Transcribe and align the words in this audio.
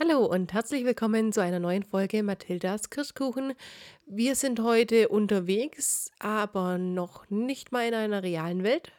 Hallo 0.00 0.24
und 0.26 0.52
herzlich 0.52 0.84
willkommen 0.84 1.32
zu 1.32 1.42
einer 1.42 1.58
neuen 1.58 1.82
Folge 1.82 2.22
Mathildas 2.22 2.88
Kirschkuchen. 2.88 3.54
Wir 4.06 4.36
sind 4.36 4.60
heute 4.60 5.08
unterwegs, 5.08 6.12
aber 6.20 6.78
noch 6.78 7.28
nicht 7.30 7.72
mal 7.72 7.88
in 7.88 7.94
einer 7.94 8.22
realen 8.22 8.62
Welt, 8.62 8.92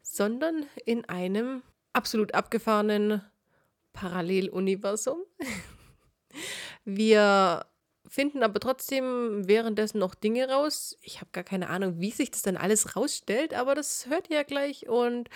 sondern 0.00 0.64
in 0.86 1.06
einem 1.10 1.60
absolut 1.92 2.32
abgefahrenen 2.32 3.20
Paralleluniversum. 3.92 5.18
Wir 6.86 7.66
finden 8.08 8.42
aber 8.42 8.60
trotzdem 8.60 9.46
währenddessen 9.46 9.98
noch 9.98 10.14
Dinge 10.14 10.48
raus. 10.48 10.96
Ich 11.02 11.20
habe 11.20 11.32
gar 11.32 11.44
keine 11.44 11.68
Ahnung, 11.68 12.00
wie 12.00 12.12
sich 12.12 12.30
das 12.30 12.40
dann 12.40 12.56
alles 12.56 12.96
rausstellt, 12.96 13.52
aber 13.52 13.74
das 13.74 14.06
hört 14.06 14.30
ihr 14.30 14.36
ja 14.36 14.42
gleich 14.44 14.88
und 14.88 15.28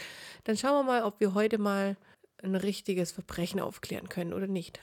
dann 0.45 0.57
schauen 0.57 0.87
wir 0.87 0.93
mal, 0.93 1.03
ob 1.03 1.21
wir 1.21 1.35
heute 1.35 1.59
mal 1.59 1.99
ein 2.45 2.55
richtiges 2.55 3.13
Verbrechen 3.13 3.61
aufklären 3.61 4.09
können 4.09 4.33
oder 4.33 4.47
nicht. 4.47 4.81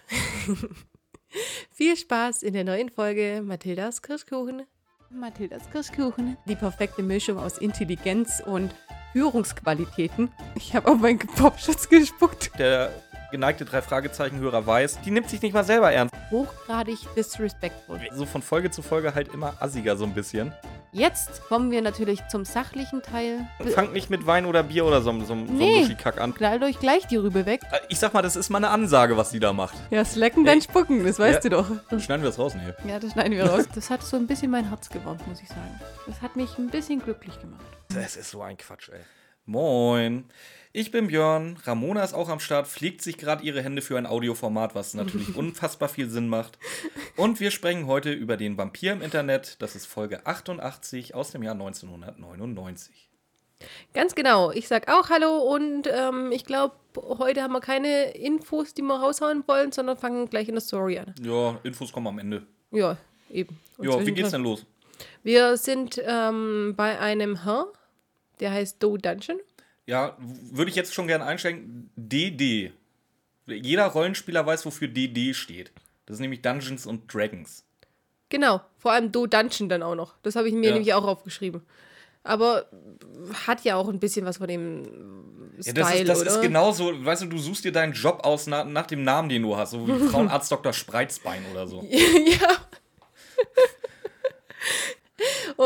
Viel 1.72 1.96
Spaß 1.96 2.44
in 2.44 2.54
der 2.54 2.64
neuen 2.64 2.90
Folge 2.90 3.42
Mathildas 3.44 4.02
Kirschkuchen. 4.02 4.64
Mathildas 5.10 5.70
Kirschkuchen. 5.72 6.38
Die 6.48 6.56
perfekte 6.56 7.04
Mischung 7.04 7.38
aus 7.38 7.58
Intelligenz 7.58 8.42
und 8.46 8.74
Führungsqualitäten. 9.14 10.32
Ich 10.56 10.76
habe 10.76 10.90
auf 10.90 11.00
meinen 11.00 11.20
Popschutz 11.20 11.90
gespuckt. 11.90 12.52
Der 12.58 12.94
geneigte 13.32 13.66
drei 13.66 13.82
Fragezeichen-Hörer 13.82 14.66
weiß, 14.68 15.00
die 15.02 15.12
nimmt 15.12 15.30
sich 15.30 15.42
nicht 15.42 15.54
mal 15.54 15.64
selber 15.64 15.92
ernst. 15.92 16.14
Hochgradig 16.30 17.00
disrespectful. 17.16 18.00
So 18.14 18.26
von 18.26 18.42
Folge 18.42 18.70
zu 18.72 18.82
Folge 18.82 19.16
halt 19.16 19.34
immer 19.34 19.54
assiger 19.60 19.96
so 19.98 20.04
ein 20.06 20.14
bisschen. 20.14 20.54
Jetzt 20.94 21.46
kommen 21.46 21.72
wir 21.72 21.82
natürlich 21.82 22.20
zum 22.28 22.44
sachlichen 22.44 23.02
Teil. 23.02 23.48
Fangt 23.74 23.94
nicht 23.94 24.10
mit 24.10 24.28
Wein 24.28 24.46
oder 24.46 24.62
Bier 24.64 24.86
oder 24.86 25.02
so, 25.02 25.12
so, 25.20 25.26
so 25.26 25.36
Nee. 25.36 25.64
einem 25.76 25.82
Muschi-Kack 25.84 26.20
an. 26.20 26.34
Knallt 26.34 26.62
euch 26.64 26.80
gleich 26.80 27.08
die 27.08 27.16
Rübe 27.16 27.46
weg. 27.46 27.62
Äh, 27.72 27.80
Ich 27.88 27.98
sag 28.00 28.14
mal, 28.14 28.22
das 28.22 28.36
ist 28.36 28.50
mal 28.50 28.58
eine 28.58 28.70
Ansage, 28.70 29.16
was 29.16 29.30
die 29.32 29.40
da 29.40 29.54
macht. 29.54 29.76
Ja, 29.90 30.04
slacken, 30.04 30.44
dann 30.44 30.62
spucken, 30.62 31.06
das 31.06 31.18
weißt 31.18 31.46
Ja. 31.46 31.50
du 31.50 31.56
doch. 31.90 32.00
Schneiden 32.02 32.24
wir 32.24 32.30
das 32.30 32.38
raus, 32.38 32.54
nee. 32.56 32.90
Ja, 32.92 33.00
das 33.00 33.14
schneiden 33.14 33.32
wir 33.38 33.46
raus. 33.46 33.66
Das 33.74 33.90
hat 33.90 34.04
so 34.04 34.18
ein 34.18 34.28
bisschen 34.28 34.52
mein 34.52 34.68
Herz 34.68 34.90
gewärmt, 34.90 35.26
muss 35.28 35.42
ich 35.42 35.48
sagen. 35.48 35.80
Das 36.08 36.22
hat 36.22 36.36
mich 36.36 36.58
ein 36.58 36.68
bisschen 36.70 37.02
glücklich 37.02 37.40
gemacht. 37.40 37.64
Das 37.94 38.18
ist 38.18 38.30
so 38.32 38.42
ein 38.42 38.58
Quatsch, 38.58 38.90
ey. 38.90 39.00
Moin. 39.46 40.26
Ich 40.74 40.90
bin 40.90 41.08
Björn. 41.08 41.58
Ramona 41.66 42.02
ist 42.02 42.14
auch 42.14 42.30
am 42.30 42.40
Start, 42.40 42.66
pflegt 42.66 43.02
sich 43.02 43.18
gerade 43.18 43.44
ihre 43.44 43.62
Hände 43.62 43.82
für 43.82 43.98
ein 43.98 44.06
Audioformat, 44.06 44.74
was 44.74 44.94
natürlich 44.94 45.36
unfassbar 45.36 45.90
viel 45.90 46.10
Sinn 46.10 46.30
macht. 46.30 46.58
Und 47.18 47.42
wir 47.42 47.52
sprechen 47.52 47.88
heute 47.88 48.14
über 48.14 48.38
den 48.38 48.58
Vampir 48.58 48.94
im 48.94 49.02
Internet. 49.02 49.62
Das 49.62 49.76
ist 49.76 49.86
Folge 49.86 50.26
88 50.26 51.14
aus 51.14 51.32
dem 51.32 51.44
Jahr 51.44 51.56
1999. 51.56 53.10
Ganz 53.94 54.16
genau. 54.16 54.52
Ich 54.52 54.70
sag 54.70 54.88
auch 54.88 55.10
Hallo 55.10 55.40
und 55.54 55.90
ähm, 55.92 56.32
ich 56.32 56.46
glaube, 56.46 56.76
heute 56.96 57.44
haben 57.44 57.52
wir 57.52 57.60
keine 57.60 58.12
Infos, 58.12 58.74
die 58.74 58.82
wir 58.82 58.96
raushauen 58.96 59.44
wollen, 59.48 59.74
sondern 59.74 59.98
fangen 59.98 60.30
gleich 60.30 60.48
in 60.48 60.56
der 60.56 60.62
Story 60.62 61.00
an. 61.00 61.14
Ja, 61.22 61.60
Infos 61.64 61.92
kommen 61.92 62.08
am 62.08 62.18
Ende. 62.18 62.44
Ja, 62.72 62.96
eben. 63.30 63.60
Und 63.78 63.90
Ja, 63.90 64.06
wie 64.06 64.14
geht's 64.14 64.32
denn 64.32 64.44
los? 64.44 64.66
Wir 65.22 65.58
sind 65.58 66.02
ähm, 66.04 66.76
bei 66.78 66.98
einem 66.98 67.44
Herr, 67.44 67.68
der 68.40 68.52
heißt 68.52 68.82
Do 68.82 68.96
Dungeon. 68.96 69.38
Ja, 69.92 70.16
würde 70.20 70.70
ich 70.72 70.78
jetzt 70.78 70.94
schon 70.94 71.08
gerne 71.08 71.26
einschränken. 71.26 71.90
DD. 71.98 72.72
Jeder 73.46 73.88
Rollenspieler 73.88 74.46
weiß, 74.46 74.66
wofür 74.66 74.88
DD 74.88 75.34
steht. 75.34 75.74
Das 76.06 76.14
ist 76.16 76.22
nämlich 76.22 76.42
Dungeons 76.42 76.86
und 76.86 77.14
Dragons. 77.14 77.66
Genau, 78.30 78.62
vor 78.78 78.94
allem 78.94 79.12
Do 79.12 79.28
Dungeon 79.28 79.68
dann 79.68 79.84
auch 79.84 79.96
noch. 79.96 80.14
Das 80.24 80.38
habe 80.38 80.48
ich 80.48 80.54
mir 80.54 80.68
Ja. 80.70 80.74
nämlich 80.76 80.94
auch 80.94 81.04
aufgeschrieben. 81.04 81.62
Aber 82.24 82.68
hat 83.46 83.66
ja 83.66 83.76
auch 83.76 83.90
ein 83.90 84.00
bisschen 84.00 84.26
was 84.26 84.38
von 84.38 84.48
dem 84.48 84.84
Ja, 85.58 85.72
Style, 85.74 85.84
das 85.84 85.92
ist, 85.94 86.08
das 86.08 86.22
oder? 86.22 86.32
ist 86.36 86.42
genauso, 86.42 87.04
weißt 87.06 87.24
du, 87.24 87.26
du 87.26 87.38
suchst 87.38 87.66
dir 87.66 87.74
deinen 87.74 87.92
Job 87.92 88.22
aus 88.24 88.48
nach, 88.48 88.64
nach 88.64 88.86
dem 88.88 89.04
Namen, 89.04 89.28
den 89.28 89.42
du 89.42 89.58
hast, 89.58 89.72
so 89.72 89.86
wie 89.86 89.92
Frauenarzt 90.08 90.50
Dr. 90.50 90.72
Spreizbein 90.72 91.44
oder 91.52 91.68
so. 91.68 91.84
ja. 91.92 92.48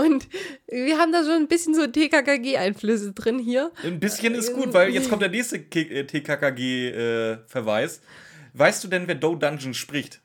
Und 0.04 0.28
wir 0.68 0.98
haben 0.98 1.12
da 1.12 1.24
schon 1.24 1.34
ein 1.44 1.48
bisschen 1.48 1.74
so 1.76 1.88
TKKG-Einflüsse 1.88 3.14
drin 3.14 3.40
hier. 3.40 3.72
Ein 3.84 4.00
bisschen 4.00 4.36
ist 4.36 4.54
gut, 4.54 4.74
weil 4.74 4.90
jetzt 4.94 5.10
kommt 5.10 5.22
der 5.22 5.30
nächste 5.30 5.60
TKKG-Verweis. 6.76 8.02
weißt 8.54 8.84
du 8.84 8.88
denn, 8.88 9.08
wer 9.08 9.16
Doe 9.16 9.38
Dungeon 9.38 9.74
spricht? 9.74 10.22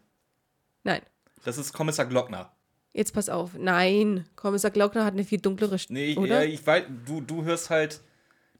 Nein, 0.84 1.02
Das 1.44 1.58
ist 1.58 1.72
Kommissar 1.72 2.06
Glockner. 2.06 2.52
jetzt 2.92 3.12
pass 3.12 3.28
auf. 3.28 3.50
Nein, 3.58 4.26
Kommissar 4.36 4.70
Glockner 4.70 5.04
hat 5.04 5.12
eine 5.14 5.24
viel 5.24 5.40
dunklere 5.40 5.78
Stimme, 5.78 5.98
Nee, 6.00 6.16
oder? 6.16 6.44
ich 6.44 6.66
weiß, 6.66 6.84
du, 7.06 7.20
du 7.20 7.44
hörst 7.44 7.70
halt, 7.70 8.00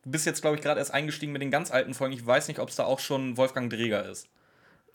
du 0.02 0.10
bist 0.10 0.26
jetzt, 0.26 0.40
glaube 0.42 0.56
ich, 0.56 0.62
gerade 0.62 0.78
erst 0.80 0.92
eingestiegen 0.94 1.32
mit 1.32 1.42
den 1.42 1.50
ganz 1.50 1.70
alten 1.70 1.94
Folgen. 1.94 2.14
Ich 2.14 2.24
weiß 2.24 2.48
nicht, 2.48 2.60
ob 2.60 2.68
es 2.68 2.76
da 2.76 2.84
auch 2.84 3.00
schon 3.00 3.36
Wolfgang 3.36 3.70
Dreger 3.70 4.08
ist. 4.08 4.28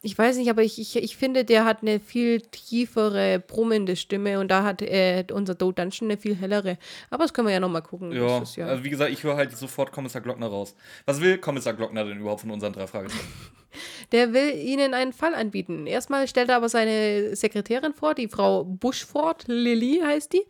Ich 0.05 0.15
weiß 0.15 0.37
nicht, 0.37 0.51
aber 0.51 0.61
ich, 0.61 0.79
ich, 0.79 0.95
ich 0.97 1.17
finde, 1.17 1.45
der 1.45 1.65
hat 1.65 1.81
eine 1.81 1.99
viel 1.99 2.39
tiefere, 2.39 3.39
brummende 3.39 3.95
Stimme 3.95 4.39
und 4.39 4.49
da 4.49 4.61
hat 4.61 4.83
äh, 4.83 5.25
unser 5.33 5.55
Do 5.55 5.71
Dungeon 5.71 6.11
eine 6.11 6.17
viel 6.17 6.35
hellere. 6.35 6.77
Aber 7.09 7.23
das 7.23 7.33
können 7.33 7.47
wir 7.47 7.53
ja 7.55 7.59
nochmal 7.59 7.81
gucken. 7.81 8.11
Ja, 8.11 8.43
ist 8.43 8.55
ja 8.55 8.67
also 8.67 8.83
wie 8.83 8.91
gesagt, 8.91 9.11
ich 9.11 9.23
höre 9.23 9.35
halt 9.35 9.57
sofort 9.57 9.91
Kommissar 9.91 10.21
Glockner 10.21 10.45
raus. 10.45 10.75
Was 11.07 11.21
will 11.21 11.39
Kommissar 11.39 11.73
Glockner 11.73 12.05
denn 12.05 12.19
überhaupt 12.19 12.41
von 12.41 12.51
unseren 12.51 12.73
drei 12.73 12.85
Fragezeichen? 12.85 13.25
Der 14.11 14.31
will 14.31 14.53
ihnen 14.55 14.93
einen 14.93 15.11
Fall 15.11 15.33
anbieten. 15.33 15.87
Erstmal 15.87 16.27
stellt 16.27 16.49
er 16.49 16.57
aber 16.57 16.69
seine 16.69 17.35
Sekretärin 17.35 17.95
vor, 17.95 18.13
die 18.13 18.27
Frau 18.27 18.63
Bushford, 18.63 19.45
Lilly 19.47 20.01
heißt 20.05 20.33
die. 20.33 20.43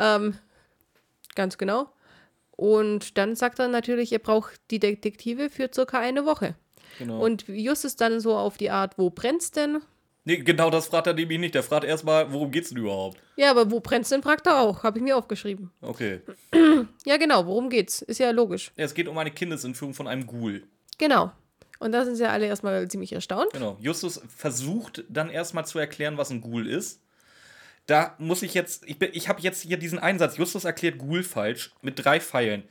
Ähm, 0.00 0.34
ganz 1.36 1.58
genau. 1.58 1.92
Und 2.56 3.16
dann 3.16 3.36
sagt 3.36 3.60
er 3.60 3.68
natürlich, 3.68 4.12
er 4.12 4.18
braucht 4.18 4.60
die 4.72 4.80
Detektive 4.80 5.48
für 5.48 5.70
circa 5.72 6.00
eine 6.00 6.26
Woche. 6.26 6.56
Genau. 6.98 7.20
Und 7.24 7.46
Justus 7.48 7.96
dann 7.96 8.20
so 8.20 8.36
auf 8.36 8.56
die 8.58 8.70
Art, 8.70 8.98
wo 8.98 9.10
brennt's 9.10 9.50
denn? 9.50 9.80
nee, 10.24 10.36
genau 10.36 10.70
das 10.70 10.86
fragt 10.88 11.06
er 11.06 11.14
nämlich 11.14 11.38
nicht. 11.40 11.54
Der 11.54 11.62
fragt 11.62 11.84
erstmal, 11.84 12.32
worum 12.32 12.50
geht's 12.50 12.68
denn 12.68 12.78
überhaupt? 12.78 13.18
Ja, 13.36 13.50
aber 13.50 13.70
wo 13.70 13.80
brennt's 13.80 14.10
denn, 14.10 14.22
fragt 14.22 14.46
er 14.46 14.60
auch. 14.60 14.82
Habe 14.82 14.98
ich 14.98 15.02
mir 15.04 15.16
aufgeschrieben. 15.16 15.70
Okay. 15.80 16.20
Ja, 17.06 17.16
genau, 17.16 17.46
worum 17.46 17.70
geht's? 17.70 18.02
Ist 18.02 18.18
ja 18.20 18.30
logisch. 18.30 18.70
Ja, 18.76 18.84
es 18.84 18.94
geht 18.94 19.08
um 19.08 19.16
eine 19.18 19.30
Kindesentführung 19.30 19.94
von 19.94 20.06
einem 20.06 20.26
Ghoul. 20.26 20.62
Genau. 20.98 21.32
Und 21.78 21.92
da 21.92 22.04
sind 22.04 22.16
sie 22.16 22.28
alle 22.28 22.46
erstmal 22.46 22.86
ziemlich 22.88 23.12
erstaunt. 23.14 23.50
Genau. 23.54 23.78
Justus 23.80 24.20
versucht 24.36 25.02
dann 25.08 25.30
erstmal 25.30 25.64
zu 25.66 25.78
erklären, 25.78 26.18
was 26.18 26.30
ein 26.30 26.42
Ghoul 26.42 26.68
ist. 26.68 27.00
Da 27.86 28.14
muss 28.18 28.42
ich 28.42 28.52
jetzt, 28.54 28.84
ich, 28.86 28.98
bin- 28.98 29.10
ich 29.14 29.28
habe 29.28 29.40
jetzt 29.40 29.62
hier 29.62 29.78
diesen 29.78 29.98
Einsatz. 29.98 30.36
Justus 30.36 30.64
erklärt 30.64 30.98
Ghoul 30.98 31.22
falsch 31.22 31.72
mit 31.80 32.04
drei 32.04 32.20
Pfeilen. 32.20 32.64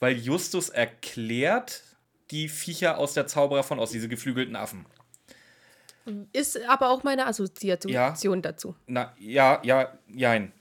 Weil 0.00 0.16
Justus 0.18 0.68
erklärt 0.68 1.82
die 2.32 2.48
Viecher 2.48 2.98
aus 2.98 3.14
der 3.14 3.26
Zauberer 3.26 3.62
von 3.62 3.78
Oz, 3.78 3.90
diese 3.90 4.08
geflügelten 4.08 4.56
Affen. 4.56 4.86
Ist 6.32 6.60
aber 6.66 6.90
auch 6.90 7.04
meine 7.04 7.26
Assoziation 7.26 8.42
dazu. 8.42 8.74
Na, 8.86 9.14
ja, 9.18 9.60
ja, 9.62 9.96
jein. 10.08 10.52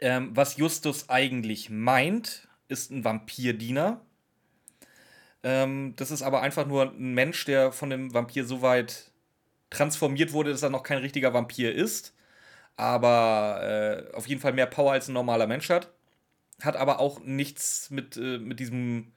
Ähm, 0.00 0.34
was 0.34 0.56
Justus 0.56 1.08
eigentlich 1.08 1.70
meint, 1.70 2.48
ist 2.66 2.90
ein 2.90 3.04
Vampirdiener. 3.04 4.00
Ähm, 5.44 5.94
das 5.96 6.10
ist 6.10 6.22
aber 6.22 6.42
einfach 6.42 6.66
nur 6.66 6.90
ein 6.90 7.14
Mensch, 7.14 7.44
der 7.44 7.70
von 7.70 7.90
dem 7.90 8.12
Vampir 8.12 8.44
so 8.44 8.62
weit 8.62 9.12
transformiert 9.70 10.32
wurde, 10.32 10.50
dass 10.50 10.62
er 10.62 10.70
noch 10.70 10.82
kein 10.82 10.98
richtiger 10.98 11.32
Vampir 11.32 11.72
ist. 11.72 12.14
Aber 12.76 14.08
äh, 14.10 14.16
auf 14.16 14.26
jeden 14.26 14.40
Fall 14.40 14.52
mehr 14.52 14.66
Power 14.66 14.92
als 14.92 15.08
ein 15.08 15.12
normaler 15.12 15.46
Mensch 15.46 15.68
hat. 15.70 15.92
Hat 16.62 16.76
aber 16.76 16.98
auch 16.98 17.20
nichts 17.20 17.90
mit, 17.90 18.16
äh, 18.16 18.38
mit 18.38 18.58
diesem. 18.58 19.12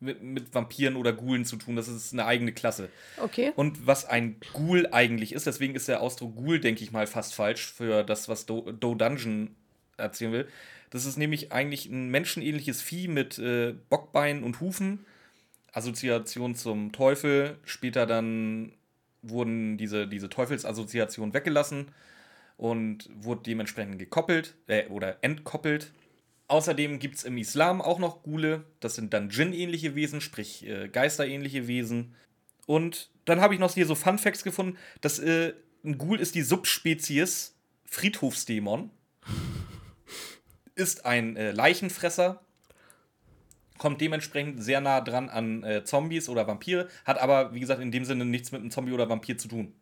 Mit, 0.00 0.22
mit 0.22 0.54
Vampiren 0.54 0.94
oder 0.94 1.12
Ghoulen 1.12 1.44
zu 1.44 1.56
tun. 1.56 1.74
Das 1.74 1.88
ist 1.88 2.12
eine 2.12 2.24
eigene 2.24 2.52
Klasse. 2.52 2.88
Okay. 3.16 3.52
Und 3.56 3.86
was 3.86 4.04
ein 4.04 4.36
Ghoul 4.52 4.86
eigentlich 4.92 5.32
ist, 5.32 5.46
deswegen 5.46 5.74
ist 5.74 5.88
der 5.88 6.00
Ausdruck 6.00 6.36
Ghoul, 6.36 6.60
denke 6.60 6.84
ich 6.84 6.92
mal, 6.92 7.08
fast 7.08 7.34
falsch 7.34 7.72
für 7.72 8.04
das, 8.04 8.28
was 8.28 8.46
Do, 8.46 8.70
Do 8.70 8.94
Dungeon 8.94 9.56
erzählen 9.96 10.32
will. 10.32 10.48
Das 10.90 11.04
ist 11.04 11.16
nämlich 11.16 11.52
eigentlich 11.52 11.86
ein 11.86 12.10
menschenähnliches 12.10 12.80
Vieh 12.80 13.08
mit 13.08 13.38
äh, 13.38 13.74
Bockbeinen 13.90 14.44
und 14.44 14.60
Hufen. 14.60 15.04
Assoziation 15.72 16.54
zum 16.54 16.92
Teufel. 16.92 17.58
Später 17.64 18.06
dann 18.06 18.72
wurden 19.22 19.76
diese, 19.76 20.06
diese 20.06 20.28
Teufelsassoziationen 20.28 21.34
weggelassen 21.34 21.88
und 22.56 23.08
wurde 23.14 23.42
dementsprechend 23.46 23.98
gekoppelt 23.98 24.54
äh, 24.66 24.86
oder 24.88 25.18
entkoppelt. 25.22 25.92
Außerdem 26.48 26.98
gibt 26.98 27.16
es 27.16 27.24
im 27.24 27.36
Islam 27.36 27.82
auch 27.82 27.98
noch 27.98 28.22
Ghule. 28.22 28.64
Das 28.80 28.94
sind 28.94 29.12
dann 29.12 29.28
Djinn-ähnliche 29.28 29.94
Wesen, 29.94 30.22
sprich 30.22 30.66
äh, 30.66 30.88
Geisterähnliche 30.88 31.68
Wesen. 31.68 32.14
Und 32.66 33.10
dann 33.26 33.40
habe 33.40 33.54
ich 33.54 33.60
noch 33.60 33.72
hier 33.72 33.86
so 33.86 33.94
Fun 33.94 34.18
Facts 34.18 34.44
gefunden, 34.44 34.78
dass 35.02 35.18
äh, 35.18 35.52
ein 35.84 35.98
Ghoul 35.98 36.20
ist 36.20 36.34
die 36.34 36.42
Subspezies 36.42 37.54
Friedhofsdämon. 37.84 38.90
Ist 40.74 41.04
ein 41.04 41.36
äh, 41.36 41.52
Leichenfresser. 41.52 42.40
Kommt 43.76 44.00
dementsprechend 44.00 44.62
sehr 44.62 44.80
nah 44.80 45.00
dran 45.00 45.28
an 45.28 45.62
äh, 45.62 45.84
Zombies 45.84 46.28
oder 46.28 46.46
Vampire. 46.46 46.88
Hat 47.04 47.18
aber, 47.18 47.54
wie 47.54 47.60
gesagt, 47.60 47.80
in 47.80 47.92
dem 47.92 48.04
Sinne 48.04 48.24
nichts 48.24 48.52
mit 48.52 48.62
einem 48.62 48.70
Zombie 48.70 48.92
oder 48.92 49.08
Vampir 49.08 49.36
zu 49.36 49.48
tun. 49.48 49.74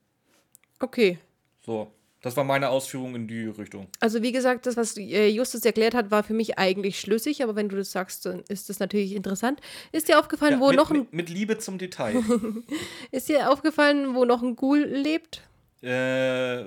Okay. 0.80 1.18
So. 1.64 1.92
Das 2.22 2.36
war 2.36 2.44
meine 2.44 2.70
Ausführung 2.70 3.14
in 3.14 3.28
die 3.28 3.44
Richtung. 3.46 3.86
Also 4.00 4.22
wie 4.22 4.32
gesagt, 4.32 4.66
das, 4.66 4.76
was 4.76 4.96
äh, 4.96 5.28
Justus 5.28 5.64
erklärt 5.64 5.94
hat, 5.94 6.10
war 6.10 6.22
für 6.24 6.32
mich 6.34 6.58
eigentlich 6.58 6.98
schlüssig, 6.98 7.42
aber 7.42 7.54
wenn 7.56 7.68
du 7.68 7.76
das 7.76 7.92
sagst, 7.92 8.26
dann 8.26 8.42
ist 8.48 8.68
das 8.68 8.78
natürlich 8.80 9.12
interessant. 9.14 9.60
Ist 9.92 10.08
dir 10.08 10.18
aufgefallen, 10.18 10.54
Ja, 10.54 10.60
wo 10.60 10.68
mit, 10.68 10.76
noch 10.76 10.90
ein 10.90 10.98
mit, 11.00 11.12
mit 11.12 11.28
Liebe 11.30 11.58
zum 11.58 11.78
Detail. 11.78 12.22
ist 13.12 13.28
dir 13.28 13.50
aufgefallen, 13.52 14.14
wo 14.14 14.24
noch 14.24 14.42
ein 14.42 14.56
Ghoul 14.56 14.80
lebt? 14.80 15.42
äh, 15.82 16.64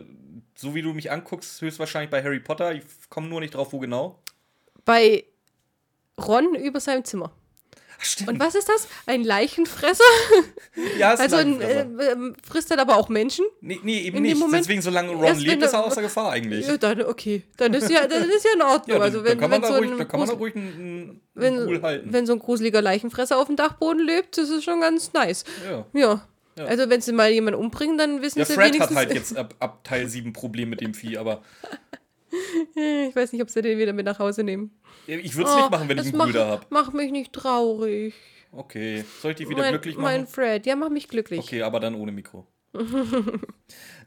so 0.55 0.75
wie 0.75 0.81
du 0.81 0.93
mich 0.93 1.11
anguckst, 1.11 1.61
höchstwahrscheinlich 1.61 2.09
bei 2.11 2.21
Harry 2.23 2.39
Potter. 2.39 2.73
Ich 2.73 2.83
komme 3.09 3.27
nur 3.27 3.41
nicht 3.41 3.55
drauf, 3.55 3.73
wo 3.73 3.79
genau. 3.79 4.19
Bei 4.85 5.25
Ron 6.17 6.53
über 6.55 6.79
seinem 6.79 7.03
Zimmer. 7.05 7.31
Stimmt. 8.01 8.29
Und 8.29 8.39
was 8.39 8.55
ist 8.55 8.69
das? 8.69 8.87
Ein 9.05 9.23
Leichenfresser? 9.23 10.03
ja, 10.97 11.11
ist 11.13 11.19
Also 11.19 11.35
ein 11.35 11.59
äh, 11.61 11.81
äh, 11.81 12.15
frisst 12.47 12.71
er 12.71 12.79
aber 12.79 12.95
auch 12.97 13.09
Menschen? 13.09 13.45
nee, 13.61 13.79
nee, 13.83 13.99
eben 14.01 14.21
nicht. 14.21 14.37
Moment- 14.37 14.63
Deswegen, 14.63 14.81
solange 14.81 15.11
Ron 15.11 15.23
Erst 15.25 15.41
lebt, 15.41 15.61
ist 15.63 15.73
er 15.73 15.79
er- 15.79 15.85
außer 15.85 16.01
Gefahr 16.01 16.31
eigentlich. 16.31 16.65
Ja, 16.67 16.77
dann 16.77 17.01
okay. 17.03 17.43
Dann 17.57 17.73
ist 17.73 17.89
ja, 17.89 18.07
dann 18.07 18.23
ist 18.29 18.45
ja 18.45 18.51
in 18.55 18.61
Ordnung. 18.61 18.97
Ja, 18.97 19.03
also 19.03 19.17
dann, 19.21 19.25
wenn, 19.25 19.39
dann 19.39 19.39
kann 19.39 19.49
man 19.49 19.61
wenn 19.61 19.61
da 19.61 19.67
so 19.75 19.79
ruhig, 19.79 19.91
ein 20.01 20.07
kann 20.07 20.19
man 20.19 20.29
da 20.29 20.35
ruhig 20.35 20.55
einen, 20.55 21.21
wenn, 21.33 21.55
Ghoul 21.57 21.81
halten. 21.81 22.13
wenn 22.13 22.25
so 22.25 22.33
ein 22.33 22.39
gruseliger 22.39 22.81
Leichenfresser 22.81 23.37
auf 23.37 23.47
dem 23.47 23.55
Dachboden 23.57 24.05
lebt, 24.05 24.37
das 24.37 24.49
ist 24.49 24.63
schon 24.63 24.79
ganz 24.81 25.13
nice. 25.13 25.43
ja. 25.69 25.85
Ja. 25.93 26.25
Ja. 26.57 26.65
Also 26.65 26.89
wenn 26.89 26.99
sie 26.99 27.13
mal 27.13 27.31
jemanden 27.31 27.57
umbringen, 27.59 27.97
dann 27.97 28.21
wissen 28.21 28.39
ja, 28.39 28.43
sie 28.45 28.53
Fred 28.53 28.65
hat 28.65 28.73
wenigstens. 28.73 28.97
halt 28.97 29.13
jetzt 29.13 29.37
ab, 29.37 29.55
ab 29.59 29.83
Teil 29.85 30.09
7 30.09 30.33
Problem 30.33 30.69
mit 30.69 30.81
dem 30.81 30.93
Vieh, 30.93 31.17
aber 31.17 31.41
ich 32.75 33.15
weiß 33.15 33.33
nicht, 33.33 33.41
ob 33.41 33.49
sie 33.49 33.61
den 33.61 33.77
wieder 33.77 33.93
mit 33.93 34.05
nach 34.05 34.19
Hause 34.19 34.43
nehmen. 34.43 34.71
ich 35.07 35.35
würde 35.35 35.49
es 35.49 35.55
Oh, 35.55 35.59
nicht 35.59 35.71
machen, 35.71 35.89
wenn 35.89 35.97
ich 35.97 36.11
das 36.11 36.21
einen 36.21 36.31
mach- 36.33 36.39
habe. 36.39 36.65
Mach 36.69 36.93
mich 36.93 37.11
nicht 37.11 37.33
traurig. 37.33 38.13
Okay. 38.51 39.03
Soll 39.21 39.31
ich 39.31 39.37
dich 39.37 39.49
wieder 39.49 39.61
mein, 39.61 39.71
glücklich 39.73 39.95
machen? 39.95 40.03
Mein 40.03 40.27
Fred, 40.27 40.65
ja, 40.65 40.75
mach 40.75 40.89
mich 40.89 41.07
glücklich. 41.07 41.39
Okay, 41.39 41.61
aber 41.61 41.79
dann 41.79 41.95
ohne 41.95 42.11
Mikro. 42.11 42.47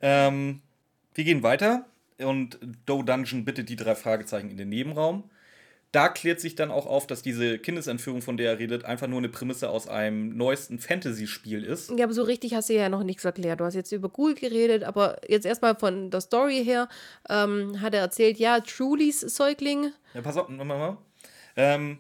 ähm, 0.03 0.61
wir 1.15 1.25
gehen 1.25 1.43
weiter 1.43 1.87
und 2.19 2.59
Doe 2.87 3.05
Dungeon 3.05 3.45
bittet 3.45 3.69
die 3.69 3.77
drei 3.77 3.95
Fragezeichen 3.95 4.51
in 4.51 4.57
den 4.57 4.69
Nebenraum. 4.69 5.25
Da 5.93 6.09
klärt 6.09 6.41
sich 6.41 6.55
dann 6.55 6.71
auch 6.71 6.87
auf, 6.87 7.07
dass 7.07 7.21
diese 7.21 7.59
Kindesentführung, 7.59 8.23
von 8.23 8.39
der 8.39 8.53
er 8.53 8.59
redet, 8.59 8.87
einfach 8.87 9.09
nur 9.09 9.19
eine 9.19 9.29
Prämisse 9.29 9.69
aus 9.69 9.89
einem 9.89 10.35
neuesten 10.35 10.79
Fantasy-Spiel 10.79 11.65
ist. 11.65 11.91
Ja, 11.97 12.05
aber 12.05 12.15
so 12.15 12.23
richtig 12.23 12.55
hast 12.55 12.71
du 12.71 12.75
ja 12.75 12.89
noch 12.89 13.05
nichts 13.05 13.27
erklärt. 13.27 13.61
Du 13.61 13.65
hast 13.65 13.75
jetzt 13.75 13.93
über 13.93 14.09
Ghoul 14.09 14.35
geredet, 14.35 14.85
aber 14.85 15.21
jetzt 15.29 15.45
erstmal 15.45 15.75
von 15.77 16.11
der 16.11 16.23
Story 16.23 16.65
her 16.65 16.89
ähm, 17.29 17.83
hat 17.83 17.93
er 17.93 18.01
erzählt, 18.01 18.39
ja, 18.39 18.61
Trulys 18.61 19.21
Säugling. 19.21 19.93
Ja, 20.15 20.23
pass 20.23 20.39
auf, 20.39 20.49
mal, 20.49 20.65
mal. 20.65 20.97
Ähm, 21.57 21.99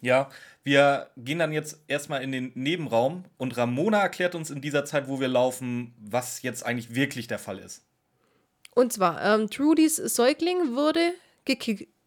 ja, 0.00 0.30
wir 0.64 1.10
gehen 1.18 1.40
dann 1.40 1.52
jetzt 1.52 1.82
erstmal 1.88 2.22
in 2.22 2.32
den 2.32 2.52
Nebenraum 2.54 3.24
und 3.36 3.54
Ramona 3.56 4.00
erklärt 4.00 4.34
uns 4.34 4.50
in 4.50 4.62
dieser 4.62 4.86
Zeit, 4.86 5.08
wo 5.08 5.20
wir 5.20 5.28
laufen, 5.28 5.94
was 6.00 6.40
jetzt 6.40 6.64
eigentlich 6.64 6.94
wirklich 6.94 7.26
der 7.26 7.38
Fall 7.38 7.58
ist. 7.58 7.84
Und 8.74 8.94
zwar, 8.94 9.22
ähm, 9.22 9.50
Trudys 9.50 9.96
Säugling 9.96 10.74
wurde 10.74 11.12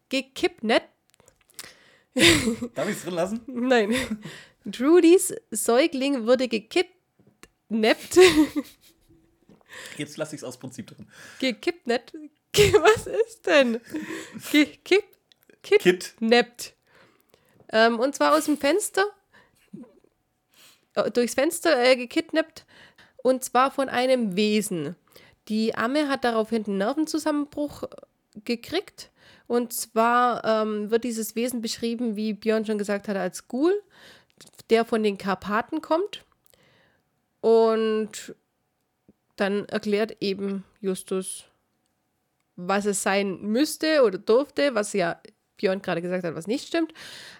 geki 0.08 0.30
gekidnappt. 0.32 0.90
Darf 2.74 2.88
ich 2.88 2.96
es 2.96 3.02
drin 3.02 3.14
lassen? 3.14 3.40
Nein. 3.46 3.94
Trudys 4.70 5.34
Säugling 5.50 6.26
wurde 6.26 6.48
gekidnappt. 6.48 8.18
Jetzt 9.98 10.16
lasse 10.16 10.34
ich 10.34 10.40
es 10.40 10.44
aus 10.44 10.58
Prinzip 10.58 10.86
drin. 10.86 11.06
gekidnappt. 11.38 12.14
Was 12.56 13.06
ist 13.06 13.46
denn? 13.46 13.80
Gekid 14.50 15.04
Kit. 15.62 15.80
kidnappt. 15.80 16.74
Ähm, 17.72 17.98
und 17.98 18.14
zwar 18.14 18.34
aus 18.34 18.44
dem 18.44 18.56
Fenster. 18.56 19.04
Äh, 20.94 21.10
durchs 21.10 21.34
Fenster 21.34 21.78
äh, 21.82 21.96
gekidnappt. 21.96 22.64
Und 23.18 23.44
zwar 23.44 23.70
von 23.70 23.88
einem 23.88 24.36
Wesen. 24.36 24.94
Die 25.48 25.74
Amme 25.74 26.08
hat 26.08 26.24
daraufhin 26.24 26.64
einen 26.64 26.78
Nervenzusammenbruch 26.78 27.82
äh, 27.82 27.88
gekriegt. 28.44 29.10
Und 29.46 29.72
zwar 29.72 30.44
ähm, 30.44 30.90
wird 30.90 31.04
dieses 31.04 31.36
Wesen 31.36 31.60
beschrieben, 31.60 32.16
wie 32.16 32.32
Björn 32.32 32.66
schon 32.66 32.78
gesagt 32.78 33.08
hat, 33.08 33.16
als 33.16 33.48
Ghoul, 33.48 33.80
der 34.70 34.84
von 34.84 35.02
den 35.02 35.18
Karpaten 35.18 35.80
kommt. 35.80 36.24
Und 37.40 38.34
dann 39.36 39.66
erklärt 39.66 40.16
eben 40.20 40.64
Justus, 40.80 41.44
was 42.56 42.86
es 42.86 43.02
sein 43.02 43.40
müsste 43.42 44.02
oder 44.02 44.18
durfte, 44.18 44.74
was 44.74 44.92
ja 44.94 45.20
Björn 45.56 45.82
gerade 45.82 46.02
gesagt 46.02 46.24
hat, 46.24 46.34
was 46.34 46.46
nicht 46.46 46.66
stimmt. 46.66 46.92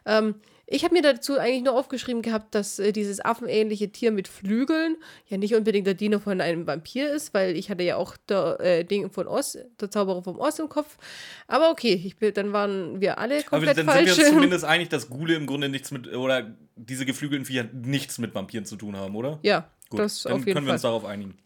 Ähm, 0.04 0.36
ich 0.68 0.82
habe 0.82 0.94
mir 0.94 1.02
dazu 1.02 1.38
eigentlich 1.38 1.62
nur 1.62 1.74
aufgeschrieben 1.74 2.22
gehabt, 2.22 2.54
dass 2.54 2.80
äh, 2.80 2.92
dieses 2.92 3.24
affenähnliche 3.24 3.90
Tier 3.90 4.10
mit 4.10 4.26
Flügeln 4.26 4.96
ja 5.28 5.36
nicht 5.36 5.54
unbedingt 5.54 5.86
der 5.86 5.94
Diener 5.94 6.18
von 6.18 6.40
einem 6.40 6.66
Vampir 6.66 7.08
ist, 7.12 7.32
weil 7.34 7.56
ich 7.56 7.70
hatte 7.70 7.84
ja 7.84 7.96
auch 7.96 8.16
der 8.28 8.58
äh, 8.60 8.84
Ding 8.84 9.08
von 9.10 9.28
Oz, 9.28 9.56
der 9.80 9.90
Zauberer 9.90 10.22
vom 10.22 10.40
Oz 10.40 10.58
im 10.58 10.68
Kopf. 10.68 10.98
Aber 11.46 11.70
okay, 11.70 12.00
ich 12.04 12.16
bin, 12.16 12.34
dann 12.34 12.52
waren 12.52 13.00
wir 13.00 13.18
alle 13.18 13.38
Aber 13.38 13.44
komplett 13.44 13.78
dann 13.78 13.86
falsch. 13.86 14.10
sind 14.10 14.18
wir 14.18 14.24
uns 14.24 14.34
zumindest 14.34 14.64
einig, 14.64 14.88
dass 14.88 15.08
Ghule 15.08 15.34
im 15.34 15.46
Grunde 15.46 15.68
nichts 15.68 15.92
mit, 15.92 16.12
oder 16.12 16.52
diese 16.74 17.06
geflügelten 17.06 17.46
Viecher 17.46 17.64
nichts 17.72 18.18
mit 18.18 18.34
Vampiren 18.34 18.64
zu 18.64 18.74
tun 18.74 18.96
haben, 18.96 19.14
oder? 19.14 19.38
ja, 19.42 19.70
Gut, 19.88 20.00
das 20.00 20.24
dann 20.24 20.32
auf 20.32 20.38
jeden 20.40 20.54
können 20.54 20.66
wir 20.66 20.70
Fall. 20.70 20.74
uns 20.74 20.82
darauf 20.82 21.04
einigen. 21.04 21.38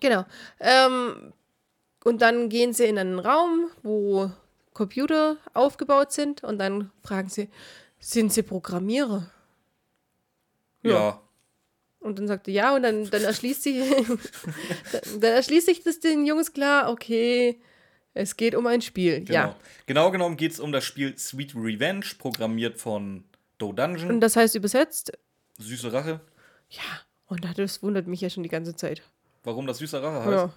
Genau. 0.00 0.24
Ähm, 0.58 1.32
und 2.04 2.20
dann 2.20 2.48
gehen 2.48 2.72
sie 2.72 2.84
in 2.84 2.98
einen 2.98 3.20
Raum, 3.20 3.68
wo 3.82 4.30
Computer 4.72 5.36
aufgebaut 5.54 6.12
sind 6.12 6.42
und 6.44 6.58
dann 6.58 6.90
fragen 7.02 7.28
sie, 7.28 7.48
sind 8.06 8.32
sie 8.32 8.42
Programmierer? 8.42 9.28
Ja. 10.82 10.90
Ja. 10.90 11.20
Und 11.98 12.18
dann 12.18 12.28
sagt 12.28 12.46
er 12.46 12.54
ja 12.54 12.76
und 12.76 12.84
dann, 12.84 13.10
dann 13.10 13.24
erschließt 13.24 13.64
sich 13.64 13.78
dann, 14.92 15.20
dann 15.20 15.32
erschließt 15.32 15.66
sich 15.66 15.82
das 15.82 15.98
den 15.98 16.24
Jungs 16.24 16.52
klar, 16.52 16.90
okay, 16.90 17.60
es 18.14 18.36
geht 18.36 18.54
um 18.54 18.66
ein 18.68 18.80
Spiel. 18.80 19.24
Genau. 19.24 19.32
Ja. 19.32 19.56
Genau 19.86 20.10
genommen 20.12 20.36
geht 20.36 20.52
es 20.52 20.60
um 20.60 20.70
das 20.70 20.84
Spiel 20.84 21.18
Sweet 21.18 21.56
Revenge, 21.56 22.06
programmiert 22.18 22.78
von 22.78 23.24
Doe 23.58 23.74
Dungeon. 23.74 24.08
Und 24.08 24.20
das 24.20 24.36
heißt 24.36 24.54
übersetzt, 24.54 25.12
Süße 25.58 25.92
Rache. 25.92 26.20
ja, 26.70 26.82
und 27.26 27.44
das 27.58 27.82
wundert 27.82 28.06
mich 28.06 28.20
ja 28.20 28.30
schon 28.30 28.44
die 28.44 28.48
ganze 28.48 28.76
Zeit. 28.76 29.02
Warum 29.42 29.66
das 29.66 29.78
Süße 29.78 30.00
Rache 30.00 30.20
heißt? 30.20 30.30
Ja. 30.30 30.52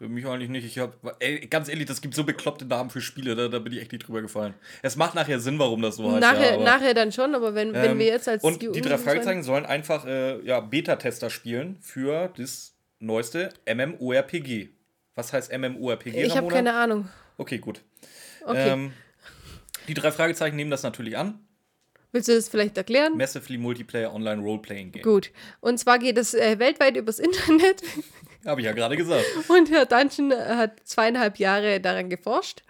Mich 0.00 0.26
eigentlich 0.26 0.48
nicht. 0.48 0.64
Ich 0.64 0.78
hab, 0.78 0.94
ey, 1.18 1.46
ganz 1.46 1.68
ehrlich, 1.68 1.86
das 1.86 2.00
gibt 2.00 2.14
so 2.14 2.24
bekloppte 2.24 2.64
Namen 2.64 2.88
für 2.88 3.02
Spiele, 3.02 3.34
da, 3.34 3.48
da 3.48 3.58
bin 3.58 3.74
ich 3.74 3.80
echt 3.80 3.92
nicht 3.92 4.08
drüber 4.08 4.22
gefallen. 4.22 4.54
Es 4.80 4.96
macht 4.96 5.14
nachher 5.14 5.40
Sinn, 5.40 5.58
warum 5.58 5.82
das 5.82 5.96
so 5.96 6.10
heißt. 6.10 6.20
nachher, 6.20 6.56
ja, 6.56 6.64
nachher 6.64 6.94
dann 6.94 7.12
schon, 7.12 7.34
aber 7.34 7.54
wenn, 7.54 7.74
wenn 7.74 7.92
ähm, 7.92 7.98
wir 7.98 8.06
jetzt 8.06 8.26
als 8.26 8.42
Und 8.42 8.62
die 8.62 8.80
drei 8.80 8.96
Fragezeichen 8.96 9.42
sollen 9.42 9.66
einfach 9.66 10.06
äh, 10.06 10.40
ja, 10.40 10.60
Beta-Tester 10.60 11.28
spielen 11.28 11.76
für 11.82 12.32
das 12.34 12.74
neueste 12.98 13.50
MMORPG. 13.66 14.70
Was 15.14 15.34
heißt 15.34 15.52
MMORPG? 15.52 16.22
Ich 16.22 16.36
habe 16.36 16.48
keine 16.48 16.72
Ahnung. 16.72 17.10
Okay, 17.36 17.58
gut. 17.58 17.82
Okay. 18.46 18.70
Ähm, 18.70 18.92
die 19.86 19.94
drei 19.94 20.12
Fragezeichen 20.12 20.56
nehmen 20.56 20.70
das 20.70 20.82
natürlich 20.82 21.18
an. 21.18 21.40
Willst 22.12 22.28
du 22.28 22.34
das 22.34 22.48
vielleicht 22.48 22.76
erklären? 22.76 23.16
Massively 23.16 23.58
Multiplayer 23.58 24.12
Online 24.14 24.42
Role-Playing 24.42 24.92
Game. 24.92 25.02
Gut. 25.02 25.30
Und 25.60 25.78
zwar 25.78 25.98
geht 25.98 26.18
es 26.18 26.34
äh, 26.34 26.58
weltweit 26.58 26.96
übers 26.96 27.18
Internet 27.18 27.82
Habe 28.44 28.60
ich 28.60 28.64
ja 28.66 28.72
gerade 28.72 28.96
gesagt. 28.96 29.24
und 29.48 29.70
Herr 29.70 29.86
Dungeon 29.86 30.32
hat 30.32 30.80
zweieinhalb 30.84 31.38
Jahre 31.38 31.80
daran 31.80 32.08
geforscht 32.10 32.62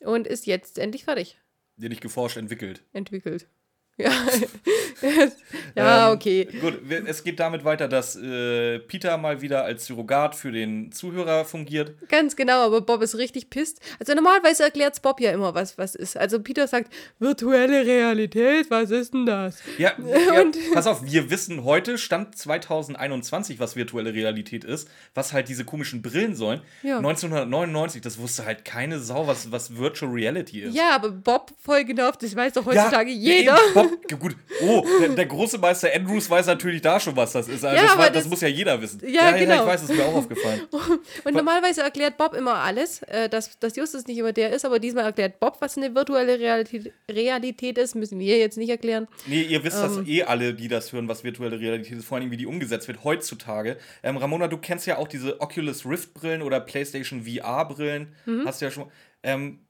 und 0.00 0.26
ist 0.26 0.46
jetzt 0.46 0.78
endlich 0.78 1.04
fertig 1.04 1.38
Den 1.76 1.90
nicht 1.90 2.00
geforscht, 2.00 2.36
entwickelt. 2.36 2.82
entwickelt. 2.92 3.46
Ja, 3.98 4.10
ja 5.74 6.08
Ähm, 6.08 6.16
okay. 6.16 6.48
Gut, 6.60 6.80
es 7.06 7.22
geht 7.22 7.38
damit 7.38 7.64
weiter, 7.64 7.88
dass 7.88 8.16
äh, 8.16 8.78
Peter 8.78 9.18
mal 9.18 9.42
wieder 9.42 9.64
als 9.64 9.86
Surrogat 9.86 10.34
für 10.34 10.50
den 10.50 10.90
Zuhörer 10.92 11.44
fungiert. 11.44 12.08
Ganz 12.08 12.34
genau, 12.34 12.64
aber 12.64 12.80
Bob 12.80 13.02
ist 13.02 13.16
richtig 13.16 13.50
pisst. 13.50 13.80
Also 14.00 14.14
normalerweise 14.14 14.62
erklärt 14.64 15.00
Bob 15.02 15.20
ja 15.20 15.30
immer, 15.32 15.54
was 15.54 15.76
was 15.76 15.94
ist. 15.94 16.16
Also 16.16 16.40
Peter 16.40 16.66
sagt, 16.66 16.92
virtuelle 17.18 17.86
Realität, 17.86 18.70
was 18.70 18.90
ist 18.90 19.12
denn 19.12 19.26
das? 19.26 19.58
Ja, 19.76 19.92
ja 20.34 20.44
pass 20.72 20.86
auf, 20.86 21.04
wir 21.04 21.30
wissen 21.30 21.64
heute, 21.64 21.98
Stand 21.98 22.36
2021, 22.36 23.60
was 23.60 23.76
virtuelle 23.76 24.14
Realität 24.14 24.64
ist, 24.64 24.88
was 25.14 25.34
halt 25.34 25.48
diese 25.48 25.64
komischen 25.66 26.00
Brillen 26.00 26.34
sollen. 26.34 26.62
Ja. 26.82 26.96
1999, 26.96 28.00
das 28.00 28.18
wusste 28.18 28.46
halt 28.46 28.64
keine 28.64 29.00
Sau, 29.00 29.26
was, 29.26 29.52
was 29.52 29.76
Virtual 29.76 30.10
Reality 30.10 30.62
ist. 30.62 30.74
Ja, 30.74 30.94
aber 30.94 31.10
Bob 31.10 31.52
voll 31.60 31.84
genau, 31.84 32.10
das 32.10 32.34
weiß 32.34 32.54
doch 32.54 32.66
Ja, 32.66 32.84
heutzutage 32.84 33.10
jeder. 33.10 33.58
eben, 33.74 33.81
Bob, 33.90 34.18
gut. 34.20 34.36
Oh, 34.62 34.84
der, 35.00 35.08
der 35.10 35.26
große 35.26 35.58
Meister 35.58 35.88
Andrews 35.94 36.28
weiß 36.30 36.46
natürlich 36.46 36.80
da 36.82 36.98
schon, 37.00 37.16
was 37.16 37.32
das 37.32 37.48
ist. 37.48 37.64
Also 37.64 37.76
Ja, 37.76 37.82
das, 37.88 37.98
war, 37.98 38.06
das 38.10 38.14
das- 38.22 38.28
muss 38.28 38.40
ja 38.40 38.48
jeder 38.48 38.80
wissen. 38.80 39.00
Ja, 39.04 39.30
ja, 39.30 39.36
genau. 39.36 39.62
ich 39.62 39.66
weiß, 39.68 39.80
das 39.82 39.90
ist 39.90 39.96
mir 39.96 40.04
auch 40.04 40.14
aufgefallen. 40.14 40.60
Und 41.24 41.34
normalerweise 41.34 41.82
erklärt 41.82 42.16
Bob 42.16 42.34
immer 42.34 42.54
alles, 42.54 43.02
äh, 43.02 43.28
dass, 43.28 43.58
dass 43.58 43.76
Justus 43.76 44.06
nicht 44.06 44.18
immer 44.18 44.32
der 44.32 44.50
ist, 44.50 44.64
aber 44.64 44.78
diesmal 44.78 45.04
erklärt 45.04 45.40
Bob, 45.40 45.56
was 45.60 45.76
eine 45.76 45.94
virtuelle 45.94 46.38
Realität, 46.38 46.92
Realität 47.10 47.78
ist, 47.78 47.94
müssen 47.94 48.18
wir 48.18 48.38
jetzt 48.38 48.58
nicht 48.58 48.70
erklären. 48.70 49.08
Nee, 49.26 49.42
ihr 49.42 49.62
wisst 49.64 49.78
Ähm. 49.82 49.96
das 49.96 50.06
eh 50.08 50.22
alle, 50.24 50.54
die 50.54 50.68
das 50.68 50.92
hören, 50.92 51.08
was 51.08 51.24
virtuelle 51.24 51.58
Realität 51.58 51.98
ist, 51.98 52.04
vor 52.06 52.18
allem 52.18 52.30
wie 52.30 52.36
die 52.36 52.46
umgesetzt 52.46 52.88
wird 52.88 53.04
heutzutage. 53.04 53.76
Ähm, 54.02 54.16
Ramona, 54.16 54.48
du 54.48 54.58
kennst 54.58 54.86
ja 54.86 54.98
auch 54.98 55.08
diese 55.08 55.40
Oculus 55.40 55.84
Rift 55.86 56.14
Brillen 56.14 56.42
oder 56.42 56.60
PlayStation 56.60 57.24
VR 57.24 57.64
Brillen. 57.66 58.14
Mhm. 58.26 58.42
Hast 58.46 58.60
du 58.60 58.66
ja 58.66 58.70
schon. 58.70 58.90
Ähm, 59.22 59.60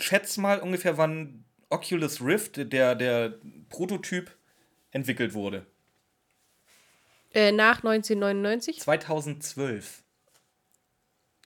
schätz 0.00 0.36
mal 0.36 0.58
ungefähr, 0.60 0.98
wann 0.98 1.43
Oculus 1.70 2.20
Rift, 2.22 2.72
der, 2.72 2.94
der 2.94 3.34
Prototyp, 3.68 4.30
entwickelt 4.90 5.34
wurde. 5.34 5.66
Äh, 7.32 7.52
nach 7.52 7.78
1999. 7.78 8.80
2012. 8.80 10.02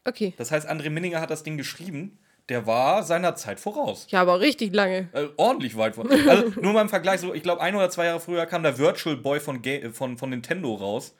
Okay. 0.04 0.34
Das 0.36 0.50
heißt, 0.50 0.68
André 0.68 0.90
Minninger 0.90 1.20
hat 1.20 1.30
das 1.30 1.42
Ding 1.42 1.56
geschrieben. 1.56 2.18
Der 2.48 2.66
war 2.66 3.02
seiner 3.02 3.34
Zeit 3.34 3.60
voraus. 3.60 4.06
Ja, 4.10 4.22
aber 4.22 4.40
richtig 4.40 4.72
lange. 4.74 5.08
Äh, 5.12 5.28
ordentlich 5.36 5.76
weit 5.76 5.96
vor. 5.96 6.06
Also 6.28 6.60
nur 6.60 6.72
mal 6.72 6.82
im 6.82 6.88
Vergleich, 6.88 7.20
so, 7.20 7.34
ich 7.34 7.42
glaube, 7.42 7.60
ein 7.60 7.74
oder 7.74 7.90
zwei 7.90 8.06
Jahre 8.06 8.20
früher 8.20 8.46
kam 8.46 8.62
der 8.62 8.78
Virtual 8.78 9.16
Boy 9.16 9.40
von, 9.40 9.60
Ga 9.60 9.70
äh, 9.70 9.90
von, 9.90 10.16
von 10.16 10.30
Nintendo 10.30 10.74
raus. 10.74 11.14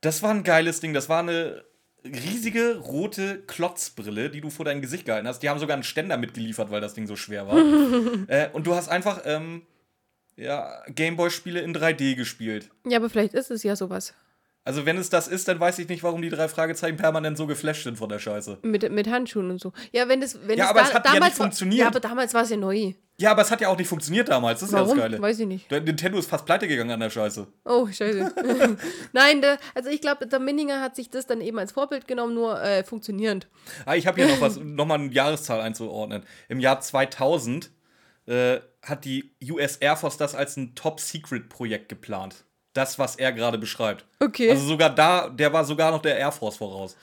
Das 0.00 0.22
war 0.22 0.30
ein 0.30 0.44
geiles 0.44 0.80
Ding. 0.80 0.92
Das 0.92 1.08
war 1.08 1.20
eine 1.20 1.64
riesige 2.04 2.78
rote 2.78 3.42
Klotzbrille, 3.46 4.30
die 4.30 4.40
du 4.40 4.50
vor 4.50 4.64
dein 4.64 4.80
Gesicht 4.80 5.04
gehalten 5.04 5.26
hast. 5.26 5.42
Die 5.42 5.48
haben 5.48 5.58
sogar 5.58 5.74
einen 5.74 5.82
Ständer 5.82 6.16
mitgeliefert, 6.16 6.70
weil 6.70 6.80
das 6.80 6.94
Ding 6.94 7.06
so 7.06 7.16
schwer 7.16 7.46
war. 7.46 7.56
äh, 8.28 8.48
und 8.52 8.66
du 8.66 8.74
hast 8.74 8.88
einfach 8.88 9.22
ähm, 9.24 9.62
ja, 10.36 10.82
Gameboy-Spiele 10.94 11.60
in 11.60 11.74
3D 11.74 12.14
gespielt. 12.14 12.70
Ja, 12.86 12.98
aber 12.98 13.10
vielleicht 13.10 13.34
ist 13.34 13.50
es 13.50 13.62
ja 13.62 13.76
sowas. 13.76 14.14
Also 14.68 14.84
wenn 14.84 14.98
es 14.98 15.08
das 15.08 15.28
ist, 15.28 15.48
dann 15.48 15.58
weiß 15.58 15.78
ich 15.78 15.88
nicht, 15.88 16.02
warum 16.02 16.20
die 16.20 16.28
drei 16.28 16.46
Fragezeichen 16.46 16.98
permanent 16.98 17.38
so 17.38 17.46
geflasht 17.46 17.84
sind 17.84 17.96
von 17.96 18.10
der 18.10 18.18
Scheiße. 18.18 18.58
Mit, 18.60 18.92
mit 18.92 19.08
Handschuhen 19.08 19.50
und 19.50 19.58
so. 19.62 19.72
Ja, 19.92 20.08
wenn 20.08 20.20
es, 20.20 20.46
wenn 20.46 20.58
Ja, 20.58 20.64
es 20.64 20.70
aber 20.72 20.82
es 20.82 20.92
hat 20.92 21.06
ja 21.06 21.12
nicht 21.14 21.22
war- 21.22 21.30
funktioniert. 21.30 21.80
Ja, 21.80 21.86
aber 21.86 22.00
damals 22.00 22.34
war 22.34 22.42
es 22.42 22.50
ja 22.50 22.58
neu. 22.58 22.92
Ja, 23.18 23.30
aber 23.30 23.40
es 23.40 23.50
hat 23.50 23.62
ja 23.62 23.68
auch 23.68 23.78
nicht 23.78 23.88
funktioniert 23.88 24.28
damals. 24.28 24.60
Das 24.60 24.68
ist 24.68 24.74
Warum? 24.74 24.88
ja 24.90 24.94
das 24.96 25.02
Geile. 25.12 25.22
Weiß 25.22 25.38
ich 25.40 25.46
nicht. 25.46 25.70
Der 25.70 25.80
Nintendo 25.80 26.18
ist 26.18 26.28
fast 26.28 26.44
pleite 26.44 26.68
gegangen 26.68 26.90
an 26.90 27.00
der 27.00 27.08
Scheiße. 27.08 27.46
Oh, 27.64 27.86
scheiße. 27.86 28.30
Nein, 29.14 29.40
der, 29.40 29.56
also 29.74 29.88
ich 29.88 30.02
glaube, 30.02 30.26
der 30.26 30.38
Minninger 30.38 30.82
hat 30.82 30.96
sich 30.96 31.08
das 31.08 31.26
dann 31.26 31.40
eben 31.40 31.58
als 31.58 31.72
Vorbild 31.72 32.06
genommen, 32.06 32.34
nur 32.34 32.62
äh, 32.62 32.84
funktionierend. 32.84 33.48
Ah, 33.86 33.94
ich 33.94 34.06
habe 34.06 34.22
hier 34.22 34.30
noch 34.34 34.42
was, 34.42 34.56
nochmal 34.62 34.98
eine 35.00 35.10
Jahreszahl 35.10 35.62
einzuordnen. 35.62 36.24
Im 36.50 36.60
Jahr 36.60 36.78
2000 36.80 37.70
äh, 38.26 38.58
hat 38.82 39.06
die 39.06 39.32
US 39.50 39.76
Air 39.76 39.96
Force 39.96 40.18
das 40.18 40.34
als 40.34 40.58
ein 40.58 40.74
Top-Secret-Projekt 40.74 41.88
geplant. 41.88 42.44
Das, 42.78 42.96
was 42.96 43.16
er 43.16 43.32
gerade 43.32 43.58
beschreibt. 43.58 44.04
Okay. 44.20 44.50
Also 44.50 44.64
sogar 44.64 44.94
da, 44.94 45.28
der 45.28 45.52
war 45.52 45.64
sogar 45.64 45.90
noch 45.90 46.00
der 46.00 46.16
Air 46.16 46.30
Force 46.30 46.56
voraus. 46.58 46.96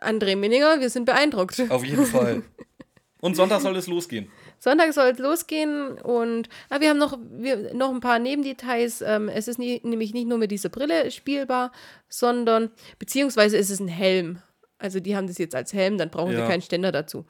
André 0.00 0.36
Minninger, 0.36 0.78
wir 0.78 0.88
sind 0.88 1.04
beeindruckt. 1.04 1.60
Auf 1.68 1.84
jeden 1.84 2.06
Fall. 2.06 2.42
Und 3.20 3.34
Sonntag 3.34 3.60
soll 3.60 3.74
es 3.74 3.88
losgehen. 3.88 4.30
Sonntag 4.60 4.92
soll 4.92 5.08
es 5.08 5.18
losgehen 5.18 5.92
und 5.98 6.48
ah, 6.68 6.78
wir 6.80 6.90
haben 6.90 6.98
noch, 6.98 7.18
wir, 7.30 7.72
noch 7.74 7.90
ein 7.90 8.00
paar 8.00 8.18
Nebendetails. 8.18 9.00
Ähm, 9.00 9.28
es 9.30 9.48
ist 9.48 9.58
nie, 9.58 9.80
nämlich 9.82 10.12
nicht 10.12 10.28
nur 10.28 10.36
mit 10.36 10.50
dieser 10.50 10.68
Brille 10.68 11.10
spielbar, 11.10 11.72
sondern, 12.08 12.70
beziehungsweise 12.98 13.56
ist 13.56 13.70
es 13.70 13.80
ein 13.80 13.88
Helm. 13.88 14.42
Also 14.78 15.00
die 15.00 15.16
haben 15.16 15.26
das 15.26 15.38
jetzt 15.38 15.54
als 15.54 15.72
Helm, 15.72 15.96
dann 15.96 16.10
brauchen 16.10 16.32
Ja. 16.32 16.42
sie 16.42 16.46
keinen 16.52 16.60
Ständer 16.62 16.92
dazu. 16.92 17.24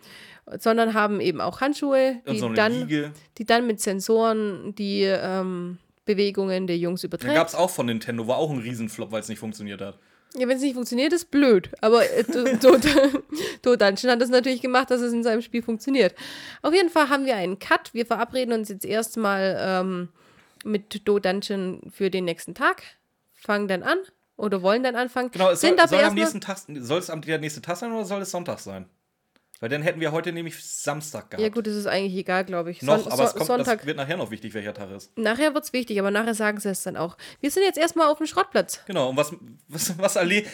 Sondern 0.58 0.94
haben 0.94 1.20
eben 1.20 1.40
auch 1.40 1.60
Handschuhe, 1.60 2.20
die, 2.28 2.38
so 2.40 2.48
dann, 2.48 2.72
Liege. 2.72 3.12
die 3.38 3.46
dann 3.46 3.66
mit 3.66 3.80
Sensoren 3.80 4.74
die 4.74 5.02
ähm, 5.04 5.78
Bewegungen 6.04 6.66
der 6.66 6.76
Jungs 6.78 7.02
Da 7.02 7.06
überträgt. 7.06 7.34
gab 7.34 7.48
es 7.48 7.54
auch 7.54 7.70
von 7.70 7.86
Nintendo, 7.86 8.26
war 8.26 8.36
auch 8.36 8.50
ein 8.50 8.58
Riesenflop, 8.58 9.10
weil 9.12 9.20
es 9.20 9.28
nicht 9.28 9.38
funktioniert 9.38 9.80
hat. 9.80 9.98
Ja, 10.36 10.48
wenn 10.48 10.56
es 10.56 10.62
nicht 10.62 10.74
funktioniert, 10.74 11.12
ist 11.12 11.30
blöd. 11.30 11.70
Aber 11.80 12.04
äh, 12.10 12.24
Do 12.24 12.76
Dungeon 13.76 14.10
hat 14.12 14.20
das 14.20 14.30
natürlich 14.30 14.60
gemacht, 14.60 14.90
dass 14.90 15.00
es 15.00 15.12
in 15.12 15.22
seinem 15.22 15.42
Spiel 15.42 15.62
funktioniert. 15.62 16.14
Auf 16.62 16.74
jeden 16.74 16.90
Fall 16.90 17.08
haben 17.08 17.24
wir 17.24 17.36
einen 17.36 17.60
Cut. 17.60 17.94
Wir 17.94 18.04
verabreden 18.04 18.52
uns 18.52 18.68
jetzt 18.68 18.84
erstmal 18.84 19.56
ähm, 19.60 20.08
mit 20.64 21.06
Do 21.06 21.20
Dungeon 21.20 21.82
für 21.94 22.10
den 22.10 22.24
nächsten 22.24 22.54
Tag. 22.54 22.82
Fangen 23.32 23.68
dann 23.68 23.84
an 23.84 23.98
oder 24.36 24.62
wollen 24.62 24.82
dann 24.82 24.96
anfangen. 24.96 25.30
Genau, 25.30 25.50
es 25.50 25.60
soll, 25.60 25.70
Sind 25.70 25.80
aber 25.80 25.88
soll 25.90 26.04
am 26.04 26.14
nächsten 26.14 26.40
Tag, 26.40 26.58
soll 26.80 26.98
es 26.98 27.10
am 27.10 27.20
der 27.20 27.38
nächste 27.38 27.62
Tag 27.62 27.76
sein 27.76 27.92
oder 27.92 28.04
soll 28.04 28.22
es 28.22 28.30
Sonntag 28.30 28.58
sein? 28.58 28.86
Weil 29.60 29.68
dann 29.68 29.82
hätten 29.82 30.00
wir 30.00 30.12
heute 30.12 30.32
nämlich 30.32 30.62
Samstag 30.62 31.30
gehabt. 31.30 31.40
Ja, 31.42 31.48
gut, 31.48 31.66
das 31.66 31.74
ist 31.74 31.86
eigentlich 31.86 32.14
egal, 32.16 32.44
glaube 32.44 32.70
ich. 32.72 32.82
Noch, 32.82 32.98
Son- 33.02 33.12
aber 33.12 33.24
es 33.24 33.32
kommt, 33.34 33.46
Sonntag. 33.46 33.78
das 33.78 33.86
wird 33.86 33.96
nachher 33.96 34.16
noch 34.16 34.30
wichtig, 34.30 34.52
welcher 34.52 34.74
Tag 34.74 34.90
ist. 34.90 35.16
Nachher 35.16 35.54
wird 35.54 35.64
es 35.64 35.72
wichtig, 35.72 35.98
aber 36.00 36.10
nachher 36.10 36.34
sagen 36.34 36.58
sie 36.60 36.68
es 36.70 36.82
dann 36.82 36.96
auch. 36.96 37.16
Wir 37.40 37.50
sind 37.50 37.62
jetzt 37.62 37.78
erstmal 37.78 38.08
auf 38.08 38.18
dem 38.18 38.26
Schrottplatz. 38.26 38.80
Genau, 38.86 39.10
und 39.10 39.16
was, 39.16 39.32
was, 39.68 39.96
was 39.98 40.16
erlebt. 40.16 40.50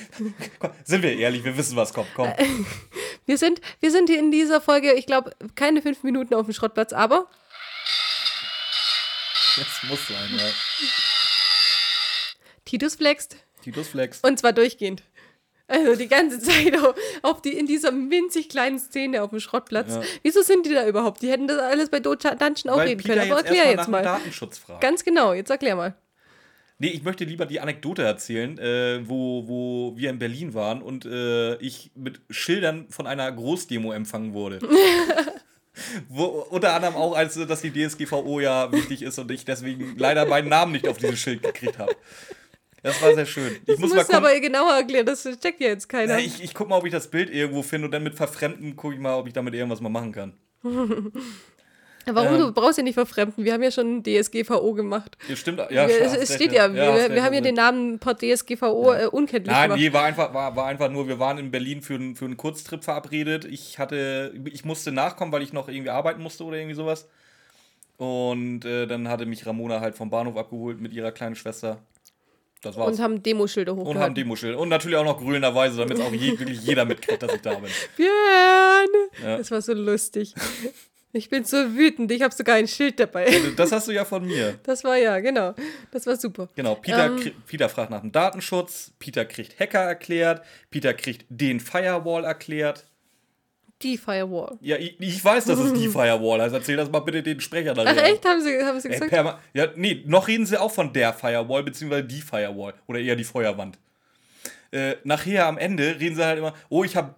Sind 0.85 1.02
wir 1.02 1.16
ehrlich, 1.19 1.42
wir 1.45 1.57
wissen, 1.57 1.76
was 1.76 1.92
kommt. 1.92 2.09
Komm. 2.14 2.33
Wir 3.26 3.38
sind, 3.38 3.61
wir 3.78 3.92
sind 3.92 4.09
hier 4.09 4.19
in 4.19 4.33
dieser 4.33 4.61
Folge, 4.61 4.92
ich 4.95 5.07
glaube, 5.07 5.30
keine 5.54 5.83
fünf 5.83 6.02
Minuten 6.02 6.35
auf 6.35 6.47
dem 6.47 6.52
Schrottplatz, 6.52 6.92
aber 6.92 7.28
Das 9.57 9.66
muss 9.88 10.09
sein, 10.09 10.16
ja. 10.37 10.45
Titus 12.64 12.97
flext. 12.97 13.37
Titus 13.62 13.88
Flex. 13.88 14.21
Und 14.23 14.38
zwar 14.38 14.52
durchgehend. 14.52 15.02
Also 15.70 15.94
die 15.94 16.08
ganze 16.08 16.40
Zeit 16.40 16.76
auf, 16.76 16.94
auf 17.22 17.42
die, 17.42 17.56
in 17.56 17.66
dieser 17.66 17.92
winzig 17.92 18.48
kleinen 18.48 18.78
Szene 18.78 19.22
auf 19.22 19.30
dem 19.30 19.38
Schrottplatz. 19.38 19.94
Ja. 19.94 20.02
Wieso 20.22 20.42
sind 20.42 20.66
die 20.66 20.74
da 20.74 20.86
überhaupt? 20.86 21.22
Die 21.22 21.30
hätten 21.30 21.46
das 21.46 21.58
alles 21.58 21.90
bei 21.90 22.00
Do 22.00 22.16
Dungeon 22.16 22.70
auch 22.70 22.76
Weil 22.76 22.88
reden 22.88 23.02
Peter 23.02 23.14
können. 23.14 23.30
Aber 23.30 23.40
jetzt 23.40 23.50
erklär 23.50 23.70
jetzt 23.70 23.88
mal. 23.88 24.02
Datenschutz 24.02 24.58
fragt. 24.58 24.80
Ganz 24.80 25.04
genau, 25.04 25.32
jetzt 25.32 25.50
erklär 25.50 25.76
mal. 25.76 25.94
Nee, 26.82 26.88
ich 26.88 27.02
möchte 27.02 27.24
lieber 27.24 27.44
die 27.44 27.60
Anekdote 27.60 28.02
erzählen, 28.02 28.58
äh, 28.58 29.00
wo, 29.06 29.46
wo 29.46 29.96
wir 29.96 30.08
in 30.08 30.18
Berlin 30.18 30.54
waren 30.54 30.80
und 30.80 31.04
äh, 31.04 31.56
ich 31.56 31.90
mit 31.94 32.20
Schildern 32.30 32.86
von 32.88 33.06
einer 33.06 33.30
Großdemo 33.30 33.92
empfangen 33.92 34.32
wurde. 34.32 34.60
wo, 36.08 36.24
unter 36.24 36.72
anderem 36.74 36.96
auch, 36.96 37.14
als 37.14 37.34
dass 37.34 37.60
die 37.60 37.70
DSGVO 37.70 38.40
ja 38.40 38.72
wichtig 38.72 39.02
ist 39.02 39.18
und 39.18 39.30
ich 39.30 39.44
deswegen 39.44 39.94
leider 39.98 40.24
meinen 40.24 40.48
Namen 40.48 40.72
nicht 40.72 40.88
auf 40.88 40.96
dieses 40.96 41.18
Schild 41.18 41.42
gekriegt 41.42 41.78
habe. 41.78 41.94
Das 42.82 43.00
war 43.02 43.14
sehr 43.14 43.26
schön. 43.26 43.52
Ich 43.52 43.64
Das 43.66 43.78
muss 43.78 43.94
musst 43.94 44.10
du 44.10 44.16
aber 44.16 44.38
genauer 44.40 44.72
erklären, 44.75 45.06
das 45.06 45.22
checkt 45.40 45.60
ja 45.60 45.68
jetzt 45.68 45.88
keiner. 45.88 46.18
Ja, 46.18 46.25
ich, 46.25 46.42
ich 46.42 46.54
guck 46.54 46.68
mal, 46.68 46.76
ob 46.76 46.87
ich 46.87 46.92
das 46.92 47.08
Bild 47.10 47.30
irgendwo 47.30 47.62
finde 47.62 47.87
und 47.87 47.92
dann 47.92 48.02
mit 48.02 48.14
Verfremden 48.14 48.76
gucke 48.76 48.94
ich 48.94 49.00
mal, 49.00 49.14
ob 49.16 49.26
ich 49.26 49.32
damit 49.32 49.54
irgendwas 49.54 49.80
mal 49.80 49.88
machen 49.90 50.12
kann. 50.12 50.32
Warum? 52.06 52.34
ähm, 52.34 52.38
du 52.40 52.52
brauchst 52.52 52.78
ja 52.78 52.82
nicht 52.84 52.94
verfremden. 52.94 53.44
Wir 53.44 53.52
haben 53.52 53.62
ja 53.62 53.70
schon 53.70 54.02
DSGVO 54.02 54.72
gemacht. 54.72 55.16
Ja, 55.28 55.37
stimmt. 55.37 55.58
Ja, 55.70 55.87
wir, 55.87 56.00
es, 56.00 56.16
es 56.16 56.34
steht 56.34 56.50
ja, 56.52 56.72
wir, 56.72 56.82
hast 56.92 57.02
wir 57.08 57.10
recht, 57.10 57.22
haben 57.22 57.34
ja 57.34 57.40
den. 57.42 57.54
Namen 57.54 58.00
DSGVO 58.00 58.92
äh, 58.94 59.06
unkenntlich 59.06 59.54
Nein, 59.54 59.68
gemacht. 59.68 59.80
nee, 59.80 59.92
war 59.92 60.04
einfach, 60.04 60.32
war, 60.34 60.56
war 60.56 60.66
einfach 60.66 60.90
nur, 60.90 61.06
wir 61.08 61.18
waren 61.18 61.37
in 61.38 61.50
Berlin 61.50 61.82
für, 61.82 61.94
einen- 61.94 62.16
für 62.16 62.25
einen 62.25 62.38
Kurztrip 62.38 62.82
verabredet. 62.82 63.44
Ich 63.44 63.78
hatte, 63.78 64.32
ich 64.46 64.64
musste 64.64 64.92
nachkommen, 64.92 65.30
weil 65.30 65.42
ich 65.42 65.52
noch 65.52 65.68
irgendwie 65.68 65.90
arbeiten 65.90 66.22
musste 66.22 66.44
oder 66.44 66.56
irgendwie 66.56 66.75
sowas. 66.75 67.06
Und 67.99 68.64
äh, 68.64 68.87
dann 68.87 69.08
hatte 69.08 69.26
mich 69.26 69.44
Ramona 69.46 69.80
halt 69.80 69.94
vom 69.94 70.08
Bahnhof 70.08 70.37
abgeholt 70.38 70.80
mit 70.80 70.94
ihrer 70.94 71.12
kleinen 71.12 71.37
Schwester. 71.37 71.82
Das 72.62 72.76
war's. 72.76 72.93
Und 72.99 73.02
haben 73.02 73.23
Demoschilder 73.23 73.73
Und 73.73 73.79
haben 73.81 73.87
hochgehalten. 73.88 74.14
Demoschild. 74.14 74.57
Und 74.57 74.69
natürlich 74.69 74.97
auch 74.99 75.05
noch 75.05 75.19
grünerweise, 75.19 75.79
damit 75.79 75.99
es 75.99 76.05
auch 76.05 76.12
je, 76.12 76.38
wirklich 76.38 76.61
jeder 76.62 76.85
mitkriegt, 76.85 77.23
dass 77.23 77.33
ich 77.35 77.40
da 77.40 77.55
bin. 77.55 77.71
Björn! 77.97 78.88
Ja. 79.23 79.38
Das 79.38 79.50
war 79.50 79.62
so 79.62 79.73
lustig. 79.73 80.35
Ich 81.12 81.29
bin 81.29 81.43
so 81.45 81.57
wütend, 81.75 82.12
ich 82.12 82.23
habe 82.23 82.33
sogar 82.33 82.55
ein 82.57 82.69
Schild 82.69 83.00
dabei. 83.00 83.26
Das 83.57 83.73
hast 83.73 83.88
du 83.88 83.93
ja 83.93 84.05
von 84.05 84.25
mir. 84.25 84.59
Das 84.62 84.85
war 84.85 84.97
ja, 84.97 85.19
genau. 85.19 85.55
Das 85.90 86.07
war 86.07 86.17
super. 86.17 86.49
Genau, 86.55 86.76
Peter, 86.76 87.07
Ähm. 87.07 87.33
Peter 87.47 87.69
fragt 87.69 87.90
nach 87.90 88.02
dem 88.02 88.12
Datenschutz, 88.12 88.93
Peter 89.00 89.25
kriegt 89.25 89.59
Hacker 89.59 89.81
erklärt, 89.81 90.45
Peter 90.71 90.95
kriegt 90.95 91.25
den 91.29 91.59
Firewall 91.59 92.25
erklärt. 92.25 92.87
Die 93.82 93.96
Firewall. 93.96 94.58
Ja, 94.60 94.76
ich, 94.76 95.00
ich 95.00 95.25
weiß, 95.25 95.46
dass 95.46 95.58
es 95.58 95.72
die 95.72 95.88
Firewall 95.88 96.42
heißt. 96.42 96.54
Erzähl 96.54 96.76
das 96.76 96.90
mal 96.90 97.00
bitte 97.00 97.22
den 97.22 97.40
Sprecher 97.40 97.72
da. 97.72 97.84
Ach 97.87 97.96
echt, 97.96 98.25
haben 98.25 98.42
sie, 98.42 98.62
haben 98.62 98.78
sie 98.78 98.88
Ey, 98.88 98.94
gesagt? 98.94 99.10
perma 99.10 99.40
ja, 99.54 99.68
nee, 99.75 100.02
noch 100.06 100.28
reden 100.28 100.44
sie 100.44 100.60
auch 100.60 100.70
von 100.70 100.92
der 100.92 101.12
Firewall, 101.14 101.62
beziehungsweise 101.62 102.04
die 102.04 102.20
Firewall. 102.20 102.75
Oder 102.87 103.00
eher 103.00 103.16
die 103.16 103.25
Feuerwand. 103.25 103.78
Äh, 104.70 104.96
nachher 105.04 105.46
am 105.46 105.58
Ende 105.58 105.99
reden 105.99 106.14
sie 106.14 106.25
halt 106.25 106.38
immer, 106.38 106.54
oh, 106.68 106.84
ich 106.84 106.96
hab. 106.96 107.16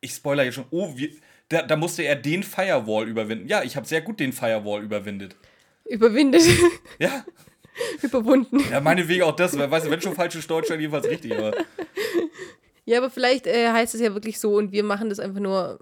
Ich 0.00 0.12
spoiler 0.12 0.44
jetzt 0.44 0.56
schon, 0.56 0.66
oh, 0.70 0.92
wir, 0.96 1.08
da, 1.48 1.62
da 1.62 1.76
musste 1.76 2.02
er 2.02 2.16
den 2.16 2.42
Firewall 2.42 3.08
überwinden. 3.08 3.48
Ja, 3.48 3.62
ich 3.62 3.76
habe 3.76 3.86
sehr 3.86 4.02
gut 4.02 4.20
den 4.20 4.32
Firewall 4.32 4.82
überwindet. 4.82 5.34
Überwindet. 5.86 6.42
Ja, 6.98 7.24
Überwunden. 8.02 8.60
ja 8.70 8.80
meinetwegen 8.80 9.22
auch 9.22 9.34
das, 9.34 9.58
weil, 9.58 9.70
weißt 9.70 9.86
du, 9.86 9.90
wenn 9.90 10.00
schon 10.00 10.14
falsches 10.14 10.46
Deutsch, 10.46 10.68
dann 10.68 10.80
jedenfalls 10.80 11.08
richtig. 11.08 11.36
Aber 11.36 11.52
Ja, 12.86 12.98
aber 12.98 13.10
vielleicht 13.10 13.46
äh, 13.46 13.68
heißt 13.70 13.94
es 13.94 14.00
ja 14.00 14.12
wirklich 14.14 14.38
so 14.38 14.54
und 14.56 14.72
wir 14.72 14.84
machen 14.84 15.08
das 15.08 15.18
einfach 15.20 15.40
nur. 15.40 15.78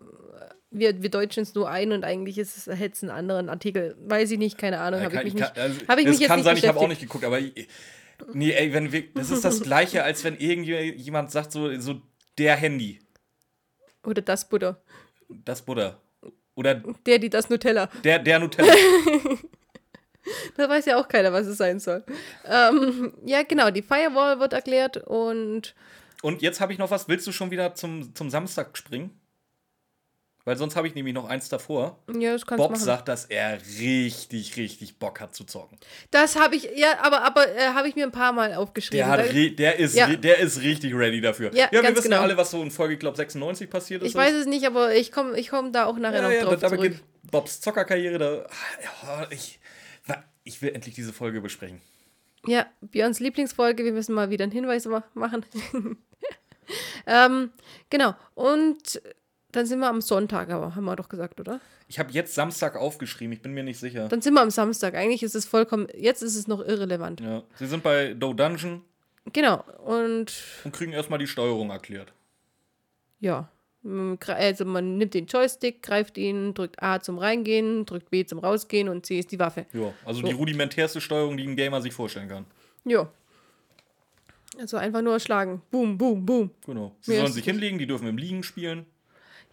Wir, 0.75 1.03
wir 1.03 1.11
deutschen 1.11 1.43
es 1.43 1.55
nur 1.55 1.69
ein 1.69 1.93
und 1.93 2.03
eigentlich 2.03 2.39
ist 2.39 2.57
es 2.67 2.79
jetzt 2.81 3.03
einen 3.03 3.11
anderen 3.11 3.51
Artikel. 3.51 3.95
Weiß 4.07 4.31
ich 4.31 4.39
nicht, 4.39 4.57
keine 4.57 4.79
Ahnung. 4.81 5.01
Habe 5.03 5.11
ich 5.11 5.15
kann, 5.17 5.25
mich 5.25 5.35
ich 5.35 5.41
nicht. 5.41 5.59
also, 5.59 5.81
hab 5.87 5.99
ich 5.99 6.05
es 6.07 6.11
mich 6.13 6.21
jetzt 6.21 6.29
kann 6.29 6.39
nicht 6.39 6.45
sein, 6.47 6.57
ich 6.57 6.67
habe 6.67 6.79
auch 6.81 6.89
nicht 6.89 7.01
geguckt, 7.01 7.25
aber. 7.25 7.39
ich- 7.39 7.69
Nee, 8.35 8.53
ey, 8.53 8.73
wenn 8.73 8.93
wir, 8.93 9.13
das 9.15 9.31
ist 9.33 9.45
das 9.45 9.63
Gleiche, 9.63 10.05
als 10.05 10.23
wenn 10.23 10.37
irgendjemand 10.37 11.33
sagt, 11.33 11.51
so, 11.51 11.77
so 11.81 12.01
der 12.39 12.55
Handy, 12.55 13.01
Oder 14.05 14.23
das 14.23 14.49
Butter. 14.49 14.81
das 15.29 15.61
Butter. 15.63 16.01
Oder 16.55 16.77
Der, 17.05 17.19
die 17.19 17.29
das 17.31 17.51
Nutella. 17.51 17.89
der, 18.05 18.21
der 18.21 18.39
Nutella. 18.39 18.73
Da 20.57 20.69
weiß 20.69 20.87
ja 20.87 20.99
auch 21.01 21.09
keiner, 21.09 21.33
was 21.33 21.47
es 21.49 21.59
sein 21.59 21.81
soll. 21.81 22.05
Ähm, 22.47 23.13
ja, 23.27 23.43
genau, 23.43 23.71
die 23.71 23.83
Firewall 23.83 24.39
wird 24.39 24.53
erklärt 24.53 24.97
und 24.99 25.75
Und 26.23 26.41
jetzt 26.41 26.61
habe 26.61 26.73
ich 26.73 26.79
noch 26.79 26.91
was. 26.91 27.09
Willst 27.09 27.27
du 27.27 27.33
schon 27.33 27.51
wieder 27.51 27.75
zum, 27.75 28.15
zum 28.15 28.31
Samstag 28.31 28.77
springen? 28.79 29.19
Weil 30.45 30.57
sonst 30.57 30.75
habe 30.75 30.89
ich 30.89 30.97
nämlich 30.97 31.15
noch 31.15 31.29
eins 31.29 31.49
davor. 31.49 32.01
ja, 32.19 32.33
das 32.33 32.45
kannst 32.47 32.61
Bob 32.61 32.73
machen. 32.73 32.83
sagt, 32.83 33.07
dass 33.07 33.27
er 33.27 33.61
richtig, 33.79 34.57
richtig 34.57 34.99
Bock 34.99 35.21
hat 35.21 35.37
zu 35.37 35.45
zocken. 35.45 35.79
Das 36.11 36.35
habe 36.35 36.57
ich, 36.57 36.69
ja, 36.75 36.99
aber, 37.01 37.23
aber 37.23 37.49
äh, 37.55 37.69
habe 37.75 37.87
ich 37.87 37.95
mir 37.95 38.05
ein 38.05 38.11
paar 38.11 38.33
Mal 38.33 38.55
aufgeschrieben. 38.55 39.07
Der, 39.07 39.09
hat 39.09 39.33
der, 39.59 39.79
ist, 39.79 39.95
Ja. 39.95 40.09
der 40.17 40.39
ist 40.39 40.61
richtig 40.63 40.95
ready 40.95 41.21
dafür. 41.21 41.55
Ja, 41.55 41.69
wir 41.71 41.81
ganz 41.83 41.97
wissen 41.97 42.05
genau. 42.11 42.17
ja 42.17 42.23
alle, 42.23 42.37
was 42.37 42.51
so 42.51 42.61
in 42.61 42.73
Folge, 42.73 42.95
ich 42.95 43.01
glaube, 43.01 43.17
96 43.17 43.71
passiert 43.71 44.03
ist. 44.03 44.09
ich 44.09 44.15
weiß 44.17 44.35
es 44.35 44.47
nicht, 44.47 44.67
aber 44.67 44.93
ich 44.97 45.13
komme 45.13 45.39
ich 45.39 45.49
komm 45.49 45.73
da 45.73 45.87
auch 45.87 45.97
nachher 45.97 46.17
ja, 46.17 46.23
noch 46.23 46.33
ja, 46.33 46.43
drauf 46.43 46.55
da, 46.55 46.57
da 46.57 46.69
zurück. 46.69 46.81
beginnt 46.81 47.03
Bobs 47.31 47.61
Zockerkarriere. 47.61 48.19
Da, 48.19 48.47
ja, 49.05 49.27
ich, 49.31 49.61
ich 50.43 50.61
will 50.61 50.75
endlich 50.75 50.97
diese 50.97 51.13
Folge 51.13 51.41
besprechen. 51.41 51.81
Ja, 52.47 52.67
Björns 52.81 53.21
Lieblingsfolge, 53.21 53.85
wir 53.85 53.93
müssen 53.93 54.13
mal 54.13 54.31
wieder 54.31 54.43
einen 54.43 54.53
Hinweis 54.53 54.87
ma 54.87 55.05
machen. 55.15 55.47
Ähm, 57.07 57.51
genau. 57.91 58.15
Und 58.35 59.01
dann 59.53 59.67
sind 59.67 59.81
wir 59.81 59.89
am 59.89 60.01
Sonntag, 60.01 60.51
aber 60.51 60.75
haben 60.75 60.85
wir 60.85 60.97
doch 60.97 61.09
gesagt, 61.09 61.39
oder? 61.41 61.61
Ich 61.89 61.99
habe 61.99 62.11
jetzt 62.13 62.35
Samstag 62.35 62.77
aufgeschrieben, 62.77 63.33
ich 63.35 63.43
bin 63.43 63.53
mir 63.53 63.63
nicht 63.63 63.79
sicher. 63.79 64.09
Dann 64.09 64.23
sind 64.23 64.33
wir 64.35 64.41
am 64.41 64.51
Samstag. 64.51 64.95
Eigentlich 64.95 65.23
ist 65.23 65.35
es 65.35 65.45
vollkommen, 65.45 65.89
jetzt 65.95 66.23
ist 66.23 66.37
es 66.37 66.49
noch 66.49 66.61
irrelevant. 66.61 67.21
Ja. 67.21 67.43
Sie 67.57 67.67
sind 67.67 67.83
bei 67.83 68.15
Do 68.15 68.33
Dungeon 68.33 68.83
Genau. 69.33 69.63
Und 69.85 70.33
und 70.65 70.73
kriegen 70.73 70.93
erstmal 70.93 71.19
die 71.19 71.27
Steuerung 71.29 71.71
erklärt. 71.71 72.13
ja. 73.21 73.49
Also 74.29 74.65
man 74.65 74.97
nimmt 74.97 75.13
den 75.13 75.27
Joystick, 75.27 75.83
greift 75.83 76.17
ihn, 76.17 76.55
drückt 76.55 76.81
A 76.81 77.01
zum 77.01 77.19
Reingehen, 77.19 77.85
drückt 77.85 78.11
B 78.11 78.25
zum 78.25 78.39
Rausgehen 78.39 78.89
und 78.89 79.05
C 79.05 79.19
ist 79.19 79.33
die 79.33 79.41
Waffe. 79.41 79.67
Ja, 79.73 79.93
also 80.05 80.21
So. 80.21 80.27
die 80.29 80.33
rudimentärste 80.33 81.01
Steuerung, 81.01 81.37
die 81.37 81.45
ein 81.49 81.57
Gamer 81.57 81.83
sich 81.83 81.93
vorstellen 81.93 82.29
kann. 82.29 82.47
Ja. 82.85 83.11
Also 84.59 84.77
einfach 84.77 85.03
nur 85.03 85.19
schlagen. 85.21 85.63
Boom, 85.71 85.97
boom, 85.99 86.25
boom. 86.27 86.51
Genau. 86.67 86.95
Sie 87.01 87.13
Mir 87.13 87.21
sollen 87.21 87.33
sich 87.33 87.45
hinlegen, 87.45 87.79
die 87.79 87.87
dürfen 87.87 88.07
im 88.07 88.19
Liegen 88.19 88.43
spielen. 88.43 88.87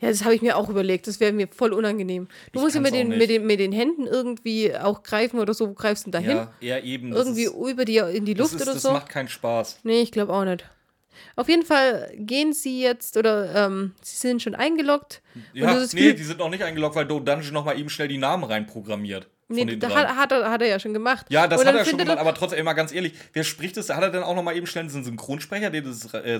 Ja, 0.01 0.09
das 0.09 0.23
habe 0.23 0.33
ich 0.33 0.41
mir 0.41 0.55
auch 0.55 0.69
überlegt. 0.69 1.07
Das 1.07 1.19
wäre 1.19 1.33
mir 1.33 1.47
voll 1.49 1.73
unangenehm. 1.73 2.27
Du 2.53 2.59
Ich 2.59 2.63
musst 2.63 2.75
ja 2.75 2.81
mit 2.81 2.93
den, 2.93 3.09
nicht. 3.09 3.17
mit, 3.17 3.29
den, 3.29 3.45
mit 3.45 3.59
den 3.59 3.71
Händen 3.73 4.07
irgendwie 4.07 4.73
auch 4.75 5.03
greifen 5.03 5.39
oder 5.39 5.53
so. 5.53 5.69
Wo 5.69 5.73
greifst 5.73 6.05
du 6.07 6.11
denn 6.11 6.23
dahin? 6.23 6.37
Ja, 6.37 6.53
eher 6.61 6.83
eben. 6.83 7.11
Das 7.11 7.19
irgendwie 7.19 7.43
ist, 7.43 7.53
über 7.53 7.83
die 7.85 7.97
in 7.97 8.23
die 8.25 8.33
das 8.33 8.51
Luft 8.51 8.55
ist, 8.55 8.61
oder 8.61 8.73
das 8.73 8.83
so? 8.83 8.91
macht 8.91 9.09
keinen 9.09 9.27
Spaß. 9.27 9.79
Nee, 9.83 10.01
ich 10.01 10.11
glaube 10.11 10.33
auch 10.33 10.45
nicht. 10.45 10.63
Auf 11.35 11.49
jeden 11.49 11.65
Fall 11.65 12.13
gehen 12.15 12.53
sie 12.53 12.81
jetzt 12.81 13.17
oder 13.17 13.53
ähm, 13.67 13.93
sie 14.01 14.15
sind 14.15 14.41
schon 14.41 14.55
eingeloggt. 14.55 15.21
Ja, 15.53 15.69
und 15.69 15.75
das 15.75 15.93
nee, 15.93 16.13
die 16.13 16.23
sind 16.23 16.39
noch 16.39 16.49
nicht 16.49 16.63
eingeloggt, 16.63 16.95
weil 16.95 17.05
Do 17.05 17.19
Dungeon 17.19 17.53
noch 17.53 17.65
mal 17.65 17.77
eben 17.77 17.89
schnell 17.89 18.07
die 18.07 18.17
Namen 18.17 18.45
reinprogrammiert. 18.45 19.27
Nee, 19.51 19.65
den 19.65 19.79
da 19.79 19.87
drei. 19.89 20.03
hat, 20.05 20.15
hat, 20.15 20.31
er, 20.31 20.49
hat 20.51 20.61
er 20.61 20.67
ja 20.67 20.79
schon 20.79 20.93
gemacht. 20.93 21.25
Ja, 21.29 21.47
das 21.47 21.65
hat 21.65 21.73
er 21.75 21.83
schon 21.83 21.97
gemacht, 21.97 22.19
aber 22.19 22.33
trotzdem, 22.35 22.63
mal 22.63 22.73
ganz 22.73 22.91
ehrlich, 22.93 23.13
wer 23.33 23.43
spricht 23.43 23.77
das? 23.77 23.89
Hat 23.89 24.01
er 24.03 24.11
dann 24.11 24.23
auch 24.23 24.35
noch 24.35 24.43
mal 24.43 24.55
eben 24.55 24.67
schnell 24.67 24.83
diesen 24.85 25.03
Synchronsprecher, 25.03 25.69
der 25.71 25.81
das 25.81 26.13
äh, 26.13 26.35
äh, 26.35 26.39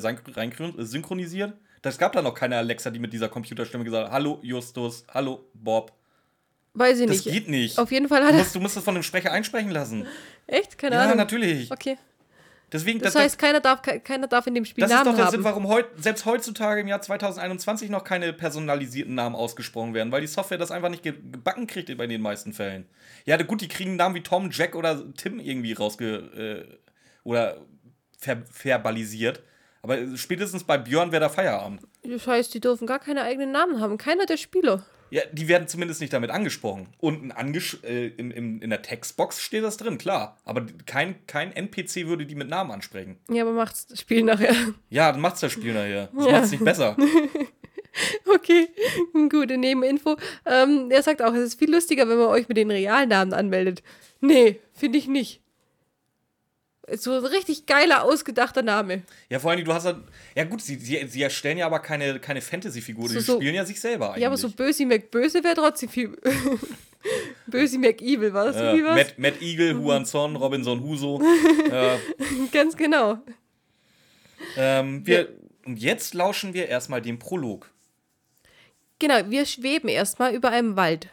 synchronisiert? 0.85 1.53
Das 1.81 1.97
gab 1.97 2.13
da 2.13 2.21
noch 2.21 2.33
keine 2.35 2.57
Alexa, 2.57 2.89
die 2.91 2.99
mit 2.99 3.11
dieser 3.13 3.29
Computerstimme 3.29 3.83
gesagt 3.83 4.05
hat, 4.07 4.11
hallo 4.13 4.39
Justus, 4.43 5.05
hallo 5.13 5.45
Bob. 5.53 5.91
Weiß 6.73 6.99
ich 6.99 7.07
Das 7.07 7.25
nicht. 7.25 7.33
geht 7.33 7.49
nicht. 7.49 7.79
Auf 7.79 7.91
jeden 7.91 8.07
Fall 8.07 8.21
hat 8.23 8.29
Du 8.31 8.35
er. 8.35 8.39
musst, 8.39 8.55
du 8.55 8.59
musst 8.59 8.77
das 8.77 8.83
von 8.83 8.93
dem 8.93 9.03
Sprecher 9.03 9.31
einsprechen 9.31 9.71
lassen. 9.71 10.05
Echt? 10.45 10.77
Keine 10.77 10.95
Ja, 10.95 11.01
Ahnung. 11.03 11.17
natürlich. 11.17 11.71
Okay. 11.71 11.97
Deswegen, 12.71 12.99
Das 12.99 13.13
das, 13.13 13.21
heißt, 13.23 13.39
keiner 13.39 13.59
darf, 13.61 13.81
ke- 13.81 13.99
keiner 13.99 14.27
darf 14.27 14.45
in 14.45 14.53
dem 14.53 14.63
Spiel 14.65 14.83
das 14.83 14.91
ist 14.91 14.95
Namen 14.97 15.09
doch 15.09 15.15
der 15.15 15.25
haben. 15.25 15.31
Sinn, 15.31 15.43
warum 15.43 15.67
heut, 15.67 15.87
selbst 15.97 16.25
heutzutage 16.25 16.81
im 16.81 16.87
Jahr 16.87 17.01
2021 17.01 17.89
noch 17.89 18.03
keine 18.03 18.31
personalisierten 18.31 19.15
Namen 19.15 19.35
ausgesprochen 19.35 19.93
werden, 19.95 20.11
weil 20.11 20.21
die 20.21 20.27
Software 20.27 20.57
das 20.59 20.69
einfach 20.69 20.89
nicht 20.89 21.01
ge 21.03 21.13
gebacken 21.13 21.65
kriegt 21.67 21.95
bei 21.97 22.05
den 22.07 22.21
meisten 22.21 22.53
Fällen. 22.53 22.85
Ja, 23.25 23.37
gut, 23.41 23.61
die 23.61 23.67
kriegen 23.67 23.95
Namen 23.95 24.13
wie 24.15 24.21
Tom, 24.23 24.49
Jack 24.51 24.75
oder 24.75 25.01
Tim 25.15 25.39
irgendwie 25.39 25.73
rausge 25.73 26.67
äh, 26.71 26.77
oder 27.23 27.57
ver 28.19 28.43
verbalisiert. 28.51 29.41
Aber 29.81 29.97
spätestens 30.17 30.63
bei 30.63 30.77
Björn 30.77 31.11
wäre 31.11 31.21
da 31.21 31.29
Feierabend. 31.29 31.81
Das 32.03 32.27
heißt, 32.27 32.53
die 32.53 32.59
dürfen 32.59 32.85
gar 32.85 32.99
keine 32.99 33.23
eigenen 33.23 33.51
Namen 33.51 33.79
haben. 33.81 33.97
Keiner 33.97 34.25
der 34.25 34.37
Spieler. 34.37 34.85
Ja, 35.11 35.21
die 35.31 35.47
werden 35.47 35.67
zumindest 35.67 36.01
nicht 36.01 36.13
damit 36.13 36.29
angesprochen. 36.29 36.87
Unten 36.99 37.31
angesch 37.31 37.79
äh, 37.83 38.07
in, 38.07 38.31
in, 38.31 38.61
in 38.61 38.69
der 38.69 38.81
Textbox 38.81 39.41
steht 39.41 39.63
das 39.63 39.77
drin, 39.77 39.97
klar. 39.97 40.37
Aber 40.45 40.65
kein, 40.85 41.15
kein 41.27 41.51
NPC 41.51 42.07
würde 42.07 42.25
die 42.25 42.35
mit 42.35 42.49
Namen 42.49 42.71
ansprechen. 42.71 43.17
Ja, 43.29 43.43
aber 43.43 43.53
macht's 43.53 43.87
das 43.87 43.99
Spiel 44.01 44.23
nachher. 44.23 44.53
Ja, 44.89 45.11
dann 45.11 45.21
macht's 45.21 45.39
das 45.41 45.51
Spiel 45.51 45.73
nachher. 45.73 46.09
Das 46.15 46.25
Ja. 46.25 46.31
macht's 46.33 46.51
nicht 46.51 46.63
besser. 46.63 46.95
Okay, 48.33 48.67
gute 49.29 49.57
Nebeninfo. 49.57 50.15
Ähm, 50.45 50.89
er 50.91 51.01
sagt 51.01 51.21
auch, 51.21 51.33
es 51.33 51.39
ist 51.47 51.59
viel 51.59 51.71
lustiger, 51.71 52.07
wenn 52.07 52.17
man 52.19 52.27
euch 52.27 52.47
mit 52.47 52.55
den 52.55 52.69
realen 52.71 53.09
Namen 53.09 53.33
anmeldet. 53.33 53.81
Nee, 54.21 54.59
finde 54.73 54.99
ich 54.99 55.07
nicht. 55.07 55.41
So 56.97 57.13
ein 57.17 57.25
richtig 57.25 57.65
geiler, 57.65 58.03
ausgedachter 58.03 58.61
Name. 58.61 59.03
Ja, 59.29 59.39
vor 59.39 59.51
allem, 59.51 59.63
du 59.65 59.73
hast 59.73 59.85
ja. 59.85 59.99
Ja, 60.35 60.43
gut, 60.45 60.61
sie, 60.61 60.75
sie, 60.75 61.05
sie 61.07 61.21
erstellen 61.21 61.57
ja 61.57 61.65
aber 61.65 61.79
keine, 61.79 62.19
keine 62.19 62.41
Fantasy-Figur. 62.41 63.07
So- 63.09 63.13
die 63.15 63.21
so- 63.21 63.35
spielen 63.35 63.55
ja 63.55 63.65
sich 63.65 63.79
selber 63.79 64.09
eigentlich. 64.09 64.21
Ja, 64.21 64.27
aber 64.29 64.37
so 64.37 64.49
Bösi 64.49 64.85
McBöse 64.85 65.43
wäre 65.43 65.55
trotzdem 65.55 65.89
viel. 65.89 66.17
Bösi 67.47 67.77
McEvil, 67.77 68.33
war 68.33 68.45
das 68.45 68.55
Ja, 68.57 68.73
irgendwie 68.73 68.85
was? 68.85 68.95
Matt, 68.95 69.19
Matt 69.19 69.41
Eagle, 69.41 69.77
Huanson, 69.79 70.35
Robinson 70.35 70.81
Huso. 70.83 71.21
äh, 71.71 71.97
Ganz 72.51 72.75
genau. 72.75 73.19
ähm, 74.57 75.05
wir, 75.05 75.29
Und 75.65 75.77
jetzt 75.79 76.13
lauschen 76.13 76.53
wir 76.53 76.67
erstmal 76.67 77.01
dem 77.01 77.17
Prolog. 77.19 77.69
Genau, 78.99 79.29
wir 79.29 79.45
schweben 79.45 79.87
erstmal 79.89 80.35
über 80.35 80.49
einem 80.49 80.75
Wald. 80.75 81.07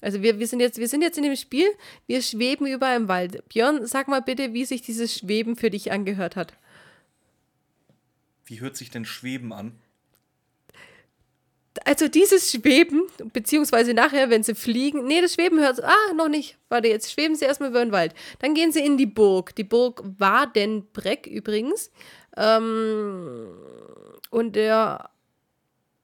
Also 0.00 0.22
wir, 0.22 0.38
wir, 0.38 0.46
sind 0.46 0.60
jetzt, 0.60 0.78
wir 0.78 0.88
sind 0.88 1.02
jetzt 1.02 1.18
in 1.18 1.24
dem 1.24 1.36
Spiel, 1.36 1.66
wir 2.06 2.22
schweben 2.22 2.66
über 2.66 2.86
einem 2.86 3.08
Wald. 3.08 3.48
Björn, 3.48 3.86
sag 3.86 4.08
mal 4.08 4.22
bitte, 4.22 4.52
wie 4.52 4.64
sich 4.64 4.82
dieses 4.82 5.14
Schweben 5.16 5.56
für 5.56 5.70
dich 5.70 5.90
angehört 5.90 6.36
hat. 6.36 6.54
Wie 8.44 8.60
hört 8.60 8.76
sich 8.76 8.90
denn 8.90 9.04
Schweben 9.04 9.52
an? 9.52 9.72
Also 11.84 12.08
dieses 12.08 12.50
Schweben, 12.50 13.02
beziehungsweise 13.32 13.94
nachher, 13.94 14.30
wenn 14.30 14.42
sie 14.42 14.54
fliegen, 14.54 15.06
nee, 15.06 15.20
das 15.20 15.34
Schweben 15.34 15.60
hört, 15.60 15.82
ah, 15.82 16.12
noch 16.16 16.28
nicht. 16.28 16.56
Warte, 16.68 16.88
jetzt 16.88 17.12
schweben 17.12 17.36
sie 17.36 17.44
erstmal 17.44 17.70
über 17.70 17.84
den 17.84 17.92
Wald. 17.92 18.14
Dann 18.40 18.54
gehen 18.54 18.72
sie 18.72 18.84
in 18.84 18.96
die 18.96 19.06
Burg. 19.06 19.54
Die 19.54 19.64
Burg 19.64 20.02
Wadenbreck 20.18 21.26
übrigens. 21.26 21.90
Ähm, 22.36 23.48
und 24.30 24.56
der 24.56 25.10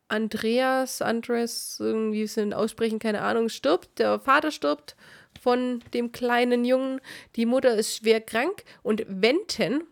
Andreas, 0.08 1.02
Andres, 1.02 1.78
irgendwie 1.80 2.26
sind 2.26 2.52
aussprechen, 2.54 2.98
keine 2.98 3.22
Ahnung, 3.22 3.48
stirbt. 3.48 3.98
Der 3.98 4.20
Vater 4.20 4.50
stirbt 4.50 4.96
von 5.40 5.82
dem 5.92 6.12
kleinen 6.12 6.64
Jungen. 6.64 7.00
Die 7.36 7.46
Mutter 7.46 7.74
ist 7.74 7.96
schwer 7.96 8.20
krank. 8.20 8.64
Und 8.82 9.04
Wenten, 9.08 9.84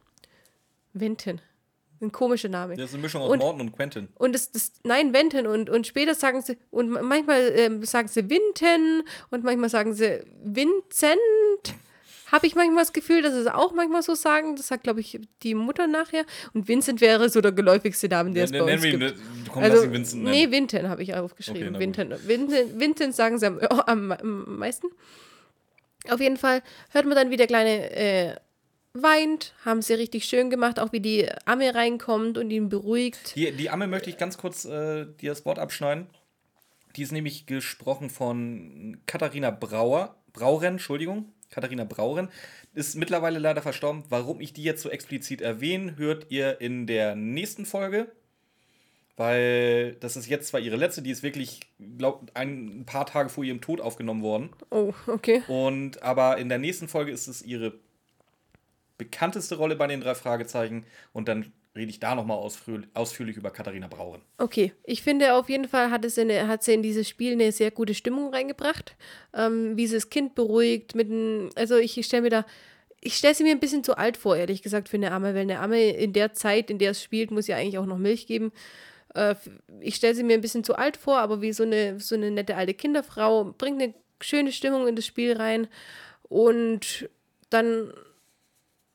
Wenten, 0.93 1.41
ein 2.01 2.13
komischer 2.13 2.49
Name. 2.49 2.75
Das 2.77 2.87
ist 2.91 2.95
eine 2.95 3.03
Mischung 3.03 3.23
aus 3.23 3.31
Und- 3.31 3.39
Morton 3.39 3.61
und 3.63 3.73
Quentin. 3.77 4.09
Und 4.17 4.35
das, 4.35 4.51
das 4.53 4.73
nein, 4.85 5.13
Wenten 5.15 5.47
und, 5.47 5.71
und 5.71 5.87
später 5.87 6.15
sagen 6.15 6.43
sie, 6.43 6.59
und 6.71 6.91
manchmal 6.91 7.53
ähm, 7.57 7.85
sagen 7.85 8.09
sie 8.09 8.29
Winten 8.29 9.05
und 9.31 9.45
manchmal 9.45 9.69
sagen 9.71 9.95
sie 9.95 10.21
Vincent. 10.43 11.19
Habe 12.33 12.47
ich 12.47 12.55
manchmal 12.55 12.83
das 12.83 12.93
Gefühl, 12.95 13.21
dass 13.23 13.35
sie 13.35 13.41
es 13.41 13.47
auch 13.47 13.73
manchmal 13.75 14.03
so 14.03 14.15
sagen. 14.15 14.57
Das 14.57 14.67
sagt, 14.69 14.85
glaube 14.85 15.01
ich, 15.01 15.21
die 15.43 15.55
Mutter 15.55 15.87
nachher. 15.87 16.25
Und 16.55 16.67
Vincent 16.67 17.01
wäre 17.03 17.29
so 17.29 17.41
der 17.43 17.53
geläufigste 17.53 18.09
Name, 18.09 18.33
der 18.33 18.45
es 18.45 18.53
bei 18.53 18.63
uns 18.63 18.83
gibt. 18.83 19.15
komm, 19.53 19.63
lass 19.63 19.71
Also, 19.73 19.85
ihn 19.85 19.93
Vincent 19.93 20.23
nennen. 20.25 20.35
nee, 20.35 20.51
Winten 20.51 20.89
habe 20.89 21.03
ich 21.03 21.11
Okay, 21.11 21.21
aufgeschrieben. 21.21 21.73
na 21.73 21.79
Winten. 21.79 22.11
Winten, 22.27 22.81
Winten 22.81 23.13
sagen 23.13 23.39
sie 23.39 23.47
am, 23.47 23.59
am, 23.61 24.13
am 24.13 24.59
meisten. 24.59 24.87
Auf 26.09 26.21
jeden 26.21 26.37
Fall 26.37 26.63
hört 26.91 27.05
man 27.05 27.15
dann, 27.17 27.31
wie 27.31 27.37
der 27.37 27.47
Kleine 27.47 27.91
äh, 27.95 28.35
weint. 28.95 29.55
Haben 29.65 29.83
sie 29.83 29.95
richtig 29.95 30.25
schön 30.25 30.51
gemacht, 30.51 30.81
auch 30.81 30.93
wie 30.93 31.01
die 31.01 31.29
Amme 31.45 31.75
reinkommt 31.75 32.39
und 32.39 32.51
ihn 32.51 32.69
beruhigt. 32.69 33.37
Die, 33.37 33.53
die 33.53 33.71
Amme 33.71 33.87
möchte 33.87 34.11
ich 34.11 34.17
ganz 34.17 34.39
kurz 34.39 34.65
äh, 34.65 35.07
dir 35.21 35.31
das 35.31 35.45
Wort 35.45 35.59
abschneiden. 35.59 36.07
Die 36.97 37.03
ist 37.03 37.13
nämlich 37.13 37.47
gesprochen 37.47 38.11
von 38.11 38.99
Katharina 39.07 39.51
Brauer, 39.51 40.17
Brauren, 40.33 40.75
Entschuldigung. 40.75 41.33
Katharina 41.53 41.85
Brauren 41.85 42.29
ist 42.75 42.97
mittlerweile 42.97 43.39
leider 43.39 43.63
verstorben. 43.63 44.03
Warum 44.09 44.41
ich 44.41 44.53
die 44.53 44.65
jetzt 44.65 44.83
so 44.83 44.91
explizit 44.91 45.41
erwähne, 45.41 45.97
hört 45.97 46.27
ihr 46.31 46.61
in 46.61 46.89
der 46.89 47.15
nächsten 47.15 47.67
Folge. 47.67 48.11
Weil 49.17 49.95
das 50.01 50.17
ist 50.17 50.27
jetzt 50.27 50.49
zwar 50.49 50.61
ihre 50.61 50.77
letzte, 50.77 51.03
die 51.03 51.11
ist 51.11 51.23
wirklich, 51.23 51.61
glaub, 51.99 52.31
ein 52.35 52.85
paar 52.87 53.05
Tage 53.05 53.29
vor 53.29 53.45
ihrem 53.45 53.61
Tod 53.61 53.81
aufgenommen 53.81 54.23
worden. 54.23 54.51
Oh, 54.71 54.95
okay. 55.07 55.43
Und 55.49 56.03
aber 56.03 56.39
in 56.39 56.49
der 56.49 56.59
nächsten 56.59 56.89
Folge 56.89 57.13
ist 57.13 57.29
es 57.29 57.43
ihre 57.43 57.75
bekannteste 58.97 59.57
Rolle 59.57 59.77
bei 59.77 59.87
den 59.87 60.01
drei 60.01 60.15
Fragezeichen. 60.15 60.87
Und 61.13 61.29
dann 61.29 61.53
rede 61.75 61.91
ich 61.91 62.01
da 62.01 62.15
nochmal 62.15 62.37
ausführ 62.37 62.83
ausführlich 62.95 63.37
über 63.37 63.51
Katharina 63.51 63.89
Brauren. 63.89 64.21
Okay, 64.39 64.73
ich 64.85 65.03
finde 65.03 65.35
auf 65.35 65.49
jeden 65.49 65.69
Fall 65.69 65.91
hat, 65.91 66.05
es 66.05 66.19
eine, 66.19 66.47
hat 66.49 66.63
sie 66.63 66.75
in 66.75 66.83
dieses 66.83 67.09
Spiel 67.09 67.33
eine 67.33 67.53
sehr 67.53 67.71
gute 67.71 67.95
Stimmung 67.95 68.33
reingebracht. 68.33 68.97
Ähm, 69.35 69.77
wie 69.77 69.87
sie 69.87 69.95
das 69.95 70.11
Kind 70.11 70.35
beruhigt, 70.35 70.95
mit 70.95 71.11
einem, 71.11 71.51
also 71.55 71.77
ich 71.77 72.05
stelle 72.05 72.23
mir 72.23 72.31
da, 72.31 72.47
ich 73.01 73.17
stelle 73.17 73.35
sie 73.35 73.43
mir 73.43 73.53
ein 73.53 73.61
bisschen 73.61 73.85
zu 73.85 73.97
alt 73.97 74.17
vor, 74.17 74.37
ehrlich 74.37 74.63
gesagt, 74.63 74.89
für 74.89 74.97
eine 74.97 75.13
Amme, 75.13 75.35
weil 75.35 75.43
eine 75.43 75.61
Amme 75.61 75.91
in 75.91 76.13
der 76.13 76.35
Zeit, 76.35 76.71
in 76.71 76.79
der 76.79 76.93
es 76.93 77.03
spielt, 77.03 77.31
muss 77.31 77.47
ja 77.47 77.57
eigentlich 77.57 77.79
auch 77.79 77.87
noch 77.87 77.99
Milch 77.99 78.27
geben. 78.27 78.53
Äh, 79.15 79.35
ich 79.81 79.97
stelle 79.97 80.15
sie 80.15 80.25
mir 80.25 80.35
ein 80.35 80.41
bisschen 80.43 80.65
zu 80.65 80.77
alt 80.77 80.97
vor, 80.97 81.19
aber 81.19 81.41
wie 81.41 81.53
so 81.53 81.63
eine, 81.63 81.99
so 82.01 82.15
eine 82.15 82.31
nette 82.31 82.57
alte 82.57 82.75
Kinderfrau, 82.75 83.55
bringt 83.57 83.83
eine 83.83 83.95
schöne 84.21 84.53
Stimmung 84.53 84.87
in 84.87 84.97
das 84.97 85.07
Spiel 85.07 85.33
rein. 85.33 85.69
Und 86.29 87.09
dann 87.51 87.93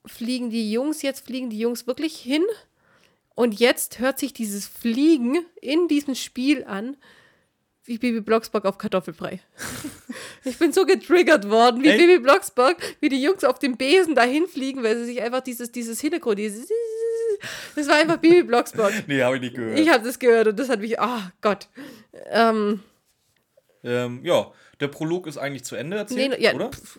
fliegen 0.06 0.50
die 0.50 0.72
Jungs, 0.72 1.02
jetzt 1.02 1.26
fliegen 1.26 1.50
die 1.50 1.60
Jungs 1.60 1.86
wirklich 1.86 2.18
hin. 2.18 2.44
Und 3.38 3.60
jetzt 3.60 4.00
hört 4.00 4.18
sich 4.18 4.34
dieses 4.34 4.66
Fliegen 4.66 5.46
in 5.62 5.88
diesem 5.88 6.16
Spiel 6.16 6.64
an, 6.64 6.98
wie 7.84 8.00
Baby 8.00 8.22
Blocksberg 8.22 8.66
auf 8.66 8.80
Kartoffelbrei. 8.80 9.40
ich 10.44 10.58
bin 10.58 10.74
so 10.74 10.88
getriggert 10.88 11.48
worden, 11.48 11.84
wie 11.84 11.90
Echt? 11.90 12.00
Baby 12.00 12.18
Blocksberg, 12.18 12.78
wie 13.00 13.10
die 13.10 13.22
Jungs 13.22 13.44
auf 13.44 13.60
dem 13.60 13.78
Besen 13.78 14.16
dahin 14.16 14.48
fliegen, 14.48 14.82
weil 14.82 14.98
sie 14.98 15.06
sich 15.06 15.22
einfach 15.22 15.42
dieses, 15.42 15.72
dieses 15.72 16.02
Hintergrund, 16.02 16.40
dieses 16.40 16.68
das 17.76 17.88
war 17.88 17.98
einfach 17.98 18.18
Baby 18.18 18.42
Blocksberg. 18.42 18.92
Nee, 19.08 19.22
habe 19.22 19.36
ich 19.36 19.44
nicht 19.44 19.56
gehört. 19.56 19.78
Ich 19.78 19.88
habe 19.88 20.04
das 20.04 20.18
gehört 20.18 20.48
und 20.48 20.58
das 20.58 20.70
hat 20.70 20.80
mich, 20.80 21.00
ah 21.00 21.32
Gott. 21.42 21.68
Ähm, 22.32 22.80
ähm, 23.84 24.22
ja, 24.24 24.52
der 24.80 24.88
Prolog 24.88 25.28
ist 25.28 25.38
eigentlich 25.38 25.64
zu 25.64 25.76
Ende 25.76 25.98
erzählt, 25.98 26.40
nee, 26.40 26.44
ja, 26.44 26.56
oder? 26.56 26.72
pf, 26.72 26.98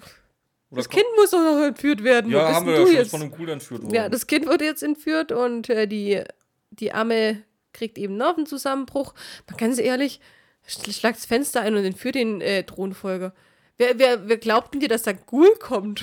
oder 0.70 0.78
das 0.80 0.88
Kind 0.88 1.04
muss 1.16 1.30
doch 1.30 1.38
noch 1.42 1.62
entführt 1.66 2.04
werden. 2.04 2.30
Ja, 2.30 2.52
haben 2.52 2.66
wir 2.66 2.74
ja 2.80 2.86
schon 2.86 2.94
jetzt? 2.94 3.10
von 3.10 3.22
einem 3.22 3.32
Cool 3.38 3.48
entführt 3.48 3.82
worden. 3.82 3.94
Ja, 3.94 4.08
das 4.08 4.26
Kind 4.26 4.46
wurde 4.46 4.64
jetzt 4.64 4.82
entführt 4.82 5.32
und 5.32 5.68
äh, 5.70 5.86
die, 5.86 6.22
die 6.70 6.92
Arme 6.92 7.42
kriegt 7.72 7.96
eben 7.98 8.16
Nervenzusammenbruch. 8.16 9.14
Man 9.48 9.56
ganz 9.56 9.78
ehrlich, 9.78 10.20
sch- 10.68 10.92
schlagt 10.92 11.16
das 11.18 11.26
Fenster 11.26 11.60
ein 11.62 11.74
und 11.76 11.84
entführt 11.84 12.14
den 12.16 12.40
äh, 12.40 12.64
Thronfolger. 12.64 13.34
Wer, 13.78 13.98
wer, 13.98 14.28
wer 14.28 14.36
glaubt 14.38 14.74
denn 14.74 14.80
dir, 14.80 14.88
dass 14.88 15.02
da 15.04 15.12
Ghoul 15.12 15.54
kommt? 15.60 16.02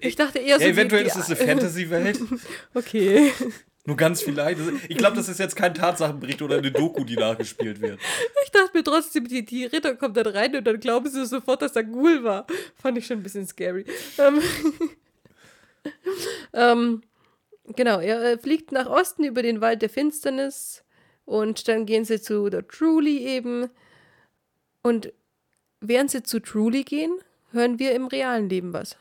Ich 0.00 0.14
dachte 0.14 0.38
eher 0.38 0.58
so. 0.58 0.62
ja, 0.64 0.68
die- 0.68 0.74
eventuell 0.74 1.02
die, 1.02 1.08
ist 1.08 1.16
es 1.16 1.26
eine 1.26 1.36
Fantasy-Welt. 1.48 2.20
Okay. 2.74 3.32
Nur 3.86 3.96
ganz 3.96 4.20
vielleicht. 4.20 4.60
Ich 4.88 4.96
glaube, 4.96 5.16
das 5.16 5.28
ist 5.28 5.38
jetzt 5.38 5.54
kein 5.54 5.72
Tatsachenbericht 5.72 6.42
oder 6.42 6.58
eine 6.58 6.72
Doku, 6.72 7.04
die 7.04 7.16
nachgespielt 7.16 7.80
wird. 7.80 8.00
Ich 8.44 8.50
dachte 8.50 8.76
mir 8.76 8.82
trotzdem, 8.82 9.28
die, 9.28 9.44
die 9.44 9.64
Ritter 9.64 9.94
kommen 9.94 10.14
dann 10.14 10.26
rein 10.26 10.56
und 10.56 10.66
dann 10.66 10.80
glauben 10.80 11.08
sie 11.08 11.24
sofort, 11.24 11.62
dass 11.62 11.72
da 11.72 11.82
Ghoul 11.82 12.24
war. 12.24 12.46
Fand 12.74 12.98
ich 12.98 13.06
schon 13.06 13.18
ein 13.18 13.22
bisschen 13.22 13.46
scary. 13.46 13.84
Ähm, 14.18 14.40
ähm, 16.52 17.02
genau, 17.76 18.00
er 18.00 18.22
äh, 18.24 18.38
fliegt 18.38 18.72
nach 18.72 18.86
Osten 18.86 19.22
über 19.22 19.42
den 19.42 19.60
Wald 19.60 19.82
der 19.82 19.90
Finsternis 19.90 20.84
und 21.24 21.68
dann 21.68 21.86
gehen 21.86 22.04
sie 22.04 22.20
zu 22.20 22.48
der 22.50 22.66
Truly 22.66 23.18
eben. 23.18 23.70
Und 24.82 25.12
während 25.80 26.10
sie 26.10 26.24
zu 26.24 26.40
Truly 26.40 26.82
gehen, 26.82 27.16
hören 27.52 27.78
wir 27.78 27.94
im 27.94 28.06
realen 28.06 28.48
Leben 28.48 28.72
was. 28.72 28.96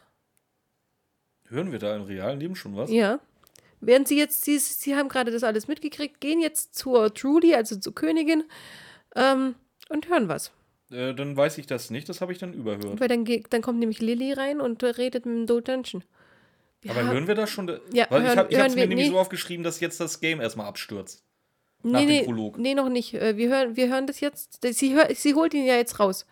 Hören 1.47 1.71
wir 1.71 1.79
da 1.79 1.95
im 1.95 2.03
realen 2.03 2.39
Leben 2.39 2.55
schon 2.55 2.75
was? 2.75 2.91
Ja. 2.91 3.19
Während 3.85 4.07
sie 4.07 4.17
jetzt, 4.17 4.43
sie, 4.45 4.57
sie 4.59 4.95
haben 4.95 5.09
gerade 5.09 5.31
das 5.31 5.43
alles 5.43 5.67
mitgekriegt, 5.67 6.19
gehen 6.21 6.39
jetzt 6.41 6.75
zur 6.75 7.13
Truly, 7.13 7.53
also 7.55 7.75
zur 7.77 7.93
Königin, 7.95 8.43
ähm, 9.15 9.55
und 9.89 10.09
hören 10.09 10.27
was. 10.27 10.51
Äh, 10.91 11.13
dann 11.13 11.35
weiß 11.37 11.57
ich 11.57 11.67
das 11.67 11.89
nicht, 11.89 12.07
das 12.09 12.21
habe 12.21 12.31
ich 12.31 12.37
dann 12.39 12.53
überhört. 12.53 12.99
Weil 12.99 13.07
dann, 13.07 13.25
dann 13.49 13.61
kommt 13.61 13.79
nämlich 13.79 13.99
Lilly 14.01 14.33
rein 14.33 14.61
und 14.61 14.83
redet 14.83 15.25
mit 15.25 15.35
dem 15.35 15.45
Do 15.47 15.59
Dungeon. 15.59 16.03
Wir 16.81 16.91
Aber 16.91 17.03
hören 17.03 17.27
wir 17.27 17.35
das 17.35 17.49
schon? 17.49 17.67
Ja, 17.93 18.05
Weil 18.09 18.21
ich 18.21 18.27
hören- 18.27 18.37
habe 18.39 18.49
es 18.53 18.75
mir 18.75 18.81
wir- 18.81 18.87
nämlich 18.87 19.07
nee. 19.07 19.11
so 19.13 19.19
aufgeschrieben, 19.19 19.63
dass 19.63 19.79
jetzt 19.79 19.99
das 19.99 20.19
Game 20.19 20.39
erstmal 20.41 20.67
abstürzt. 20.67 21.23
nach 21.83 22.01
nee, 22.01 22.19
dem 22.19 22.25
Prolog. 22.25 22.57
Nee, 22.57 22.73
noch 22.75 22.89
nicht. 22.89 23.13
Äh, 23.13 23.37
Wir 23.37 23.49
hören, 23.49 23.75
wir 23.75 23.87
hören 23.89 24.07
das 24.07 24.19
jetzt. 24.19 24.59
Sie, 24.63 24.93
hör, 24.95 25.07
sie 25.13 25.33
holt 25.35 25.53
ihn 25.53 25.65
ja 25.65 25.75
jetzt 25.75 25.99
raus. 25.99 26.25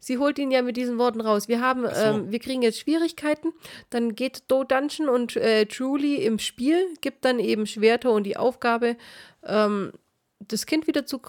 Sie 0.00 0.18
holt 0.18 0.38
ihn 0.38 0.50
ja 0.50 0.62
mit 0.62 0.76
diesen 0.76 0.98
Worten 0.98 1.20
raus. 1.20 1.48
Wir 1.48 1.60
haben, 1.60 1.82
so. 1.82 1.92
ähm, 2.00 2.30
wir 2.30 2.38
kriegen 2.38 2.62
jetzt 2.62 2.78
Schwierigkeiten. 2.78 3.52
Dann 3.90 4.14
geht 4.14 4.44
Do 4.48 4.64
Dungeon 4.64 5.08
und 5.08 5.36
äh, 5.36 5.66
Truly 5.66 6.16
im 6.24 6.38
Spiel, 6.38 6.94
gibt 7.00 7.24
dann 7.24 7.38
eben 7.40 7.66
Schwerter 7.66 8.12
und 8.12 8.24
die 8.24 8.36
Aufgabe, 8.36 8.96
ähm, 9.44 9.92
das 10.40 10.66
Kind 10.66 10.86
wieder 10.86 11.04
zu 11.04 11.20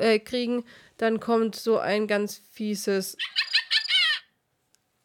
äh, 0.00 0.18
kriegen. 0.18 0.64
Dann 0.98 1.20
kommt 1.20 1.54
so 1.56 1.78
ein 1.78 2.06
ganz 2.06 2.42
fieses 2.50 3.16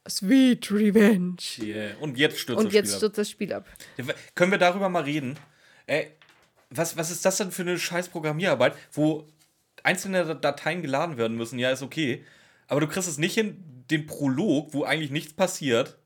Sweet 0.09 0.71
Revenge. 0.71 1.37
Yeah. 1.59 1.91
Und 1.99 2.17
jetzt 2.17 2.39
stürzt 2.39 2.59
Und 2.59 2.67
das 2.67 2.73
jetzt 2.73 2.87
Spiel 2.87 2.95
ab. 2.95 2.97
stürzt 2.97 3.17
das 3.17 3.29
Spiel 3.29 3.53
ab. 3.53 3.65
Ja, 3.97 4.05
Können 4.33 4.51
wir 4.51 4.57
darüber 4.57 4.89
mal 4.89 5.03
reden? 5.03 5.37
Ey, 5.85 6.11
was, 6.69 6.97
was 6.97 7.11
ist 7.11 7.23
das 7.23 7.37
denn 7.37 7.51
für 7.51 7.61
eine 7.61 7.77
scheiß 7.77 8.09
Programmierarbeit, 8.09 8.75
wo 8.93 9.27
einzelne 9.83 10.35
Dateien 10.35 10.81
geladen 10.81 11.17
werden 11.17 11.37
müssen? 11.37 11.59
Ja, 11.59 11.71
ist 11.71 11.83
okay. 11.83 12.25
Aber 12.71 12.79
du 12.79 12.87
kriegst 12.87 13.09
es 13.09 13.17
nicht 13.17 13.33
hin, 13.33 13.83
den 13.91 14.05
Prolog, 14.05 14.73
wo 14.73 14.85
eigentlich 14.85 15.11
nichts 15.11 15.33
passiert, 15.33 15.97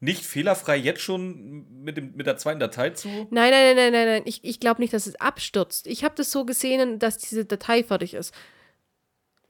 nicht 0.00 0.24
fehlerfrei 0.24 0.78
jetzt 0.78 1.02
schon 1.02 1.82
mit, 1.82 1.98
dem, 1.98 2.16
mit 2.16 2.26
der 2.26 2.38
zweiten 2.38 2.58
Datei 2.58 2.88
zu. 2.88 3.06
Nein, 3.08 3.50
nein, 3.50 3.76
nein, 3.76 3.92
nein, 3.92 4.06
nein. 4.06 4.22
Ich, 4.24 4.42
ich 4.42 4.58
glaube 4.58 4.80
nicht, 4.80 4.94
dass 4.94 5.06
es 5.06 5.20
abstürzt. 5.20 5.86
Ich 5.86 6.04
habe 6.04 6.14
das 6.14 6.30
so 6.30 6.46
gesehen, 6.46 6.98
dass 6.98 7.18
diese 7.18 7.44
Datei 7.44 7.84
fertig 7.84 8.14
ist. 8.14 8.32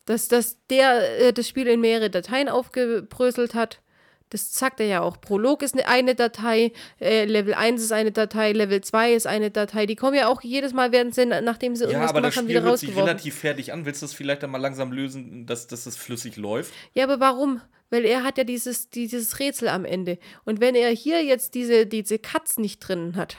Dass, 0.07 0.27
dass 0.27 0.59
der 0.69 1.21
äh, 1.21 1.33
das 1.33 1.47
Spiel 1.47 1.69
in 1.69 1.81
mehrere 1.81 2.11
Dateien 2.11 2.49
aufgebröselt 2.49 3.55
hat. 3.55 3.81
Das 4.31 4.55
sagt 4.55 4.81
er 4.81 4.87
ja 4.87 5.01
auch. 5.03 5.21
Prolog 5.21 5.62
ist 5.62 5.75
eine, 5.75 5.87
eine 5.87 6.15
Datei, 6.17 6.73
äh, 7.01 7.25
Level 7.27 7.55
1 7.55 7.81
ist 7.81 7.93
eine 7.93 8.11
Datei, 8.11 8.53
Level 8.53 8.81
2 8.81 9.12
ist 9.15 9.27
eine 9.27 9.51
Datei. 9.53 9.87
Die 9.87 9.95
kommen 9.95 10.17
ja 10.17 10.27
auch 10.29 10.43
jedes 10.43 10.73
Mal, 10.73 10.91
werden 10.91 11.12
sie, 11.12 11.27
nachdem 11.27 11.77
sie 11.77 11.85
Ja, 11.85 11.91
irgendwas 11.91 12.11
aber 12.11 12.21
das 12.23 12.35
gemacht 12.35 12.37
haben, 12.45 12.49
wieder 12.49 12.62
hört 12.62 12.79
sich 12.79 12.89
rausgeworfen. 12.89 13.09
relativ 13.09 13.35
fertig 13.37 13.73
an. 13.73 13.87
Willst 13.87 14.03
du 14.03 14.07
das 14.07 14.15
vielleicht 14.15 14.43
dann 14.43 14.51
mal 14.51 14.59
langsam 14.61 14.91
lösen, 14.93 15.47
dass, 15.47 15.69
dass 15.69 15.87
es 15.87 15.97
flüssig 15.97 16.37
läuft? 16.37 16.73
Ja, 16.95 17.05
aber 17.05 17.21
warum? 17.21 17.61
Weil 17.89 18.05
er 18.05 18.25
hat 18.25 18.37
ja 18.37 18.43
dieses, 18.43 18.91
dieses 18.91 19.39
Rätsel 19.39 19.69
am 19.69 19.85
Ende. 19.85 20.19
Und 20.45 20.61
wenn 20.61 20.75
er 20.75 20.91
hier 20.91 21.23
jetzt 21.25 21.55
diese, 21.55 21.87
diese 21.87 22.19
Cuts 22.19 22.59
nicht 22.59 22.81
drin 22.81 23.15
hat, 23.15 23.37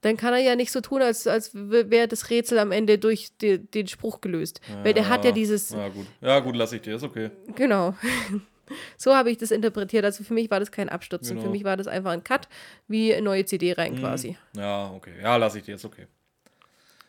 dann 0.00 0.16
kann 0.16 0.32
er 0.32 0.40
ja 0.40 0.56
nicht 0.56 0.72
so 0.72 0.80
tun, 0.80 1.02
als, 1.02 1.26
als 1.26 1.50
wäre 1.54 2.08
das 2.08 2.30
Rätsel 2.30 2.58
am 2.60 2.72
Ende 2.72 2.96
durch 2.98 3.28
die, 3.42 3.58
den 3.58 3.88
Spruch 3.88 4.22
gelöst. 4.22 4.62
Weil 4.84 4.94
der 4.94 5.08
hat 5.10 5.24
ja 5.26 5.32
dieses, 5.32 5.68
Ja, 5.70 5.88
gut. 5.88 6.06
Ja, 6.22 6.38
gut, 6.40 6.56
lass 6.56 6.72
ich 6.72 6.80
dir. 6.80 6.94
Ist 6.96 7.02
okay. 7.02 7.30
genau. 7.54 7.94
so 8.96 9.14
habe 9.14 9.30
ich 9.30 9.38
das 9.38 9.50
interpretiert. 9.50 10.04
Also 10.04 10.24
für 10.24 10.34
mich 10.34 10.50
war 10.50 10.60
das 10.60 10.70
kein 10.70 10.88
Abstürzen. 10.88 11.36
Genau. 11.36 11.46
Für 11.46 11.52
mich 11.52 11.64
war 11.64 11.76
das 11.76 11.86
einfach 11.86 12.10
ein 12.12 12.24
Cut, 12.24 12.48
wie 12.86 13.12
eine 13.12 13.22
neue 13.22 13.44
CD 13.44 13.72
rein 13.72 13.98
quasi. 13.98 14.36
Ja, 14.56 14.90
okay. 14.90 15.14
Ja, 15.22 15.36
lass 15.36 15.54
ich 15.54 15.64
dir. 15.64 15.74
Ist 15.74 15.84
okay. 15.84 16.06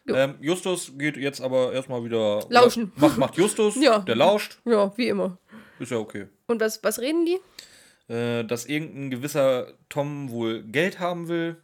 Jo. 0.06 0.16
Ähm, 0.16 0.36
Justus 0.42 0.92
geht 0.98 1.18
jetzt 1.18 1.42
aber 1.42 1.72
erstmal 1.74 2.04
wieder. 2.04 2.46
Lauschen. 2.50 2.92
Macht, 2.96 3.18
macht 3.18 3.36
Justus. 3.36 3.76
Ja. 3.76 4.00
Der 4.00 4.16
lauscht. 4.16 4.60
Ja, 4.66 4.92
wie 4.98 5.08
immer. 5.08 5.38
Ist 5.80 5.92
ja 5.92 5.98
okay. 5.98 6.28
Und 6.48 6.60
was, 6.60 6.84
was 6.84 7.00
reden 7.00 7.26
die? 7.26 8.14
Äh, 8.14 8.44
dass 8.44 8.66
irgendein 8.66 9.12
gewisser 9.12 9.74
Tom 9.88 10.32
wohl 10.32 10.64
Geld 10.64 11.00
haben 11.00 11.28
will. 11.28 11.58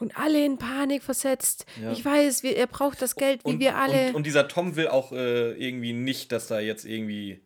Und 0.00 0.18
alle 0.18 0.44
in 0.44 0.58
Panik 0.58 1.02
versetzt. 1.04 1.66
Ja. 1.80 1.92
Ich 1.92 2.04
weiß, 2.04 2.42
wir, 2.42 2.56
er 2.56 2.66
braucht 2.66 3.00
das 3.00 3.14
Geld, 3.14 3.44
wie 3.44 3.50
Und, 3.50 3.60
wir 3.60 3.76
alle. 3.76 4.08
Und, 4.08 4.16
und 4.16 4.26
dieser 4.26 4.48
Tom 4.48 4.74
will 4.74 4.88
auch 4.88 5.12
äh, 5.12 5.52
irgendwie 5.52 5.92
nicht, 5.92 6.32
dass 6.32 6.48
da 6.48 6.58
jetzt 6.58 6.84
irgendwie 6.84 7.40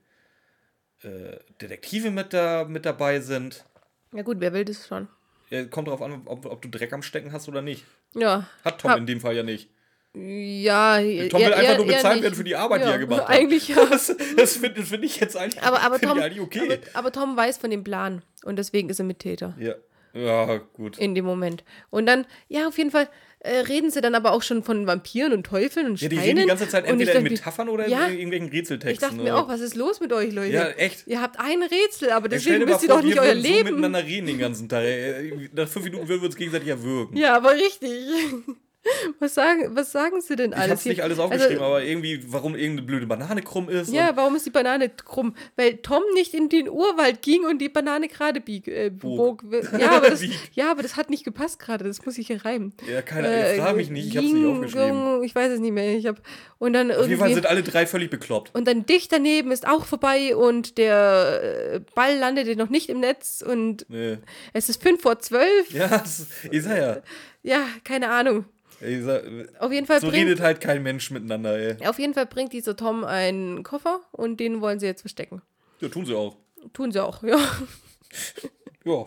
äh, 1.02 1.36
Detektive 1.60 2.10
mit, 2.10 2.32
da, 2.32 2.64
mit 2.64 2.84
dabei 2.84 3.20
sind. 3.20 3.64
ja 4.12 4.22
gut, 4.22 4.36
wer 4.40 4.52
will 4.52 4.64
das 4.64 4.86
schon? 4.86 5.08
Ja, 5.50 5.64
kommt 5.64 5.88
darauf 5.88 6.02
an, 6.02 6.22
ob, 6.26 6.44
ob 6.46 6.60
du 6.62 6.68
Dreck 6.68 6.92
am 6.92 7.02
Stecken 7.02 7.32
hast 7.32 7.48
oder 7.48 7.62
nicht. 7.62 7.84
Ja. 8.14 8.46
Hat 8.64 8.80
Tom 8.80 8.90
Hab- 8.90 8.98
in 8.98 9.06
dem 9.06 9.20
Fall 9.20 9.34
ja 9.36 9.42
nicht. 9.42 9.70
Ja, 10.14 10.96
Tom 10.96 11.04
will 11.04 11.28
eher- 11.30 11.56
einfach 11.56 11.76
nur 11.76 11.86
bezahlt 11.86 12.22
werden 12.22 12.34
für 12.34 12.42
die 12.44 12.56
Arbeit, 12.56 12.82
die 12.82 12.88
er 12.88 12.98
gemacht 12.98 13.22
hat. 13.22 13.28
Eigentlich 13.28 13.68
ja. 13.68 13.84
Das, 13.84 14.14
das 14.36 14.56
finde 14.56 14.82
find 14.82 15.04
ich 15.04 15.20
jetzt 15.20 15.36
eigentlich, 15.36 15.62
Aber, 15.62 15.80
aber, 15.82 16.00
Tom, 16.00 16.18
ich 16.18 16.24
eigentlich 16.24 16.40
okay. 16.40 16.80
aber, 16.92 16.98
aber 16.98 17.12
Tom 17.12 17.36
weiß 17.36 17.58
von 17.58 17.70
dem 17.70 17.84
Plan 17.84 18.22
und 18.42 18.56
deswegen 18.56 18.88
ist 18.88 18.98
er 18.98 19.04
Mittäter 19.04 19.54
ja. 19.58 19.74
ja, 20.14 20.56
gut. 20.72 20.98
in 20.98 21.14
dem 21.14 21.24
Moment. 21.26 21.62
Und 21.90 22.06
dann, 22.06 22.26
ja, 22.48 22.66
auf 22.66 22.78
jeden 22.78 22.90
Fall 22.90 23.08
äh, 23.40 23.58
reden 23.60 23.90
sie 23.90 24.00
dann 24.00 24.14
aber 24.14 24.32
auch 24.32 24.42
schon 24.42 24.62
von 24.64 24.86
Vampiren 24.86 25.32
und 25.32 25.44
Teufeln 25.46 25.86
und 25.86 26.00
Ja, 26.00 26.06
Steinen. 26.08 26.20
die 26.22 26.28
reden 26.28 26.40
die 26.40 26.46
ganze 26.46 26.68
Zeit 26.68 26.84
entweder 26.86 27.14
in 27.14 27.22
Metaphern 27.22 27.68
oder 27.68 27.86
Ja. 27.88 28.06
in 28.06 28.14
irgendwelchen 28.18 28.48
Rätseltexten. 28.48 28.92
Ich 28.94 28.98
dachte 29.00 29.14
mir 29.16 29.32
oder- 29.32 29.38
auch, 29.44 29.48
was 29.48 29.60
ist 29.60 29.76
los 29.76 30.00
mit 30.00 30.12
euch, 30.12 30.32
Leute? 30.32 30.52
Ja, 30.54 30.68
echt. 30.70 31.06
Ihr 31.06 31.20
habt 31.22 31.38
ein 31.38 31.62
Rätsel, 31.62 32.10
aber 32.10 32.28
deswegen 32.28 32.60
mal 32.64 32.68
wisst 32.68 32.82
ihr 32.82 32.88
doch 32.88 33.02
nicht 33.02 33.14
wir 33.14 33.22
euer 33.22 33.28
würden 33.34 33.42
so 33.42 33.48
Leben. 33.48 33.64
miteinander 33.70 34.04
reden 34.04 34.26
den 34.26 34.38
ganzen 34.38 34.68
Tag. 34.68 34.82
ey. 34.84 35.48
Nach 35.54 35.68
fünf 35.68 35.84
Minuten 35.84 36.08
würden 36.08 36.20
wir 36.22 36.26
uns 36.26 36.36
gegenseitig 36.36 36.68
erwürgen. 36.68 37.16
ja, 37.16 37.36
aber 37.36 37.52
richtig. 37.54 37.90
Was 39.18 39.34
sagen, 39.34 39.74
was 39.76 39.92
sagen 39.92 40.20
sie 40.20 40.36
denn 40.36 40.52
ich 40.52 40.56
alles? 40.56 40.70
hab's 40.70 40.84
nicht 40.84 41.02
alles 41.02 41.18
aufgeschrieben, 41.18 41.54
Also, 41.58 41.64
aber 41.64 41.82
irgendwie, 41.82 42.22
warum 42.32 42.54
irgendeine 42.54 42.86
blöde 42.86 43.06
Banane 43.06 43.42
krumm 43.42 43.68
ist. 43.68 43.92
Ja, 43.92 44.16
warum 44.16 44.36
ist 44.36 44.46
die 44.46 44.50
Banane 44.50 44.88
krumm? 44.88 45.34
Weil 45.56 45.78
Tom 45.78 46.02
nicht 46.14 46.32
in 46.32 46.48
den 46.48 46.68
Urwald 46.68 47.20
ging 47.22 47.44
und 47.44 47.58
die 47.58 47.68
Banane 47.68 48.08
gerade 48.08 48.40
bieg, 48.40 48.66
äh, 48.68 48.90
bog. 48.90 49.44
Ja, 49.78 49.90
aber 49.92 50.10
das, 50.10 50.22
ja, 50.54 50.70
aber 50.70 50.82
das 50.82 50.96
hat 50.96 51.10
nicht 51.10 51.24
gepasst 51.24 51.58
gerade. 51.58 51.84
Das 51.84 52.04
muss 52.06 52.16
ich 52.18 52.28
hier 52.28 52.44
reimen. 52.44 52.72
ja 52.90 53.02
keine 53.02 53.28
Ahnung, 53.28 53.64
frag 53.64 53.76
mich 53.76 53.90
nicht, 53.90 54.08
ich 54.08 54.16
hab's 54.16 54.24
nicht 54.26 54.34
ging, 54.34 54.46
aufgeschrieben. 54.54 55.12
ging, 55.16 55.22
Ich 55.24 55.34
weiß 55.34 55.52
es 55.52 55.60
nicht 55.60 55.72
mehr. 55.72 55.96
Ich 55.96 56.06
hab, 56.06 56.22
und 56.58 56.72
dann 56.72 56.90
Auf 56.92 57.08
jeden 57.08 57.20
Fall 57.20 57.34
sind 57.34 57.46
alle 57.46 57.62
drei 57.62 57.86
völlig 57.86 58.10
bekloppt. 58.10 58.54
Und 58.54 58.66
dann 58.66 58.86
dicht 58.86 59.12
daneben 59.12 59.50
ist 59.50 59.66
auch 59.66 59.84
vorbei 59.84 60.34
und 60.36 60.78
der 60.78 61.40
äh, 61.74 61.80
Ball 61.94 62.16
landete 62.16 62.56
noch 62.56 62.68
nicht 62.70 62.88
im 62.88 63.00
Netz 63.00 63.42
und 63.46 63.84
Nee. 63.88 64.18
es 64.52 64.68
ist 64.68 64.80
fünf 64.82 65.02
vor 65.02 65.18
zwölf. 65.18 65.70
Ja, 65.72 65.96
ist, 65.96 66.26
ich 66.50 66.62
sag 66.62 66.78
ja. 66.78 66.96
Ja, 67.42 67.66
keine 67.84 68.10
Ahnung. 68.10 68.44
Sag, 68.80 69.24
Auf 69.60 69.72
jeden 69.72 69.86
Fall 69.86 70.00
so 70.00 70.08
bringt, 70.08 70.26
redet 70.26 70.40
halt 70.40 70.60
kein 70.60 70.82
Mensch 70.82 71.10
miteinander, 71.10 71.58
ey. 71.58 71.86
auf 71.86 71.98
jeden 71.98 72.14
Fall 72.14 72.26
bringt 72.26 72.52
dieser 72.52 72.76
Tom 72.76 73.04
einen 73.04 73.64
Koffer 73.64 74.00
und 74.12 74.38
den 74.38 74.60
wollen 74.60 74.78
sie 74.78 74.86
jetzt 74.86 75.00
verstecken. 75.00 75.42
Ja, 75.80 75.88
tun 75.88 76.06
sie 76.06 76.14
auch. 76.14 76.36
Tun 76.72 76.92
sie 76.92 77.02
auch, 77.02 77.22
ja. 77.24 77.38
Ja. 78.84 79.06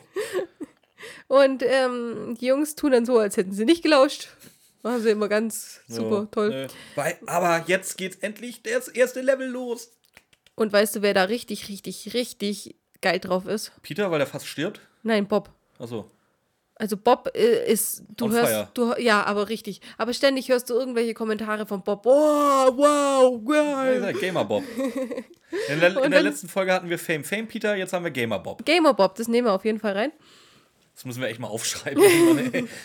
Und 1.28 1.64
ähm, 1.64 2.38
die 2.40 2.48
Jungs 2.48 2.76
tun 2.76 2.92
dann 2.92 3.06
so, 3.06 3.18
als 3.18 3.38
hätten 3.38 3.54
sie 3.54 3.66
nicht 3.66 3.82
gelauscht. 3.84 4.28
Machen 4.84 5.02
sie 5.02 5.10
immer 5.12 5.30
ganz 5.30 5.82
super, 5.88 6.22
ja. 6.22 6.28
toll. 6.32 6.50
Nee. 6.50 6.68
Weil, 6.96 7.18
aber 7.28 7.64
jetzt 7.68 7.98
geht's 7.98 8.18
endlich 8.18 8.64
das 8.64 8.88
erste 8.88 9.22
Level 9.22 9.48
los. 9.48 9.92
Und 10.56 10.74
weißt 10.74 10.98
du, 10.98 11.02
wer 11.02 11.14
da 11.14 11.24
richtig, 11.24 11.70
richtig, 11.70 12.14
richtig 12.14 12.76
geil 13.02 13.20
drauf 13.20 13.48
ist? 13.48 13.72
Peter, 13.82 14.12
weil 14.12 14.20
er 14.20 14.28
fast 14.28 14.48
stirbt? 14.48 14.82
Nein, 15.04 15.28
Bob. 15.28 15.52
Achso. 15.80 16.10
Also 16.82 16.98
Bob 16.98 17.30
äh, 17.36 17.72
ist, 17.72 18.02
du 18.18 18.26
On 18.26 18.32
hörst, 18.32 18.52
fire. 18.52 18.70
du, 18.74 18.94
ja, 18.98 19.24
aber 19.24 19.50
richtig. 19.50 19.82
Aber 20.00 20.14
ständig 20.14 20.50
hörst 20.50 20.68
du 20.68 20.74
irgendwelche 20.74 21.14
Kommentare 21.14 21.68
von 21.68 21.84
Bob. 21.84 22.02
Oh, 22.06 22.10
wow, 22.12 23.40
Ja, 23.54 23.94
wow. 23.94 24.02
sag 24.02 24.20
Gamer 24.20 24.46
Bob. 24.46 24.64
In 25.70 25.80
der, 25.80 25.90
in 25.96 26.02
der 26.02 26.10
dann- 26.10 26.24
letzten 26.26 26.48
Folge 26.50 26.74
hatten 26.74 26.90
wir 26.90 26.98
Fame 26.98 27.24
Fame 27.24 27.48
Peter, 27.48 27.76
jetzt 27.76 27.94
haben 27.94 28.04
wir 28.04 28.10
Gamer 28.10 28.40
Bob. 28.40 28.66
Gamer 28.66 28.96
Bob, 28.96 29.14
das 29.14 29.28
nehmen 29.28 29.46
wir 29.46 29.54
auf 29.54 29.64
jeden 29.64 29.80
Fall 29.80 29.94
rein. 29.94 30.12
Das 30.96 31.06
müssen 31.06 31.22
wir 31.22 31.28
echt 31.30 31.40
mal 31.40 31.50
aufschreiben. 31.50 32.02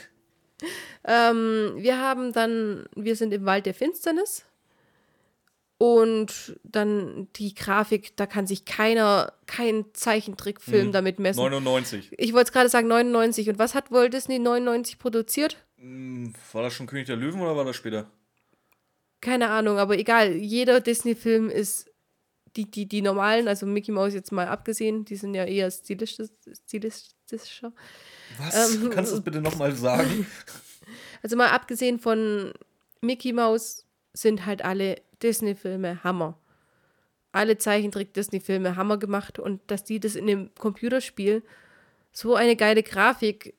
Ähm, 1.09 1.75
wir 1.77 1.99
haben 2.01 2.33
dann, 2.33 2.87
wir 2.97 3.15
sind 3.15 3.33
im 3.33 3.45
Wald 3.45 3.67
der 3.67 3.75
Finsternis. 3.75 4.45
Und 5.79 6.59
dann 6.65 7.29
die 7.37 7.55
Grafik, 7.55 8.17
da 8.17 8.27
kann 8.27 8.47
sich 8.47 8.65
keiner, 8.65 9.35
kein 9.47 9.85
Zeichentrickfilm 9.93 10.91
damit 10.91 11.19
messen. 11.19 11.41
99. 11.41 12.12
Ich 12.17 12.33
wollte 12.33 12.49
es 12.49 12.53
gerade 12.53 12.71
sagen, 12.71 12.89
99. 12.89 13.51
Und 13.51 13.59
was 13.59 13.75
hat 13.75 13.91
Walt 13.91 14.15
Disney 14.15 14.39
99 14.39 14.99
produziert? 14.99 15.59
Hm, 15.77 16.33
War 16.53 16.62
das 16.62 16.73
schon 16.73 16.87
König 16.87 17.07
der 17.07 17.17
Löwen 17.17 17.43
oder 17.43 17.57
war 17.57 17.67
das 17.67 17.77
später? 17.77 18.11
Keine 19.21 19.51
Ahnung, 19.51 19.79
aber 19.79 19.99
egal. 19.99 20.33
Jeder 20.37 20.81
Disney-Film 20.81 21.51
ist 21.51 21.91
die, 22.57 22.71
die, 22.71 22.87
die 22.87 23.03
normalen, 23.03 23.49
also 23.49 23.67
Mickey 23.67 23.93
Mouse 23.93 24.15
jetzt 24.15 24.33
mal 24.33 24.49
abgesehen, 24.49 25.05
die 25.05 25.17
sind 25.17 25.35
ja 25.35 25.45
eher 25.45 25.71
stilistisch, 25.71 26.29
stilistischer. 26.67 27.73
Was? 28.39 28.75
Ähm, 28.75 28.91
Kannst 28.91 29.12
du 29.12 29.17
das 29.17 29.25
bitte 29.25 29.41
nochmal 29.41 29.75
sagen? 29.75 30.27
Also 31.23 31.35
mal 31.35 31.49
abgesehen 31.49 31.99
von 31.99 32.53
Mickey 33.01 33.33
Mouse 33.33 33.86
sind 34.16 34.46
halt 34.46 34.64
alle 34.64 34.96
Disney-Filme 35.22 36.02
Hammer. 36.02 36.38
Alle 37.33 37.59
Zeichentrick-Disney-Filme 37.59 38.76
Hammer 38.76 38.96
gemacht 38.96 39.38
und 39.38 39.61
dass 39.66 39.85
die 39.85 40.00
das 40.00 40.16
in 40.16 40.26
dem 40.26 40.50
Computerspiel 40.59 41.42
so 42.12 42.35
eine 42.35 42.57
geile 42.57 42.83
Grafik 42.83 43.55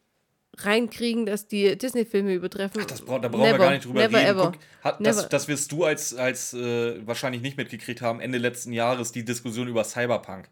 reinkriegen, 0.57 1.27
dass 1.27 1.47
die 1.47 1.77
Disney-Filme 1.77 2.33
übertreffen. 2.33 2.83
Das 2.87 3.01
bra 3.01 3.19
da 3.19 3.27
brauchen 3.27 3.41
wir 3.41 3.51
Never, 3.51 3.63
gar 3.63 3.71
nicht 3.71 3.85
drüber 3.85 3.99
never 3.99 4.17
reden. 4.17 4.29
Ever. 4.29 4.51
Guck, 4.51 4.61
hat, 4.83 4.99
Never. 4.99 5.15
das, 5.15 5.29
das 5.29 5.47
wirst 5.47 5.71
du 5.71 5.83
als, 5.83 6.15
als 6.15 6.53
äh, 6.53 7.05
wahrscheinlich 7.05 7.43
nicht 7.43 7.57
mitgekriegt 7.57 8.01
haben, 8.01 8.19
Ende 8.19 8.39
letzten 8.39 8.73
Jahres 8.73 9.11
die 9.11 9.23
Diskussion 9.23 9.67
über 9.67 9.83
Cyberpunk. 9.83 10.49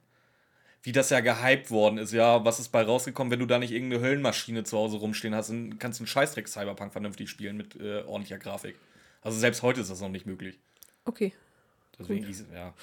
Wie 0.83 0.91
das 0.91 1.09
ja 1.09 1.19
gehypt 1.19 1.71
worden 1.71 1.97
ist, 1.97 2.13
ja, 2.13 2.45
was 2.45 2.59
ist 2.59 2.69
bei 2.69 2.83
rausgekommen, 2.83 3.31
wenn 3.31 3.39
du 3.39 3.47
da 3.47 3.57
nicht 3.57 3.71
irgendeine 3.71 4.03
Höllenmaschine 4.03 4.63
zu 4.65 4.77
Hause 4.77 4.97
rumstehen 4.97 5.33
hast, 5.33 5.49
dann 5.49 5.79
kannst 5.79 5.99
du 5.99 6.03
einen 6.03 6.07
Scheißdreck 6.07 6.47
Cyberpunk 6.47 6.91
vernünftig 6.91 7.27
spielen 7.31 7.57
mit 7.57 7.75
äh, 7.81 8.03
ordentlicher 8.03 8.37
Grafik. 8.37 8.75
Also 9.25 9.39
selbst 9.39 9.63
heute 9.63 9.81
ist 9.81 9.89
das 9.89 10.01
noch 10.01 10.09
nicht 10.09 10.25
möglich. 10.27 10.59
Okay. 11.03 11.33
Deswegen, 11.97 12.25
ist- 12.29 12.45
ja. 12.53 12.73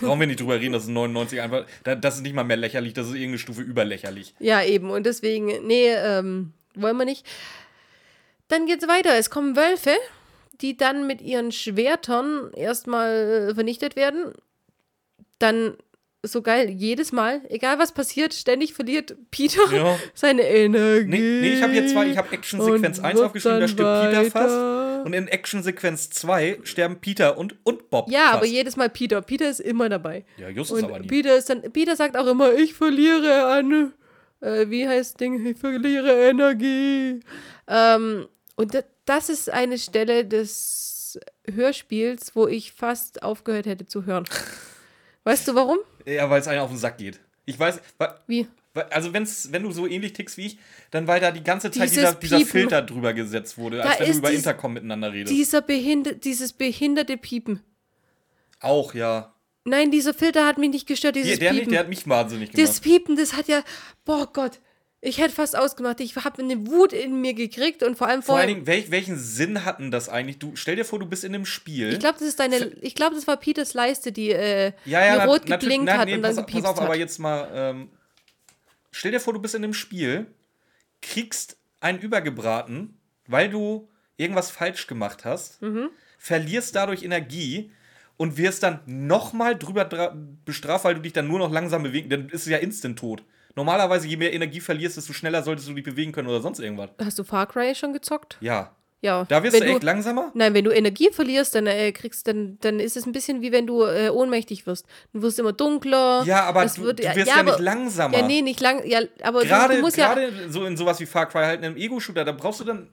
Brauchen 0.00 0.20
wir 0.20 0.26
nicht 0.26 0.38
drüber 0.40 0.60
reden, 0.60 0.72
das 0.74 0.84
ist 0.84 0.90
99 0.90 1.40
einfach. 1.40 1.66
da- 1.84 1.94
Das 1.96 2.16
ist 2.16 2.22
nicht 2.22 2.34
mal 2.34 2.44
mehr 2.44 2.56
lächerlich, 2.56 2.92
das 2.92 3.06
ist 3.08 3.14
irgendeine 3.14 3.38
Stufe 3.38 3.62
überlächerlich. 3.62 4.34
Ja, 4.38 4.62
eben. 4.62 4.90
Und 4.90 5.04
deswegen, 5.06 5.66
nee, 5.66 5.88
ähm, 5.88 6.52
wollen 6.74 6.96
wir 6.96 7.04
nicht. 7.04 7.26
Dann 8.48 8.66
geht's 8.66 8.86
weiter. 8.86 9.16
Es 9.18 9.30
kommen 9.30 9.56
Wölfe, 9.56 9.94
die 10.60 10.76
dann 10.76 11.06
mit 11.06 11.20
ihren 11.22 11.50
Schwertern 11.50 12.52
erstmal 12.54 13.48
äh, 13.50 13.54
vernichtet 13.54 13.96
werden. 13.96 14.32
Dann 15.38 15.76
so 16.22 16.40
geil, 16.42 16.68
jedes 16.70 17.10
Mal, 17.10 17.40
egal 17.48 17.78
was 17.80 17.92
passiert, 17.92 18.32
ständig 18.34 18.74
verliert 18.74 19.16
Peter 19.32 19.72
Ja. 19.74 19.98
seine 20.14 20.42
Energie. 20.42 21.08
Nee, 21.08 21.18
nee, 21.40 21.54
ich 21.54 21.62
habe 21.62 21.72
hier 21.72 21.86
zwei, 21.88 22.06
ich 22.10 22.16
habe 22.16 22.30
Action-Sequenz 22.32 22.98
und 22.98 23.04
1 23.04 23.16
wird 23.18 23.26
aufgeschrieben, 23.26 23.60
da 23.60 23.66
stirbt 23.68 24.02
Peter 24.12 24.24
fast. 24.30 24.54
Und 25.04 25.12
in 25.12 25.28
Action-Sequenz 25.28 26.10
2 26.10 26.60
sterben 26.64 27.00
Peter 27.00 27.38
und, 27.38 27.56
und 27.64 27.90
Bob. 27.90 28.10
Ja, 28.10 28.26
fast. 28.26 28.34
aber 28.34 28.46
jedes 28.46 28.76
Mal 28.76 28.88
Peter. 28.88 29.22
Peter 29.22 29.48
ist 29.48 29.60
immer 29.60 29.88
dabei. 29.88 30.24
Ja, 30.36 30.48
Justus 30.48 30.78
Und 30.78 30.84
aber 30.84 31.00
nie. 31.00 31.06
Peter, 31.06 31.36
ist 31.36 31.50
dann, 31.50 31.62
Peter 31.72 31.96
sagt 31.96 32.16
auch 32.16 32.26
immer, 32.26 32.54
ich 32.54 32.74
verliere 32.74 33.46
an, 33.46 33.92
äh, 34.40 34.68
wie 34.68 34.86
heißt 34.86 35.20
Ding, 35.20 35.44
ich 35.46 35.58
verliere 35.58 36.28
Energie. 36.28 37.20
Ähm, 37.68 38.28
und 38.56 38.74
da, 38.74 38.80
das 39.04 39.28
ist 39.28 39.50
eine 39.50 39.78
Stelle 39.78 40.24
des 40.24 41.18
Hörspiels, 41.50 42.34
wo 42.34 42.46
ich 42.46 42.72
fast 42.72 43.22
aufgehört 43.22 43.66
hätte 43.66 43.86
zu 43.86 44.06
hören. 44.06 44.24
Weißt 45.24 45.46
du 45.46 45.54
warum? 45.54 45.78
Ja, 46.04 46.28
weil 46.30 46.40
es 46.40 46.48
einer 46.48 46.62
auf 46.62 46.70
den 46.70 46.78
Sack 46.78 46.98
geht. 46.98 47.20
Ich 47.44 47.58
weiß, 47.58 47.80
Wie? 48.26 48.48
Also 48.90 49.12
wenn's, 49.12 49.52
wenn 49.52 49.62
du 49.62 49.70
so 49.72 49.86
ähnlich 49.86 50.12
tickst 50.14 50.36
wie 50.38 50.46
ich, 50.46 50.58
dann 50.90 51.06
weil 51.06 51.20
da 51.20 51.30
die 51.30 51.42
ganze 51.44 51.70
Zeit 51.70 51.84
Dieses 51.90 51.92
dieser, 51.92 52.14
dieser 52.14 52.36
Piepen. 52.38 52.50
Filter 52.50 52.82
drüber 52.82 53.12
gesetzt 53.12 53.58
wurde, 53.58 53.78
Da 53.78 53.84
als 53.90 54.00
wenn 54.00 54.12
du 54.12 54.18
über 54.18 54.30
dies- 54.30 54.38
Intercom 54.38 54.72
miteinander 54.72 55.12
redest. 55.12 55.32
Dieser 55.32 55.60
behinder, 55.60 56.12
dieses 56.12 56.52
behinderte 56.52 57.16
Piepen. 57.16 57.60
Auch, 58.60 58.94
ja. 58.94 59.34
Nein, 59.64 59.90
dieser 59.90 60.14
Filter 60.14 60.46
hat 60.46 60.58
mich 60.58 60.70
nicht 60.70 60.86
gestört, 60.88 61.16
dieses 61.16 61.30
Hier, 61.30 61.38
der, 61.38 61.50
Piepen. 61.50 61.58
nicht, 61.60 61.70
der 61.72 61.80
hat 61.80 61.88
mich 61.88 62.08
wahnsinnig 62.08 62.50
gemacht. 62.50 62.68
Das 62.68 62.80
Piepen, 62.80 63.16
das 63.16 63.34
hat 63.34 63.46
ja, 63.48 63.62
boah 64.04 64.28
Gott, 64.32 64.58
ich 65.00 65.18
hätte 65.18 65.34
fast 65.34 65.56
ausgemacht. 65.56 66.00
Ich 66.00 66.14
habe 66.16 66.42
eine 66.42 66.66
Wut 66.68 66.92
in 66.92 67.20
mir 67.20 67.34
gekriegt 67.34 67.82
und 67.82 67.96
vor 67.98 68.06
allem 68.08 68.22
Vor 68.22 68.34
vorher. 68.34 68.46
allen 68.46 68.54
Dingen, 68.54 68.66
welch, 68.66 68.90
welchen 68.92 69.18
Sinn 69.18 69.64
hatten 69.64 69.90
das 69.90 70.08
eigentlich? 70.08 70.38
Du 70.38 70.52
stell 70.54 70.76
dir 70.76 70.84
vor, 70.84 70.98
du 71.00 71.06
bist 71.06 71.24
in 71.24 71.34
einem 71.34 71.44
Spiel. 71.46 71.92
Ich 71.92 71.98
glaube, 71.98 72.18
das 72.20 72.28
ist 72.28 72.38
deine. 72.40 72.72
Ich 72.80 72.94
glaube, 72.94 73.14
das 73.16 73.26
war 73.26 73.36
Peters 73.36 73.74
Leiste, 73.74 74.12
die, 74.12 74.30
äh, 74.30 74.72
ja, 74.84 75.04
ja, 75.04 75.12
die 75.12 75.18
na- 75.18 75.24
rot 75.26 75.46
geblinkt 75.46 75.86
nein, 75.86 75.98
hat 75.98 76.06
nee, 76.08 76.14
und 76.14 76.22
dann 76.22 76.30
pass, 76.36 76.44
pass 76.44 76.46
gepiepst 76.46 76.66
auf, 76.70 76.76
hat. 76.76 76.84
aber 76.84 76.96
jetzt 76.96 77.18
mal, 77.18 77.48
ähm, 77.52 77.90
stell 78.92 79.10
dir 79.10 79.20
vor, 79.20 79.32
du 79.32 79.40
bist 79.40 79.54
in 79.56 79.64
einem 79.64 79.74
Spiel, 79.74 80.26
kriegst 81.00 81.56
einen 81.80 81.98
übergebraten, 81.98 82.98
weil 83.26 83.50
du 83.50 83.88
irgendwas 84.16 84.50
falsch 84.50 84.86
gemacht 84.86 85.24
hast, 85.24 85.60
Mhm. 85.62 85.90
verlierst 86.18 86.76
dadurch 86.76 87.02
Energie 87.02 87.72
und 88.16 88.36
wirst 88.36 88.62
dann 88.62 88.80
nochmal 88.86 89.58
drüber 89.58 90.14
bestraft, 90.44 90.84
weil 90.84 90.94
du 90.94 91.00
dich 91.00 91.12
dann 91.12 91.26
nur 91.26 91.40
noch 91.40 91.50
langsam 91.50 91.82
bewegen, 91.82 92.08
dann 92.08 92.28
ist 92.28 92.42
es 92.42 92.48
ja 92.48 92.58
instant 92.58 92.98
tot. 92.98 93.24
Normalerweise, 93.56 94.06
je 94.06 94.16
mehr 94.16 94.32
Energie 94.32 94.60
verlierst, 94.60 94.96
desto 94.96 95.12
schneller 95.12 95.42
solltest 95.42 95.68
du 95.68 95.74
dich 95.74 95.84
bewegen 95.84 96.12
können 96.12 96.28
oder 96.28 96.40
sonst 96.40 96.60
irgendwas. 96.60 96.90
Hast 97.02 97.18
du 97.18 97.24
Far 97.24 97.46
Cry 97.46 97.74
schon 97.74 97.92
gezockt? 97.92 98.38
Ja. 98.40 98.74
Ja. 99.02 99.24
Da 99.28 99.42
wirst 99.42 99.52
wenn 99.60 99.66
du 99.66 99.72
echt 99.74 99.82
langsamer? 99.82 100.30
Nein, 100.34 100.54
wenn 100.54 100.64
du 100.64 100.70
Energie 100.70 101.10
verlierst, 101.12 101.54
dann 101.56 101.66
äh, 101.66 101.90
kriegst 101.92 102.26
dann, 102.28 102.56
dann 102.60 102.78
ist 102.78 102.96
es 102.96 103.04
ein 103.04 103.10
bisschen 103.12 103.42
wie 103.42 103.50
wenn 103.50 103.66
du 103.66 103.82
äh, 103.82 104.08
ohnmächtig 104.10 104.64
wirst. 104.66 104.86
Du 105.12 105.22
wirst 105.22 105.38
immer 105.40 105.52
dunkler. 105.52 106.22
Ja, 106.24 106.44
aber 106.44 106.64
du, 106.66 106.82
wird- 106.82 107.00
du 107.00 107.02
wirst 107.04 107.16
ja, 107.16 107.42
nicht 107.42 107.52
aber- 107.52 107.60
langsamer. 107.60 108.16
Ja, 108.18 108.26
nee, 108.26 108.42
nicht 108.42 108.60
lang. 108.60 108.86
Ja, 108.86 109.00
aber 109.22 109.42
Gerade, 109.42 109.74
du 109.74 109.80
musst 109.80 109.96
ja. 109.96 110.14
gerade 110.14 110.30
so 110.48 110.64
in 110.64 110.76
sowas 110.76 111.00
wie 111.00 111.06
Far 111.06 111.26
Cry 111.26 111.42
halt 111.42 111.58
in 111.58 111.66
einem 111.66 111.76
Ego-Shooter, 111.76 112.24
da 112.24 112.30
brauchst 112.32 112.60
du 112.60 112.64
dann, 112.64 112.86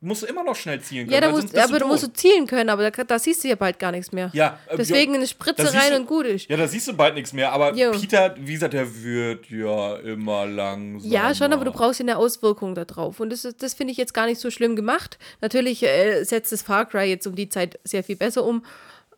musst 0.00 0.22
du 0.22 0.26
immer 0.26 0.44
noch 0.44 0.54
schnell 0.54 0.80
zielen 0.80 1.08
können. 1.08 1.22
Ja, 1.22 1.30
musst, 1.30 1.56
aber 1.56 1.78
du 1.78 1.86
musst 1.86 2.02
du 2.02 2.12
zielen 2.12 2.46
können, 2.46 2.70
aber 2.70 2.90
da, 2.90 3.04
da 3.04 3.18
siehst 3.18 3.42
du 3.44 3.48
ja 3.48 3.54
bald 3.54 3.78
gar 3.78 3.92
nichts 3.92 4.12
mehr. 4.12 4.30
Ja, 4.32 4.58
äh, 4.68 4.76
Deswegen 4.76 5.12
ja, 5.12 5.18
eine 5.18 5.26
Spritze 5.26 5.72
rein 5.72 5.90
du- 5.90 5.96
und 5.96 6.06
gut 6.06 6.26
ist. 6.26 6.48
Ja, 6.48 6.56
da 6.56 6.68
siehst 6.68 6.88
du 6.88 6.92
bald 6.92 7.14
nichts 7.14 7.32
mehr, 7.32 7.52
aber 7.52 7.74
Jo. 7.74 7.92
Peter, 7.92 8.34
wie 8.38 8.52
gesagt, 8.52 8.74
der 8.74 9.02
wird 9.02 9.48
ja 9.50 9.96
immer 9.96 10.46
langsamer. 10.46 11.12
Ja, 11.12 11.34
schon, 11.34 11.52
aber 11.52 11.64
du 11.64 11.72
brauchst 11.72 12.00
ja 12.00 12.04
eine 12.04 12.16
Auswirkung 12.18 12.74
darauf. 12.74 13.20
Und 13.20 13.30
das, 13.30 13.42
das 13.58 13.74
finde 13.74 13.92
ich 13.92 13.98
jetzt 13.98 14.14
gar 14.14 14.26
nicht 14.26 14.40
so 14.40 14.50
schlimm 14.50 14.76
gemacht. 14.76 15.18
Natürlich 15.40 15.82
äh, 15.82 16.24
setzt 16.24 16.52
das 16.52 16.62
Far 16.62 16.86
Cry 16.86 17.04
jetzt 17.04 17.26
um 17.26 17.34
die 17.34 17.48
Zeit 17.48 17.78
sehr 17.84 18.04
viel 18.04 18.16
besser 18.16 18.44
um. 18.44 18.64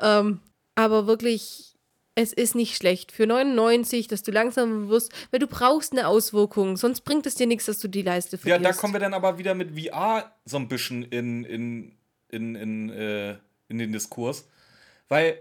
Ähm, 0.01 0.41
aber 0.75 1.07
wirklich, 1.09 1.68
es 2.21 2.33
ist 2.33 2.57
nicht 2.57 2.75
schlecht. 2.77 3.13
Für 3.13 3.27
99, 3.29 4.09
dass 4.09 4.23
du 4.25 4.33
langsam 4.33 4.89
wirst, 4.89 5.13
weil 5.31 5.39
du 5.39 5.47
brauchst 5.47 5.93
eine 5.93 6.09
Auswirkung. 6.09 6.77
Sonst 6.77 7.03
bringt 7.03 7.27
es 7.27 7.37
dir 7.37 7.47
nichts, 7.47 7.67
dass 7.67 7.79
du 7.79 7.87
die 7.87 8.03
Leiste 8.03 8.37
Ja, 8.37 8.41
verlierst. 8.43 8.65
da 8.65 8.81
kommen 8.81 8.93
wir 8.93 8.99
dann 9.01 9.15
aber 9.15 9.39
wieder 9.39 9.55
mit 9.55 9.79
VR 9.79 10.33
so 10.45 10.57
ein 10.57 10.67
bisschen 10.67 11.05
in, 11.05 11.45
in, 11.45 11.93
in, 12.29 12.55
in, 12.57 12.91
äh, 12.91 13.37
in 13.69 13.79
den 13.79 13.93
Diskurs. 13.93 14.49
Weil, 15.09 15.39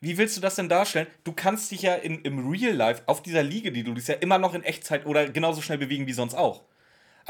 wie 0.00 0.18
willst 0.18 0.36
du 0.36 0.40
das 0.40 0.56
denn 0.56 0.68
darstellen? 0.68 1.06
Du 1.22 1.32
kannst 1.32 1.70
dich 1.70 1.82
ja 1.82 1.94
in, 1.94 2.22
im 2.22 2.50
Real 2.50 2.74
Life 2.74 3.02
auf 3.06 3.22
dieser 3.22 3.44
Liege, 3.44 3.70
die 3.70 3.84
du 3.84 3.92
liest, 3.92 4.08
ja 4.08 4.14
immer 4.16 4.38
noch 4.38 4.54
in 4.54 4.64
Echtzeit 4.64 5.06
oder 5.06 5.28
genauso 5.28 5.62
schnell 5.62 5.78
bewegen 5.78 6.08
wie 6.08 6.12
sonst 6.12 6.34
auch. 6.34 6.64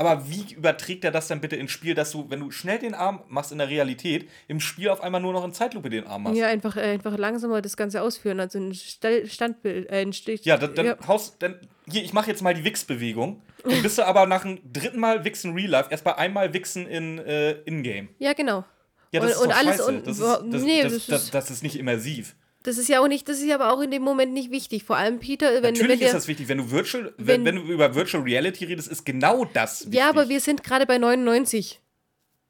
Aber 0.00 0.30
wie 0.30 0.54
überträgt 0.54 1.04
er 1.04 1.10
das 1.10 1.28
dann 1.28 1.42
bitte 1.42 1.56
ins 1.56 1.70
Spiel, 1.72 1.94
dass 1.94 2.10
du, 2.12 2.24
wenn 2.30 2.40
du 2.40 2.50
schnell 2.50 2.78
den 2.78 2.94
Arm 2.94 3.22
machst 3.28 3.52
in 3.52 3.58
der 3.58 3.68
Realität, 3.68 4.30
im 4.48 4.58
Spiel 4.58 4.88
auf 4.88 5.02
einmal 5.02 5.20
nur 5.20 5.34
noch 5.34 5.44
in 5.44 5.52
Zeitlupe 5.52 5.90
den 5.90 6.06
Arm 6.06 6.22
machst? 6.22 6.38
Ja, 6.38 6.46
einfach, 6.46 6.74
äh, 6.78 6.80
einfach 6.92 7.18
langsamer 7.18 7.60
das 7.60 7.76
Ganze 7.76 8.00
ausführen. 8.00 8.40
Also 8.40 8.58
ein 8.58 8.72
Stell 8.72 9.26
Standbild, 9.28 9.90
äh, 9.90 10.00
ein 10.00 10.14
Stich. 10.14 10.46
Ja, 10.46 10.56
dann, 10.56 10.74
dann 10.74 10.96
haust, 11.06 11.36
dann, 11.42 11.56
hier, 11.86 12.02
ich 12.02 12.14
mache 12.14 12.30
jetzt 12.30 12.40
mal 12.40 12.54
die 12.54 12.64
Wix-Bewegung. 12.64 13.42
Dann 13.62 13.82
bist 13.82 13.98
du 13.98 14.06
aber 14.06 14.24
nach 14.24 14.40
dem 14.44 14.58
dritten 14.72 14.98
Mal 14.98 15.22
Wichsen 15.26 15.52
Real 15.52 15.68
Life 15.68 15.90
erst 15.90 16.02
bei 16.04 16.16
einmal 16.16 16.54
Wichsen 16.54 16.86
in 16.86 17.18
äh, 17.18 17.52
Ingame. 17.66 18.08
ja, 18.18 18.32
genau. 18.32 18.64
Ja, 19.12 19.20
das 19.20 19.32
Und- 19.36 19.36
ist 19.36 19.46
und 19.48 19.52
alles 19.52 19.76
scheiße. 19.76 19.86
und- 19.86 20.06
das, 20.06 20.18
ist, 20.18 20.24
das, 20.24 20.62
nee, 20.62 20.82
das, 20.82 21.06
das 21.08 21.30
das 21.30 21.50
ist 21.50 21.62
nicht 21.62 21.76
immersiv. 21.78 22.36
Das 22.62 22.76
ist 22.76 22.88
ja 22.88 23.00
auch 23.00 23.08
nicht, 23.08 23.26
das 23.28 23.38
ist 23.38 23.46
ja 23.46 23.54
aber 23.54 23.72
auch 23.72 23.80
in 23.80 23.90
dem 23.90 24.02
Moment 24.02 24.32
nicht 24.34 24.50
wichtig. 24.50 24.84
Vor 24.84 24.96
allem 24.96 25.18
Peter, 25.18 25.46
wenn, 25.54 25.62
wenn 25.62 25.74
Natürlich 25.74 25.98
der, 26.00 26.08
ist 26.08 26.14
das 26.14 26.28
wichtig. 26.28 26.48
Wenn 26.48 26.58
du, 26.58 26.70
Virtual, 26.70 27.14
wenn- 27.16 27.44
wenn, 27.44 27.56
wenn 27.56 27.66
du 27.66 27.72
über 27.72 27.94
Virtual 27.94 28.22
Reality 28.22 28.66
redest, 28.66 28.88
ist 28.88 29.04
genau 29.06 29.46
das 29.46 29.86
wichtig. 29.86 29.94
Ja, 29.98 30.10
aber 30.10 30.28
wir 30.28 30.40
sind 30.40 30.62
gerade 30.62 30.84
bei 30.84 30.98
99. 30.98 31.80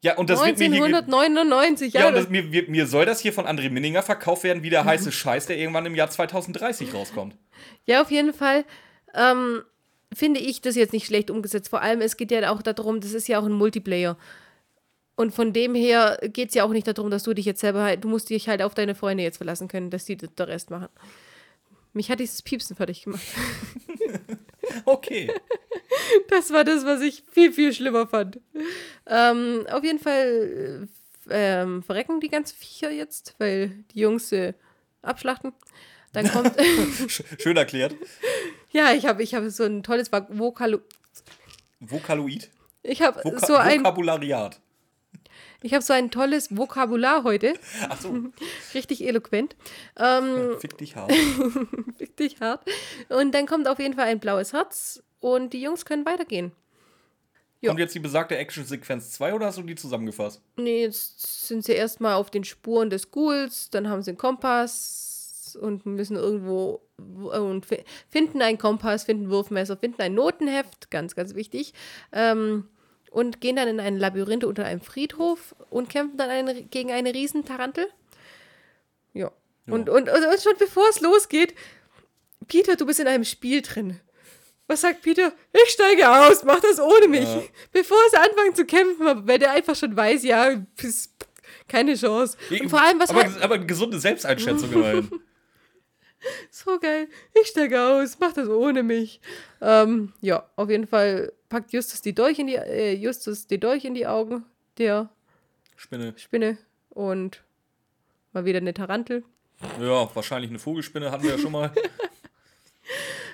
ja, 0.03 0.16
und 0.16 0.29
das 0.29 0.44
wird 0.44 0.59
mir 0.59 0.68
hier, 0.68 0.85
1999, 0.85 1.92
ja. 1.92 2.01
ja, 2.01 2.09
und 2.09 2.14
das, 2.14 2.29
mir, 2.29 2.42
mir, 2.42 2.64
mir 2.68 2.87
soll 2.87 3.07
das 3.07 3.20
hier 3.20 3.33
von 3.33 3.44
André 3.46 3.70
Minninger 3.70 4.03
verkauft 4.03 4.42
werden 4.44 4.62
wie 4.64 4.70
der 4.70 4.85
heiße 4.85 5.12
Scheiß, 5.12 5.46
der 5.46 5.59
irgendwann 5.59 5.87
im 5.87 5.94
Jahr 5.94 6.11
2030 6.11 6.92
rauskommt. 6.92 7.37
ja, 7.87 8.03
auf 8.03 8.11
jeden 8.11 8.33
Fall 8.33 8.64
ähm, 9.14 9.62
finde 10.12 10.40
ich 10.40 10.61
das 10.61 10.75
jetzt 10.75 10.92
nicht 10.92 11.07
schlecht 11.07 11.31
umgesetzt. 11.31 11.68
Vor 11.68 11.83
allem, 11.83 12.01
es 12.01 12.16
geht 12.16 12.33
ja 12.33 12.51
auch 12.51 12.62
darum, 12.62 13.01
das 13.01 13.12
ist 13.12 13.29
ja 13.29 13.38
auch 13.38 13.44
ein 13.46 13.53
Multiplayer. 13.53 14.16
Und 15.20 15.35
von 15.35 15.52
dem 15.52 15.74
her 15.74 16.18
geht 16.33 16.48
es 16.48 16.54
ja 16.54 16.64
auch 16.64 16.70
nicht 16.70 16.87
darum, 16.87 17.11
dass 17.11 17.24
du 17.24 17.35
dich 17.35 17.44
jetzt 17.44 17.61
selber 17.61 17.83
halt, 17.83 18.02
du 18.04 18.09
musst 18.09 18.30
dich 18.30 18.48
halt 18.48 18.62
auf 18.62 18.72
deine 18.72 18.94
Freunde 18.94 19.22
jetzt 19.22 19.37
verlassen 19.37 19.68
können, 19.68 19.90
dass 19.90 20.06
die 20.06 20.16
den 20.16 20.30
Rest 20.38 20.70
machen. 20.70 20.88
Mich 21.92 22.11
hat 22.11 22.20
dieses 22.20 22.40
Piepsen 22.40 22.74
fertig 22.74 23.02
gemacht. 23.02 23.20
Okay. 24.85 25.30
Das 26.28 26.52
war 26.52 26.64
das, 26.64 26.85
was 26.85 27.00
ich 27.02 27.24
viel, 27.33 27.52
viel 27.52 27.72
schlimmer 27.72 28.06
fand. 28.06 28.38
Ähm, 29.06 29.66
auf 29.70 29.83
jeden 29.83 29.98
Fall 29.98 30.88
äh, 31.28 31.62
ähm, 31.62 31.83
verrecken 31.83 32.20
die 32.20 32.28
ganzen 32.28 32.56
Viecher 32.56 32.90
jetzt, 32.90 33.35
weil 33.38 33.85
die 33.92 34.00
Jungs 34.00 34.30
äh, 34.33 34.54
abschlachten. 35.02 35.52
Dann 36.12 36.30
kommt. 36.30 36.52
Schön 37.38 37.56
erklärt. 37.56 37.94
ja, 38.70 38.92
ich 38.92 39.06
habe 39.06 39.22
ich 39.22 39.35
hab 39.35 39.44
so 39.50 39.64
ein 39.64 39.83
tolles 39.83 40.12
Vok- 40.12 40.26
Vokalo. 40.30 40.80
Vokaloid. 41.80 42.48
Ich 42.83 43.02
habe 43.02 43.20
so 43.44 43.56
ein, 43.56 43.80
Vokabulariat. 43.80 44.61
Ich 45.62 45.75
habe 45.75 45.83
so 45.83 45.92
ein 45.92 46.11
tolles 46.11 46.57
Vokabular 46.57 47.25
heute, 47.25 47.55
Ach 47.88 48.01
so, 48.01 48.14
richtig 48.75 49.05
eloquent, 49.07 49.57
ähm, 49.99 50.57
fick 50.59 50.77
dich 50.79 50.96
hart. 50.96 51.12
richtig 52.01 52.40
hart. 52.40 52.62
Und 53.09 53.35
dann 53.35 53.46
kommt 53.46 53.68
auf 53.68 53.79
jeden 53.79 53.94
Fall 53.94 54.07
ein 54.07 54.20
blaues 54.20 54.53
Herz 54.53 55.03
und 55.20 55.53
die 55.53 55.61
Jungs 55.62 55.85
können 55.85 56.07
weitergehen. 56.07 56.53
Ja. 57.62 57.68
Kommt 57.70 57.81
jetzt 57.81 57.94
die 57.94 58.01
besagte 58.01 58.38
Action-Sequenz 58.38 59.11
2 59.12 59.35
oder 59.35 59.46
hast 59.46 59.59
du 59.59 59.62
die 59.62 59.75
zusammengefasst? 59.75 60.40
Nee, 60.57 60.81
jetzt 60.83 61.46
sind 61.46 61.62
sie 61.62 61.73
erstmal 61.73 62.14
auf 62.14 62.31
den 62.31 62.44
Spuren 62.44 62.88
des 62.88 63.11
Ghouls, 63.11 63.68
dann 63.68 63.88
haben 63.90 64.01
sie 64.03 64.12
einen 64.12 64.18
Kompass 64.18 65.59
und 65.61 65.85
müssen 65.85 66.16
irgendwo 66.16 66.81
w- 66.96 67.37
und 67.38 67.66
fi- 67.66 67.85
finden 68.09 68.40
einen 68.40 68.57
Kompass, 68.57 69.05
finden 69.05 69.29
Wurfmesser, 69.29 69.77
finden 69.77 70.01
ein 70.01 70.14
Notenheft, 70.14 70.90
ganz, 70.90 71.14
ganz 71.14 71.35
wichtig. 71.35 71.75
Ähm, 72.12 72.66
und 73.11 73.40
gehen 73.40 73.57
dann 73.57 73.68
in 73.68 73.81
ein 73.81 73.99
Labyrinth 73.99 74.44
unter 74.44 74.64
einem 74.64 74.81
Friedhof 74.81 75.55
und 75.68 75.90
kämpfen 75.90 76.16
dann 76.16 76.31
eine, 76.31 76.62
gegen 76.62 76.92
eine 76.92 77.12
Riesentarantel. 77.12 77.87
Ja. 79.12 79.31
Ja. 79.66 79.75
Und, 79.75 79.88
und, 79.88 80.09
und, 80.09 80.42
schon 80.42 80.55
bevor 80.59 80.88
es 80.88 81.01
losgeht, 81.01 81.55
Peter, 82.49 82.77
du 82.77 82.87
bist 82.87 83.01
in 83.01 83.07
einem 83.07 83.25
Spiel 83.25 83.62
drin. 83.62 84.01
Was 84.66 84.83
sagt 84.83 85.03
Peter? 85.03 85.33
Ich 85.53 85.73
steige 85.73 86.09
aus, 86.09 86.44
mach 86.44 86.61
das 86.61 86.79
ohne 86.81 87.09
mich. 87.09 87.29
Ja. 87.29 87.42
Bevor 87.73 87.99
sie 88.11 88.16
anfangen 88.16 88.55
zu 88.55 88.64
kämpfen, 88.64 89.27
weil 89.27 89.38
der 89.38 89.51
einfach 89.51 89.75
schon 89.75 89.96
weiß, 89.96 90.23
ja, 90.23 90.64
keine 91.66 91.96
Chance. 91.96 92.37
Und 92.51 92.68
vor 92.68 92.81
allem, 92.81 93.01
was 93.01 93.11
aber, 93.11 93.25
halt, 93.25 93.42
aber 93.42 93.57
eine 93.57 93.66
gesunde 93.66 93.99
Selbsteinschätzung 93.99 94.73
immerhin. 94.73 95.11
so 96.50 96.78
geil, 96.78 97.09
ich 97.40 97.48
steige 97.48 97.80
aus, 97.80 98.18
mach 98.18 98.33
das 98.33 98.48
ohne 98.48 98.83
mich. 98.83 99.20
Ähm, 99.61 100.12
ja, 100.20 100.48
auf 100.56 100.70
jeden 100.70 100.87
Fall 100.87 101.33
packt 101.48 101.72
Justus 101.72 102.00
die 102.02 102.14
Dolch 102.14 102.38
in 102.38 102.46
die, 102.46 102.56
äh, 102.56 102.94
Justus 102.94 103.46
die 103.46 103.61
Dolch 103.61 103.85
in 103.85 103.94
die 103.94 104.06
Augen 104.06 104.44
der 104.78 105.11
Spinne. 105.76 106.14
Spinne 106.16 106.59
und 106.90 107.42
mal 108.33 108.44
wieder 108.44 108.59
eine 108.59 108.74
Tarantel. 108.74 109.24
Ja, 109.80 110.14
wahrscheinlich 110.14 110.50
eine 110.50 110.59
Vogelspinne 110.59 111.11
hatten 111.11 111.24
wir 111.24 111.33
ja 111.33 111.38
schon 111.38 111.52
mal. 111.52 111.70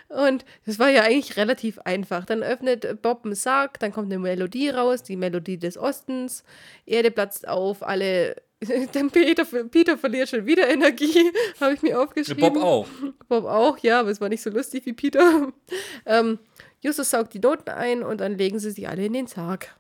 Und 0.09 0.44
das 0.64 0.79
war 0.79 0.88
ja 0.88 1.03
eigentlich 1.03 1.37
relativ 1.37 1.79
einfach. 1.81 2.25
Dann 2.25 2.42
öffnet 2.42 3.03
Bob 3.03 3.25
einen 3.25 3.35
Sarg, 3.35 3.79
dann 3.81 3.92
kommt 3.92 4.11
eine 4.11 4.20
Melodie 4.20 4.70
raus, 4.70 5.03
die 5.03 5.16
Melodie 5.16 5.59
des 5.59 5.77
Ostens. 5.77 6.44
Erde 6.87 7.11
platzt 7.11 7.46
auf, 7.49 7.83
alle. 7.83 8.37
Dann 8.92 9.11
Peter, 9.11 9.45
Peter 9.45 9.99
verliert 9.99 10.31
schon 10.31 10.47
wieder 10.47 10.69
Energie, 10.69 11.31
habe 11.61 11.75
ich 11.75 11.83
mir 11.83 12.01
aufgeschrieben. 12.01 12.55
Bob 12.55 12.62
auch. 12.62 12.88
Bob 13.29 13.45
auch, 13.45 13.79
ja, 13.79 14.01
aber 14.01 14.11
es 14.11 14.21
war 14.21 14.29
nicht 14.29 14.42
so 14.42 14.51
lustig 14.51 14.87
wie 14.87 14.92
Peter. 14.92 15.53
Ähm, 16.09 16.38
Justus 16.81 17.11
saugt 17.11 17.35
die 17.35 17.40
Noten 17.40 17.69
ein 17.69 18.05
und 18.05 18.21
dann 18.21 18.38
legen 18.38 18.61
sie 18.61 18.71
sie 18.71 18.87
alle 18.87 19.05
in 19.05 19.12
den 19.12 19.27
Sarg. 19.27 19.75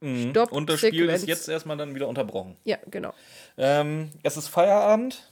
Mhm. 0.00 0.30
Stopp, 0.30 0.52
Und 0.52 0.70
das 0.70 0.78
Spiel 0.78 1.00
Sequenz. 1.00 1.22
ist 1.22 1.28
jetzt 1.28 1.48
erstmal 1.48 1.76
dann 1.76 1.94
wieder 1.94 2.06
unterbrochen. 2.08 2.56
Ja, 2.64 2.78
genau. 2.88 3.12
Ähm, 3.56 4.10
es 4.22 4.36
ist 4.36 4.48
Feierabend. 4.48 5.28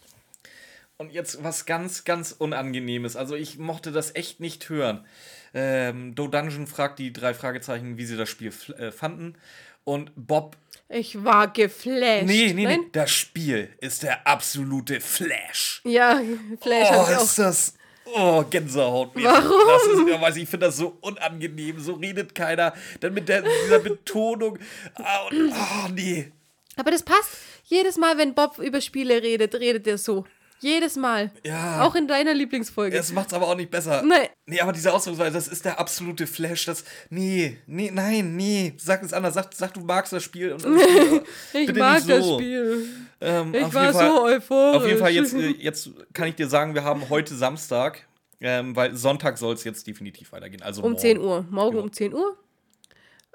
Und 0.97 1.13
jetzt 1.13 1.43
was 1.45 1.67
ganz, 1.67 2.05
ganz 2.05 2.33
Unangenehmes. 2.33 3.17
Also 3.17 3.35
ich 3.37 3.59
mochte 3.59 3.93
das 3.93 4.15
echt 4.15 4.41
nicht 4.41 4.69
hören. 4.69 5.07
Ähm, 5.55 6.15
Do 6.15 6.27
Dungeon 6.27 6.67
fragt 6.67 6.99
die 6.99 7.13
drei 7.13 7.35
Fragezeichen, 7.35 7.97
wie 7.97 8.05
sie 8.05 8.17
das 8.17 8.29
Spiel 8.29 8.53
äh, 8.79 8.91
fanden. 8.91 9.37
Und 9.85 10.13
Bob, 10.17 10.57
Ich 10.89 11.25
war 11.25 11.53
geflasht. 11.53 12.27
nee, 12.27 12.53
nee, 12.53 12.65
Nein? 12.65 12.81
nee, 12.81 12.89
das 12.93 13.11
Spiel 13.11 13.71
ist 13.81 14.03
der 14.03 14.27
absolute 14.27 15.01
Flash. 15.01 15.81
Ja, 15.85 16.21
Flash 16.61 16.89
oh, 16.91 16.95
hat 16.95 17.11
ich 17.11 17.17
auch. 17.17 17.23
ist 17.25 17.39
das. 17.39 17.75
Oh, 18.05 18.45
Gänsehaut. 18.51 19.11
Warum? 19.15 19.69
Das 19.69 19.87
ist, 19.87 20.09
ja, 20.09 20.21
weiß 20.21 20.37
ich, 20.37 20.43
ich 20.43 20.49
finde 20.49 20.67
das 20.67 20.77
so 20.77 20.99
unangenehm. 21.01 21.79
So 21.81 21.95
redet 21.95 22.35
keiner. 22.35 22.75
Dann 23.01 23.15
mit 23.15 23.29
der, 23.29 23.43
dieser 23.43 23.79
Betonung. 23.79 24.59
Ah, 24.95 25.29
und, 25.31 25.53
oh, 25.53 25.89
nee. 25.95 26.31
Aber 26.77 26.91
das 26.91 27.03
passt. 27.03 27.39
Jedes 27.65 27.97
Mal, 27.97 28.19
wenn 28.19 28.35
Bob 28.35 28.59
über 28.59 28.81
Spiele 28.81 29.23
redet, 29.23 29.55
redet 29.55 29.87
er 29.87 29.99
so. 29.99 30.27
Jedes 30.63 30.97
Mal. 30.97 31.31
Ja. 31.45 31.83
Auch 31.83 31.95
in 31.97 32.07
deiner 32.09 32.33
Lieblingsfolge. 32.35 32.97
Es 32.97 33.13
macht's 33.13 33.35
aber 33.35 33.49
auch 33.49 33.57
nicht 33.57 33.71
besser. 33.71 34.03
Nein. 34.03 34.29
Nee, 34.47 34.61
aber 34.61 34.73
diese 34.73 34.93
Ausdrucksweise, 34.93 35.33
das 35.33 35.49
ist 35.49 35.65
der 35.65 35.79
absolute 35.81 36.27
Flash. 36.27 36.67
Das. 36.67 36.85
Nee, 37.11 37.59
nee, 37.67 37.91
nein, 37.93 38.37
nee. 38.37 38.73
Sag 38.79 39.03
es 39.03 39.13
anders. 39.13 39.35
Sag, 39.35 39.53
sag 39.55 39.75
du 39.75 39.81
magst 39.81 40.13
das 40.13 40.23
Spiel. 40.23 40.53
Und, 40.53 40.65
Ich 41.53 41.67
bitte 41.67 41.79
mag 41.79 41.97
nicht 41.97 42.11
das 42.11 42.25
so. 42.25 42.39
Spiel. 42.39 42.87
Ähm, 43.21 43.55
Ich 43.55 43.65
auf 43.65 43.75
war 43.75 43.93
Fall, 43.93 44.09
so 44.11 44.23
euphorisch. 44.25 44.77
Auf 44.77 44.87
jeden 44.87 44.99
Fall, 45.01 45.11
jetzt, 45.13 45.35
äh, 45.35 45.49
jetzt 45.59 45.91
kann 46.13 46.29
ich 46.29 46.37
dir 46.37 46.49
sagen, 46.49 46.75
wir 46.75 46.85
haben 46.85 47.09
heute 47.11 47.35
Samstag. 47.35 48.07
Ähm, 48.41 48.75
weil 48.75 48.97
Sonntag 48.97 49.39
soll 49.39 49.55
es 49.55 49.63
jetzt 49.63 49.87
definitiv 49.87 50.33
weitergehen. 50.33 50.63
Also 50.63 50.83
um 50.83 50.91
morgen. 50.93 51.01
10 51.01 51.19
Uhr. 51.21 51.47
Morgen 51.51 51.77
Ja. 51.77 51.83
um 51.83 51.93
10 51.93 52.13
Uhr. 52.15 52.37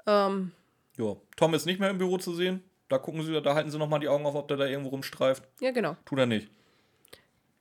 Ähm, 0.06 0.52
Ja. 0.98 1.16
Tom 1.36 1.54
ist 1.54 1.66
nicht 1.66 1.80
mehr 1.80 1.90
im 1.90 1.98
Büro 1.98 2.18
zu 2.18 2.34
sehen. 2.34 2.62
Da 2.88 2.98
gucken 2.98 3.22
sie, 3.22 3.40
da 3.42 3.54
halten 3.54 3.70
sie 3.70 3.78
nochmal 3.78 4.00
die 4.00 4.08
Augen 4.08 4.24
auf, 4.26 4.34
ob 4.34 4.48
der 4.48 4.56
da 4.56 4.66
irgendwo 4.66 4.90
rumstreift. 4.90 5.42
ja, 5.60 5.70
genau. 5.70 5.96
Tut 6.04 6.18
er 6.18 6.26
nicht. 6.26 6.48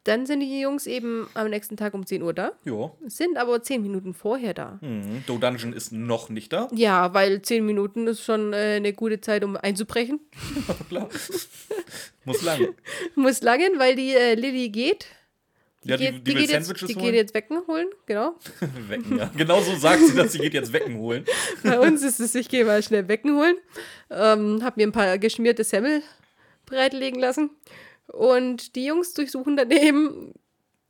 Dann 0.07 0.25
sind 0.25 0.39
die 0.39 0.61
Jungs 0.61 0.87
eben 0.87 1.27
am 1.33 1.49
nächsten 1.49 1.75
Tag 1.75 1.93
um 1.93 2.05
10 2.05 2.23
Uhr 2.23 2.33
da. 2.33 2.53
Ja. 2.63 2.91
Sind 3.07 3.35
aber 3.35 3.61
10 3.61 3.81
Minuten 3.81 4.13
vorher 4.13 4.53
da. 4.53 4.79
Mhm. 4.81 5.23
Do 5.27 5.37
Dungeon 5.37 5.73
ist 5.73 5.91
noch 5.91 6.29
nicht 6.29 6.53
da. 6.53 6.69
Ja, 6.73 7.13
weil 7.13 7.41
10 7.41 7.65
Minuten 7.65 8.07
ist 8.07 8.23
schon 8.23 8.53
äh, 8.53 8.75
eine 8.77 8.93
gute 8.93 9.19
Zeit, 9.19 9.43
um 9.43 9.57
einzubrechen. 9.57 10.21
Klar. 10.89 11.09
Muss 12.23 12.41
lang. 12.41 12.69
Muss 13.15 13.41
langen, 13.41 13.79
weil 13.79 13.97
die 13.97 14.13
äh, 14.13 14.35
Lilly 14.35 14.69
geht. 14.69 15.07
Ja, 15.83 15.97
die, 15.97 16.05
geht, 16.05 16.25
die, 16.25 16.33
will 16.33 16.41
geht 16.41 16.51
jetzt, 16.51 16.65
Sandwiches 16.67 16.87
die 16.87 16.95
holen. 16.95 17.05
geht 17.05 17.15
jetzt 17.15 17.33
Wecken 17.33 17.61
holen, 17.67 17.87
genau. 18.05 18.35
Wecken, 18.87 19.17
ja. 19.17 19.29
Genau 19.35 19.59
so 19.59 19.75
sagt 19.75 20.05
sie, 20.05 20.15
dass 20.15 20.31
sie 20.31 20.39
geht 20.39 20.53
jetzt 20.53 20.71
Wecken 20.71 20.97
holen. 20.97 21.25
Bei 21.63 21.79
uns 21.79 22.01
ist 22.01 22.21
es, 22.21 22.33
ich 22.33 22.47
gehe 22.47 22.63
mal 22.63 22.81
schnell 22.81 23.09
Wecken 23.09 23.35
holen. 23.37 23.57
Ähm, 24.09 24.61
hab 24.63 24.77
mir 24.77 24.87
ein 24.87 24.93
paar 24.93 25.17
geschmierte 25.17 25.65
Semmel 25.65 26.01
bereitlegen 26.65 27.19
lassen. 27.19 27.49
Und 28.07 28.75
die 28.75 28.85
Jungs 28.85 29.13
durchsuchen 29.13 29.57
daneben. 29.57 30.33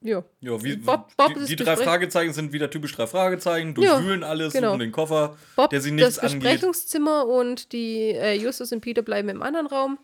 Ja. 0.01 0.23
Ja, 0.41 0.63
wie, 0.63 0.75
Bob- 0.77 1.10
Bob 1.17 1.34
die, 1.34 1.45
die 1.45 1.56
drei 1.56 1.75
Fragezeichen 1.75 2.32
sind 2.32 2.53
wieder 2.53 2.69
typisch 2.69 2.95
drei 2.95 3.08
Fragezeichen, 3.08 3.69
Ja, 3.80 3.95
durchwühlen 3.95 4.23
alles, 4.23 4.53
genau. 4.53 4.69
suchen 4.69 4.80
den 4.80 4.91
Koffer, 4.91 5.36
Bob, 5.56 5.71
der 5.71 5.82
sie 5.82 5.89
das 5.97 5.97
nichts 5.97 6.19
angeht. 6.19 6.39
Besprechungszimmer 6.43 7.25
und 7.25 7.71
die 7.71 8.12
äh, 8.12 8.34
Justus 8.36 8.71
und 8.71 8.82
Peter 8.82 9.01
bleiben 9.01 9.27
im 9.30 9.41
anderen 9.41 9.65
Raum. 9.65 9.97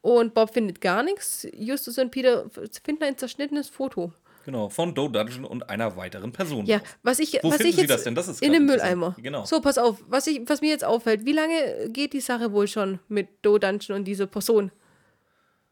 Und 0.00 0.34
Bob 0.34 0.52
findet 0.54 0.80
gar 0.80 1.02
nichts. 1.02 1.46
Justus 1.54 1.98
und 1.98 2.10
Peter 2.10 2.46
finden 2.82 3.04
ein 3.04 3.16
zerschnittenes 3.18 3.68
Foto. 3.68 4.12
Genau, 4.44 4.68
von 4.68 4.92
Do 4.94 5.06
Dungeon 5.06 5.44
und 5.44 5.70
einer 5.70 5.96
weiteren 5.96 6.32
Person. 6.32 6.66
Ja, 6.66 6.80
was 7.04 7.20
ich, 7.20 7.34
Wo 7.42 7.50
was 7.50 7.58
finden 7.58 7.68
ich 7.68 7.74
Sie 7.76 7.80
jetzt 7.82 7.90
das 7.90 8.02
denn? 8.04 8.14
Das 8.16 8.26
ist 8.26 8.42
in 8.42 8.52
dem. 8.52 8.66
Mülleimer. 8.66 9.14
Genau. 9.22 9.44
So, 9.44 9.60
pass 9.60 9.78
auf, 9.78 10.02
was, 10.08 10.26
ich, 10.26 10.40
was 10.46 10.60
mir 10.62 10.70
jetzt 10.70 10.84
auffällt, 10.84 11.24
wie 11.24 11.32
lange 11.32 11.90
geht 11.90 12.12
die 12.14 12.20
Sache 12.20 12.50
wohl 12.50 12.66
schon 12.66 12.98
mit 13.08 13.28
Do 13.42 13.58
Dungeon 13.58 13.98
und 13.98 14.04
dieser 14.04 14.26
Person? 14.26 14.72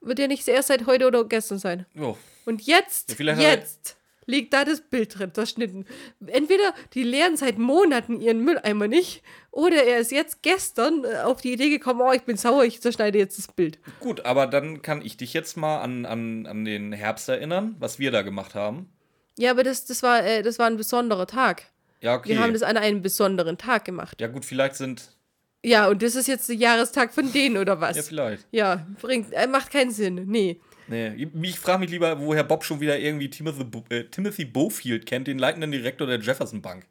Wird 0.00 0.18
ja 0.18 0.26
nicht 0.26 0.46
erst 0.48 0.68
seit 0.68 0.86
heute 0.86 1.06
oder 1.06 1.24
gestern 1.24 1.58
sein. 1.58 1.86
Jo. 1.94 2.16
Und 2.44 2.62
jetzt, 2.62 3.18
Ja, 3.18 3.34
jetzt 3.34 3.96
liegt 4.26 4.52
da 4.52 4.64
das 4.64 4.80
Bild 4.80 5.18
drin, 5.18 5.34
zerschnitten. 5.34 5.86
Entweder 6.26 6.74
die 6.94 7.02
leeren 7.02 7.36
seit 7.36 7.58
Monaten 7.58 8.20
ihren 8.20 8.42
Mülleimer 8.44 8.88
nicht, 8.88 9.22
oder 9.50 9.82
er 9.84 9.98
ist 9.98 10.12
jetzt 10.12 10.42
gestern 10.42 11.04
äh, 11.04 11.18
auf 11.18 11.40
die 11.40 11.52
Idee 11.52 11.68
gekommen, 11.68 12.00
oh, 12.00 12.12
ich 12.12 12.22
bin 12.22 12.36
sauer, 12.36 12.64
ich 12.64 12.80
zerschneide 12.80 13.18
jetzt 13.18 13.38
das 13.38 13.48
Bild. 13.48 13.78
Gut, 13.98 14.24
aber 14.24 14.46
dann 14.46 14.82
kann 14.82 15.02
ich 15.02 15.16
dich 15.16 15.34
jetzt 15.34 15.56
mal 15.56 15.80
an, 15.80 16.06
an, 16.06 16.46
an 16.46 16.64
den 16.64 16.92
Herbst 16.92 17.28
erinnern, 17.28 17.74
was 17.78 17.98
wir 17.98 18.10
da 18.10 18.22
gemacht 18.22 18.54
haben. 18.54 18.88
Ja, 19.36 19.50
aber 19.50 19.64
das, 19.64 19.84
das, 19.86 20.02
war, 20.02 20.24
äh, 20.24 20.42
das 20.42 20.58
war 20.58 20.66
ein 20.66 20.76
besonderer 20.76 21.26
Tag. 21.26 21.64
Ja, 22.00 22.14
okay. 22.14 22.30
Wir 22.30 22.40
haben 22.40 22.52
das 22.52 22.62
an 22.62 22.76
einem 22.76 23.02
besonderen 23.02 23.58
Tag 23.58 23.84
gemacht. 23.84 24.20
ja, 24.20 24.28
gut, 24.28 24.44
vielleicht 24.44 24.76
sind. 24.76 25.16
Ja, 25.64 25.88
und 25.88 26.02
das 26.02 26.14
ist 26.14 26.26
jetzt 26.26 26.48
der 26.48 26.56
Jahrestag 26.56 27.12
von 27.12 27.32
denen, 27.32 27.56
oder 27.56 27.80
was? 27.80 27.96
Ja, 27.96 28.02
vielleicht. 28.02 28.46
Ja, 28.50 28.86
bringt, 29.00 29.32
äh, 29.32 29.46
macht 29.46 29.70
keinen 29.70 29.90
Sinn. 29.90 30.26
Nee. 30.26 30.60
Nee, 30.88 31.28
ich 31.42 31.58
frage 31.58 31.80
mich 31.80 31.90
lieber, 31.90 32.18
woher 32.20 32.42
Bob 32.42 32.64
schon 32.64 32.80
wieder 32.80 32.98
irgendwie 32.98 33.30
Timothy, 33.30 33.64
äh, 33.90 34.04
Timothy 34.04 34.44
Bofield 34.44 35.06
kennt, 35.06 35.28
den 35.28 35.38
leitenden 35.38 35.70
Direktor 35.70 36.06
der 36.06 36.18
Jefferson 36.18 36.62
Bank. 36.62 36.86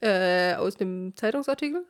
Äh, 0.00 0.54
aus 0.54 0.76
dem 0.76 1.14
Zeitungsartikel? 1.14 1.84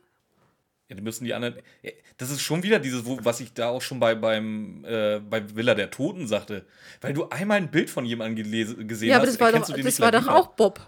Ja, 0.89 0.95
die 0.95 1.01
müssen 1.01 1.25
die 1.25 1.33
anderen. 1.33 1.55
Ja, 1.81 1.91
Das 2.17 2.29
ist 2.29 2.41
schon 2.41 2.63
wieder 2.63 2.79
dieses, 2.79 3.03
was 3.05 3.39
ich 3.39 3.53
da 3.53 3.69
auch 3.69 3.81
schon 3.81 3.99
bei, 3.99 4.15
beim, 4.15 4.85
äh, 4.85 5.19
bei 5.19 5.43
Villa 5.55 5.75
der 5.75 5.89
Toten 5.89 6.27
sagte. 6.27 6.65
Weil 7.01 7.13
du 7.13 7.27
einmal 7.29 7.57
ein 7.57 7.71
Bild 7.71 7.89
von 7.89 8.05
jemandem 8.05 8.43
gelese, 8.43 8.75
gesehen 8.85 9.09
Ja, 9.09 9.15
aber 9.17 9.25
hast, 9.25 9.33
das 9.33 9.39
war 9.39 9.47
erkennst 9.47 9.69
doch, 9.69 9.73
du 9.73 9.81
den 9.81 9.85
das 9.85 9.99
nicht 9.99 10.01
war 10.01 10.11
doch 10.11 10.27
auch 10.27 10.55
Bob. 10.55 10.79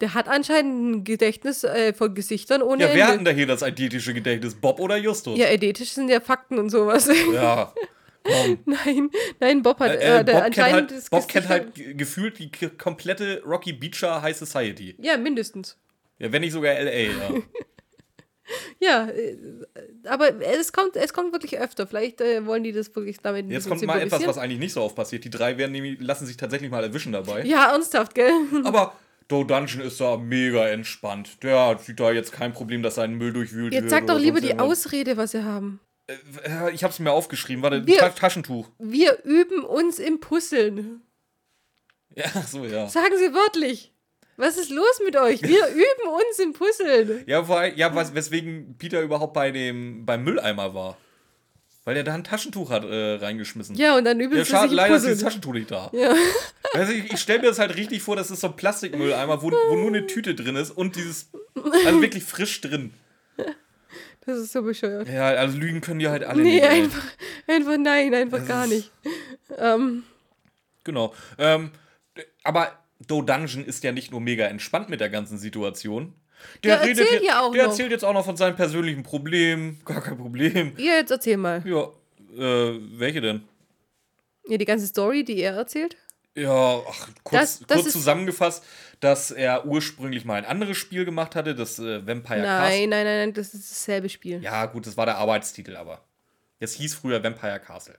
Der 0.00 0.14
hat 0.14 0.28
anscheinend 0.28 0.90
ein 0.96 1.04
Gedächtnis 1.04 1.62
äh, 1.64 1.92
von 1.92 2.14
Gesichtern 2.14 2.62
ohne 2.62 2.84
Ja, 2.88 2.94
wer 2.94 3.06
hat 3.08 3.16
denn 3.16 3.24
da 3.24 3.30
hier 3.30 3.46
das 3.46 3.62
eidetische 3.62 4.14
Gedächtnis? 4.14 4.54
Bob 4.54 4.80
oder 4.80 4.96
Justus? 4.96 5.38
Ja, 5.38 5.50
identisch 5.50 5.90
sind 5.90 6.08
ja 6.08 6.20
Fakten 6.20 6.58
und 6.58 6.70
sowas. 6.70 7.08
Ja, 7.32 7.72
komm. 8.24 8.58
nein, 8.66 9.10
nein, 9.40 9.62
Bob 9.62 9.78
hat 9.80 9.92
Äh, 9.92 10.20
äh, 10.20 10.24
der 10.24 10.32
Bob 10.32 10.42
kennt 10.42 10.44
anscheinend 10.58 10.74
halt, 10.74 10.90
das 10.92 11.10
Bob 11.10 11.28
kennt 11.28 11.48
halt 11.48 11.74
ge- 11.74 11.94
gefühlt 11.94 12.38
die 12.38 12.50
komplette 12.78 13.42
Rocky 13.44 13.72
Beacher 13.72 14.22
High 14.22 14.36
Society. 14.36 14.94
Ja, 14.98 15.16
mindestens. 15.16 15.76
Ja, 16.18 16.30
wenn 16.32 16.40
nicht 16.42 16.52
sogar 16.52 16.74
LA, 16.74 16.90
ja. 16.90 17.10
Ja, 18.80 19.08
äh, 19.08 19.36
aber 20.06 20.40
es 20.40 20.72
kommt, 20.72 20.96
es 20.96 21.12
kommt 21.12 21.32
wirklich 21.32 21.58
öfter. 21.60 21.86
Vielleicht 21.86 22.20
äh, 22.20 22.44
wollen 22.46 22.64
die 22.64 22.72
das 22.72 22.94
wirklich 22.96 23.18
damit 23.20 23.46
ein 23.46 23.50
Jetzt 23.50 23.68
kommt 23.68 23.82
mal 23.86 24.00
etwas, 24.00 24.26
was 24.26 24.38
eigentlich 24.38 24.58
nicht 24.58 24.72
so 24.72 24.82
oft 24.82 24.96
passiert. 24.96 25.22
Die 25.24 25.30
drei 25.30 25.56
werden 25.56 25.70
nämlich, 25.70 26.00
lassen 26.00 26.26
sich 26.26 26.36
tatsächlich 26.36 26.68
mal 26.70 26.82
erwischen 26.82 27.12
dabei. 27.12 27.44
Ja, 27.44 27.70
ernsthaft, 27.72 28.14
gell? 28.14 28.32
Aber 28.64 28.94
Do 29.30 29.44
Dungeon 29.44 29.80
ist 29.82 30.00
da 30.00 30.16
mega 30.16 30.68
entspannt. 30.68 31.42
Der 31.42 31.78
sieht 31.78 32.00
da 32.00 32.10
jetzt 32.10 32.32
kein 32.32 32.52
Problem, 32.52 32.82
dass 32.82 32.96
sein 32.96 33.14
Müll 33.14 33.32
durchwühlt 33.32 33.72
Jetzt 33.72 33.82
wird. 33.84 33.90
sag 33.90 34.06
doch 34.06 34.18
lieber 34.18 34.40
die 34.40 34.48
irgendwas. 34.48 34.66
Ausrede, 34.86 35.16
was 35.16 35.30
sie 35.32 35.44
haben. 35.44 35.80
Äh, 36.08 36.70
Ich 36.72 36.82
hab's 36.84 36.98
mir 36.98 37.12
aufgeschrieben. 37.12 37.62
Warte, 37.62 37.86
Wir- 37.86 37.98
Ta 37.98 38.08
Taschentuch. 38.10 38.68
Wir 38.78 39.22
üben 39.24 39.64
uns 39.64 39.98
im 39.98 40.20
Puzzeln. 40.20 41.02
Ja, 42.14 42.28
so, 42.42 42.64
ja. 42.64 42.88
Sagen 42.88 43.14
Sie 43.16 43.32
wörtlich. 43.32 43.92
Was 44.36 44.56
ist 44.56 44.70
los 44.70 45.00
mit 45.04 45.16
euch? 45.16 45.42
Wir 45.42 45.66
üben 45.74 46.08
uns 46.12 46.38
im 46.42 46.52
Puzzeln. 46.52 47.22
Ja, 47.26 47.46
weil, 47.48 47.78
ja 47.78 47.94
was, 47.94 48.14
weswegen 48.14 48.76
Peter 48.78 49.00
überhaupt 49.02 49.34
bei 49.34 49.50
dem, 49.52 50.04
beim 50.06 50.24
Mülleimer 50.24 50.74
war. 50.74 50.96
Weil 51.90 51.96
er 51.96 52.04
da 52.04 52.14
ein 52.14 52.22
Taschentuch 52.22 52.70
hat 52.70 52.84
äh, 52.84 53.14
reingeschmissen. 53.14 53.74
Ja, 53.74 53.96
und 53.96 54.04
dann 54.04 54.20
üben 54.20 54.36
Ja, 54.36 54.44
schade, 54.44 54.72
leider 54.72 54.94
ist 54.94 55.06
dieses 55.06 55.22
Taschentuch 55.24 55.52
nicht 55.54 55.72
da. 55.72 55.90
Ja. 55.92 56.14
Also 56.72 56.92
ich, 56.92 57.12
ich 57.12 57.18
stelle 57.20 57.40
mir 57.40 57.48
das 57.48 57.58
halt 57.58 57.74
richtig 57.76 58.00
vor, 58.00 58.14
das 58.14 58.30
ist 58.30 58.42
so 58.42 58.46
ein 58.46 58.54
Plastikmülleimer, 58.54 59.42
wo, 59.42 59.50
wo 59.50 59.74
nur 59.74 59.88
eine 59.88 60.06
Tüte 60.06 60.36
drin 60.36 60.54
ist 60.54 60.70
und 60.70 60.94
dieses, 60.94 61.30
also 61.84 62.00
wirklich 62.00 62.22
frisch 62.22 62.60
drin. 62.60 62.92
Das 64.24 64.38
ist 64.38 64.52
so 64.52 64.62
bescheuert. 64.62 65.08
Ja, 65.08 65.30
also 65.30 65.58
Lügen 65.58 65.80
können 65.80 65.98
die 65.98 66.06
halt 66.08 66.22
alle 66.22 66.40
Nee, 66.44 66.60
nicht. 66.60 66.62
ey. 66.62 66.82
einfach, 66.82 67.04
einfach 67.48 67.76
nein, 67.76 68.14
einfach 68.14 68.38
Das 68.38 68.46
gar 68.46 68.68
nicht. 68.68 68.92
Ähm, 69.58 70.04
Genau. 70.84 71.12
Ähm, 71.38 71.72
aber 72.44 72.78
Do 73.04 73.22
Dungeon 73.22 73.64
ist 73.64 73.82
ja 73.82 73.90
nicht 73.90 74.12
nur 74.12 74.20
mega 74.20 74.44
entspannt 74.44 74.90
mit 74.90 75.00
der 75.00 75.10
ganzen 75.10 75.38
Situation. 75.38 76.14
Der 76.64 76.76
erzählt 76.80 76.98
jetzt- 77.10 77.24
ja 77.24 77.40
auch 77.42 77.52
Der 77.52 77.64
noch. 77.64 77.70
erzählt 77.70 77.90
jetzt 77.90 78.04
auch 78.04 78.12
noch 78.12 78.24
von 78.24 78.36
seinen 78.36 78.56
persönlichen 78.56 79.02
Problemen. 79.02 79.80
Gar 79.84 80.02
kein 80.02 80.16
Problem. 80.18 80.72
ja, 80.76 80.94
jetzt 80.94 81.10
erzähl 81.10 81.36
mal. 81.36 81.62
Ja, 81.66 81.84
äh, 82.36 82.78
welche 82.98 83.20
denn? 83.20 83.42
Ja, 84.46 84.56
die 84.58 84.64
ganze 84.64 84.86
Story, 84.86 85.24
die 85.24 85.40
er 85.40 85.54
erzählt. 85.54 85.96
Ja, 86.36 86.80
ach, 86.88 87.08
kurz, 87.24 87.58
Das- 87.58 87.66
das 87.66 87.82
kurz 87.82 87.92
zusammengefasst, 87.92 88.64
dass 89.00 89.30
er 89.30 89.66
ursprünglich 89.66 90.24
mal 90.24 90.34
ein 90.36 90.44
anderes 90.44 90.76
Spiel 90.76 91.04
gemacht 91.04 91.34
hatte, 91.34 91.54
das 91.54 91.78
äh, 91.78 92.06
Vampire 92.06 92.42
Castle. 92.42 92.44
Nein, 92.80 92.88
nein, 92.90 93.04
nein, 93.04 93.18
nein, 93.18 93.32
das 93.34 93.52
ist 93.54 93.70
dasselbe 93.70 94.08
Spiel. 94.08 94.42
Ja, 94.42 94.66
gut, 94.66 94.86
das 94.86 94.96
war 94.96 95.06
der 95.06 95.16
Arbeitstitel, 95.18 95.76
aber. 95.76 96.04
Es 96.60 96.74
hieß 96.74 96.94
früher 96.94 97.22
Vampire 97.24 97.58
Castle. 97.58 97.98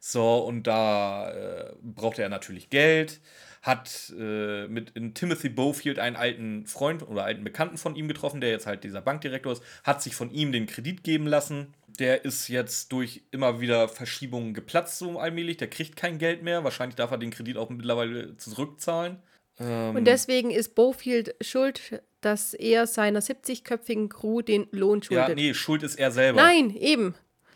So, 0.00 0.38
und 0.38 0.64
da 0.66 1.30
äh, 1.30 1.72
brauchte 1.82 2.22
er 2.22 2.28
natürlich 2.28 2.68
Geld, 2.70 3.20
hat 3.62 4.12
äh, 4.18 4.66
mit 4.68 4.90
in 4.90 5.14
Timothy 5.14 5.48
Bofield 5.48 5.98
einen 5.98 6.16
alten 6.16 6.66
Freund 6.66 7.06
oder 7.06 7.24
alten 7.24 7.44
Bekannten 7.44 7.78
von 7.78 7.96
ihm 7.96 8.08
getroffen, 8.08 8.40
der 8.40 8.50
jetzt 8.50 8.66
halt 8.66 8.84
dieser 8.84 9.00
Bankdirektor 9.00 9.52
ist, 9.52 9.62
hat 9.84 10.02
sich 10.02 10.14
von 10.14 10.30
ihm 10.30 10.52
den 10.52 10.66
Kredit 10.66 11.02
geben 11.04 11.26
lassen. 11.26 11.74
Der 11.98 12.24
ist 12.24 12.48
jetzt 12.48 12.92
durch 12.92 13.22
immer 13.30 13.60
wieder 13.60 13.88
Verschiebungen 13.88 14.54
geplatzt, 14.54 14.98
so 14.98 15.18
allmählich. 15.18 15.56
Der 15.56 15.68
kriegt 15.68 15.96
kein 15.96 16.18
Geld 16.18 16.42
mehr. 16.42 16.62
Wahrscheinlich 16.62 16.96
darf 16.96 17.10
er 17.10 17.18
den 17.18 17.30
Kredit 17.30 17.56
auch 17.56 17.70
mittlerweile 17.70 18.36
zurückzahlen. 18.36 19.18
Ähm, 19.58 19.96
Und 19.96 20.04
deswegen 20.04 20.50
ist 20.50 20.74
Bofield 20.76 21.34
schuld, 21.40 22.02
dass 22.20 22.54
er 22.54 22.86
seiner 22.86 23.20
70-köpfigen 23.20 24.08
Crew 24.08 24.42
den 24.42 24.68
Lohn 24.70 25.00
ja, 25.00 25.22
schuldet. 25.22 25.36
nee, 25.36 25.54
schuld 25.54 25.82
ist 25.82 25.98
er 25.98 26.10
selber. 26.10 26.40
Nein, 26.40 26.70
eben. 26.76 27.14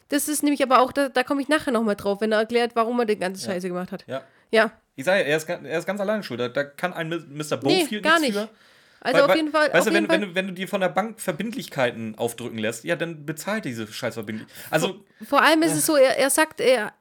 Das 0.09 0.29
ist 0.29 0.43
nämlich 0.43 0.63
aber 0.63 0.81
auch, 0.81 0.93
da, 0.93 1.09
da 1.09 1.23
komme 1.23 1.41
ich 1.41 1.49
nachher 1.49 1.73
nochmal 1.73 1.97
drauf, 1.97 2.21
wenn 2.21 2.33
er 2.33 2.41
erklärt, 2.41 2.77
warum 2.77 2.99
er 3.01 3.07
den 3.07 3.21
ganzen 3.21 3.47
Scheiße 3.47 3.69
gemacht 3.69 3.93
hat. 3.93 4.05
Ja. 4.07 4.23
Ja. 4.51 4.73
Ich 4.95 5.05
sage 5.05 5.20
ja, 5.20 5.26
er 5.26 5.36
ist, 5.36 5.49
er 5.49 5.78
ist 5.78 5.86
ganz 5.86 6.01
alleine 6.01 6.22
schuld. 6.22 6.40
Da, 6.40 6.49
da 6.49 6.64
kann 6.64 6.93
ein 6.93 7.09
Mr. 7.09 7.59
Nee, 7.62 7.82
Bofield 7.82 8.03
gar 8.03 8.20
nichts 8.20 8.36
nicht. 8.36 8.49
für. 8.49 8.55
Also 9.01 9.18
Weil- 9.22 9.30
auf 9.30 9.36
jeden 9.36 9.51
Fall. 9.51 9.72
Weißt 9.72 9.86
du, 9.88 9.93
wenn, 9.93 10.09
wenn, 10.09 10.20
du, 10.20 10.34
wenn 10.34 10.47
du 10.49 10.53
dir 10.53 10.68
von 10.68 10.80
der 10.80 10.88
Bank 10.90 11.20
Verbindlichkeiten 11.20 12.16
aufdrücken 12.16 12.59
lässt, 12.59 12.84
ja, 12.84 12.95
dann 12.95 13.26
bezahlt 13.26 13.64
diese 13.64 13.86
Scheißverbindlichkeiten. 13.90 14.62
Also, 14.70 15.05
vor 15.28 15.43
allem 15.43 15.62
ist 15.62 15.72
es 15.72 15.86
so, 15.86 15.97
er, 15.97 16.18
er 16.18 16.30
sagt, 16.30 16.61
er 16.61 16.93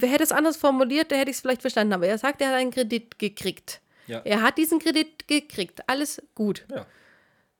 hätte 0.00 0.22
es 0.22 0.32
anders 0.32 0.56
formuliert, 0.56 1.10
da 1.12 1.16
hätte 1.16 1.30
ich 1.30 1.36
es 1.36 1.40
vielleicht 1.42 1.60
verstanden, 1.60 1.92
aber 1.92 2.06
er 2.06 2.16
sagt, 2.16 2.40
er 2.40 2.48
hat 2.48 2.54
einen 2.54 2.70
Kredit 2.70 3.18
gekriegt. 3.18 3.80
Ja. 4.06 4.20
Er 4.24 4.42
hat 4.42 4.56
diesen 4.56 4.78
Kredit 4.78 5.28
gekriegt. 5.28 5.80
Alles 5.88 6.22
gut. 6.34 6.64
ja. 6.70 6.86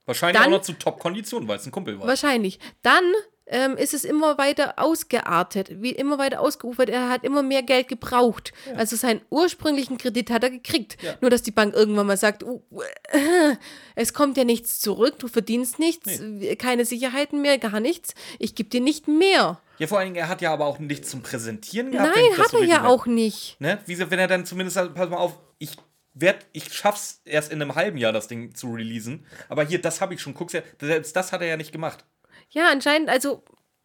Wahrscheinlich 0.06 0.38
Dann- 0.42 0.52
auch 0.52 0.56
noch 0.58 0.62
zu 0.62 0.72
Top-Konditionen, 0.72 1.46
weil 1.46 1.58
es 1.58 1.66
ein 1.66 1.70
Kumpel 1.70 2.00
war. 2.00 2.06
Wahrscheinlich. 2.08 2.58
Dann 2.82 3.04
ähm, 3.50 3.76
ist 3.76 3.92
es 3.94 4.04
immer 4.04 4.38
weiter 4.38 4.74
ausgeartet, 4.76 5.82
wie 5.82 5.90
immer 5.90 6.18
weiter 6.18 6.40
ausgeufert. 6.40 6.88
Er 6.88 7.08
hat 7.08 7.24
immer 7.24 7.42
mehr 7.42 7.62
Geld 7.62 7.88
gebraucht. 7.88 8.52
Also 8.76 8.96
seinen 8.96 9.20
ursprünglichen 9.28 9.98
Kredit 9.98 10.30
hat 10.30 10.44
er 10.44 10.50
gekriegt. 10.50 10.96
Ja. 11.02 11.16
Nur, 11.20 11.30
dass 11.30 11.42
die 11.42 11.50
Bank 11.50 11.74
irgendwann 11.74 12.06
mal 12.06 12.16
sagt, 12.16 12.44
uh, 12.44 12.62
äh, 13.10 13.56
es 13.96 14.14
kommt 14.14 14.36
ja 14.36 14.44
nichts 14.44 14.78
zurück, 14.78 15.18
du 15.18 15.28
verdienst 15.28 15.78
nichts, 15.78 16.20
keine 16.58 16.84
Sicherheiten 16.84 17.42
mehr, 17.42 17.58
gar 17.58 17.80
nichts. 17.80 18.14
Ich 18.38 18.54
gebe 18.54 18.70
dir 18.70 18.80
nicht 18.80 19.08
mehr. 19.08 19.60
Ja, 19.78 19.86
vor 19.86 19.98
allen 19.98 20.06
Dingen, 20.06 20.16
er 20.16 20.28
hat 20.28 20.42
ja 20.42 20.52
aber 20.52 20.66
auch 20.66 20.78
nichts 20.78 21.10
zum 21.10 21.22
Präsentieren 21.22 21.90
gehabt. 21.90 22.14
Nein, 22.14 22.38
hat 22.38 22.52
er 22.52 22.64
ja 22.64 22.84
auch 22.86 23.06
nicht. 23.06 23.60
Ne? 23.60 23.78
Wie, 23.86 23.98
wenn 23.98 24.18
er 24.18 24.28
dann 24.28 24.46
zumindest, 24.46 24.74
sagt, 24.74 24.94
pass 24.94 25.08
mal 25.08 25.16
auf, 25.16 25.38
ich 25.58 25.76
werd, 26.14 26.46
ich 26.52 26.72
schaff's 26.72 27.20
erst 27.24 27.50
in 27.50 27.60
einem 27.60 27.74
halben 27.74 27.96
Jahr, 27.96 28.12
das 28.12 28.28
Ding 28.28 28.54
zu 28.54 28.72
releasen. 28.72 29.26
Aber 29.48 29.64
hier, 29.64 29.80
das 29.80 30.00
habe 30.00 30.14
ich 30.14 30.20
schon. 30.20 30.34
Guck's 30.34 30.52
ja, 30.52 30.60
selbst 30.80 31.16
das 31.16 31.32
hat 31.32 31.40
er 31.40 31.48
ja 31.48 31.56
nicht 31.56 31.72
gemacht. 31.72 32.04
Ja, 32.50 32.68
anscheinend, 32.70 33.08
also, 33.08 33.42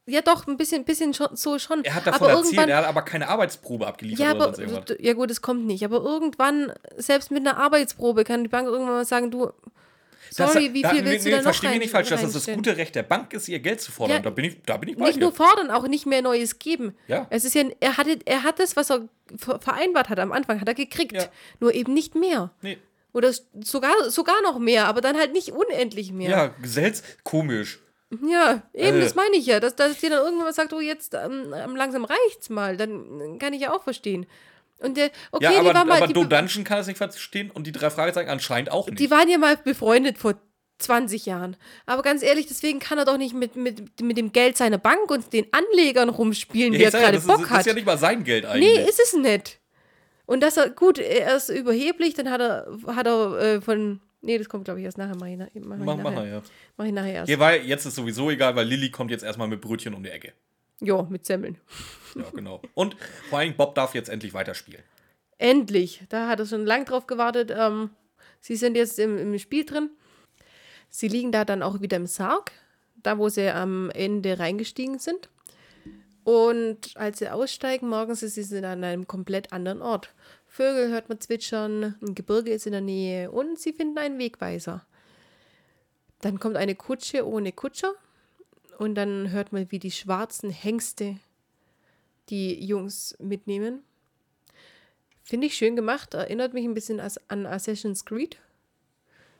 ja 0.07 0.21
doch, 0.21 0.45
ein 0.47 0.57
bisschen, 0.57 0.85
bisschen 0.85 1.13
schon, 1.13 1.35
so 1.35 1.57
schon. 1.59 1.83
Er 1.83 1.95
hat 1.95 2.05
davon 2.07 2.29
aber 2.29 2.39
erzählt, 2.39 2.67
er 2.69 2.77
hat 2.77 2.85
aber 2.85 3.01
keine 3.03 3.27
Arbeitsprobe 3.27 3.87
abgeliefert 3.87 4.25
Ja, 4.25 4.33
oder 4.35 4.45
aber 4.45 5.01
ja 5.01 5.13
gut, 5.13 5.31
es 5.31 5.41
kommt 5.41 5.65
nicht. 5.65 5.83
Aber 5.85 5.97
irgendwann, 5.97 6.73
selbst 6.97 7.31
mit 7.31 7.41
einer 7.47 7.57
Arbeitsprobe, 7.57 8.23
kann 8.23 8.43
die 8.43 8.49
Bank 8.49 8.67
irgendwann 8.67 8.93
mal 8.95 9.05
sagen, 9.05 9.31
du, 9.31 9.51
Das- 10.35 10.51
sorry, 10.53 10.73
wie 10.73 10.81
da- 10.81 10.89
viel 10.89 11.01
nee, 11.03 11.11
willst 11.11 11.25
nee, 11.25 11.31
du 11.31 11.37
da 11.37 11.41
noch 11.43 11.43
Versteh 11.45 11.69
mich 11.69 11.79
nicht 11.79 11.91
falsch, 11.91 12.09
dass 12.09 12.21
das 12.21 12.33
das 12.33 12.45
gute 12.55 12.77
Recht 12.77 12.93
der 12.95 13.03
Bank 13.03 13.33
ist, 13.33 13.47
ihr 13.47 13.59
Geld 13.59 13.81
zu 13.81 13.91
fordern. 13.91 14.17
Ja. 14.17 14.21
da, 14.23 14.29
bin 14.31 14.45
ich, 14.45 14.61
da 14.63 14.77
bin 14.77 14.89
ich 14.89 14.97
bei 14.97 15.05
Nicht 15.05 15.17
dir. 15.17 15.21
nur 15.21 15.31
fordern, 15.33 15.71
auch 15.71 15.87
nicht 15.87 16.05
mehr 16.05 16.21
Neues 16.21 16.59
geben. 16.59 16.95
Ja. 17.07 17.25
Es 17.29 17.45
ist 17.45 17.55
ja, 17.55 17.63
er 17.79 17.97
hatte, 17.97 18.19
er 18.25 18.43
hat 18.43 18.59
das, 18.59 18.75
was 18.75 18.89
er 18.91 19.07
ver- 19.37 19.59
vereinbart 19.59 20.09
hat 20.09 20.19
am 20.19 20.31
Anfang, 20.31 20.59
hat 20.61 20.67
er 20.67 20.73
gekriegt. 20.75 21.13
Ja. 21.13 21.25
Nur 21.59 21.73
eben 21.73 21.93
nicht 21.93 22.15
mehr. 22.15 22.51
Nee. 22.61 22.77
Oder 23.13 23.31
sogar, 23.61 23.93
sogar 24.09 24.41
noch 24.43 24.59
mehr, 24.59 24.87
aber 24.87 24.99
dann 25.01 25.15
halt 25.17 25.31
nicht 25.31 25.51
unendlich 25.53 26.11
mehr. 26.11 26.29
Ja, 26.29 26.47
Gesetz, 26.61 27.01
komisch. 27.23 27.79
Ja, 28.23 28.61
eben, 28.73 28.97
Äh. 28.97 29.01
das 29.01 29.15
meine 29.15 29.35
ich 29.35 29.45
ja. 29.45 29.59
Dass, 29.59 29.75
dass 29.75 29.97
dir 29.99 30.09
dann 30.09 30.19
irgendwann 30.23 30.45
mal 30.45 30.53
sagt, 30.53 30.73
oh, 30.73 30.79
jetzt 30.79 31.13
ähm, 31.13 31.53
ähm, 31.55 31.75
langsam 31.75 32.05
reicht's 32.05 32.49
mal, 32.49 32.77
dann 32.77 33.35
äh, 33.35 33.37
kann 33.37 33.53
ich 33.53 33.61
ja 33.61 33.73
auch 33.73 33.83
verstehen. 33.83 34.25
Und 34.79 34.97
der, 34.97 35.09
okay, 35.31 35.45
ja, 35.45 35.51
die 35.51 35.57
aber, 35.57 35.73
war 35.73 35.85
mal, 35.85 35.97
aber 35.97 36.07
die, 36.07 36.13
Do 36.13 36.25
Dungeon 36.25 36.63
kann 36.65 36.79
es 36.79 36.87
nicht 36.87 36.97
verstehen 36.97 37.49
und 37.49 37.65
die 37.65 37.71
drei 37.71 37.89
Fragezeichen 37.89 38.29
anscheinend 38.29 38.71
auch 38.71 38.87
nicht. 38.87 38.99
die 38.99 39.09
waren 39.09 39.29
ja 39.29 39.37
mal 39.37 39.55
befreundet 39.57 40.17
vor 40.17 40.35
20 40.79 41.25
Jahren. 41.25 41.55
Aber 41.85 42.01
ganz 42.01 42.21
ehrlich, 42.21 42.47
deswegen 42.47 42.79
kann 42.79 42.97
er 42.97 43.05
doch 43.05 43.17
nicht 43.17 43.33
mit, 43.33 43.55
mit, 43.55 44.01
mit 44.01 44.17
dem 44.17 44.33
Geld 44.33 44.57
seiner 44.57 44.77
Bank 44.77 45.09
und 45.09 45.31
den 45.31 45.47
Anlegern 45.53 46.09
rumspielen, 46.09 46.73
Ja, 46.73 46.79
wie 46.79 46.83
er 46.83 46.91
ja, 46.91 46.99
gerade 46.99 47.17
das, 47.17 47.25
Bock 47.25 47.37
ist, 47.37 47.43
das 47.43 47.51
hat. 47.51 47.59
ist 47.61 47.65
ja 47.67 47.73
nicht 47.73 47.85
mal 47.85 47.97
sein 47.97 48.25
Geld 48.25 48.45
eigentlich. 48.45 48.77
Nee, 48.79 48.89
ist 48.89 48.99
es 48.99 49.13
nicht. 49.13 49.59
Und 50.25 50.41
dass 50.43 50.57
er, 50.57 50.69
gut, 50.71 50.97
er 50.99 51.37
ist 51.37 51.49
überheblich, 51.49 52.13
dann 52.15 52.29
hat 52.29 52.41
er, 52.41 52.67
hat 52.87 53.07
er 53.07 53.37
äh, 53.39 53.61
von, 53.61 54.01
nee, 54.25 54.37
das 54.37 54.49
kommt 54.49 54.65
glaube 54.65 54.79
ich 54.79 54.85
erst 54.85 54.97
nachher, 54.97 55.15
mach 55.15 55.27
ich, 55.27 55.37
nach, 55.37 55.47
mach 55.53 55.55
ich 55.55 55.65
mach, 55.65 55.77
mach 55.77 55.97
nachher. 55.97 56.11
mal, 56.11 56.27
ja. 56.27 56.41
Mach 56.77 56.85
ich 56.85 56.91
nachher 56.91 57.13
erst. 57.13 57.29
Ja, 57.29 57.39
weil 57.39 57.61
jetzt 57.63 57.85
ist 57.85 57.95
sowieso 57.95 58.29
egal, 58.29 58.55
weil 58.55 58.67
Lilly 58.67 58.91
kommt 58.91 59.11
jetzt 59.11 59.23
erstmal 59.23 59.47
mit 59.47 59.61
Brötchen 59.61 59.93
um 59.93 60.03
die 60.03 60.09
Ecke. 60.09 60.33
Ja, 60.81 61.03
mit 61.03 61.25
Semmeln. 61.25 61.57
Ja, 62.15 62.29
genau. 62.33 62.61
Und 62.73 62.95
vor 63.29 63.39
allem 63.39 63.55
Bob 63.55 63.75
darf 63.75 63.95
jetzt 63.95 64.09
endlich 64.09 64.33
weiterspielen. 64.33 64.83
Endlich. 65.37 66.03
Da 66.09 66.27
hat 66.27 66.39
er 66.39 66.45
schon 66.45 66.65
lang 66.65 66.85
drauf 66.85 67.07
gewartet. 67.07 67.53
Ähm, 67.55 67.91
sie 68.41 68.55
sind 68.55 68.75
jetzt 68.75 68.99
im, 68.99 69.17
im 69.17 69.37
Spiel 69.39 69.65
drin. 69.65 69.89
Sie 70.89 71.07
liegen 71.07 71.31
da 71.31 71.45
dann 71.45 71.61
auch 71.61 71.81
wieder 71.81 71.97
im 71.97 72.07
Sarg, 72.07 72.51
da 72.95 73.17
wo 73.17 73.29
sie 73.29 73.49
am 73.49 73.89
Ende 73.91 74.39
reingestiegen 74.39 74.99
sind. 74.99 75.29
Und 76.23 76.95
als 76.95 77.19
sie 77.19 77.29
aussteigen, 77.29 77.87
morgens 77.87 78.23
ist 78.23 78.35
sie 78.35 78.57
an 78.65 78.83
einem 78.83 79.07
komplett 79.07 79.53
anderen 79.53 79.81
Ort. 79.81 80.13
Vögel 80.55 80.87
hört 80.89 81.09
man 81.09 81.19
zwitschern, 81.19 81.95
ein 82.01 82.15
Gebirge 82.15 82.51
ist 82.51 82.65
in 82.65 82.71
der 82.71 82.79
Nähe 82.79 83.29
und 83.29 83.59
sie 83.59 83.73
finden 83.73 83.97
einen 83.97 84.17
Wegweiser. 84.17 84.85
Dann 86.21 86.39
kommt 86.39 86.55
eine 86.55 86.75
Kutsche 86.75 87.27
ohne 87.27 87.51
Kutscher 87.51 87.93
und 88.77 88.95
dann 88.95 89.31
hört 89.31 89.51
man, 89.51 89.69
wie 89.69 89.79
die 89.79 89.91
schwarzen 89.91 90.49
Hengste 90.49 91.17
die 92.29 92.65
Jungs 92.65 93.17
mitnehmen. 93.19 93.83
Finde 95.23 95.47
ich 95.47 95.57
schön 95.57 95.75
gemacht. 95.75 96.13
Erinnert 96.13 96.53
mich 96.53 96.63
ein 96.63 96.73
bisschen 96.73 97.01
an 97.01 97.45
Assassin's 97.45 98.05
Creed. 98.05 98.37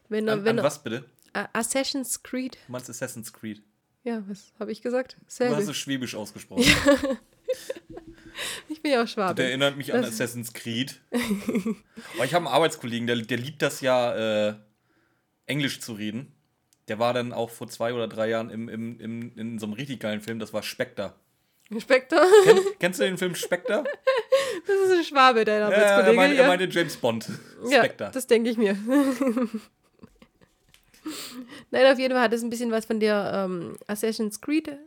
Wenn 0.09 0.27
An, 0.27 0.43
wenn 0.43 0.59
an 0.59 0.65
was 0.65 0.83
bitte? 0.83 1.05
Assassin's 1.31 2.23
Creed. 2.23 2.57
Du 2.65 2.73
meinst 2.73 2.89
Assassin's 2.89 3.31
Creed. 3.31 3.63
Ja, 4.03 4.21
was 4.27 4.51
habe 4.59 4.73
ich 4.73 4.81
gesagt? 4.81 5.15
Du 5.17 5.25
Selbe. 5.29 5.55
hast 5.55 5.69
es 5.69 5.77
schwäbisch 5.77 6.13
ausgesprochen. 6.13 6.65
Ich 8.69 8.81
bin 8.81 8.91
ja 8.91 8.97
auch 8.99 9.03
Der 9.03 9.07
Schwabe. 9.07 9.43
erinnert 9.43 9.77
mich 9.77 9.93
an 9.93 10.01
Das- 10.01 10.11
Assassin's 10.11 10.53
Creed. 10.53 10.99
Aber 12.15 12.25
ich 12.25 12.33
habe 12.33 12.45
einen 12.45 12.53
Arbeitskollegen, 12.53 13.07
der, 13.07 13.15
der 13.17 13.37
liebt 13.37 13.61
das 13.61 13.81
ja, 13.81 14.49
äh, 14.49 14.55
Englisch 15.45 15.79
zu 15.79 15.93
reden. 15.93 16.31
Der 16.87 16.99
war 16.99 17.13
dann 17.13 17.33
auch 17.33 17.49
vor 17.49 17.67
zwei 17.67 17.93
oder 17.93 18.07
drei 18.07 18.29
Jahren 18.29 18.49
im, 18.49 18.69
im, 18.69 18.99
im, 18.99 19.37
in 19.37 19.59
so 19.59 19.65
einem 19.65 19.73
richtig 19.73 19.99
geilen 19.99 20.21
Film, 20.21 20.37
das 20.39 20.53
war 20.53 20.61
Spectre. 20.63 21.13
Spectre. 21.79 22.21
Kenn, 22.43 22.59
kennst 22.79 22.99
du 22.99 23.05
den 23.05 23.17
Film 23.17 23.33
Spectre? 23.33 23.83
Das 24.67 24.75
ist 24.75 24.91
ein 24.97 25.03
Schwabe, 25.03 25.45
dein 25.45 25.61
Ja, 25.61 25.69
er, 25.69 25.75
Arbeitskollege. 25.77 26.15
meinte, 26.15 26.35
Ja, 26.35 26.41
er 26.43 26.47
meinte 26.47 26.65
James 26.69 26.95
Bond. 26.97 27.27
ja, 27.69 27.79
Spectre. 27.79 28.11
das 28.13 28.27
denke 28.27 28.51
ich 28.51 28.57
mir. 28.57 28.77
Nein, 31.71 31.91
auf 31.91 31.99
jeden 31.99 32.13
Fall 32.13 32.23
hat 32.23 32.33
es 32.33 32.43
ein 32.43 32.49
bisschen 32.49 32.71
was 32.71 32.85
von 32.85 32.99
der 32.99 33.31
ähm, 33.47 33.77
Assassin's 33.87 34.41
Creed. 34.41 34.77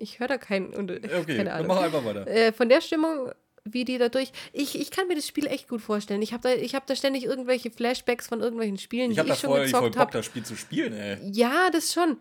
Ich 0.00 0.18
höre 0.20 0.28
da 0.28 0.38
keinen. 0.38 0.74
Und, 0.74 0.90
okay, 0.90 1.00
keine 1.08 1.44
dann 1.44 1.48
Ahnung. 1.48 1.66
mach 1.68 1.82
einfach 1.82 2.04
weiter. 2.04 2.26
äh, 2.26 2.52
von 2.52 2.68
der 2.68 2.80
Stimmung, 2.80 3.30
wie 3.64 3.84
die 3.84 3.98
da 3.98 4.08
durch. 4.08 4.32
Ich, 4.52 4.78
ich 4.80 4.90
kann 4.90 5.06
mir 5.08 5.14
das 5.16 5.26
Spiel 5.26 5.46
echt 5.46 5.68
gut 5.68 5.82
vorstellen. 5.82 6.22
Ich 6.22 6.32
habe 6.32 6.42
da, 6.48 6.54
ich 6.54 6.74
hab 6.74 6.86
da 6.86 6.96
ständig 6.96 7.24
irgendwelche 7.24 7.70
Flashbacks 7.70 8.26
von 8.28 8.40
irgendwelchen 8.40 8.78
Spielen, 8.78 9.10
Ich 9.10 9.16
die 9.16 9.20
habe 9.20 9.30
ich 9.30 9.38
schon 9.38 9.50
voll, 9.50 9.58
voll 9.58 9.66
gezockt 9.66 9.92
Bock, 9.92 10.00
habe. 10.00 10.12
das 10.12 10.24
Spiel 10.26 10.42
zu 10.44 10.56
spielen, 10.56 10.92
ey. 10.94 11.18
Ja, 11.30 11.68
das 11.70 11.92
schon. 11.92 12.16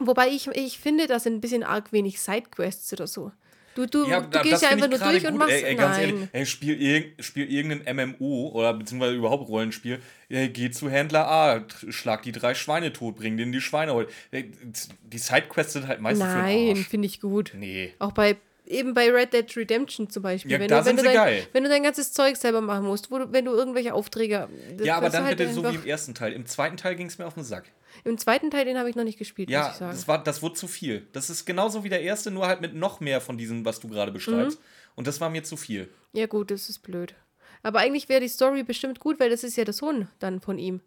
Wobei 0.00 0.28
ich, 0.28 0.46
ich 0.48 0.78
finde, 0.78 1.06
da 1.08 1.18
sind 1.18 1.34
ein 1.34 1.40
bisschen 1.40 1.64
arg 1.64 1.92
wenig 1.92 2.20
Sidequests 2.20 2.92
oder 2.92 3.06
so. 3.08 3.32
Du, 3.78 3.86
du, 3.86 4.08
Ja, 4.08 4.20
du 4.20 4.40
gehst 4.40 4.60
ja 4.60 4.70
einfach 4.70 4.88
nur 4.88 4.98
durch 4.98 5.24
und 5.24 5.30
gut. 5.30 5.38
machst. 5.38 5.52
Ey, 5.52 5.62
ey, 5.62 5.74
ganz 5.76 5.96
nein. 5.98 6.08
ehrlich, 6.08 6.28
ey, 6.32 6.46
spiel, 6.46 6.82
irg 6.82 7.24
spiel 7.24 7.48
irgendein 7.48 8.14
MMO 8.18 8.48
oder 8.48 8.74
beziehungsweise 8.74 9.14
überhaupt 9.14 9.48
Rollenspiel. 9.48 10.00
Ey, 10.28 10.48
geh 10.48 10.72
zu 10.72 10.90
Händler 10.90 11.28
A, 11.28 11.64
schlag 11.88 12.22
die 12.22 12.32
drei 12.32 12.54
Schweine 12.54 12.92
tot, 12.92 13.14
bring 13.14 13.36
denen 13.36 13.52
die 13.52 13.60
Schweine 13.60 13.94
heute. 13.94 14.10
Die 14.32 15.18
Sidequests 15.18 15.74
sind 15.74 15.86
halt 15.86 16.00
meistens 16.00 16.26
Nein, 16.26 16.76
finde 16.76 17.06
ich 17.06 17.20
gut. 17.20 17.52
Nee. 17.54 17.94
Auch 18.00 18.10
bei 18.10 18.36
eben 18.68 18.94
bei 18.94 19.10
Red 19.10 19.32
Dead 19.32 19.56
Redemption 19.56 20.08
zum 20.10 20.22
Beispiel. 20.22 20.52
Ja, 20.52 20.60
wenn, 20.60 20.68
da 20.68 20.80
du, 20.80 20.86
wenn, 20.86 20.96
sind 20.96 21.04
du 21.04 21.10
sie 21.10 21.14
dein, 21.16 21.26
geil. 21.26 21.46
wenn 21.52 21.62
du 21.64 21.68
dein 21.68 21.82
ganzes 21.82 22.12
Zeug 22.12 22.36
selber 22.36 22.60
machen 22.60 22.86
musst, 22.86 23.10
wo 23.10 23.18
du, 23.18 23.32
wenn 23.32 23.44
du 23.44 23.52
irgendwelche 23.52 23.94
Aufträge. 23.94 24.48
das- 24.76 24.86
Ja, 24.86 24.96
aber 24.96 25.06
das 25.06 25.14
dann 25.14 25.24
halt 25.24 25.38
bitte 25.38 25.52
so 25.52 25.62
wie 25.64 25.74
im 25.74 25.86
ersten 25.86 26.14
Teil. 26.14 26.32
Im 26.32 26.46
zweiten 26.46 26.76
Teil 26.76 26.94
ging 26.96 27.06
es 27.06 27.18
mir 27.18 27.26
auf 27.26 27.34
den 27.34 27.44
Sack. 27.44 27.64
Im 28.04 28.18
zweiten 28.18 28.50
Teil, 28.50 28.64
den 28.64 28.78
habe 28.78 28.88
ich 28.90 28.96
noch 28.96 29.04
nicht 29.04 29.18
gespielt, 29.18 29.48
muss 29.48 29.54
Ja, 29.54 29.70
ich 29.70 29.76
sagen. 29.76 29.90
das, 29.92 30.06
war, 30.06 30.22
das 30.22 30.42
wurde 30.42 30.54
zu 30.54 30.68
viel. 30.68 31.06
Das 31.12 31.30
ist 31.30 31.44
genauso 31.46 31.82
wie 31.84 31.88
der 31.88 32.02
erste, 32.02 32.30
nur 32.30 32.46
halt 32.46 32.60
mit 32.60 32.74
noch 32.74 33.00
mehr 33.00 33.20
von 33.20 33.38
diesem, 33.38 33.64
was 33.64 33.80
du 33.80 33.88
gerade 33.88 34.12
beschreibst. 34.12 34.58
Mhm. 34.58 34.64
Und 34.94 35.06
das 35.06 35.20
war 35.20 35.30
mir 35.30 35.42
zu 35.44 35.56
viel. 35.56 35.88
Ja, 36.12 36.26
gut, 36.26 36.50
das 36.50 36.68
ist 36.68 36.80
blöd. 36.80 37.14
Aber 37.62 37.80
eigentlich 37.80 38.08
wäre 38.08 38.20
die 38.20 38.28
Story 38.28 38.62
bestimmt 38.62 39.00
gut, 39.00 39.18
weil 39.18 39.30
das 39.30 39.42
ist 39.42 39.56
ja 39.56 39.64
der 39.64 39.74
Sohn 39.74 40.08
dann 40.20 40.40
von 40.40 40.58
ihm. 40.58 40.80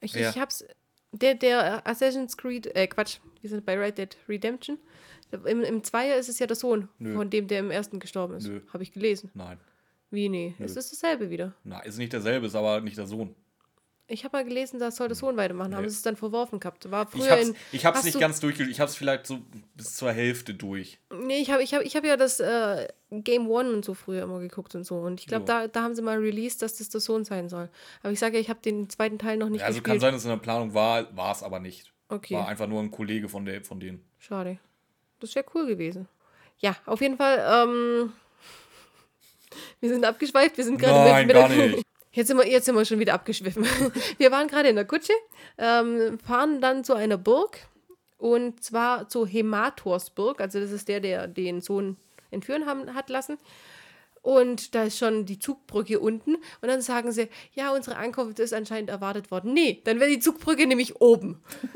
Ich, 0.00 0.14
Ja. 0.14 0.30
ich 0.30 0.38
hab's. 0.38 0.64
Der, 1.12 1.34
der 1.34 1.86
Assassin's 1.86 2.36
Creed, 2.36 2.66
äh, 2.76 2.86
Quatsch, 2.88 3.18
wir 3.40 3.48
sind 3.48 3.64
bei 3.64 3.78
Red 3.78 3.96
Dead 3.98 4.16
Redemption. 4.28 4.78
Im, 5.44 5.62
Im 5.62 5.84
Zweier 5.84 6.16
ist 6.16 6.28
es 6.28 6.38
ja 6.38 6.46
der 6.46 6.56
Sohn 6.56 6.88
Nö. 6.98 7.14
von 7.14 7.30
dem, 7.30 7.46
der 7.48 7.60
im 7.60 7.70
ersten 7.70 7.98
gestorben 8.00 8.34
ist. 8.36 8.46
Nö. 8.46 8.60
Habe 8.72 8.82
ich 8.82 8.92
gelesen. 8.92 9.30
Nein. 9.34 9.58
Wie, 10.10 10.28
nee? 10.28 10.54
Es 10.58 10.76
ist 10.76 10.92
dasselbe 10.92 11.30
wieder. 11.30 11.52
Na, 11.64 11.80
ist 11.80 11.98
nicht 11.98 12.12
derselbe, 12.12 12.46
ist 12.46 12.54
aber 12.54 12.80
nicht 12.80 12.96
der 12.96 13.06
Sohn. 13.06 13.34
Ich 14.08 14.22
habe 14.24 14.36
mal 14.36 14.44
gelesen, 14.44 14.78
das 14.78 14.94
soll 14.94 15.08
der 15.08 15.16
Sohn 15.16 15.36
weitermachen, 15.36 15.74
haben 15.74 15.88
sie 15.88 15.96
es 15.96 16.02
dann 16.02 16.14
verworfen 16.14 16.60
gehabt. 16.60 16.88
War 16.92 17.08
früher 17.08 17.24
Ich 17.24 17.30
hab's, 17.32 17.48
in. 17.48 17.56
ich 17.72 17.84
hab's 17.86 17.98
hast 17.98 18.04
nicht 18.04 18.14
du, 18.14 18.20
ganz 18.20 18.38
durchgespielt. 18.38 18.70
Ich 18.70 18.80
hab's 18.80 18.94
vielleicht 18.94 19.26
so 19.26 19.40
bis 19.74 19.96
zur 19.96 20.12
Hälfte 20.12 20.54
durch. 20.54 21.00
Nee, 21.24 21.38
ich 21.40 21.50
habe 21.50 21.60
ich 21.64 21.74
hab, 21.74 21.82
ich 21.82 21.96
hab 21.96 22.04
ja 22.04 22.16
das 22.16 22.38
äh, 22.38 22.86
Game 23.10 23.50
One 23.50 23.68
und 23.72 23.84
so 23.84 23.94
früher 23.94 24.22
immer 24.22 24.38
geguckt 24.38 24.76
und 24.76 24.84
so. 24.84 24.98
Und 24.98 25.18
ich 25.18 25.26
glaube, 25.26 25.44
da, 25.44 25.66
da 25.66 25.82
haben 25.82 25.96
sie 25.96 26.02
mal 26.02 26.18
released, 26.18 26.62
dass 26.62 26.76
das 26.76 26.88
der 26.88 27.00
Sohn 27.00 27.24
sein 27.24 27.48
soll. 27.48 27.68
Aber 28.04 28.12
ich 28.12 28.20
sage 28.20 28.36
ja, 28.36 28.40
ich 28.40 28.48
habe 28.48 28.60
den 28.60 28.88
zweiten 28.88 29.18
Teil 29.18 29.38
noch 29.38 29.48
nicht 29.48 29.64
Also 29.64 29.78
kann 29.80 29.94
gespielt. 29.94 30.00
sein, 30.02 30.12
dass 30.12 30.20
es 30.20 30.26
in 30.26 30.30
der 30.30 30.36
Planung 30.36 30.72
war, 30.72 31.14
war 31.16 31.32
es 31.32 31.42
aber 31.42 31.58
nicht. 31.58 31.92
Okay. 32.08 32.34
War 32.34 32.46
einfach 32.46 32.68
nur 32.68 32.80
ein 32.80 32.92
Kollege 32.92 33.28
von, 33.28 33.44
der, 33.44 33.64
von 33.64 33.80
denen. 33.80 34.04
Schade. 34.20 34.60
Das 35.20 35.34
wäre 35.34 35.46
cool 35.54 35.66
gewesen. 35.66 36.08
Ja, 36.58 36.76
auf 36.86 37.00
jeden 37.00 37.16
Fall. 37.16 37.38
Ähm, 37.38 38.12
wir 39.80 39.88
sind 39.88 40.04
abgeschweift. 40.04 40.56
Wir 40.56 40.64
sind 40.64 40.78
gerade 40.78 41.10
Nein, 41.10 41.28
gar 41.28 41.48
nicht. 41.48 41.82
Jetzt 42.12 42.28
sind, 42.28 42.38
wir, 42.38 42.48
jetzt 42.48 42.64
sind 42.64 42.74
wir 42.74 42.84
schon 42.86 42.98
wieder 42.98 43.12
abgeschwiffen. 43.12 43.66
Wir 44.16 44.32
waren 44.32 44.48
gerade 44.48 44.70
in 44.70 44.76
der 44.76 44.86
Kutsche, 44.86 45.12
ähm, 45.58 46.18
fahren 46.18 46.62
dann 46.62 46.82
zu 46.82 46.94
einer 46.94 47.18
Burg 47.18 47.58
und 48.16 48.64
zwar 48.64 49.06
zu 49.10 49.26
Hematorsburg. 49.26 50.40
Also 50.40 50.58
das 50.58 50.70
ist 50.70 50.88
der, 50.88 51.00
der 51.00 51.28
den 51.28 51.60
Sohn 51.60 51.98
entführen 52.30 52.64
haben, 52.64 52.94
hat 52.94 53.10
lassen. 53.10 53.36
Und 54.26 54.74
da 54.74 54.82
ist 54.82 54.98
schon 54.98 55.24
die 55.24 55.38
Zugbrücke 55.38 56.00
unten. 56.00 56.34
Und 56.34 56.68
dann 56.68 56.82
sagen 56.82 57.12
sie, 57.12 57.28
ja, 57.54 57.70
unsere 57.72 57.94
Ankunft 57.96 58.40
ist 58.40 58.52
anscheinend 58.52 58.90
erwartet 58.90 59.30
worden. 59.30 59.52
Nee, 59.54 59.80
dann 59.84 60.00
wäre 60.00 60.10
die 60.10 60.18
Zugbrücke 60.18 60.66
nämlich 60.66 61.00
oben. 61.00 61.40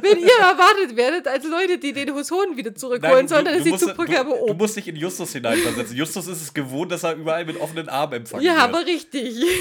Wenn 0.00 0.20
ihr 0.20 0.38
erwartet 0.38 0.96
werdet 0.96 1.26
als 1.26 1.44
Leute, 1.44 1.78
die 1.78 1.92
den 1.92 2.14
Hosonen 2.14 2.56
wieder 2.56 2.72
zurückholen 2.72 3.26
sollen, 3.26 3.46
dann 3.46 3.54
ist 3.54 3.66
die 3.66 3.76
Zugbrücke 3.76 4.12
du, 4.12 4.20
aber 4.20 4.30
Du 4.30 4.42
oben. 4.42 4.58
musst 4.58 4.76
dich 4.76 4.86
in 4.86 4.94
Justus 4.94 5.32
hineinversetzen. 5.32 5.96
Justus 5.96 6.28
ist 6.28 6.40
es 6.40 6.54
gewohnt, 6.54 6.92
dass 6.92 7.02
er 7.02 7.16
überall 7.16 7.44
mit 7.44 7.60
offenen 7.60 7.88
Armen 7.88 8.12
empfangen 8.14 8.44
Ja, 8.44 8.52
wird. 8.54 8.62
aber 8.62 8.86
richtig. 8.86 9.44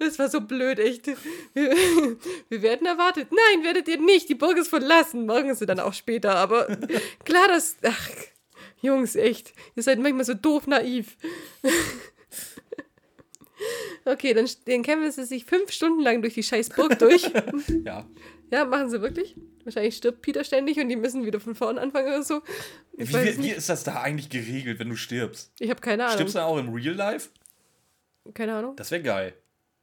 Das 0.00 0.18
war 0.18 0.28
so 0.28 0.40
blöd, 0.40 0.78
echt. 0.78 1.06
Wir, 1.06 1.70
wir 2.48 2.62
werden 2.62 2.86
erwartet. 2.86 3.28
Nein, 3.30 3.64
werdet 3.64 3.86
ihr 3.88 3.98
nicht. 4.00 4.28
Die 4.28 4.34
Burg 4.34 4.56
ist 4.58 4.68
verlassen. 4.68 5.24
Morgen 5.26 5.54
sie 5.54 5.66
dann 5.66 5.78
auch 5.78 5.92
später. 5.94 6.34
Aber 6.36 6.66
klar, 7.24 7.48
das. 7.48 7.76
Ach, 7.84 8.08
Jungs, 8.84 9.16
echt. 9.16 9.52
Ihr 9.74 9.82
seid 9.82 9.98
manchmal 9.98 10.24
so 10.24 10.34
doof 10.34 10.66
naiv. 10.66 11.16
Okay, 14.04 14.34
dann, 14.34 14.46
dann 14.66 14.82
kämpfen 14.82 15.10
sie 15.10 15.24
sich 15.24 15.46
fünf 15.46 15.72
Stunden 15.72 16.02
lang 16.02 16.20
durch 16.20 16.34
die 16.34 16.42
scheiß 16.42 16.70
Burg 16.70 16.98
durch. 16.98 17.30
Ja. 17.84 18.06
Ja, 18.50 18.64
machen 18.66 18.90
sie 18.90 19.00
wirklich. 19.00 19.34
Wahrscheinlich 19.64 19.96
stirbt 19.96 20.20
Peter 20.20 20.44
ständig 20.44 20.78
und 20.78 20.88
die 20.90 20.96
müssen 20.96 21.24
wieder 21.24 21.40
von 21.40 21.54
vorn 21.54 21.78
anfangen 21.78 22.08
oder 22.08 22.22
so. 22.22 22.42
Ich 22.92 23.08
Wie, 23.08 23.14
wie, 23.14 23.42
wie 23.42 23.50
ist 23.50 23.68
das 23.70 23.82
da 23.82 24.02
eigentlich 24.02 24.28
geregelt, 24.28 24.78
wenn 24.78 24.90
du 24.90 24.96
stirbst? 24.96 25.50
Ich 25.58 25.70
habe 25.70 25.80
keine 25.80 26.04
Ahnung. 26.04 26.16
Stirbst 26.16 26.34
du 26.34 26.40
auch 26.40 26.58
im 26.58 26.68
Real 26.72 26.94
Life? 26.94 27.30
Keine 28.34 28.54
Ahnung. 28.54 28.76
Das 28.76 28.90
wäre 28.90 29.02
geil. 29.02 29.34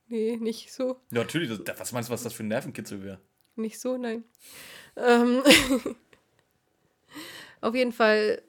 Nee, 0.07 0.37
nicht 0.37 0.71
so. 0.71 0.99
Ja, 1.11 1.19
natürlich. 1.19 1.49
Das, 1.63 1.79
was 1.79 1.91
meinst 1.91 2.09
du, 2.09 2.13
was 2.13 2.23
das 2.23 2.33
für 2.33 2.43
ein 2.43 2.49
Nervenkitzel 2.49 3.03
wäre? 3.03 3.19
Nicht 3.55 3.79
so, 3.79 3.97
nein. 3.97 4.23
Ähm, 4.95 5.41
auf 7.61 7.73
jeden 7.73 7.91
Fall 7.91 8.41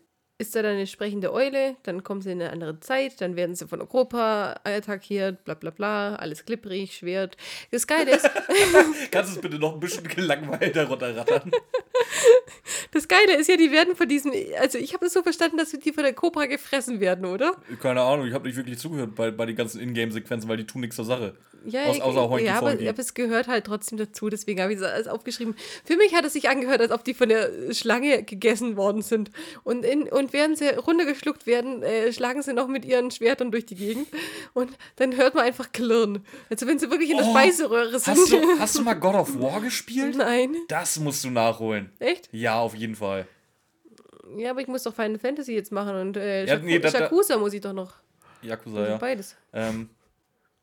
ist 0.42 0.54
da 0.54 0.62
dann 0.62 0.72
eine 0.72 0.86
sprechende 0.86 1.32
Eule, 1.32 1.76
dann 1.84 2.02
kommen 2.04 2.20
sie 2.20 2.32
in 2.32 2.42
eine 2.42 2.50
andere 2.50 2.78
Zeit, 2.80 3.20
dann 3.20 3.36
werden 3.36 3.54
sie 3.54 3.66
von 3.66 3.80
Europa 3.80 4.60
attackiert, 4.64 5.44
bla 5.44 5.54
bla 5.54 5.70
bla, 5.70 6.16
alles 6.16 6.44
klipprig, 6.44 6.94
Schwert. 6.96 7.36
Das 7.70 7.86
Geile 7.86 8.10
ist, 8.16 8.28
Kannst 9.10 9.32
du 9.32 9.36
es 9.36 9.40
bitte 9.40 9.58
noch 9.58 9.74
ein 9.74 9.80
bisschen 9.80 10.04
gelangweilter 10.06 10.86
runterrattern? 10.88 11.50
das 12.92 13.08
Geile 13.08 13.36
ist 13.38 13.48
ja, 13.48 13.56
die 13.56 13.70
werden 13.72 13.96
von 13.96 14.08
diesem, 14.08 14.32
also 14.60 14.78
ich 14.78 14.92
habe 14.94 15.06
es 15.06 15.12
so 15.12 15.22
verstanden, 15.22 15.56
dass 15.56 15.70
die 15.70 15.92
von 15.92 16.02
der 16.04 16.12
Cobra 16.12 16.46
gefressen 16.46 17.00
werden, 17.00 17.24
oder? 17.24 17.56
Keine 17.80 18.02
Ahnung, 18.02 18.26
ich 18.26 18.34
habe 18.34 18.46
nicht 18.46 18.56
wirklich 18.56 18.78
zugehört 18.78 19.14
bei, 19.14 19.30
bei 19.30 19.46
den 19.46 19.56
ganzen 19.56 19.80
Ingame-Sequenzen, 19.80 20.48
weil 20.48 20.56
die 20.58 20.66
tun 20.66 20.80
nichts 20.82 20.96
zur 20.96 21.04
Sache. 21.04 21.34
Ja, 21.64 21.84
Aus, 21.84 21.96
ich- 21.96 22.02
außer 22.02 22.28
Hoinky 22.28 22.46
ja 22.46 22.58
aber, 22.58 22.72
aber 22.72 22.98
es 22.98 23.14
gehört 23.14 23.46
halt 23.46 23.64
trotzdem 23.66 23.96
dazu, 23.96 24.28
deswegen 24.28 24.60
habe 24.60 24.72
ich 24.72 24.80
es 24.80 24.84
alles 24.84 25.06
aufgeschrieben. 25.06 25.54
Für 25.84 25.96
mich 25.96 26.12
hat 26.14 26.24
es 26.24 26.32
sich 26.32 26.48
angehört, 26.48 26.80
als 26.80 26.90
ob 26.90 27.04
die 27.04 27.14
von 27.14 27.28
der 27.28 27.72
Schlange 27.72 28.24
gegessen 28.24 28.76
worden 28.76 29.02
sind. 29.02 29.30
Und, 29.62 29.84
in, 29.84 30.02
und 30.08 30.31
während 30.32 30.58
sie 30.58 30.68
runtergeschluckt 30.68 31.46
werden, 31.46 31.82
äh, 31.82 32.12
schlagen 32.12 32.42
sie 32.42 32.52
noch 32.52 32.68
mit 32.68 32.84
ihren 32.84 33.10
Schwertern 33.10 33.50
durch 33.50 33.66
die 33.66 33.74
Gegend. 33.74 34.08
Und 34.54 34.70
dann 34.96 35.16
hört 35.16 35.34
man 35.34 35.44
einfach 35.44 35.72
klirren. 35.72 36.24
Also 36.50 36.66
wenn 36.66 36.78
sie 36.78 36.90
wirklich 36.90 37.10
in 37.10 37.16
der 37.18 37.26
Oh, 37.26 37.30
Speiseröhre 37.30 37.98
sind. 37.98 38.06
Hast 38.06 38.32
du, 38.32 38.40
hast 38.58 38.78
du 38.78 38.82
mal 38.82 38.94
God 38.94 39.14
of 39.14 39.40
War 39.40 39.60
gespielt? 39.60 40.16
Nein. 40.16 40.54
Das 40.68 40.98
musst 40.98 41.24
du 41.24 41.30
nachholen. 41.30 41.90
Echt? 41.98 42.28
Ja, 42.32 42.60
auf 42.60 42.74
jeden 42.74 42.94
Fall. 42.96 43.26
Ja, 44.36 44.50
aber 44.50 44.60
ich 44.60 44.68
muss 44.68 44.82
doch 44.82 44.94
Final 44.94 45.18
Fantasy 45.18 45.52
jetzt 45.54 45.72
machen 45.72 45.94
und 45.96 46.16
äh, 46.16 46.46
Ja, 46.46 46.58
nee, 46.58 46.80
Shakusa 46.80 47.36
muss 47.38 47.52
ich 47.52 47.60
doch 47.60 47.72
noch. 47.74 47.94
Yakuza, 48.42 48.78
Also 48.78 48.90
ja. 48.92 48.96
Beides. 48.98 49.36
Ähm, 49.52 49.90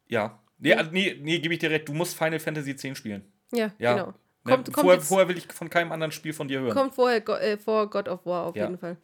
ja. 0.08 0.40
Nee, 0.58 0.74
also, 0.74 0.92
nee, 0.92 1.18
nee 1.22 1.40
gebe 1.40 1.54
ich 1.54 1.60
dir 1.60 1.70
recht. 1.70 1.88
Du 1.88 1.94
musst 1.94 2.18
Final 2.18 2.40
Fantasy 2.40 2.72
X 2.72 2.98
spielen. 2.98 3.24
Ja, 3.52 3.72
Ja. 3.78 3.94
genau. 3.94 4.14
Ne, 4.46 4.54
Kommt, 4.54 4.72
kommt, 4.72 4.86
vorher, 4.86 5.02
vorher 5.02 5.28
will 5.28 5.38
ich 5.38 5.52
von 5.52 5.70
keinem 5.70 5.92
anderen 5.92 6.12
Spiel 6.14 6.32
von 6.34 6.48
dir 6.48 6.62
hören. 6.62 6.74
kommt 6.74 6.96
vorher 6.96 7.20
Go 7.22 7.34
äh, 7.34 7.58
vor 7.58 7.90
God 7.90 8.08
of 8.08 8.26
War 8.26 8.46
auf 8.48 8.56
Ja. 8.56 8.66
jeden 8.66 8.78
Fall. 8.80 8.96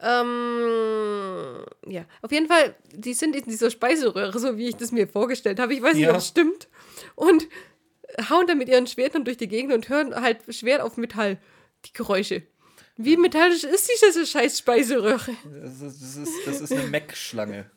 Ähm, 0.00 1.64
ja, 1.86 2.04
auf 2.22 2.30
jeden 2.32 2.46
Fall, 2.48 2.74
die 2.92 3.14
sind 3.14 3.34
in 3.34 3.44
dieser 3.44 3.70
Speiseröhre, 3.70 4.38
so 4.38 4.56
wie 4.56 4.68
ich 4.68 4.76
das 4.76 4.92
mir 4.92 5.08
vorgestellt 5.08 5.58
habe. 5.58 5.74
Ich 5.74 5.82
weiß 5.82 5.94
nicht, 5.94 6.04
Ja. 6.04 6.10
ob 6.12 6.18
es 6.18 6.28
stimmt. 6.28 6.68
Und 7.14 7.48
hauen 8.30 8.46
dann 8.46 8.58
mit 8.58 8.68
ihren 8.68 8.86
Schwertern 8.86 9.24
durch 9.24 9.36
die 9.36 9.48
Gegend 9.48 9.72
und 9.72 9.88
hören 9.88 10.14
halt 10.14 10.38
Schwert 10.54 10.80
auf 10.80 10.96
Metall. 10.96 11.38
Die 11.84 11.92
Geräusche. 11.92 12.42
Wie 12.96 13.16
metallisch 13.16 13.64
ist 13.64 13.90
diese 13.90 14.24
scheiß 14.26 14.58
Speiseröhre? 14.58 15.32
Das 15.62 15.80
ist, 15.82 16.00
das 16.02 16.16
ist, 16.16 16.32
das 16.46 16.60
ist 16.62 16.72
eine 16.72 16.84
Mac-Schlange. 16.88 17.70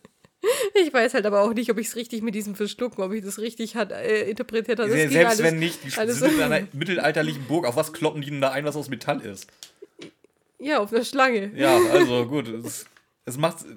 Ich 0.73 0.93
weiß 0.93 1.13
halt 1.15 1.25
aber 1.25 1.41
auch 1.41 1.53
nicht, 1.53 1.69
ob 1.69 1.77
ich 1.79 1.87
es 1.87 1.95
richtig 1.95 2.21
mit 2.21 2.33
diesem 2.33 2.55
Verschlucken, 2.55 3.03
ob 3.03 3.11
ich 3.11 3.23
das 3.23 3.39
richtig 3.39 3.75
hat, 3.75 3.91
äh, 3.91 4.29
interpretiert 4.29 4.79
habe. 4.79 4.89
Ging 4.89 5.09
Selbst 5.09 5.27
alles- 5.39 5.43
wenn 5.43 5.59
nicht, 5.59 5.83
die 5.83 5.97
alles- 5.97 6.19
sind 6.19 6.33
in 6.35 6.41
einer 6.41 6.67
mittelalterlichen 6.73 7.43
Burg. 7.45 7.65
Auf 7.65 7.75
was 7.75 7.91
kloppen 7.91 8.21
die 8.21 8.29
denn 8.29 8.39
da 8.41 8.51
ein, 8.51 8.63
was 8.65 8.75
aus 8.77 8.89
Metall 8.89 9.21
ist? 9.21 9.47
Ja, 10.59 10.79
auf 10.79 10.93
einer 10.93 11.03
Schlange. 11.03 11.51
Ja, 11.55 11.77
also 11.91 12.25
gut. 12.27 12.47
Es, 12.47 12.85
es 13.25 13.37
macht. 13.37 13.57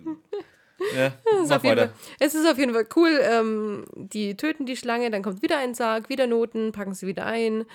Ja, 0.97 1.07
ist 1.07 1.49
mach 1.49 1.57
auf 1.59 1.65
jeden 1.65 1.77
weiter. 1.77 1.89
Fall, 1.91 2.17
es 2.19 2.35
ist 2.35 2.45
auf 2.45 2.59
jeden 2.59 2.73
Fall 2.75 2.89
cool. 2.97 3.21
Ähm, 3.23 3.85
die 3.95 4.37
töten 4.37 4.67
die 4.67 4.77
Schlange, 4.77 5.13
dann 5.13 5.23
kommt 5.23 5.41
wieder 5.41 5.59
ein 5.59 5.75
Sarg, 5.77 6.09
wieder 6.09 6.27
Noten, 6.27 6.73
packen 6.73 6.93
sie 6.93 7.07
wieder 7.07 7.25
ein. 7.25 7.67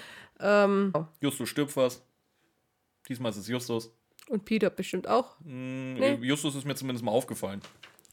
Ähm, 0.42 0.92
Justus 1.22 1.48
stirbt 1.48 1.78
was. 1.78 2.04
Diesmal 3.08 3.32
ist 3.32 3.38
es 3.38 3.48
Justus. 3.48 3.92
und 4.28 4.44
Peter 4.44 4.70
bestimmt 4.70 5.08
auch. 5.08 5.40
Hm, 5.42 5.94
Nee. 5.94 6.16
Justus 6.22 6.56
ist 6.56 6.66
mir 6.66 6.76
zumindest 6.76 7.06
mal 7.06 7.12
aufgefallen. 7.12 7.62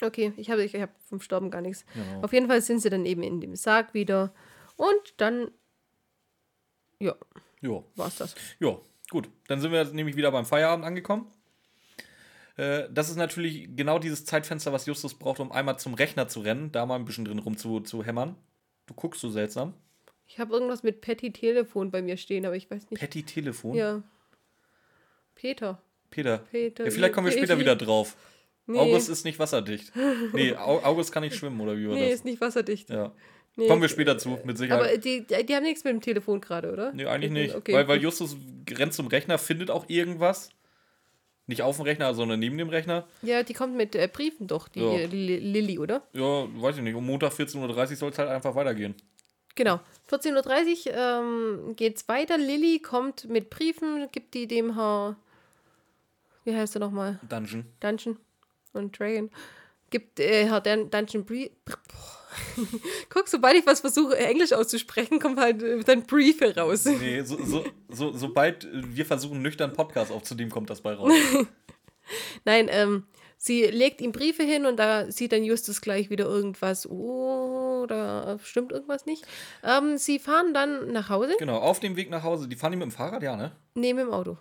Okay, 0.04 0.32
ich 0.36 0.50
habe 0.50 0.62
ich 0.64 0.74
hab 0.74 0.90
vom 1.08 1.20
Sterben 1.20 1.50
gar 1.50 1.60
nichts. 1.60 1.84
Genau. 1.94 2.22
Auf 2.22 2.32
jeden 2.32 2.46
Fall 2.48 2.60
sind 2.62 2.80
sie 2.80 2.90
dann 2.90 3.06
eben 3.06 3.22
in 3.22 3.40
dem 3.40 3.56
Sarg 3.56 3.94
wieder. 3.94 4.32
Und 4.76 5.14
dann, 5.18 5.50
ja, 6.98 7.14
Ja. 7.60 7.82
war's 7.96 8.16
das. 8.16 8.34
Ja, 8.58 8.78
gut. 9.10 9.28
Dann 9.48 9.60
sind 9.60 9.72
wir 9.72 9.84
nämlich 9.92 10.16
wieder 10.16 10.30
beim 10.32 10.44
Feierabend 10.44 10.84
angekommen. 10.84 11.30
Äh, 12.56 12.88
das 12.92 13.10
ist 13.10 13.16
natürlich 13.16 13.68
genau 13.74 13.98
dieses 13.98 14.24
Zeitfenster, 14.24 14.72
was 14.72 14.86
Justus 14.86 15.14
braucht, 15.14 15.40
um 15.40 15.50
einmal 15.50 15.78
zum 15.78 15.94
Rechner 15.94 16.28
zu 16.28 16.40
rennen, 16.40 16.70
da 16.72 16.86
mal 16.86 16.96
ein 16.96 17.04
bisschen 17.04 17.24
drin 17.24 17.38
rum 17.40 17.56
zu, 17.56 17.80
zu 17.80 18.04
hämmern. 18.04 18.36
Du 18.86 18.94
guckst 18.94 19.20
so 19.20 19.28
seltsam. 19.30 19.74
Ich 20.26 20.38
habe 20.38 20.52
irgendwas 20.54 20.82
mit 20.82 21.00
Patty 21.00 21.32
Telefon 21.32 21.90
bei 21.90 22.00
mir 22.00 22.16
stehen, 22.16 22.46
aber 22.46 22.56
ich 22.56 22.70
weiß 22.70 22.90
nicht. 22.90 23.00
Patty 23.00 23.22
Telefon. 23.24 23.74
Ja. 23.76 24.02
Peter. 25.34 25.82
Peter. 26.10 26.38
Peter. 26.38 26.84
Ja, 26.84 26.90
vielleicht 26.90 27.12
kommen 27.14 27.26
wir 27.26 27.32
später 27.32 27.58
wieder 27.58 27.76
drauf. 27.76 28.16
Nee, 28.66 28.78
August 28.78 29.08
ist 29.10 29.24
nicht 29.24 29.38
wasserdicht. 29.38 29.92
Nee, 30.32 30.54
Au- 30.56 30.82
August 30.82 31.12
kann 31.12 31.22
nicht 31.22 31.36
schwimmen, 31.36 31.60
oder 31.60 31.76
wie 31.76 31.86
war 31.88 31.94
nee 31.94 32.06
das? 32.06 32.14
ist 32.20 32.24
nicht 32.24 32.40
wasserdicht. 32.40 32.88
Ja. 32.90 33.12
Nee. 33.56 33.68
Kommen 33.68 33.82
wir 33.82 33.88
später 33.88 34.18
zu, 34.18 34.38
mit 34.44 34.58
Sicherheit. 34.58 34.80
Aber 34.88 34.98
die, 34.98 35.24
die 35.26 35.54
haben 35.54 35.62
nichts 35.62 35.84
mit 35.84 35.92
dem 35.92 36.00
Telefon 36.00 36.40
gerade, 36.40 36.72
oder? 36.72 36.92
nee, 36.92 37.06
eigentlich 37.06 37.30
nicht. 37.30 37.54
Okay. 37.54 37.72
Weil, 37.74 37.86
weil 37.88 38.02
Justus 38.02 38.36
rennt 38.70 38.94
zum 38.94 39.06
Rechner, 39.06 39.38
findet 39.38 39.70
auch 39.70 39.84
irgendwas. 39.88 40.50
Nicht 41.46 41.60
auf 41.62 41.76
dem 41.76 41.82
Rechner, 41.84 42.14
sondern 42.14 42.40
neben 42.40 42.56
dem 42.56 42.70
Rechner. 42.70 43.06
Ja, 43.20 43.42
die 43.42 43.52
kommt 43.52 43.76
mit 43.76 43.94
äh, 43.94 44.08
Briefen 44.10 44.46
doch, 44.46 44.66
die 44.68 44.80
Ja. 44.80 45.06
Li- 45.06 45.38
Lilly, 45.38 45.78
oder? 45.78 46.02
Ja, 46.14 46.46
weiß 46.60 46.78
ich 46.78 46.82
nicht. 46.82 46.94
Um 46.94 47.04
Montag 47.06 47.32
14.30 47.32 47.90
Uhr 47.90 47.96
soll 47.96 48.10
es 48.10 48.18
halt 48.18 48.30
einfach 48.30 48.54
weitergehen. 48.54 48.94
Genau. 49.54 49.78
14.30 50.10 50.86
Uhr 50.88 50.94
ähm, 51.68 51.76
geht's 51.76 52.08
weiter. 52.08 52.38
Lilly 52.38 52.78
kommt 52.80 53.28
mit 53.28 53.50
Briefen, 53.50 54.08
gibt 54.10 54.32
die 54.34 54.48
dem 54.48 54.74
Herr. 54.74 55.16
Wie 56.44 56.56
heißt 56.56 56.76
er 56.76 56.80
nochmal? 56.80 57.20
Dungeon. 57.28 57.64
Dungeon 57.80 58.16
und 58.74 58.98
Dragon. 58.98 59.30
Gibt 59.90 60.20
äh, 60.20 60.46
Herr 60.46 60.60
Dan 60.60 60.90
Dungeon 60.90 61.24
Brief. 61.24 61.50
Guck, 63.10 63.28
sobald 63.28 63.56
ich 63.56 63.66
was 63.66 63.80
versuche, 63.80 64.16
Englisch 64.18 64.52
auszusprechen, 64.52 65.20
kommt 65.20 65.38
halt 65.38 65.62
äh, 65.62 65.80
dann 65.80 66.02
Briefe 66.02 66.54
raus. 66.56 66.84
Nee, 66.84 67.22
so, 67.22 67.42
so, 67.44 67.64
so, 67.88 68.12
sobald 68.12 68.68
wir 68.72 69.06
versuchen, 69.06 69.40
nüchtern 69.42 69.72
Podcast 69.72 70.10
aufzunehmen, 70.10 70.50
kommt 70.50 70.70
das 70.70 70.80
bei 70.80 70.94
raus. 70.94 71.12
Nein, 72.44 72.68
ähm, 72.70 73.04
sie 73.36 73.64
legt 73.64 74.00
ihm 74.00 74.12
Briefe 74.12 74.42
hin 74.42 74.66
und 74.66 74.78
da 74.78 75.10
sieht 75.10 75.32
dann 75.32 75.44
Justus 75.44 75.80
gleich 75.80 76.10
wieder 76.10 76.24
irgendwas. 76.24 76.88
Oh, 76.88 77.86
da 77.88 78.38
stimmt 78.42 78.72
irgendwas 78.72 79.06
nicht. 79.06 79.24
Ähm, 79.62 79.96
sie 79.96 80.18
fahren 80.18 80.52
dann 80.54 80.92
nach 80.92 81.08
Hause, 81.08 81.34
genau, 81.38 81.58
auf 81.58 81.80
dem 81.80 81.96
Weg 81.96 82.10
nach 82.10 82.22
Hause. 82.22 82.48
Die 82.48 82.56
fahren 82.56 82.72
die 82.72 82.78
mit 82.78 82.88
dem 82.88 82.92
Fahrrad, 82.92 83.22
ja, 83.22 83.36
ne? 83.36 83.52
neben 83.74 83.98
dem 83.98 84.10
Auto. 84.10 84.38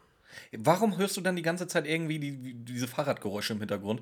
Warum 0.51 0.97
hörst 0.97 1.15
du 1.17 1.21
dann 1.21 1.35
die 1.35 1.41
ganze 1.41 1.67
Zeit 1.67 1.87
irgendwie 1.87 2.19
die, 2.19 2.55
diese 2.55 2.87
Fahrradgeräusche 2.87 3.53
im 3.53 3.59
Hintergrund? 3.59 4.01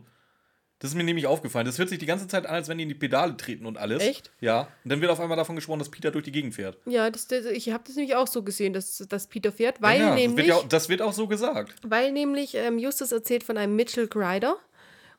Das 0.81 0.89
ist 0.89 0.95
mir 0.95 1.03
nämlich 1.03 1.27
aufgefallen. 1.27 1.65
Das 1.67 1.77
hört 1.77 1.89
sich 1.89 1.99
die 1.99 2.05
ganze 2.07 2.27
Zeit 2.27 2.45
an, 2.47 2.55
als 2.55 2.67
wenn 2.67 2.77
die 2.77 2.83
in 2.83 2.89
die 2.89 2.95
Pedale 2.95 3.37
treten 3.37 3.65
und 3.67 3.77
alles. 3.77 4.01
Echt? 4.03 4.31
Ja. 4.41 4.61
Und 4.83 4.89
dann 4.91 4.99
wird 4.99 5.11
auf 5.11 5.19
einmal 5.19 5.37
davon 5.37 5.55
gesprochen, 5.55 5.77
dass 5.79 5.89
Peter 5.89 6.09
durch 6.11 6.25
die 6.25 6.31
Gegend 6.31 6.55
fährt. 6.55 6.77
Ja, 6.85 7.09
das, 7.09 7.27
das, 7.27 7.45
ich 7.45 7.69
habe 7.71 7.83
das 7.85 7.95
nämlich 7.95 8.15
auch 8.15 8.25
so 8.27 8.41
gesehen, 8.41 8.73
dass, 8.73 8.97
dass 9.07 9.27
Peter 9.27 9.51
fährt, 9.51 9.79
weil 9.81 9.99
ja, 9.99 10.07
das 10.09 10.17
wird, 10.17 10.27
nämlich, 10.29 10.47
ja, 10.47 10.55
auch- 10.55 10.67
das 10.67 10.89
wird 10.89 11.01
auch 11.03 11.13
so 11.13 11.27
gesagt. 11.27 11.75
weil 11.83 12.11
nämlich 12.11 12.55
ähm, 12.55 12.79
Justus 12.79 13.11
erzählt 13.11 13.43
von 13.43 13.57
einem 13.57 13.75
Mitchell 13.75 14.07
Grider. 14.07 14.57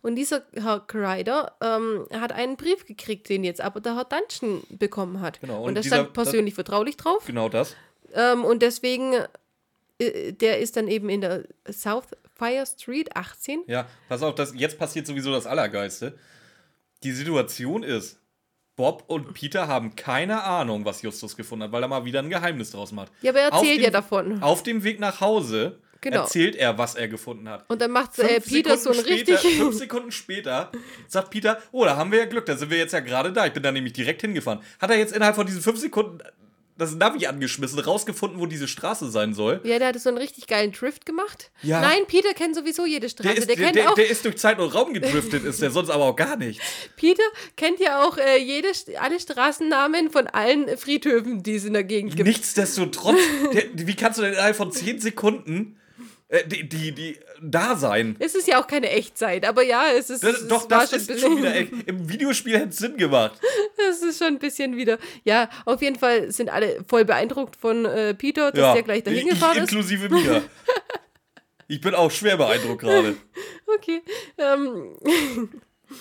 Und 0.02 0.16
dieser 0.16 0.42
Herr 0.54 0.80
Grider 0.84 1.54
ähm, 1.60 2.06
hat 2.12 2.32
einen 2.32 2.56
Brief 2.56 2.84
gekriegt, 2.84 3.28
den 3.28 3.44
jetzt 3.44 3.60
aber 3.60 3.78
der 3.80 3.94
Herr 3.94 4.04
Dungeon 4.04 4.64
bekommen 4.70 5.20
hat. 5.20 5.40
Genau, 5.40 5.60
Und, 5.62 5.68
und 5.68 5.74
da 5.76 5.82
stand 5.84 6.12
persönlich 6.12 6.54
vertraulich 6.54 6.96
drauf. 6.96 7.24
Genau 7.24 7.48
das. 7.48 7.76
Ähm, 8.12 8.44
und 8.44 8.62
deswegen, 8.62 9.12
äh, 9.98 10.32
der 10.32 10.58
ist 10.58 10.76
dann 10.76 10.88
eben 10.88 11.08
in 11.08 11.20
der 11.20 11.44
South 11.70 12.06
Fire 12.43 12.66
Street 12.66 13.14
18. 13.16 13.62
Ja, 13.68 13.86
pass 14.09 14.22
auf, 14.22 14.34
das, 14.34 14.53
jetzt 14.57 14.78
passiert 14.78 15.07
sowieso 15.07 15.30
das 15.32 15.47
Allergeiste. 15.47 16.18
Die 17.05 17.12
Situation 17.12 17.82
ist, 17.82 18.18
Bob 18.74 19.05
und 19.07 19.34
Peter 19.34 19.68
haben 19.68 19.95
keine 19.97 20.43
Ahnung, 20.43 20.84
was 20.84 21.03
Justus 21.03 21.36
gefunden 21.36 21.64
hat, 21.64 21.72
weil 21.72 21.82
er 21.82 21.88
mal 21.88 22.05
wieder 22.05 22.20
ein 22.20 22.30
Geheimnis 22.30 22.70
draus 22.70 22.90
macht. 22.90 23.12
Ja, 23.20 23.30
aber 23.30 23.40
er 23.40 23.53
erzählt 23.53 23.78
dem- 23.78 23.84
ja 23.84 23.90
davon. 23.90 24.43
Auf 24.43 24.62
dem 24.62 24.82
Weg 24.82 24.99
nach 24.99 25.20
Hause 25.20 25.78
Genau. 26.01 26.22
erzählt 26.22 26.57
er, 26.57 26.76
was 26.78 26.97
er 26.97 27.07
gefunden 27.07 27.49
hat. 27.49 27.64
Und 27.70 27.80
dann 27.80 27.93
macht 27.93 28.18
äh, 28.18 28.40
Peter 28.40 28.76
so 28.76 28.90
ein 28.90 28.97
Sekunden 28.97 29.18
später, 29.18 29.32
richtig. 29.34 29.57
Fünf 29.57 29.76
Sekunden 29.76 30.11
später 30.11 30.72
sagt 31.07 31.30
Peter, 31.30 31.62
oh, 31.70 31.84
da 31.84 31.97
haben 31.97 32.11
wir 32.11 32.18
ja 32.18 32.24
Glück, 32.24 32.45
da 32.47 32.57
sind 32.57 32.70
wir 32.70 32.78
jetzt 32.78 32.90
ja 32.93 32.99
gerade 32.99 33.32
da. 33.32 33.47
Ich 33.47 33.53
bin 33.53 33.62
da 33.62 33.70
nämlich 33.70 33.93
direkt 33.93 34.20
hingefahren. 34.22 34.61
Hat 34.80 34.90
er 34.90 34.97
jetzt 34.99 35.14
innerhalb 35.14 35.36
von 35.36 35.47
diesen 35.47 35.62
fünf 35.62 35.78
Sekunden 35.78 36.18
das 36.79 36.95
Navi 36.95 37.27
angeschmissen, 37.27 37.79
rausgefunden, 37.79 38.41
wo 38.41 38.47
diese 38.47 38.66
Straße 38.66 39.11
sein 39.11 39.35
soll? 39.35 39.61
Ja, 39.64 39.79
der 39.79 39.89
hat 39.89 40.01
so 40.01 40.09
einen 40.09 40.18
richtig 40.18 40.47
geilen 40.47 40.73
Drift 40.73 41.07
gemacht. 41.07 41.51
Ja. 41.62 41.81
Nein, 41.81 42.01
Peter 42.07 42.33
kennt 42.35 42.55
sowieso 42.55 42.87
jede 42.87 43.09
Straße. 43.09 43.29
Der 43.29 43.35
Der, 43.35 43.43
ist, 43.43 43.49
der, 43.49 43.57
kennt 43.57 43.77
der, 43.77 43.91
auch, 43.91 43.95
der 43.95 44.11
ist 44.11 44.25
durch 44.25 44.37
Zeit 44.39 44.59
und 44.59 44.75
Raum 44.75 44.93
gedriftet, 44.95 45.45
ist 45.45 45.61
der 45.61 45.70
sonst 45.70 45.91
aber 45.91 46.05
auch 46.05 46.16
gar 46.16 46.37
nicht. 46.37 46.61
Peter 46.97 47.23
kennt 47.57 47.81
ja 47.81 48.05
auch 48.05 48.16
äh, 48.16 48.39
jede, 48.39 48.68
alle 49.01 49.20
Straßennamen 49.20 50.11
von 50.11 50.27
allen 50.29 50.77
Friedhöfen, 50.77 51.43
die 51.43 51.57
es 51.57 51.64
in 51.64 51.75
der 51.75 51.85
Gegend 51.85 52.16
gibt. 52.16 52.27
Nichtsdestotrotz, 52.27 53.18
der, 53.53 53.64
wie 53.75 53.95
kannst 53.95 54.18
du 54.18 54.23
denn 54.23 54.33
innerhalb 54.33 54.57
von 54.57 54.73
10 54.73 55.01
Sekunden 55.01 55.79
äh, 56.33 56.47
die, 56.49 56.66
die, 56.66 56.93
die 56.93 57.18
da 57.43 57.76
sein? 57.76 58.16
Es 58.18 58.35
ist 58.35 58.49
ja 58.49 58.59
auch 58.61 58.66
keine 58.66 58.89
Echtzeit, 58.91 59.47
aber 59.47 59.62
ja, 59.62 59.85
es 59.93 60.09
ist. 60.09 60.24
Das, 60.24 60.41
es 60.41 60.49
doch, 60.49 60.66
das 60.66 60.91
schon 60.91 60.99
ist 60.99 61.20
schon 61.20 61.37
wieder, 61.37 61.55
ey, 61.55 61.70
im 61.87 62.09
Videospiel 62.09 62.59
hätte 62.59 62.70
es 62.70 62.78
Sinn 62.78 62.97
gemacht. 62.97 63.39
Das 63.76 64.01
ist 64.01 64.18
schon 64.18 64.28
ein 64.28 64.39
bisschen 64.39 64.76
wieder. 64.76 64.99
Ja, 65.24 65.51
auf 65.64 65.83
jeden 65.83 65.99
Fall 65.99 66.30
sind 66.30 66.49
alle 66.51 66.85
voll 66.89 67.05
beeindruckt 67.05 67.57
von 67.57 67.85
äh, 67.85 68.14
Peter, 68.14 68.53
dass 68.53 68.61
ja, 68.61 68.72
der 68.74 68.83
gleich 68.85 69.03
dahin 69.03 69.26
ich, 69.26 69.30
gefahren 69.30 69.57
ist. 69.57 69.72
inklusive 69.72 70.09
mir. 70.09 70.43
Ich 71.68 71.80
bin 71.80 71.95
auch 71.95 72.11
schwer 72.11 72.37
beeindruckt 72.37 72.83
gerade. 72.83 73.16
Okay. 73.66 74.03
Ähm, 74.37 75.49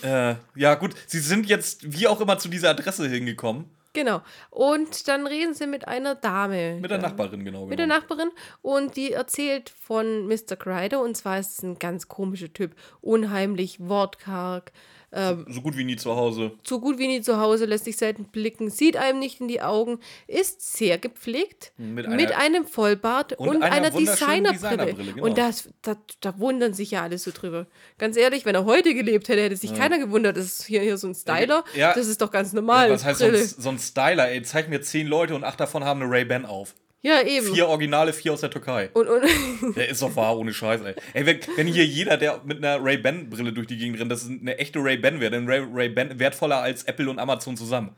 Äh, 0.04 0.36
ja, 0.56 0.76
gut, 0.76 0.96
sie 1.08 1.20
sind 1.20 1.48
jetzt 1.48 1.94
wie 1.94 2.08
auch 2.08 2.22
immer 2.22 2.38
zu 2.40 2.50
dieser 2.50 2.70
Adresse 2.72 3.08
hingekommen. 3.08 3.66
Genau. 3.94 4.22
Und 4.50 5.08
dann 5.08 5.28
reden 5.28 5.54
sie 5.54 5.68
mit 5.68 5.88
einer 5.88 6.16
Dame. 6.16 6.80
Mit 6.82 6.92
der. 6.92 6.98
Nachbarin, 6.98 7.44
genau. 7.44 7.66
Mit 7.66 7.80
der 7.80 7.88
genau. 7.88 8.00
Nachbarin 8.00 8.30
und 8.62 8.96
die 8.96 9.12
erzählt 9.14 9.70
von 9.70 10.28
Mr. 10.28 10.56
Crider 10.58 11.02
und 11.02 11.16
zwar 11.16 11.40
ist 11.40 11.58
es 11.58 11.64
ein 11.64 11.80
ganz 11.80 12.08
komischer 12.08 12.52
Typ, 12.52 12.76
unheimlich, 13.02 13.80
wortkarg, 13.80 14.72
ähm, 15.14 15.46
So 15.50 15.62
gut 15.62 15.78
wie 15.78 15.84
nie 15.84 15.96
zu 15.98 16.16
Hause. 16.16 16.52
so 16.64 16.80
gut 16.80 16.98
wie 16.98 17.08
nie 17.08 17.22
zu 17.22 17.38
Hause, 17.40 17.66
lässt 17.66 17.86
sich 17.86 17.98
selten 17.98 18.26
blicken, 18.26 18.70
sieht 18.70 18.96
einem 18.98 19.20
nicht 19.20 19.42
in 19.42 19.48
die 19.48 19.62
Augen, 19.62 20.00
ist 20.28 20.76
sehr 20.78 20.98
gepflegt, 20.98 21.74
Mit 21.78 22.08
mit, 22.10 22.32
einer- 22.32 22.38
einem 22.38 22.66
Vollbart 22.66 23.34
und 23.34 23.50
und, 23.50 23.64
einer 23.64 23.76
einer 23.76 23.90
Designerbrille. 23.92 24.54
Designerbrille, 24.54 25.14
genau. 25.14 25.26
Und 25.28 25.38
das, 25.38 25.70
da, 25.82 25.96
da 26.22 26.40
wundern 26.40 26.74
sich 26.74 26.92
ja 26.92 27.04
alle 27.04 27.18
so 27.18 27.32
drüber. 27.32 27.68
Ganz 27.98 28.16
ehrlich, 28.18 28.46
wenn 28.46 28.56
er 28.56 28.66
heute 28.66 28.94
gelebt 28.94 29.28
hätte, 29.30 29.42
hätte 29.42 29.56
sich 29.58 29.76
keiner 29.76 29.98
gewundert, 30.00 30.38
das 30.38 30.46
ist 30.46 30.66
hier, 30.66 30.82
hier 30.82 30.98
so 30.98 31.08
ein 31.08 31.16
Styler, 31.16 31.64
Ja. 31.76 31.94
das 31.94 32.08
ist 32.08 32.22
doch 32.22 32.32
ganz 32.32 32.54
normal. 32.54 32.90
Was 32.92 33.04
heißt 33.06 33.20
so 33.20 33.26
ein, 33.26 33.36
so 33.36 33.70
ein 33.70 33.80
Styler? 33.80 34.30
Ey, 34.30 34.42
zeig 34.44 34.70
mir 34.70 34.82
zehn 34.82 35.08
Leute 35.08 35.36
und 35.36 35.44
acht 35.44 35.60
davon 35.60 35.84
haben 35.84 36.02
eine 36.02 36.10
Ray-Ban 36.12 36.46
auf. 36.46 36.74
Ja, 37.04 37.22
eben. 37.24 37.54
Vier 37.54 37.68
Originale, 37.68 38.14
vier 38.14 38.32
aus 38.34 38.42
der 38.42 38.52
Türkei. 38.52 38.90
Und, 38.94 39.08
und 39.08 39.24
Der 39.76 39.90
ist 39.90 40.02
doch 40.04 40.16
wahr, 40.16 40.38
ohne 40.38 40.54
Scheiß, 40.54 40.82
ey. 40.82 40.94
Ey, 41.14 41.26
wenn, 41.26 41.40
wenn 41.56 41.66
hier 41.68 41.84
jeder, 41.84 42.16
der 42.18 42.42
mit 42.46 42.60
einer 42.60 42.84
Ray-Ban-Brille 42.84 43.54
durch 43.54 43.66
die 43.66 43.78
Gegend 43.78 44.00
rennt, 44.00 44.12
das 44.12 44.22
ist 44.22 44.30
eine 44.30 44.58
echte 44.60 44.78
Ray-Ban 44.80 45.20
wäre, 45.20 45.32
dann 45.32 45.48
Ray- 45.50 45.66
Ray-Ban 45.74 46.20
wertvoller 46.20 46.58
als 46.62 46.84
Apple 46.84 47.10
und 47.10 47.18
Amazon 47.18 47.58
zusammen. 47.58 47.96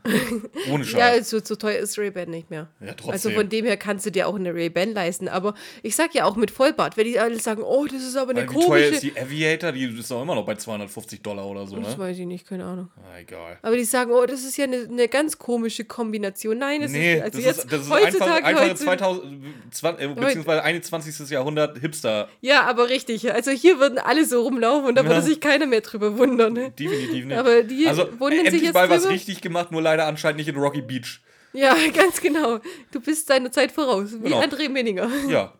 Ohne 0.72 0.84
Ja, 0.86 0.89
Scheiß. 1.16 1.30
so, 1.32 1.39
teuer 1.41 1.80
ist 1.80 1.97
Ray-Ban 1.99 2.30
nicht 2.30 2.49
mehr. 2.49 2.70
Ja, 2.80 2.93
trotzdem. 2.93 3.12
Also 3.12 3.30
von 3.32 3.49
dem 3.49 3.66
her 3.66 3.76
kannst 3.76 4.06
du 4.06 4.10
dir 4.12 4.28
auch 4.28 4.36
eine 4.36 4.54
Ray-Ban 4.54 4.93
leisten. 4.93 5.28
Aber 5.28 5.54
ich 5.82 5.95
sag 5.97 6.16
ja 6.16 6.24
auch 6.24 6.38
mit 6.38 6.49
Vollbart, 6.51 6.95
wenn 6.95 7.06
die 7.06 7.20
alle 7.20 7.38
sagen, 7.39 7.62
oh, 7.62 7.86
das 7.86 8.04
ist 8.04 8.16
aber 8.16 8.32
eine 8.32 8.41
Weil 8.47 8.49
Wie 8.51 8.54
teuer 8.54 8.66
komische. 8.68 8.86
ist 8.93 9.04
die 9.04 9.20
Aviator? 9.20 9.72
Die 9.74 9.84
ist 9.99 10.10
doch 10.12 10.22
immer 10.22 10.36
noch 10.36 10.45
bei 10.45 10.56
250 10.56 11.22
Dollar 11.22 11.45
oder 11.45 11.68
so, 11.68 11.76
das 11.78 11.97
ne? 11.97 12.04
weiß 12.04 12.18
ich 12.20 12.26
nicht, 12.26 12.47
keine 12.47 12.64
Ahnung. 12.64 12.89
Ah, 12.97 13.20
egal. 13.20 13.58
Aber 13.64 13.76
die 13.76 13.84
sagen, 13.84 14.12
oh, 14.12 14.26
das 14.26 14.45
ist 14.45 14.56
ja 14.56 14.64
eine, 14.64 14.88
eine 14.89 15.10
ganz 15.10 15.38
komische 15.38 15.84
Kombination. 15.84 16.58
Nein, 16.58 16.82
es 16.84 16.91
Nee, 16.93 17.16
ist, 17.16 17.22
also 17.24 17.38
das, 17.38 17.45
jetzt 17.45 17.58
ist, 17.66 17.74
das 17.74 17.82
ist 17.82 17.89
heutzutage 17.89 18.45
einfach, 18.45 18.62
heute, 18.62 18.86
2000, 18.98 19.44
20, 19.72 20.04
äh, 20.06 20.08
beziehungsweise 20.14 20.64
21. 20.64 21.30
Jahrhundert 21.30 21.78
Hipster. 21.80 22.30
Ja, 22.41 22.64
aber 22.64 22.89
richtig. 22.89 23.32
Also 23.34 23.52
hier 23.52 23.80
würden 23.80 23.98
alle 24.00 24.26
so 24.26 24.41
rumlaufen 24.41 24.88
und 24.89 24.96
da 24.96 25.02
Ja. 25.04 25.10
würde 25.10 25.22
sich 25.22 25.39
keiner 25.39 25.66
mehr 25.66 25.82
drüber 25.82 26.18
wundern. 26.18 26.54
Ne? 26.54 26.72
Definitiv 26.72 27.26
nicht. 27.26 27.38
Aber 27.38 27.64
die 27.64 27.88
also, 27.88 28.08
wundern 28.20 28.32
sich 28.32 28.46
endlich 28.48 28.62
jetzt 28.64 28.74
mal 28.74 28.89
was 28.89 29.02
drüber. 29.04 29.14
richtig 29.14 29.41
gemacht, 29.41 29.72
nur 29.72 29.82
leider 29.82 30.08
anscheinend 30.08 30.38
nicht 30.38 30.48
in 30.48 30.56
Rocky 30.58 30.82
Beach. 30.82 31.22
Ja, 31.54 31.76
ganz 31.96 32.20
genau. 32.22 32.60
Du 32.91 33.00
bist 33.00 33.30
deiner 33.30 33.52
Zeit 33.52 33.72
voraus, 33.72 34.10
wie 34.14 34.24
Genau. 34.30 34.41
André 34.41 34.70
Menninger. 34.70 35.10
Ja. 35.30 35.54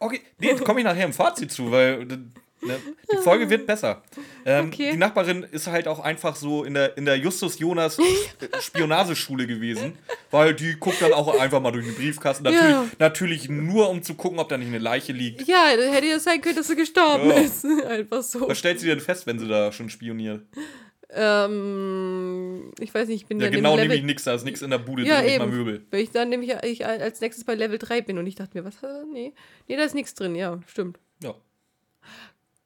Okay, 0.00 0.22
nee, 0.38 0.54
komme 0.54 0.80
ich 0.80 0.84
nachher 0.86 1.04
im 1.04 1.12
Fazit 1.12 1.52
zu, 1.52 1.70
weil 1.70 2.06
ne, 2.66 2.80
die 3.12 3.16
Folge 3.18 3.48
wird 3.50 3.66
besser. 3.66 4.02
Ähm, 4.44 4.68
Okay. 4.68 4.90
Die 4.92 4.96
Nachbarin 4.96 5.42
ist 5.44 5.66
halt 5.66 5.86
auch 5.88 6.00
einfach 6.00 6.36
so 6.36 6.64
in 6.64 6.74
der, 6.74 6.96
in 6.96 7.04
der 7.04 7.16
Justus 7.16 7.58
Jonas 7.58 7.98
äh, 7.98 8.02
Spionageschule 8.60 9.46
gewesen, 9.46 9.92
weil 10.30 10.54
die 10.54 10.74
guckt 10.78 11.00
dann 11.02 11.12
auch 11.12 11.38
einfach 11.38 11.60
mal 11.60 11.70
durch 11.72 11.84
den 11.86 11.94
Briefkasten. 11.94 12.44
Natürlich, 12.44 12.70
Ja. 12.70 12.86
natürlich 12.98 13.48
nur, 13.48 13.90
um 13.90 14.02
zu 14.02 14.14
gucken, 14.14 14.38
ob 14.38 14.48
da 14.48 14.56
nicht 14.58 14.68
eine 14.68 14.78
Leiche 14.78 15.12
liegt. 15.12 15.46
Ja, 15.46 15.66
hätte 15.68 16.06
ja 16.06 16.18
sein 16.18 16.40
können, 16.40 16.56
dass 16.56 16.70
er 16.70 16.76
gestorben 16.76 17.28
Ja. 17.30 17.36
ist. 17.36 17.64
Einfach 17.86 18.22
so. 18.22 18.48
Was 18.48 18.58
stellt 18.58 18.80
sie 18.80 18.86
denn 18.88 19.00
fest, 19.00 19.26
wenn 19.26 19.38
sie 19.38 19.48
da 19.48 19.70
schon 19.72 19.88
spioniert? 19.90 20.42
Ähm, 21.14 22.72
ich 22.80 22.94
weiß 22.94 23.08
nicht, 23.08 23.22
ich 23.22 23.26
bin 23.26 23.38
Ja, 23.38 23.46
dann 23.46 23.54
genau, 23.54 23.72
Level 23.74 23.88
nämlich 23.88 24.04
nichts, 24.04 24.24
da 24.24 24.34
ist 24.34 24.44
nichts 24.44 24.62
in 24.62 24.70
der 24.70 24.78
Bude, 24.78 25.02
Ja, 25.04 25.16
drin, 25.16 25.26
nicht 25.26 25.38
mal 25.38 25.44
eben. 25.48 25.56
Möbel. 25.56 25.86
Weil 25.90 26.00
ich 26.00 26.10
dann 26.10 26.28
nämlich 26.28 26.52
ich 26.62 26.86
als 26.86 27.20
nächstes 27.20 27.44
bei 27.44 27.54
Level 27.54 27.78
3 27.78 28.00
bin 28.00 28.18
und 28.18 28.26
ich 28.26 28.34
dachte 28.34 28.56
mir, 28.56 28.64
was? 28.64 28.82
äh, 28.82 29.04
Nee, 29.12 29.32
nee 29.68 29.76
da 29.76 29.82
ist 29.84 29.94
nichts 29.94 30.14
drin. 30.14 30.34
Ja, 30.34 30.60
stimmt. 30.66 30.98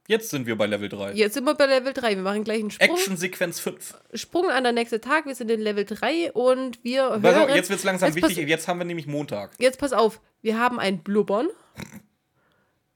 Jetzt 0.08 0.30
sind 0.30 0.46
wir 0.46 0.56
bei 0.56 0.66
Level 0.66 0.88
3. 0.88 1.12
Jetzt 1.12 1.34
sind 1.34 1.44
wir 1.44 1.54
bei 1.54 1.66
Level 1.66 1.92
3. 1.92 2.16
Wir 2.16 2.22
machen 2.22 2.44
gleich 2.44 2.60
einen 2.60 2.70
Sprung. 2.70 2.96
Action-Sequenz 2.96 3.60
5. 3.60 3.94
Sprung 4.14 4.50
an 4.50 4.62
der 4.62 4.72
nächste 4.72 5.00
Tag. 5.00 5.26
Wir 5.26 5.34
sind 5.34 5.50
in 5.50 5.60
Level 5.60 5.84
3 5.84 6.32
und 6.32 6.82
wir 6.84 7.02
hören. 7.02 7.24
Auf, 7.24 7.54
jetzt 7.54 7.70
wird 7.70 7.80
es 7.80 7.84
langsam 7.84 8.12
Jetzt 8.14 8.28
wichtig. 8.28 8.48
Jetzt 8.48 8.68
haben 8.68 8.78
wir 8.78 8.84
nämlich 8.84 9.06
Montag. 9.06 9.52
Jetzt 9.58 9.78
pass 9.78 9.92
auf. 9.92 10.20
Wir 10.42 10.58
haben 10.58 10.78
ein 10.78 11.02
Blubbern. 11.02 11.48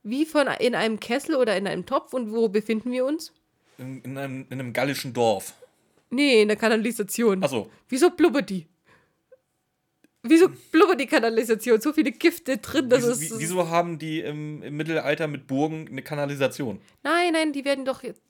Wie 0.02 0.24
von 0.24 0.46
in 0.60 0.74
einem 0.74 1.00
Kessel 1.00 1.34
oder 1.34 1.56
in 1.56 1.66
einem 1.66 1.84
Topf. 1.84 2.12
Und 2.12 2.32
wo 2.32 2.48
befinden 2.48 2.92
wir 2.92 3.04
uns? 3.04 3.32
In, 3.78 4.02
in, 4.02 4.16
einem, 4.16 4.46
in 4.48 4.60
einem 4.60 4.72
gallischen 4.72 5.12
Dorf. 5.12 5.54
Nee, 6.10 6.42
in 6.42 6.48
der 6.48 6.56
Kanalisation. 6.56 7.42
Achso, 7.42 7.70
Wieso 7.88 8.10
blubbert 8.10 8.50
die? 8.50 8.66
Wieso 10.22 10.48
blubbert 10.70 11.00
die 11.00 11.06
Kanalisation? 11.06 11.80
So 11.80 11.92
viele 11.94 12.12
Gifte 12.12 12.58
drin, 12.58 12.90
dass 12.90 13.00
wieso, 13.00 13.12
es. 13.12 13.20
wie- 13.20 13.38
wieso 13.38 13.68
haben 13.70 13.98
die 13.98 14.20
im, 14.20 14.62
im 14.62 14.76
Mittelalter 14.76 15.26
mit 15.28 15.46
Burgen 15.46 15.88
eine 15.90 16.02
Kanalisation? 16.02 16.80
Nein, 17.02 17.32
nein, 17.32 17.52
die 17.52 17.64
werden 17.64 17.84
doch. 17.86 18.02
jetzt- 18.02 18.20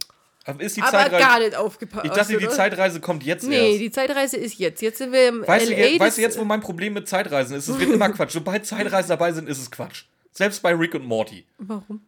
Aber 0.45 0.63
ist 0.63 0.77
die 0.77 0.83
Aber 0.83 0.91
Zeitreise. 0.93 1.23
gar 1.25 1.39
nicht 1.41 1.55
aufgepasst. 1.57 2.05
ich 2.07 2.13
dachte, 2.13 2.39
die 2.39 2.47
oder? 2.47 2.55
Zeitreise 2.55 3.01
kommt 3.01 3.25
jetzt 3.25 3.47
Nee, 3.47 3.71
erst. 3.73 3.81
die 3.81 3.91
Zeitreise 3.91 4.37
ist 4.37 4.59
jetzt. 4.59 4.81
Jetzt 4.83 4.99
sind 4.99 5.13
wir 5.13 5.29
im 5.29 5.47
Weißt, 5.47 5.69
du, 5.69 5.73
LA. 5.75 5.77
je- 5.87 5.99
weißt 6.01 6.01
das- 6.11 6.15
du 6.17 6.21
jetzt, 6.23 6.39
wo 6.39 6.45
mein 6.45 6.61
Problem 6.61 6.93
mit 6.95 7.09
Zeitreisen 7.09 7.57
ist? 7.57 7.67
Es 7.69 7.79
wird 7.79 7.91
immer 7.91 8.09
Quatsch. 8.11 8.33
Sobald 8.33 8.65
Zeitreisen 8.67 9.09
dabei 9.09 9.33
sind, 9.33 9.49
ist 9.49 9.59
es 9.59 9.71
Quatsch. 9.71 10.05
Selbst 10.31 10.63
bei 10.63 10.73
Rick 10.75 10.95
und 10.95 11.05
Morty. 11.05 11.45
Warum? 11.59 12.03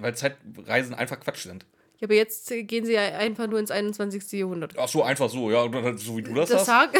weil 0.00 0.14
Zeitreisen 0.16 0.92
einfach 0.92 1.20
Quatsch 1.20 1.44
sind. 1.44 1.64
Ja, 2.04 2.06
aber 2.06 2.16
jetzt 2.16 2.52
gehen 2.68 2.84
sie 2.84 2.92
ja 2.92 3.00
einfach 3.16 3.46
nur 3.46 3.58
ins 3.58 3.70
21. 3.70 4.30
Jahrhundert. 4.32 4.74
Ach 4.76 4.86
so, 4.88 5.02
einfach 5.02 5.30
so, 5.30 5.50
ja, 5.50 5.62
so 5.96 6.18
wie 6.18 6.22
du 6.22 6.34
das, 6.34 6.50
Das 6.50 6.58
hast. 6.60 6.66
Sarg, 6.66 6.94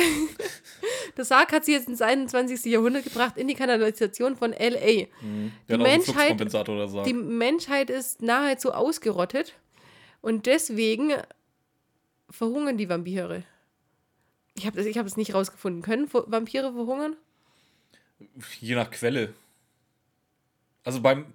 das 1.14 1.28
Sarg 1.28 1.52
hat 1.52 1.66
sie 1.66 1.72
jetzt 1.72 1.88
ins 1.88 2.00
21. 2.00 2.64
Jahrhundert 2.72 3.04
gebracht, 3.04 3.36
in 3.36 3.46
die 3.46 3.54
Kanalisation 3.54 4.34
von 4.34 4.54
L.A. 4.54 4.78
Der 4.78 5.06
auch 5.06 5.72
einen 5.74 5.82
Menschheit- 5.82 6.14
Fluxkompensator 6.14 6.74
oder 6.76 6.88
so. 6.88 7.02
Die 7.02 7.12
Menschheit 7.12 7.90
ist 7.90 8.22
nahezu 8.22 8.72
ausgerottet 8.72 9.52
und 10.22 10.46
deswegen 10.46 11.12
verhungern 12.30 12.78
die 12.78 12.88
Vampire. 12.88 13.42
Ich 14.54 14.64
habe 14.66 14.80
ich 14.88 14.96
hab 14.96 15.04
es 15.04 15.18
nicht 15.18 15.34
rausgefunden. 15.34 15.82
Können 15.82 16.08
Vampire 16.10 16.72
verhungern? 16.72 17.14
Je 18.60 18.74
nach 18.74 18.90
Quelle. 18.90 19.34
Also 20.82 21.02
beim. 21.02 21.26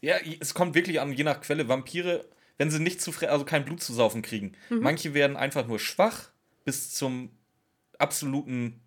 Ja, 0.00 0.14
es 0.38 0.54
kommt 0.54 0.76
wirklich 0.76 1.00
an, 1.00 1.12
je 1.12 1.24
nach 1.24 1.40
Quelle. 1.40 1.66
Vampire, 1.66 2.24
wenn 2.58 2.70
sie 2.70 2.80
nicht 2.80 3.00
zu 3.00 3.12
also 3.28 3.44
kein 3.44 3.64
Blut 3.64 3.82
zu 3.82 3.92
saufen 3.92 4.22
kriegen. 4.22 4.52
Mhm. 4.70 4.80
Manche 4.80 5.14
werden 5.14 5.36
einfach 5.36 5.66
nur 5.66 5.78
schwach 5.78 6.30
bis 6.64 6.92
zum 6.92 7.30
absoluten 7.98 8.80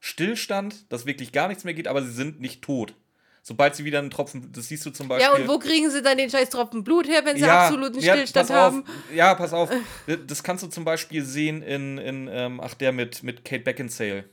Stillstand, 0.00 0.90
dass 0.92 1.06
wirklich 1.06 1.32
gar 1.32 1.48
nichts 1.48 1.64
mehr 1.64 1.74
geht, 1.74 1.88
aber 1.88 2.02
sie 2.02 2.12
sind 2.12 2.40
nicht 2.40 2.62
tot. 2.62 2.94
Sobald 3.42 3.76
sie 3.76 3.84
wieder 3.84 4.00
einen 4.00 4.10
Tropfen, 4.10 4.50
das 4.50 4.68
siehst 4.68 4.84
du 4.86 4.90
zum 4.90 5.06
Beispiel. 5.06 5.38
Ja, 5.38 5.40
und 5.40 5.48
wo 5.48 5.60
kriegen 5.60 5.88
sie 5.88 6.02
dann 6.02 6.18
den 6.18 6.28
scheiß 6.28 6.50
Tropfen 6.50 6.82
Blut 6.82 7.06
her, 7.06 7.24
wenn 7.24 7.36
sie 7.36 7.42
Ja, 7.44 7.66
absoluten 7.66 8.00
ja, 8.00 8.14
Stillstand 8.14 8.50
auf. 8.50 8.56
haben? 8.56 8.84
Ja, 9.14 9.34
pass 9.36 9.52
auf. 9.52 9.70
Das 10.26 10.42
kannst 10.42 10.64
du 10.64 10.68
zum 10.68 10.84
Beispiel 10.84 11.24
sehen 11.24 11.62
in, 11.62 11.98
in 11.98 12.28
ähm, 12.28 12.60
ach, 12.60 12.74
der 12.74 12.90
mit, 12.90 13.22
mit 13.22 13.44
Kate 13.44 13.62
Beckinsale. 13.62 14.24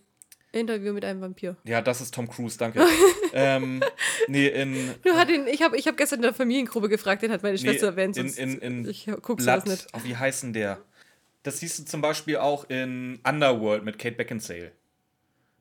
Interview 0.53 0.93
mit 0.93 1.03
einem 1.03 1.19
Vampir. 1.19 1.57
Ja, 1.65 1.81
das 1.81 1.99
ist 1.99 2.13
Tom 2.13 2.29
Cruise, 2.29 2.57
danke. 2.57 2.85
ähm, 3.33 3.83
nee, 4.27 4.47
in 4.47 4.93
Du 5.03 5.13
hat 5.13 5.29
ihn, 5.29 5.47
ich 5.47 5.61
habe 5.61 5.75
ich 5.77 5.87
hab 5.87 5.97
gestern 5.97 6.19
in 6.19 6.23
der 6.23 6.33
Familiengruppe 6.33 6.89
gefragt, 6.89 7.23
den 7.23 7.31
hat 7.31 7.43
meine 7.43 7.57
Schwester 7.57 7.87
erwähnt. 7.87 8.15
in, 8.17 8.27
in, 8.27 8.59
in 8.59 8.87
ich 8.87 9.09
guck 9.21 9.37
Blood. 9.39 9.65
nicht. 9.65 9.87
Oh, 9.93 9.99
wie 10.03 10.15
heißen 10.15 10.53
der? 10.53 10.79
Das 11.41 11.59
siehst 11.59 11.79
du 11.79 11.83
zum 11.83 12.01
Beispiel 12.01 12.37
auch 12.37 12.69
in 12.69 13.19
Underworld 13.27 13.83
mit 13.83 13.99
Kate 13.99 14.15
Beckinsale. 14.15 14.71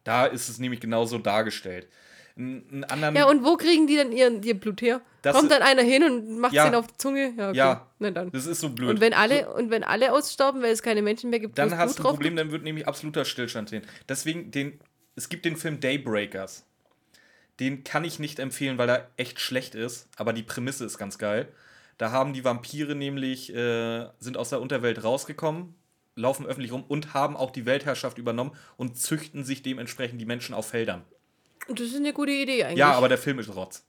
Da 0.05 0.26
ist 0.26 0.49
es 0.49 0.59
nämlich 0.59 0.80
genauso 0.80 1.18
dargestellt. 1.18 1.88
In, 2.36 2.68
in 2.70 2.84
anderen, 2.84 3.16
Ja, 3.16 3.26
und 3.28 3.45
wo 3.45 3.57
kriegen 3.57 3.86
die 3.86 3.97
dann 3.97 4.12
ihren, 4.12 4.43
ihr 4.43 4.55
Blut 4.59 4.80
her? 4.82 5.01
Das 5.23 5.37
Kommt 5.37 5.53
dann 5.53 5.62
einer 5.62 5.83
hin 5.83 6.03
und 6.03 6.39
macht 6.39 6.53
Ja. 6.53 6.64
den 6.68 6.75
auf 6.75 6.89
die 6.89 6.97
Zunge? 6.97 7.33
Ja, 7.37 7.49
okay. 7.51 7.57
Ja. 7.59 7.87
Na 8.01 8.11
dann. 8.11 8.33
das 8.33 8.47
ist 8.47 8.61
so 8.61 8.70
blöd. 8.70 8.91
Und 8.91 9.01
wenn 9.01 9.14
alle, 9.14 9.53
und 9.55 9.70
wenn 9.70 9.85
alle 9.85 10.12
aussterben, 10.12 10.62
weil 10.62 10.73
es 10.73 10.83
keine 10.83 11.01
Menschen 11.01 11.31
mehr 11.31 11.39
gibt, 11.39 11.57
dann 11.57 11.77
hast 11.79 11.99
du 11.99 12.03
ein 12.03 12.09
Problem, 12.09 12.35
dann 12.35 12.51
wird 12.51 12.64
nämlich 12.64 12.89
absoluter 12.89 13.25
Stillstand 13.25 13.68
sehen. 13.68 13.83
Deswegen, 14.09 14.51
den, 14.51 14.81
es 15.14 15.29
gibt 15.29 15.45
den 15.45 15.57
Film 15.57 15.79
Daybreakers. 15.81 16.66
Den 17.61 17.85
kann 17.85 18.05
ich 18.05 18.18
nicht 18.18 18.41
empfehlen, 18.41 18.79
weil 18.79 18.89
er 18.91 19.11
echt 19.16 19.39
schlecht 19.39 19.77
ist, 19.77 20.09
aber 20.16 20.33
die 20.33 20.43
Prämisse 20.43 20.85
ist 20.85 20.99
ganz 20.99 21.18
geil. 21.18 21.49
Da 21.99 22.11
haben 22.11 22.33
die 22.33 22.45
Vampire 22.45 22.97
nämlich, 22.97 23.55
äh, 23.55 24.09
sind 24.18 24.37
aus 24.37 24.49
der 24.49 24.61
Unterwelt 24.61 25.05
rausgekommen, 25.05 25.77
laufen 26.16 26.47
öffentlich 26.47 26.73
rum 26.73 26.83
und 26.89 27.14
haben 27.14 27.37
auch 27.37 27.53
die 27.53 27.64
Weltherrschaft 27.64 28.18
übernommen 28.18 28.53
und 28.77 28.99
züchten 28.99 29.45
sich 29.45 29.62
dementsprechend 29.62 30.20
die 30.20 30.27
Menschen 30.27 30.55
auf 30.55 30.68
Feldern. 30.70 31.05
Das 31.68 31.81
ist 31.81 31.97
eine 31.97 32.12
gute 32.12 32.33
Idee 32.33 32.64
eigentlich. 32.64 32.79
Ja, 32.79 32.93
aber 32.93 33.09
der 33.09 33.18
Film 33.18 33.39
ist 33.39 33.55
Rotz. 33.55 33.85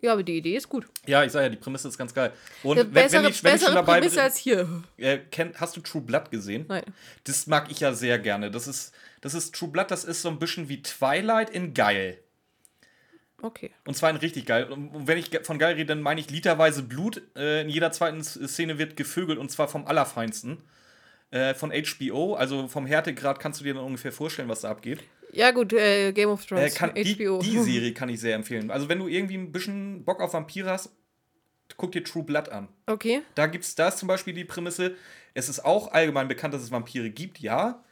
Ja, 0.00 0.12
aber 0.12 0.22
die 0.22 0.38
Idee 0.38 0.56
ist 0.56 0.68
gut. 0.68 0.86
Ja, 1.06 1.24
ich 1.24 1.32
sag 1.32 1.42
ja, 1.42 1.48
die 1.48 1.56
Prämisse 1.56 1.88
ist 1.88 1.98
ganz 1.98 2.14
geil. 2.14 2.32
Und 2.62 2.76
wenn, 2.76 2.90
bessere, 2.90 3.24
wenn 3.24 3.30
ich, 3.30 3.42
wenn 3.42 3.56
ich 3.56 3.62
schon 3.62 3.74
dabei 3.74 3.94
Prämisse 3.94 4.16
bin, 4.16 4.24
als 4.24 4.36
hier. 4.36 4.82
äh, 4.96 5.18
kenn, 5.18 5.52
hast 5.56 5.76
du 5.76 5.80
True 5.80 6.02
Blood 6.02 6.30
gesehen? 6.30 6.66
Nein. 6.68 6.84
Das 7.24 7.46
mag 7.46 7.70
ich 7.70 7.80
ja 7.80 7.92
sehr 7.92 8.18
gerne. 8.18 8.50
Das 8.50 8.68
ist, 8.68 8.94
das 9.20 9.34
ist 9.34 9.54
True 9.54 9.70
Blood, 9.70 9.90
das 9.90 10.04
ist 10.04 10.22
so 10.22 10.28
ein 10.28 10.38
bisschen 10.38 10.68
wie 10.68 10.82
Twilight 10.82 11.50
in 11.50 11.74
geil. 11.74 12.18
Okay. 13.42 13.70
Und 13.86 13.94
zwar 13.96 14.10
in 14.10 14.16
richtig 14.16 14.46
geil. 14.46 14.64
Und 14.64 15.06
wenn 15.06 15.18
ich 15.18 15.30
von 15.42 15.58
geil 15.58 15.74
rede, 15.74 15.86
dann 15.86 16.02
meine 16.02 16.20
ich 16.20 16.30
literweise 16.30 16.82
Blut. 16.82 17.22
Äh, 17.36 17.62
in 17.62 17.68
jeder 17.68 17.92
zweiten 17.92 18.22
Szene 18.22 18.78
wird 18.78 18.96
gevögelt 18.96 19.38
und 19.38 19.50
zwar 19.50 19.68
vom 19.68 19.86
Allerfeinsten. 19.86 20.58
Äh, 21.30 21.54
von 21.54 21.72
HBO, 21.72 22.34
also 22.34 22.68
vom 22.68 22.86
Härtegrad 22.86 23.38
kannst 23.38 23.60
du 23.60 23.64
dir 23.64 23.74
dann 23.74 23.84
ungefähr 23.84 24.12
vorstellen, 24.12 24.48
was 24.48 24.62
da 24.62 24.70
abgeht. 24.70 25.00
Ja, 25.32 25.50
gut, 25.50 25.72
äh, 25.72 26.12
Game 26.12 26.30
of 26.30 26.42
Äh, 26.44 26.46
Thrones, 26.48 26.74
kann, 26.74 26.94
die, 26.94 27.14
HBO. 27.16 27.38
die 27.40 27.58
Serie 27.58 27.92
kann 27.92 28.08
ich 28.08 28.20
sehr 28.20 28.34
empfehlen. 28.34 28.70
Also, 28.70 28.88
wenn 28.88 28.98
du 28.98 29.08
irgendwie 29.08 29.36
ein 29.36 29.52
bisschen 29.52 30.04
Bock 30.04 30.20
auf 30.20 30.32
Vampire 30.32 30.70
hast, 30.70 30.90
guck 31.76 31.92
dir 31.92 32.02
True 32.02 32.22
Blood 32.24 32.48
an. 32.48 32.68
Okay. 32.86 33.22
Da 33.34 33.46
gibt's, 33.46 33.74
da 33.74 33.88
ist 33.88 33.98
zum 33.98 34.08
Beispiel 34.08 34.32
die 34.34 34.44
Prämisse, 34.44 34.96
es 35.34 35.48
ist 35.48 35.64
auch 35.64 35.92
allgemein 35.92 36.28
bekannt, 36.28 36.54
dass 36.54 36.62
es 36.62 36.70
Vampire 36.70 37.10
gibt, 37.10 37.38
ja. 37.40 37.84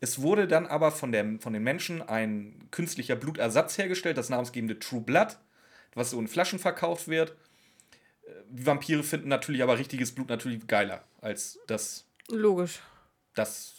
Es 0.00 0.20
wurde 0.20 0.48
dann 0.48 0.66
aber 0.66 0.90
von, 0.90 1.12
der, 1.12 1.38
von 1.38 1.52
den 1.52 1.62
Menschen 1.62 2.02
ein 2.02 2.66
künstlicher 2.72 3.14
Blutersatz 3.14 3.78
hergestellt, 3.78 4.18
das 4.18 4.30
namensgebende 4.30 4.78
True 4.80 5.00
Blood, 5.00 5.38
was 5.94 6.10
so 6.10 6.18
in 6.18 6.26
Flaschen 6.26 6.58
verkauft 6.58 7.06
wird. 7.06 7.36
Äh, 8.24 8.30
Die 8.48 8.66
Vampire 8.66 9.02
finden 9.04 9.28
natürlich 9.28 9.62
aber 9.62 9.78
richtiges 9.78 10.12
Blut 10.12 10.28
natürlich 10.28 10.66
geiler 10.66 11.04
als 11.20 11.60
das, 11.68 12.06
Logisch, 12.30 12.80
das 13.34 13.74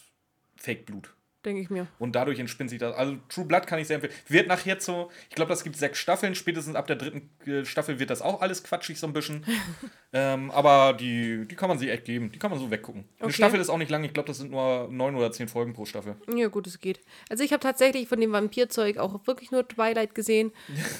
Fake-Blut. 0.56 1.10
Denke 1.44 1.60
ich 1.60 1.70
mir. 1.70 1.86
Und 1.98 2.14
dadurch 2.14 2.38
entspinnt 2.38 2.70
sich 2.70 2.78
das. 2.78 2.94
Also 2.94 3.16
True 3.28 3.44
Blood 3.44 3.66
kann 3.66 3.78
ich 3.78 3.86
sehr 3.86 3.96
empfehlen. 3.96 4.14
Wird 4.28 4.48
nachher 4.48 4.80
so, 4.80 5.10
ich 5.28 5.34
glaube, 5.36 5.48
das 5.50 5.64
gibt 5.64 5.76
sechs 5.76 5.98
Staffeln. 5.98 6.34
Spätestens 6.34 6.74
ab 6.76 6.86
der 6.86 6.96
dritten 6.96 7.30
äh, 7.46 7.64
Staffel 7.64 7.98
wird 7.98 8.10
das 8.10 8.22
auch 8.22 8.40
alles 8.40 8.62
quatschig 8.64 8.98
so 8.98 9.06
ein 9.06 9.12
bisschen. 9.12 9.44
ähm, 10.12 10.50
aber 10.50 10.92
die, 10.94 11.46
die 11.46 11.54
kann 11.56 11.68
man 11.68 11.78
sich 11.78 11.88
echt 11.90 12.04
geben. 12.04 12.30
Die 12.32 12.38
kann 12.38 12.50
man 12.50 12.60
so 12.60 12.70
weggucken. 12.70 13.04
Eine 13.18 13.26
Okay. 13.26 13.32
Staffel 13.34 13.60
ist 13.60 13.68
auch 13.68 13.78
nicht 13.78 13.90
lang. 13.90 14.04
Ich 14.04 14.12
glaube, 14.12 14.26
das 14.28 14.38
sind 14.38 14.50
nur 14.50 14.88
neun 14.90 15.14
oder 15.16 15.32
zehn 15.32 15.48
Folgen 15.48 15.72
pro 15.72 15.84
Staffel. 15.84 16.16
Ja, 16.34 16.48
gut, 16.48 16.66
es 16.66 16.80
geht. 16.80 17.00
Also 17.28 17.42
ich 17.44 17.52
habe 17.52 17.60
tatsächlich 17.60 18.08
von 18.08 18.20
dem 18.20 18.32
Vampirzeug 18.32 18.98
auch 18.98 19.26
wirklich 19.26 19.50
nur 19.50 19.66
Twilight 19.66 20.14
gesehen. 20.14 20.52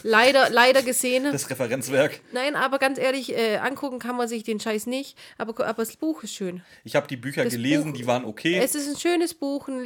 leider, 0.03 0.51
leider 0.51 0.83
gesehen. 0.83 1.25
Das 1.31 1.49
Referenzwerk. 1.51 2.21
Nein, 2.33 2.57
aber 2.57 2.79
ganz 2.79 2.99
ehrlich, 2.99 3.37
äh, 3.37 3.57
angucken 3.59 3.99
kann 3.99 4.17
man 4.17 4.29
sich 4.29 4.43
den 4.43 4.61
Scheiß 4.61 4.87
nicht. 4.87 5.17
Aber, 5.39 5.53
aber 5.67 5.83
das 5.85 5.97
Buch 5.97 6.23
ist 6.23 6.35
schön. 6.35 6.63
Ich 6.85 6.97
habe 6.97 7.07
die 7.07 7.17
Bücher 7.17 7.45
Das 7.45 7.53
gelesen, 7.53 7.93
Buch- 7.93 7.99
die 7.99 8.07
waren 8.07 8.25
okay. 8.25 8.59
Es 8.63 8.75
ist 8.75 8.89
ein 8.89 8.99
schönes 8.99 9.35
Buch, 9.35 9.69
ein 9.69 9.83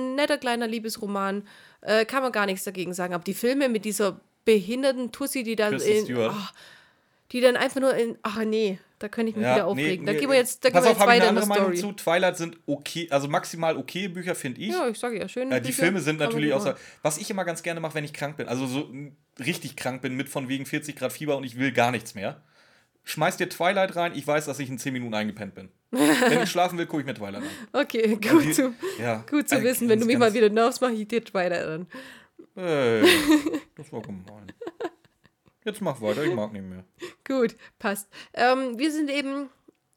netter 0.00 0.38
kleiner 0.38 0.66
Liebesroman. 0.66 1.46
Äh, 1.82 2.04
kann 2.04 2.22
man 2.22 2.32
gar 2.32 2.46
nichts 2.46 2.64
dagegen 2.64 2.92
sagen. 2.92 3.14
Aber 3.14 3.24
die 3.24 3.34
Filme 3.34 3.68
mit 3.68 3.84
dieser 3.84 4.20
behinderten 4.44 5.12
Tussi, 5.12 5.42
die 5.42 5.56
dann 5.56 5.72
Kristen 5.72 6.06
in, 6.06 6.18
ach, 6.18 6.52
die 7.32 7.40
dann 7.40 7.56
einfach 7.56 7.80
nur 7.80 7.94
in, 7.94 8.18
ach 8.22 8.44
nee, 8.44 8.78
da 8.98 9.08
könnte 9.08 9.30
ich 9.30 9.36
mich 9.36 9.46
wieder 9.46 9.66
aufregen. 9.66 10.04
da 10.04 10.12
nee, 10.12 10.18
gehen 10.18 10.28
wir 10.28 10.36
jetzt, 10.36 10.64
da 10.64 10.68
gehen 10.68 10.74
Pass 10.74 10.84
wir 10.84 10.90
auf, 10.90 10.98
jetzt 10.98 11.06
weiter 11.06 11.10
eine 11.10 11.28
in 11.28 11.34
der 11.34 11.44
andere 11.44 11.46
Meinung 11.46 11.76
Story. 11.76 11.96
zu. 11.96 12.04
Twilight 12.04 12.36
sind 12.36 12.58
okay, 12.66 13.08
also 13.10 13.28
maximal 13.28 13.76
okay 13.76 14.08
Bücher, 14.08 14.34
finde 14.34 14.60
ich. 14.60 14.68
Ja, 14.68 14.88
ich 14.88 14.98
sage 14.98 15.18
ja, 15.18 15.28
schön. 15.28 15.50
Äh, 15.50 15.60
die 15.60 15.72
Filme 15.72 16.00
sind 16.00 16.18
natürlich 16.18 16.52
auch. 16.52 16.74
Was 17.02 17.18
ich 17.18 17.30
immer 17.30 17.44
ganz 17.44 17.62
gerne 17.62 17.80
mache, 17.80 17.94
wenn 17.94 18.04
ich 18.04 18.12
krank 18.12 18.36
bin, 18.36 18.48
also 18.48 18.66
so 18.66 18.90
richtig 19.38 19.76
krank 19.76 20.02
bin, 20.02 20.16
mit 20.16 20.28
von 20.28 20.48
wegen 20.48 20.66
40 20.66 20.96
Grad 20.96 21.12
Fieber 21.12 21.36
und 21.36 21.44
ich 21.44 21.58
will 21.58 21.72
gar 21.72 21.90
nichts 21.90 22.14
mehr. 22.14 22.42
Schmeiß 23.04 23.36
dir 23.38 23.48
Twilight 23.48 23.96
rein, 23.96 24.12
ich 24.14 24.26
weiß, 24.26 24.46
dass 24.46 24.58
ich 24.58 24.68
in 24.68 24.78
10 24.78 24.92
Minuten 24.92 25.14
eingepennt 25.14 25.54
bin. 25.54 25.68
wenn 25.90 26.42
ich 26.42 26.50
schlafen 26.50 26.78
will, 26.78 26.86
gucke 26.86 27.00
ich 27.00 27.06
mir 27.06 27.14
Twilight 27.14 27.42
an. 27.42 27.48
Okay, 27.72 28.16
die- 28.16 28.28
gut 28.28 28.54
zu, 28.54 28.74
Ja, 29.00 29.24
gut 29.28 29.48
zu 29.48 29.56
äh, 29.56 29.62
wissen. 29.64 29.88
Wenn 29.88 30.00
du 30.00 30.06
mich 30.06 30.18
mal 30.18 30.32
wieder 30.34 30.48
nervst, 30.48 30.80
mache 30.80 30.92
ich 30.92 31.08
dir 31.08 31.22
weiter 31.32 31.66
dann. 31.66 31.86
Ey, 32.56 33.04
das 33.76 33.92
war 33.92 34.02
gemein. 34.02 34.52
Jetzt 35.64 35.80
mach 35.80 36.00
weiter, 36.00 36.24
ich 36.24 36.34
mag 36.34 36.52
nicht 36.52 36.64
mehr. 36.64 36.84
Gut, 37.26 37.56
passt. 37.78 38.08
Ähm, 38.34 38.78
wir 38.78 38.90
sind 38.92 39.10
eben 39.10 39.50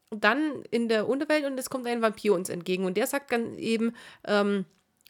dann 0.09 0.63
in 0.71 0.87
der 0.89 1.07
Unterwelt 1.07 1.45
und 1.45 1.57
es 1.59 1.69
kommt 1.69 1.87
ein 1.87 2.01
Vampir 2.01 2.33
uns 2.33 2.49
entgegen. 2.49 2.85
Und 2.85 2.97
der 2.97 3.07
sagt 3.07 3.31
dann 3.31 3.57
eben, 3.57 3.93
ähm, 4.25 4.65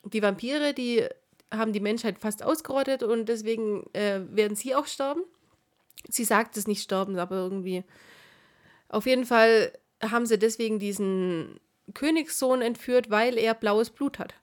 die 0.06 0.22
Vampire, 0.22 0.74
die 0.74 1.06
haben 1.52 1.74
die 1.74 1.80
Menschheit 1.80 2.20
fast 2.20 2.44
ausgerottet 2.44 3.04
und 3.04 3.28
deswegen 3.30 3.86
äh, 3.94 4.22
werden 4.30 4.56
sie 4.56 4.76
auch 4.76 4.86
sterben. 4.88 5.22
Sie 6.10 6.26
sagt 6.26 6.58
es 6.58 6.68
nicht 6.68 6.84
sterben, 6.84 7.18
aber 7.18 7.36
irgendwie. 7.38 7.84
Auf 8.89 9.06
jeden 9.06 9.26
Fall 9.26 9.72
haben 10.02 10.26
sie 10.26 10.38
deswegen 10.38 10.80
diesen 10.80 11.60
Königssohn 11.94 12.62
entführt, 12.62 13.10
weil 13.10 13.38
er 13.38 13.54
blaues 13.54 13.89
Blut 13.89 14.20
hat. 14.20 14.34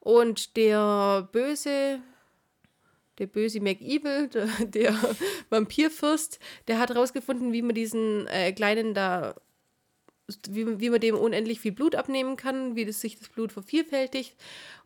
Und 0.00 0.56
der 0.56 1.28
böse, 1.32 2.00
der 3.18 3.26
böse 3.26 3.60
McEvil, 3.60 4.28
der, 4.32 4.48
der 4.60 4.98
Vampirfürst, 5.50 6.38
der 6.66 6.78
hat 6.78 6.90
herausgefunden, 6.90 7.52
wie 7.52 7.62
man 7.62 7.74
diesen 7.74 8.26
äh, 8.28 8.52
Kleinen 8.52 8.94
da, 8.94 9.34
wie, 10.48 10.80
wie 10.80 10.90
man 10.90 11.00
dem 11.00 11.16
unendlich 11.16 11.60
viel 11.60 11.72
Blut 11.72 11.94
abnehmen 11.94 12.36
kann, 12.36 12.76
wie 12.76 12.84
das, 12.84 13.00
sich 13.00 13.18
das 13.18 13.28
Blut 13.28 13.52
vervielfältigt. 13.52 14.36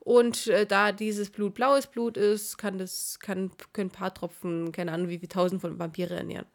Und 0.05 0.49
äh, 0.49 0.67
da 0.67 0.91
dieses 0.91 1.31
Blut 1.31 1.55
blaues 1.55 1.87
Blut 1.87 2.17
ist, 2.17 2.59
kann 2.59 2.77
das, 2.77 3.21
kann, 3.21 3.53
können 3.73 3.89
ein 3.89 3.93
paar 3.93 4.13
Tropfen, 4.13 4.73
keine 4.73 4.91
Ahnung, 4.91 5.09
wie 5.09 5.19
viele 5.19 5.29
tausend 5.29 5.61
von 5.61 5.79
Vampire 5.79 6.17
ernähren. 6.17 6.47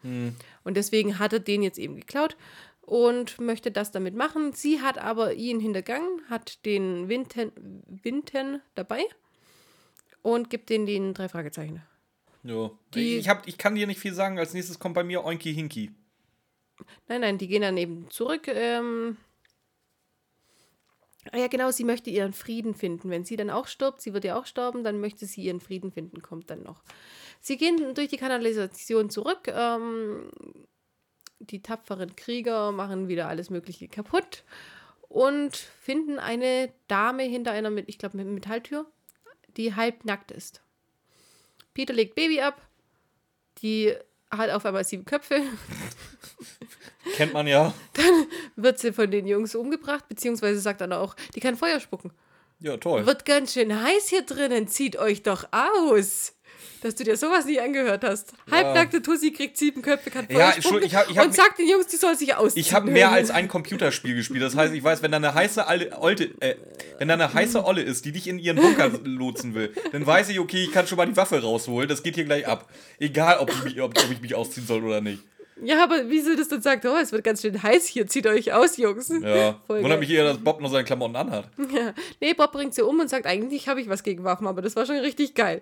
Und 0.66 0.76
deswegen 0.76 1.18
hat 1.18 1.32
er 1.32 1.40
den 1.40 1.64
jetzt 1.64 1.80
eben 1.80 1.96
geklaut 1.96 2.36
und 2.82 3.40
möchte 3.40 3.72
das 3.72 3.92
damit 3.92 4.16
machen. 4.16 4.52
Sie 4.52 4.82
hat 4.82 4.98
aber 4.98 5.34
ihn 5.36 5.62
hintergangen, 5.62 6.22
hat 6.30 6.66
den 6.66 7.08
Winten, 7.08 7.54
Winten 8.04 8.62
dabei 8.76 9.02
und 10.22 10.50
gibt 10.50 10.70
den 10.70 10.86
den 10.86 11.14
drei 11.14 11.30
Fragezeichen. 11.30 11.82
Ja. 12.44 12.70
Die- 12.96 13.16
ich, 13.18 13.30
hab, 13.30 13.48
ich 13.48 13.58
kann 13.58 13.76
dir 13.76 13.88
nicht 13.88 14.00
viel 14.02 14.14
sagen. 14.14 14.40
Als 14.40 14.54
nächstes 14.54 14.78
kommt 14.78 14.96
bei 14.96 15.06
mir 15.06 15.24
Oinky 15.24 15.54
Hinky. 15.54 15.92
Nein, 17.08 17.22
nein, 17.22 17.38
die 17.38 17.48
gehen 17.48 17.62
dann 17.62 17.78
eben 17.78 18.10
zurück. 18.10 18.48
Ähm 18.50 19.16
ja, 21.36 21.48
genau, 21.48 21.72
sie 21.72 21.84
möchte 21.84 22.10
ihren 22.10 22.34
Frieden 22.34 22.74
finden. 22.74 23.10
Wenn 23.10 23.26
sie 23.26 23.36
dann 23.36 23.50
auch 23.50 23.68
stirbt, 23.68 24.02
sie 24.02 24.14
wird 24.14 24.24
ja 24.24 24.40
auch 24.40 24.46
sterben, 24.46 24.84
dann 24.84 25.00
möchte 25.00 25.26
sie 25.26 25.44
ihren 25.44 25.60
Frieden 25.60 25.92
finden, 25.92 26.22
kommt 26.22 26.50
dann 26.50 26.64
noch. 26.64 26.84
Sie 27.42 27.58
gehen 27.58 27.94
durch 27.94 28.10
die 28.10 28.18
Kanalisation 28.18 29.10
zurück, 29.10 29.48
ähm, 29.48 30.32
die 31.40 31.62
tapferen 31.62 32.16
Krieger 32.16 32.72
machen 32.72 33.08
wieder 33.08 33.28
alles 33.28 33.50
Mögliche 33.50 33.88
kaputt 33.88 34.44
und 35.08 35.56
finden 35.56 36.20
eine 36.20 36.74
Dame 36.88 37.24
hinter 37.24 37.52
einer, 37.52 37.72
ich 37.88 37.98
glaube, 37.98 38.18
Metalltür, 38.18 38.86
die 39.56 39.76
halbnackt 39.76 40.32
ist. 40.32 40.62
Peter 41.74 41.94
legt 41.94 42.16
Baby 42.16 42.42
ab, 42.42 42.62
die 43.62 43.96
hat 44.32 44.50
auf 44.50 44.66
einmal 44.66 44.84
sieben 44.84 45.06
Köpfe. 45.06 45.42
Kennt 47.16 47.34
man 47.34 47.48
ja. 47.48 47.74
Dann 47.94 48.28
wird 48.56 48.80
sie 48.80 48.94
von 48.94 49.10
den 49.10 49.28
Jungs 49.28 49.56
umgebracht, 49.56 50.08
beziehungsweise 50.08 50.60
sagt 50.60 50.82
dann 50.82 50.94
auch, 50.94 51.16
die 51.36 51.40
kann 51.40 51.56
Feuer 51.56 51.80
spucken. 51.80 52.12
Ja, 52.60 52.78
toll. 52.78 53.06
Wird 53.06 53.26
ganz 53.26 53.54
schön 53.54 53.82
heiß 53.82 54.10
hier 54.10 54.24
drinnen, 54.24 54.68
zieht 54.68 54.98
euch 54.98 55.24
doch 55.24 55.48
aus. 55.52 56.34
Dass 56.82 56.94
du 56.96 57.04
dir 57.04 57.18
sowas 57.18 57.46
nie 57.46 57.60
angehört 57.60 58.04
hast. 58.04 58.34
Halbnackte 58.52 59.02
Tussi 59.02 59.32
kriegt 59.32 59.58
sieben 59.58 59.82
Köpfe, 59.82 60.12
kann 60.12 60.28
Ja, 60.30 60.52
Entschuldigung, 60.52 60.88
ich 60.88 60.96
hab- 60.96 61.10
ich 61.10 61.18
hab 61.18 61.26
und 61.26 61.34
sagt 61.36 61.58
den 61.60 61.68
Jungs, 61.68 61.88
die 61.88 61.96
soll 61.96 62.16
sich 62.16 62.36
ausziehen. 62.36 62.62
Ich 62.66 62.74
habe 62.74 62.92
mehr 62.92 63.12
als 63.12 63.32
ein 63.32 63.48
Computerspiel 63.48 64.16
gespielt. 64.16 64.42
Das 64.44 64.56
heißt, 64.56 64.74
ich 64.74 64.84
weiß, 64.84 65.02
wenn 65.02 65.12
da 65.12 65.18
eine 65.18 65.34
heiße 65.34 65.66
Alte, 65.66 65.98
Olte, 66.00 66.26
äh, 66.40 66.56
wenn 67.00 67.08
da 67.08 67.16
eine 67.16 67.34
heiße 67.34 67.64
Olle 67.66 67.82
ist, 67.82 68.06
die 68.06 68.12
dich 68.12 68.28
in 68.28 68.38
ihren 68.40 68.58
Bunker 68.58 68.92
lotsen 69.04 69.56
will, 69.56 69.74
dann 69.92 70.06
weiß 70.06 70.30
ich, 70.30 70.40
okay, 70.40 70.64
ich 70.66 70.72
kann 70.72 70.86
schon 70.88 70.98
mal 70.98 71.06
die 71.08 71.18
Waffe 71.18 71.42
rausholen. 71.42 71.90
Das 71.90 72.04
geht 72.04 72.16
hier 72.16 72.26
gleich 72.26 72.48
ab. 72.48 72.70
Egal, 73.00 73.40
ob 73.40 73.50
ich 73.52 73.64
mich, 73.64 73.82
ob, 73.82 73.98
ob 73.98 74.12
ich 74.12 74.22
mich 74.22 74.36
ausziehen 74.36 74.66
soll 74.68 74.84
oder 74.84 75.02
nicht. 75.02 75.24
Ja, 75.64 75.84
aber 75.84 76.08
wie 76.08 76.22
sie 76.22 76.36
das 76.36 76.50
dann 76.50 76.62
sagt, 76.62 76.86
oh, 76.86 76.96
es 77.02 77.12
wird 77.12 77.24
ganz 77.24 77.42
schön 77.42 77.64
heiß 77.64 77.88
hier, 77.88 78.06
zieht 78.06 78.28
euch 78.28 78.54
aus, 78.54 78.78
Jungs. 78.78 79.10
Ja. 79.10 79.60
Voll 79.66 79.82
Wundert 79.82 80.00
mich 80.00 80.12
eher, 80.12 80.24
dass 80.24 80.38
Bob 80.38 80.62
noch 80.62 80.70
seine 80.70 80.84
Klamotten 80.84 81.16
anhat. 81.16 81.50
Ja. 81.74 81.94
Nee, 82.22 82.36
Bob 82.36 82.52
bringt 82.52 82.76
sie 82.76 82.84
um 82.84 83.00
und 83.00 83.10
sagt, 83.10 83.26
eigentlich 83.26 83.68
habe 83.68 83.82
ich 83.82 83.90
was 83.90 84.04
gegen 84.04 84.24
Waffen, 84.24 84.46
aber 84.46 84.62
das 84.62 84.76
war 84.76 84.86
schon 84.86 84.98
richtig 84.98 85.34
geil. 85.34 85.62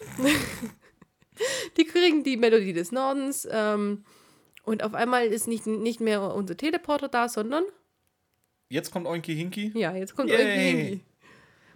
die 1.76 1.84
kriegen 1.84 2.22
die 2.24 2.36
Melodie 2.36 2.72
des 2.72 2.92
Nordens 2.92 3.46
ähm, 3.50 4.04
und 4.64 4.82
auf 4.82 4.94
einmal 4.94 5.26
ist 5.26 5.48
nicht, 5.48 5.66
nicht 5.66 6.00
mehr 6.00 6.34
unser 6.34 6.56
Teleporter 6.56 7.08
da, 7.08 7.28
sondern, 7.28 7.64
Jetzt 8.68 8.92
kommt 8.92 9.06
Oinky 9.06 9.34
Hinky. 9.34 9.72
ja, 9.74 9.94
jetzt 9.94 10.14
kommt 10.14 10.30
Yay. 10.30 10.38
Oinky 10.38 10.60
Hinky. 10.88 11.00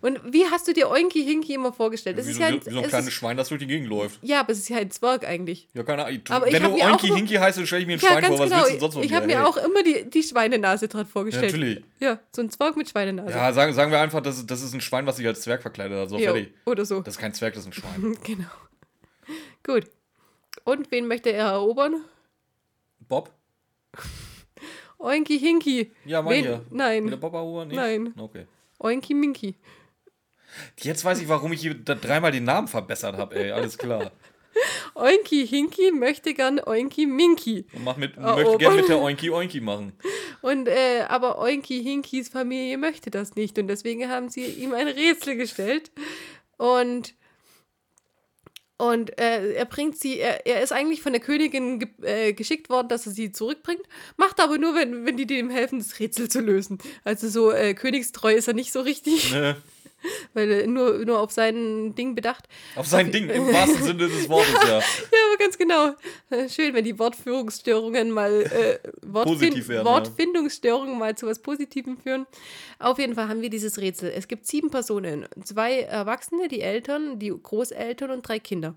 Und 0.05 0.21
wie 0.35 0.45
hast 0.51 0.69
du 0.69 0.75
dir 0.75 0.91
Oinky 0.91 1.25
Hinky 1.25 1.55
immer 1.55 1.73
vorgestellt? 1.73 2.19
Das 2.19 2.27
Wie 2.27 2.33
ist 2.33 2.37
so, 2.37 2.43
ja 2.43 2.49
ein, 2.49 2.61
wie 2.67 2.71
so 2.71 2.79
ein 2.79 2.85
es 2.85 2.89
kleines 2.91 3.07
ist, 3.09 3.15
Schwein, 3.15 3.37
das 3.39 3.49
durch 3.49 3.59
die 3.61 3.67
Gegend 3.67 3.89
läuft. 3.89 4.19
ja, 4.23 4.41
aber 4.41 4.53
es 4.53 4.59
ist 4.59 4.69
ja 4.69 4.77
ein 4.77 4.91
Zwerg 4.91 5.27
eigentlich. 5.27 5.67
Ja, 5.73 5.83
keine 5.83 6.05
Ahnung. 6.05 6.21
Aber 6.29 6.45
Wenn 6.53 6.63
du 6.63 6.69
auch 6.75 7.03
immer- 7.03 7.17
Hinky 7.17 7.35
heißt, 7.37 7.57
dann 7.57 7.67
stelle 7.67 7.81
ich 7.83 7.87
mir 7.87 7.95
ein 7.95 8.01
Ja, 8.01 8.09
Schwein 8.11 8.23
ganz 8.23 8.37
vor. 8.37 8.39
Was 8.41 8.51
genau. 8.51 8.63
willst 8.69 8.83
du 8.83 8.91
sonst 8.91 9.07
Ich 9.07 9.15
habe 9.15 9.27
mir 9.27 9.39
Hey. 9.39 9.45
auch 9.47 9.57
immer 9.57 9.83
die, 9.83 10.11
die 10.11 10.23
Schweinenase 10.23 10.89
dran 10.89 11.07
vorgestellt. 11.07 11.53
Natürlich. 11.53 11.83
Ja, 12.01 12.19
so 12.37 12.43
ein 12.43 12.51
Zwerg 12.51 12.77
mit 12.77 12.91
Schweinenase. 12.91 13.31
Ja, 13.31 13.51
sagen, 13.55 13.73
sagen 13.73 13.91
wir 13.91 13.99
einfach, 14.01 14.21
das, 14.21 14.37
ist- 14.39 14.51
das 14.51 14.61
ist 14.63 14.75
ein 14.75 14.83
Schwein, 14.83 15.07
was 15.07 15.17
sich 15.17 15.27
als 15.27 15.41
Zwerg 15.41 15.63
verkleidet 15.63 15.99
hat. 15.99 16.11
So, 16.11 16.19
Jo, 16.19 16.33
fertig. 16.35 16.53
oder 16.67 16.85
so. 16.85 17.01
Das 17.01 17.15
ist 17.15 17.21
kein 17.21 17.33
Zwerg, 17.33 17.55
das 17.55 17.63
ist 17.63 17.69
ein 17.71 17.73
Schwein. 17.73 18.17
Genau. 18.25 18.51
Gut. 19.67 19.85
Und 20.65 20.91
wen 20.91 21.07
möchte 21.07 21.31
er 21.33 21.47
erobern? 21.53 22.05
Bob? 23.09 23.31
Oinky 24.99 25.39
Hinky. 25.39 25.93
Ja, 26.05 26.23
mein 26.23 26.35
Wen? 26.35 26.43
hier. 26.45 26.53
Wieder 26.53 26.63
Nein. 26.71 27.21
Bob 27.21 27.35
Auer? 27.35 27.65
Nicht? 27.65 27.77
Nein. 27.77 28.15
Okay. 28.19 28.47
Oinky 28.79 29.15
Minky. 29.15 29.55
Jetzt 30.81 31.05
weiß 31.05 31.21
ich, 31.21 31.29
warum 31.29 31.53
ich 31.53 31.61
hier 31.61 31.75
da 31.75 31.95
dreimal 31.95 32.33
den 32.33 32.45
Namen 32.45 32.69
verbessert 32.69 33.17
habe, 33.17 33.35
ey. 33.37 33.51
Alles 33.53 33.79
klar. 33.79 34.13
Oinky 34.95 35.47
Hinky 35.47 35.91
möchte 35.91 36.35
gern 36.35 36.61
Oinky 36.65 37.07
Minky. 37.07 37.67
Und 37.73 37.85
mach 37.85 37.97
mit, 37.97 38.17
Oh, 38.17 38.21
möchte 38.37 38.51
oh. 38.51 38.59
gerne 38.59 38.77
mit 38.77 38.89
der 38.89 39.01
Oinky 39.01 39.31
Oinky 39.31 39.61
machen. 39.61 39.93
Und 40.43 40.69
äh, 40.69 41.05
aber 41.09 41.39
Oinky 41.39 41.83
Hinkys 41.83 42.29
Familie 42.29 42.79
möchte 42.79 43.11
das 43.11 43.35
nicht 43.35 43.59
und 43.59 43.67
deswegen 43.69 44.09
haben 44.09 44.29
sie 44.29 44.45
ihm 44.45 44.73
ein 44.75 44.87
Rätsel 44.89 45.37
gestellt 45.37 45.91
und 46.57 47.15
und 48.77 49.19
äh, 49.21 49.53
er 49.53 49.67
bringt 49.67 49.97
sie, 49.99 50.19
er, 50.19 50.47
er 50.47 50.61
ist 50.61 50.73
eigentlich 50.73 51.01
von 51.01 51.13
der 51.13 51.23
Königin 51.23 51.79
ge 51.79 51.89
äh, 52.03 52.33
geschickt 52.33 52.69
worden, 52.69 52.89
dass 52.89 53.07
er 53.07 53.13
sie 53.13 53.31
zurückbringt, 53.31 53.83
macht 54.17 54.41
aber 54.41 54.59
nur, 54.59 54.75
wenn, 54.75 55.07
wenn 55.07 55.17
die 55.17 55.27
dem 55.27 55.49
helfen, 55.49 55.79
das 55.79 56.01
Rätsel 56.01 56.29
zu 56.29 56.41
lösen. 56.41 56.79
Also 57.05 57.29
so 57.29 57.53
äh, 57.53 57.75
königstreu 57.75 58.35
ist 58.35 58.49
er 58.49 58.55
nicht 58.55 58.73
so 58.73 58.81
richtig, 58.81 59.33
Ne? 59.33 59.57
Weil 60.35 60.51
er 60.51 60.67
nur, 60.67 61.05
nur 61.05 61.21
auf 61.21 61.31
sein 61.33 61.95
Ding 61.95 62.15
bedacht. 62.15 62.49
Auf 62.77 62.87
sein 62.87 63.11
Ding, 63.13 63.29
im 63.29 63.47
wahrsten 63.53 63.83
Sinne 63.83 64.09
des 64.09 64.29
Wortes, 64.29 64.53
ja. 64.69 64.79
Ja, 65.15 65.19
aber 65.29 65.39
ganz 65.39 65.59
genau. 65.59 65.95
Schön, 66.49 66.75
wenn 66.75 66.85
die 66.85 66.99
Wortführungsstörungen 66.99 68.11
mal 68.11 68.43
äh, 68.43 68.79
Wortfin 69.07 69.35
Positiv 69.39 69.69
werden, 69.69 69.87
ja. 69.87 69.93
Wortfindungsstörungen 69.93 70.99
mal 70.99 71.17
zu 71.17 71.27
was 71.27 71.41
Positivem 71.41 71.99
führen. 71.99 72.27
Auf 72.79 72.99
jeden 72.99 73.15
Fall 73.15 73.29
haben 73.29 73.41
wir 73.43 73.51
dieses 73.51 73.79
Rätsel. 73.79 74.13
Es 74.15 74.29
gibt 74.29 74.47
sieben 74.47 74.71
Personen, 74.71 75.27
zwei 75.45 75.81
Erwachsene, 75.81 76.49
die 76.49 76.61
Eltern, 76.61 77.19
die 77.19 77.29
Großeltern 77.31 78.11
und 78.11 78.27
drei 78.27 78.39
Kinder. 78.39 78.75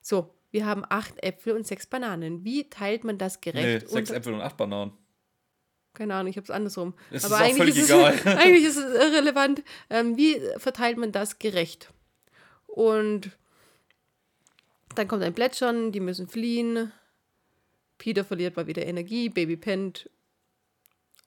So, 0.00 0.34
wir 0.50 0.66
haben 0.66 0.84
acht 0.88 1.22
Äpfel 1.22 1.54
und 1.54 1.66
sechs 1.66 1.86
Bananen. 1.86 2.44
Wie 2.44 2.68
teilt 2.68 3.04
man 3.04 3.18
das 3.18 3.38
Nee, 3.44 3.52
gerecht? 3.52 3.88
sechs 3.88 4.10
unter- 4.10 4.16
Äpfel 4.16 4.34
und 4.34 4.40
acht 4.42 4.56
Bananen. 4.56 4.92
Keine 5.94 6.14
Ahnung, 6.14 6.30
ich 6.30 6.36
habe 6.36 6.44
es 6.44 6.50
andersrum. 6.50 6.94
Es 7.10 7.24
Aber 7.24 7.36
ist 7.36 7.42
eigentlich 7.42 7.56
völlig 7.56 7.76
ist, 7.76 7.90
egal. 7.90 8.14
Es, 8.14 8.26
eigentlich 8.38 8.64
ist 8.64 8.76
es 8.76 8.94
irrelevant. 8.94 9.62
Ähm, 9.90 10.16
wie 10.16 10.40
verteilt 10.56 10.96
man 10.96 11.12
das 11.12 11.38
gerecht? 11.38 11.92
Und 12.66 13.30
dann 14.94 15.08
kommt 15.08 15.22
ein 15.22 15.34
Plätschern, 15.34 15.92
die 15.92 16.00
müssen 16.00 16.28
fliehen. 16.28 16.92
Peter 17.98 18.24
verliert 18.24 18.56
mal 18.56 18.66
wieder 18.66 18.86
Energie, 18.86 19.28
Baby 19.28 19.56
pennt. 19.56 20.08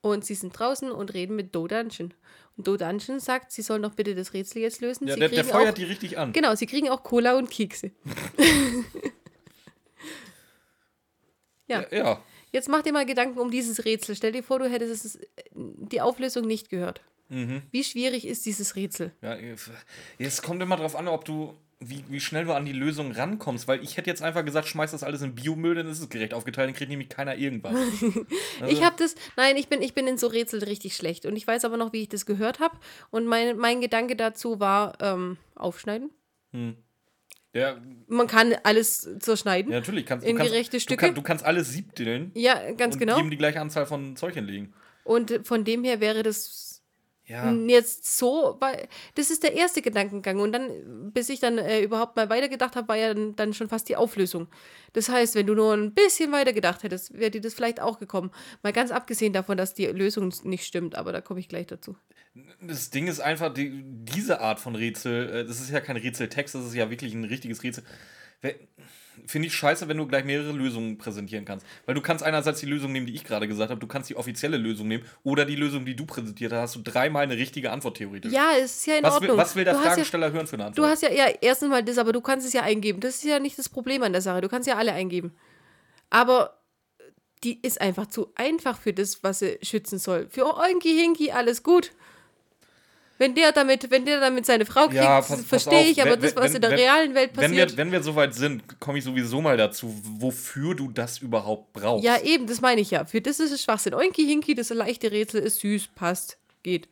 Und 0.01 0.26
sie 0.26 0.36
sind 0.36 0.57
draußen 0.57 0.91
und 0.91 1.13
reden 1.13 1.36
mit 1.36 1.55
Do 1.55 1.68
Dungeon. 1.68 2.13
Und 2.57 2.68
Do 2.68 2.78
Dungeon 2.78 3.20
sagt, 3.20 3.51
sie 3.51 3.61
sollen 3.61 3.82
doch 3.82 3.93
bitte 3.93 4.16
das 4.16 4.34
Rätsel 4.34 4.61
jetzt 4.61 4.82
lösen. 4.82 5.07
Ja, 5.07 5.16
sie 5.16 5.20
der, 5.20 5.30
der 5.30 5.45
feuert 5.45 5.70
auch, 5.70 5.74
die 5.74 5.84
richtig 5.84 6.18
an. 6.18 6.34
Genau, 6.34 6.55
sie 6.55 6.68
kriegen 6.68 6.89
auch 6.89 7.03
Cola 7.03 7.38
und 7.38 7.49
Kekse. 7.49 7.91
ja. 11.68 11.86
Ja, 11.91 11.97
ja. 11.97 12.24
Jetzt 12.56 12.70
mach 12.70 12.84
dir 12.84 12.93
mal 12.93 13.06
Gedanken 13.06 13.38
um 13.39 13.51
dieses 13.51 13.84
Rätsel. 13.84 14.16
Stell 14.16 14.32
dir 14.32 14.41
vor, 14.41 14.60
du 14.60 14.70
hättest 14.70 15.03
es, 15.03 15.20
die 15.51 15.99
Auflösung 15.99 16.47
nicht 16.47 16.70
gehört. 16.70 17.01
Mhm. 17.28 17.64
Wie 17.70 17.84
schwierig 17.84 18.26
ist 18.26 18.45
dieses 18.45 18.78
Rätsel? 18.78 19.12
Ja, 19.22 19.36
es 20.20 20.41
kommt 20.41 20.62
immer 20.62 20.78
drauf 20.78 20.95
an, 20.95 21.10
ob 21.10 21.26
du, 21.26 21.53
wie, 21.82 22.06
wie 22.08 22.22
schnell 22.22 22.45
du 22.45 22.53
an 22.53 22.64
die 22.64 22.72
Lösung 22.72 23.12
rankommst, 23.12 23.68
weil 23.68 23.84
ich 23.84 23.97
hätte 23.97 24.10
jetzt 24.10 24.22
einfach 24.22 24.45
gesagt, 24.45 24.70
schmeiß 24.70 24.91
das 24.91 25.03
alles 25.03 25.22
in 25.22 25.36
Biomüll, 25.36 25.76
dann 25.76 25.89
ist 25.89 25.99
es 25.99 26.08
gerecht 26.08 26.34
aufgeteilt, 26.34 26.70
dann 26.70 26.76
kriegt 26.76 26.89
nämlich 26.89 27.10
keiner 27.10 27.36
irgendwas. 27.36 27.76
Also, 27.76 28.26
Ich 28.70 28.86
habe 28.86 28.95
das, 28.97 29.16
nein, 29.36 29.58
ich 29.58 29.68
bin, 29.68 29.82
ich 29.82 29.93
bin 29.93 30.08
in 30.08 30.18
so 30.18 30.28
Rätseln 30.28 30.64
richtig 30.64 30.95
schlecht. 30.95 31.26
Und 31.26 31.36
ich 31.36 31.45
weiß 31.45 31.66
aber 31.66 31.76
noch, 31.76 31.91
wie 31.91 32.03
ich 32.03 32.10
das 32.10 32.26
gehört 32.26 32.62
habe. 32.62 32.78
Und 33.12 33.26
mein, 33.26 33.58
mein 33.58 33.82
Gedanke 33.82 34.16
dazu 34.16 34.62
war, 34.62 34.93
ähm, 35.01 35.36
aufschneiden. 35.56 36.10
Ja, 37.56 37.78
Man 38.08 38.28
kann 38.28 38.53
alles 38.64 39.10
zerschneiden. 39.20 39.72
ja, 39.72 39.80
natürlich, 39.80 40.06
kannst, 40.06 40.26
In 40.28 40.34
du, 40.34 40.38
kannst, 40.38 40.51
gerechte 40.51 40.78
du, 40.78 40.82
Stücke? 40.82 41.06
kann, 41.08 41.16
du 41.16 41.22
kannst 41.24 41.43
alles 41.43 41.72
siebteln 41.72 42.32
Ja, 42.36 42.72
ganz 42.74 42.95
und 42.95 42.99
genau. 42.99 43.16
jedem 43.18 43.32
die 43.32 43.38
gleiche 43.38 43.60
Anzahl 43.62 43.86
von 43.88 44.16
Zeug 44.16 44.34
hinlegen. 44.36 44.74
Und 45.03 45.41
von 45.43 45.64
dem 45.64 45.84
her 45.84 45.99
wäre 46.01 46.22
das 46.24 46.84
Ja, 47.28 47.51
jetzt 47.51 48.18
so, 48.18 48.58
weil 48.60 48.88
das 49.16 49.32
ist 49.32 49.41
der 49.43 49.53
erste 49.53 49.82
Gedankengang. 49.82 50.39
Und 50.39 50.51
dann, 50.51 51.12
bis 51.14 51.30
ich 51.30 51.39
dann 51.39 51.58
äh, 51.58 51.82
überhaupt 51.82 52.16
mal 52.16 52.30
weitergedacht 52.30 52.76
habe, 52.76 52.88
war 52.88 52.97
ja 52.97 53.14
dann, 53.14 53.36
dann 53.36 53.53
schon 53.53 53.70
fast 53.70 53.88
die 53.89 53.95
Auflösung. 53.95 54.47
Das 54.93 55.10
heißt, 55.10 55.34
wenn 55.36 55.47
du 55.47 55.56
nur 55.56 55.74
ein 55.74 55.93
bisschen 55.93 56.32
weiter 56.32 56.53
gedacht 56.53 56.84
hättest, 56.84 57.14
wäre 57.18 57.32
dir 57.32 57.41
das 57.41 57.53
vielleicht 57.56 57.82
auch 57.82 57.97
gekommen. 57.99 58.32
Mal 58.64 58.74
ganz 58.74 58.91
abgesehen 58.91 59.34
davon, 59.34 59.58
dass 59.58 59.74
die 59.74 59.86
Lösung 59.88 60.32
nicht 60.43 60.66
stimmt, 60.66 60.95
aber 60.95 61.12
da 61.12 61.22
komme 61.22 61.39
ich 61.39 61.47
gleich 61.49 61.68
dazu. 61.68 61.95
Das 62.61 62.89
Ding 62.89 63.07
ist 63.07 63.19
einfach, 63.19 63.53
die, 63.53 63.83
diese 63.83 64.41
Art 64.41 64.59
von 64.59 64.75
Rätsel, 64.75 65.29
äh, 65.29 65.45
das 65.45 65.61
ist 65.61 65.69
ja 65.69 65.79
kein 65.79 65.97
Rätseltext, 65.97 66.55
das 66.55 66.65
ist 66.65 66.75
ja 66.75 66.89
wirklich 66.89 67.13
ein 67.13 67.23
richtiges 67.23 67.63
Rätsel. 67.63 67.83
Finde 69.25 69.47
ich 69.47 69.55
scheiße, 69.55 69.88
wenn 69.88 69.97
du 69.97 70.05
gleich 70.05 70.25
mehrere 70.25 70.51
Lösungen 70.51 70.97
präsentieren 70.97 71.45
kannst. 71.45 71.65
Weil 71.86 71.95
du 71.95 72.01
kannst 72.01 72.23
einerseits 72.23 72.59
die 72.59 72.65
Lösung 72.65 72.91
nehmen, 72.91 73.05
die 73.05 73.15
ich 73.15 73.23
gerade 73.23 73.47
gesagt 73.47 73.71
habe, 73.71 73.79
du 73.79 73.88
kannst 73.88 74.09
die 74.09 74.17
offizielle 74.17 74.57
Lösung 74.57 74.88
nehmen 74.88 75.05
oder 75.23 75.45
die 75.45 75.55
Lösung, 75.55 75.86
die 75.86 75.95
du 75.95 76.05
präsentiert 76.05 76.51
hast, 76.51 76.61
hast 76.61 76.75
du 76.75 76.81
dreimal 76.81 77.23
eine 77.23 77.38
richtige 77.38 77.71
Antwort 77.71 77.97
theoretisch. 77.97 78.33
Ja, 78.33 78.51
es 78.59 78.77
ist 78.77 78.88
ja 78.88 78.97
in 78.97 79.03
was, 79.03 79.13
will, 79.21 79.29
Ordnung. 79.29 79.38
was 79.38 79.55
will 79.55 79.63
der 79.63 79.73
du 79.73 79.79
hast 79.79 79.86
ja, 79.86 79.91
Fragesteller 79.93 80.31
hören 80.31 80.47
für 80.47 80.57
eine 80.57 80.65
Antwort? 80.65 80.86
Du 80.86 80.91
hast 80.91 81.01
ja, 81.01 81.11
ja, 81.11 81.33
erstens 81.41 81.69
mal 81.69 81.83
das, 81.83 81.97
aber 81.97 82.11
du 82.11 82.21
kannst 82.21 82.45
es 82.45 82.53
ja 82.53 82.61
eingeben. 82.61 82.99
Das 82.99 83.15
ist 83.15 83.23
ja 83.23 83.39
nicht 83.39 83.57
das 83.57 83.69
Problem 83.69 84.03
an 84.03 84.11
der 84.11 84.21
Sache. 84.21 84.41
Du 84.41 84.49
kannst 84.49 84.67
ja 84.67 84.75
alle 84.75 84.91
eingeben. 84.91 85.33
Aber 86.09 86.59
die 87.43 87.59
ist 87.61 87.79
einfach 87.79 88.07
zu 88.07 88.31
einfach 88.36 88.77
für 88.77 88.93
das, 88.93 89.23
was 89.23 89.39
sie 89.39 89.57
schützen 89.63 89.97
soll. 89.97 90.27
Für 90.29 90.45
Oinki 90.57 90.89
Hinki 90.89 91.31
alles 91.31 91.63
gut. 91.63 91.93
Wenn 93.18 93.34
der 93.34 93.53
damit, 93.53 93.89
wenn 93.91 94.05
der 94.05 94.20
damit 94.20 94.45
seine 94.45 94.66
Frau 94.66 94.88
kriegt, 94.88 94.95
Ja, 94.95 95.22
verstehe 95.22 95.86
ich, 95.86 96.01
aber 96.01 96.11
wenn- 96.11 96.22
das, 96.22 96.36
was 96.36 96.43
wenn- 96.49 96.55
in 96.55 96.61
der 96.61 96.72
wenn- 96.72 96.80
realen 96.80 97.16
Welt 97.16 97.32
wenn 97.36 97.49
passiert. 97.51 97.72
wir, 97.72 97.78
wenn 97.78 97.91
wir 97.93 98.03
soweit 98.03 98.34
sind, 98.34 98.80
komme 98.82 98.97
ich 98.97 99.05
sowieso 99.05 99.39
mal 99.41 99.55
dazu, 99.55 99.93
wofür 100.03 100.76
du 100.76 100.89
das 100.89 101.20
überhaupt 101.20 101.72
brauchst. 101.72 102.03
ja, 102.03 102.20
eben, 102.22 102.45
das 102.45 102.59
meine 102.59 102.82
ich 102.82 102.91
ja. 102.91 103.05
Für 103.05 103.22
das 103.22 103.39
ist 103.39 103.51
es 103.51 103.63
Schwachsinn. 103.63 103.93
Oinki 103.93 104.26
Hinki, 104.26 104.53
das 104.53 104.70
leichte 104.70 105.11
Rätsel 105.11 105.41
ist 105.41 105.61
süß, 105.61 105.88
passt, 105.95 106.38
geht. 106.61 106.89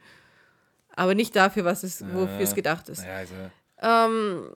Aber 0.96 1.14
nicht 1.14 1.36
dafür, 1.36 1.66
was 1.66 1.84
es, 1.84 2.02
wofür 2.14 2.40
es 2.40 2.56
gedacht 2.56 2.88
ist. 2.88 3.00
Naja, 3.02 3.18
also, 3.18 3.34
Ähm, 3.82 4.50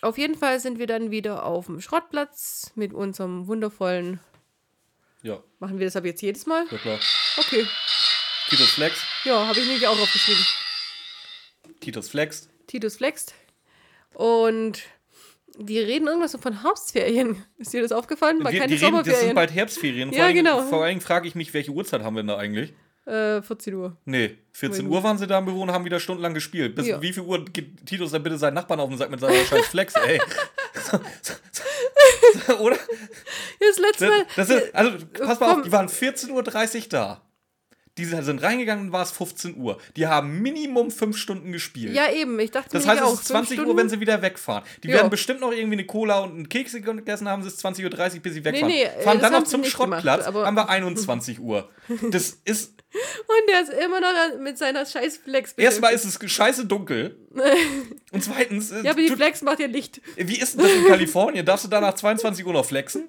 auf 0.00 0.16
jeden 0.16 0.34
Fall 0.36 0.60
sind 0.60 0.78
wir 0.78 0.86
dann 0.86 1.10
wieder 1.10 1.44
auf 1.44 1.66
dem 1.66 1.80
Schrottplatz 1.82 2.70
mit 2.74 2.94
unserem 2.94 3.48
wundervollen. 3.48 4.20
ja, 5.22 5.40
Machen 5.58 5.78
wir 5.78 5.86
das 5.86 5.96
ab 5.96 6.04
jetzt 6.06 6.22
jedes 6.22 6.46
Mal? 6.46 6.64
ja 6.70 6.78
klar. 6.78 6.98
Okay. 7.36 7.66
Titus 8.48 8.70
Flex, 8.70 8.96
Ja, 9.24 9.46
habe 9.46 9.58
ich 9.58 9.66
nämlich 9.66 9.86
auch 9.86 9.98
aufgeschrieben. 10.00 10.42
Titus 11.86 12.08
Flex. 12.08 12.48
Titus 12.66 12.96
flext. 12.96 13.34
Und 14.14 14.82
Die 15.58 15.78
reden 15.78 16.06
irgendwas 16.06 16.36
von 16.40 16.62
Herbstferien. 16.62 17.44
Ist 17.58 17.72
dir 17.72 17.80
das 17.82 17.92
aufgefallen? 17.92 18.42
War 18.44 18.52
Wir, 18.52 18.60
keine 18.60 18.76
die 18.76 18.84
reden, 18.84 19.02
das 19.04 19.20
sind 19.20 19.34
bald 19.34 19.52
Herbstferien. 19.54 20.10
Vor 20.10 20.18
Ja, 20.18 20.24
allem, 20.26 20.34
genau. 20.34 20.62
Vor 20.62 20.84
allem 20.84 21.00
frage 21.00 21.28
ich 21.28 21.34
mich, 21.34 21.54
welche 21.54 21.70
Uhrzeit 21.70 22.02
haben 22.02 22.14
wir 22.14 22.22
denn 22.22 22.28
da 22.28 22.36
eigentlich? 22.36 22.74
Äh, 23.06 23.40
14 23.40 23.72
Uhr. 23.74 23.96
Nee, 24.04 24.36
14 24.52 24.84
Wenn- 24.84 24.92
Uhr 24.92 25.02
waren 25.04 25.16
sie 25.16 25.28
da 25.28 25.38
im 25.38 25.44
Büro 25.44 25.62
und 25.62 25.70
haben 25.70 25.84
wieder 25.84 26.00
stundenlang 26.00 26.34
gespielt. 26.34 26.74
Bis 26.74 26.88
Ja. 26.88 27.00
wie 27.00 27.12
viel 27.12 27.22
Uhr 27.22 27.44
geht 27.44 27.86
Titus 27.86 28.10
dann 28.10 28.22
bitte 28.24 28.36
seinen 28.36 28.54
Nachbarn 28.54 28.80
auf 28.80 28.90
und 28.90 28.98
sagt 28.98 29.12
mit 29.12 29.20
seiner 29.20 29.44
scheiß 29.44 29.66
Flex, 29.68 29.94
ey. 29.94 30.20
Oder? 32.60 32.76
Das 33.60 33.78
letzte 33.78 34.08
Mal. 34.08 34.26
Das 34.36 34.50
ist, 34.50 34.74
also, 34.74 34.98
pass 35.12 35.40
mal 35.40 35.52
auf, 35.54 35.62
die 35.62 35.72
waren 35.72 35.88
14.30 35.88 36.32
Uhr 36.82 36.88
da. 36.90 37.22
Die 37.98 38.04
sind 38.04 38.42
reingegangen 38.42 38.86
und 38.86 38.92
war 38.92 39.02
es 39.02 39.10
15 39.10 39.56
Uhr. 39.56 39.78
Die 39.96 40.06
haben 40.06 40.40
Minimum 40.42 40.90
5 40.90 41.16
Stunden 41.16 41.50
gespielt. 41.52 41.94
ja, 41.94 42.10
eben. 42.12 42.38
Ich 42.38 42.50
dachte 42.50 42.68
Das 42.72 42.84
mir 42.84 42.92
heißt, 42.92 43.02
auch. 43.02 43.14
es 43.14 43.20
ist 43.20 43.28
fünf 43.32 43.48
20 43.48 43.66
Uhr, 43.66 43.76
wenn 43.76 43.88
sie 43.88 44.00
wieder 44.00 44.20
wegfahren. 44.20 44.64
Die 44.82 44.88
Ja. 44.88 44.94
werden 44.96 45.10
bestimmt 45.10 45.40
noch 45.40 45.50
irgendwie 45.52 45.76
eine 45.78 45.86
Cola 45.86 46.20
und 46.20 46.30
einen 46.34 46.48
Keks 46.48 46.72
gegessen 46.72 47.28
haben, 47.28 47.40
es 47.42 47.48
ist 47.48 47.64
20.30 47.64 48.16
Uhr, 48.16 48.20
bis 48.22 48.34
sie 48.34 48.44
wegfahren. 48.44 48.68
nee, 48.68 48.82
äh, 48.82 49.02
Fahren 49.02 49.18
dann 49.20 49.32
noch 49.32 49.44
zum 49.44 49.64
Schrottplatz, 49.64 50.02
gemacht, 50.02 50.22
aber- 50.26 50.46
haben 50.46 50.56
wir 50.56 50.68
21 50.68 51.40
Uhr. 51.40 51.70
Das 52.10 52.36
ist, 52.44 52.74
Und 52.92 53.50
der 53.50 53.62
ist 53.62 53.72
immer 53.84 54.00
noch 54.00 54.38
mit 54.40 54.56
seiner 54.58 54.86
scheiß 54.86 55.18
Flex 55.18 55.52
erstmal 55.54 55.92
ist 55.92 56.04
es 56.04 56.30
scheiße 56.30 56.64
dunkel. 56.66 57.16
und 58.12 58.22
zweitens, 58.24 58.70
äh, 58.72 58.82
Ja, 58.82 58.92
aber 58.92 59.00
die 59.02 59.08
Flex 59.10 59.42
macht 59.42 59.60
ja 59.60 59.66
Licht. 59.66 60.00
wie 60.16 60.38
ist 60.38 60.54
denn 60.54 60.62
das 60.64 60.72
in 60.72 60.86
Kalifornien? 60.86 61.44
Darfst 61.44 61.64
du 61.66 61.68
da 61.68 61.80
nach 61.80 61.94
22 61.94 62.46
Uhr 62.46 62.52
noch 62.52 62.64
flexen? 62.64 63.08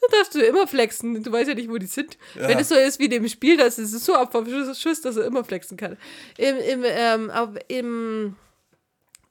Da 0.00 0.18
darfst 0.18 0.34
du 0.34 0.40
immer 0.40 0.66
flexen. 0.66 1.22
Du 1.22 1.32
weißt 1.32 1.48
ja 1.48 1.54
nicht, 1.54 1.70
wo 1.70 1.78
die 1.78 1.86
sind. 1.86 2.18
Ja. 2.34 2.48
Wenn 2.48 2.58
es 2.58 2.68
so 2.68 2.74
ist 2.74 2.98
wie 2.98 3.08
dem 3.08 3.26
Spiel, 3.28 3.56
dass 3.56 3.78
es 3.78 3.92
so 4.04 4.14
ab 4.14 4.32
vom 4.32 4.46
Schuss, 4.46 4.80
Schuss, 4.80 5.00
dass 5.00 5.16
er 5.16 5.24
immer 5.24 5.44
flexen 5.44 5.76
kann. 5.76 5.96
Im, 6.36 6.58
im, 6.58 6.84
ähm, 6.84 7.30
auf, 7.30 7.50
im, 7.68 8.36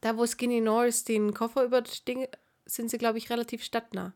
da 0.00 0.16
wo 0.16 0.26
Skinny 0.26 0.60
Norris 0.60 1.04
den 1.04 1.34
Koffer 1.34 1.64
überding, 1.64 2.26
sind 2.66 2.90
sie, 2.90 2.98
glaube 2.98 3.18
ich, 3.18 3.30
relativ 3.30 3.62
stadtnah. 3.62 4.14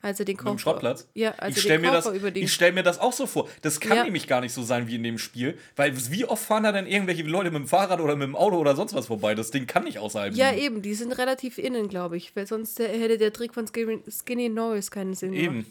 Also 0.00 0.22
den 0.22 0.36
Koffer. 0.36 0.50
Dem 0.54 0.58
Schrottplatz? 0.58 1.08
Ja, 1.14 1.32
also 1.38 1.56
ich 1.56 1.62
stelle 1.62 1.80
den 1.80 1.86
mir, 1.86 1.92
das- 1.92 2.04
Koffer 2.04 2.16
über 2.16 2.30
den. 2.30 2.44
ich 2.44 2.52
stell 2.52 2.70
mir 2.72 2.84
das 2.84 3.00
auch 3.00 3.12
so 3.12 3.26
vor. 3.26 3.48
Das 3.62 3.80
kann 3.80 3.96
Ja. 3.96 4.04
nämlich 4.04 4.28
gar 4.28 4.40
nicht 4.40 4.52
so 4.52 4.62
sein 4.62 4.86
wie 4.86 4.94
in 4.94 5.02
dem 5.02 5.18
Spiel. 5.18 5.58
Weil 5.74 5.92
wie 6.12 6.24
oft 6.24 6.44
fahren 6.44 6.62
da 6.62 6.70
denn 6.70 6.86
irgendwelche 6.86 7.24
Leute 7.24 7.50
mit 7.50 7.60
dem 7.62 7.66
Fahrrad 7.66 8.00
oder 8.00 8.14
mit 8.14 8.28
dem 8.28 8.36
Auto 8.36 8.58
oder 8.58 8.76
sonst 8.76 8.94
was 8.94 9.06
vorbei? 9.08 9.34
Das 9.34 9.50
Ding 9.50 9.66
kann 9.66 9.82
nicht 9.84 9.98
außerhalb 9.98 10.34
Ja, 10.34 10.50
liegen. 10.50 10.62
eben, 10.62 10.82
die 10.82 10.94
sind 10.94 11.12
relativ 11.18 11.58
innen, 11.58 11.88
glaube 11.88 12.16
ich. 12.16 12.36
Weil 12.36 12.46
sonst 12.46 12.78
hätte 12.78 13.18
der 13.18 13.32
Trick 13.32 13.54
von 13.54 13.66
Skinny, 13.66 14.48
Norris 14.48 14.90
keinen 14.92 15.14
Sinn 15.14 15.32
gemacht. 15.32 15.44
Eben. 15.46 15.66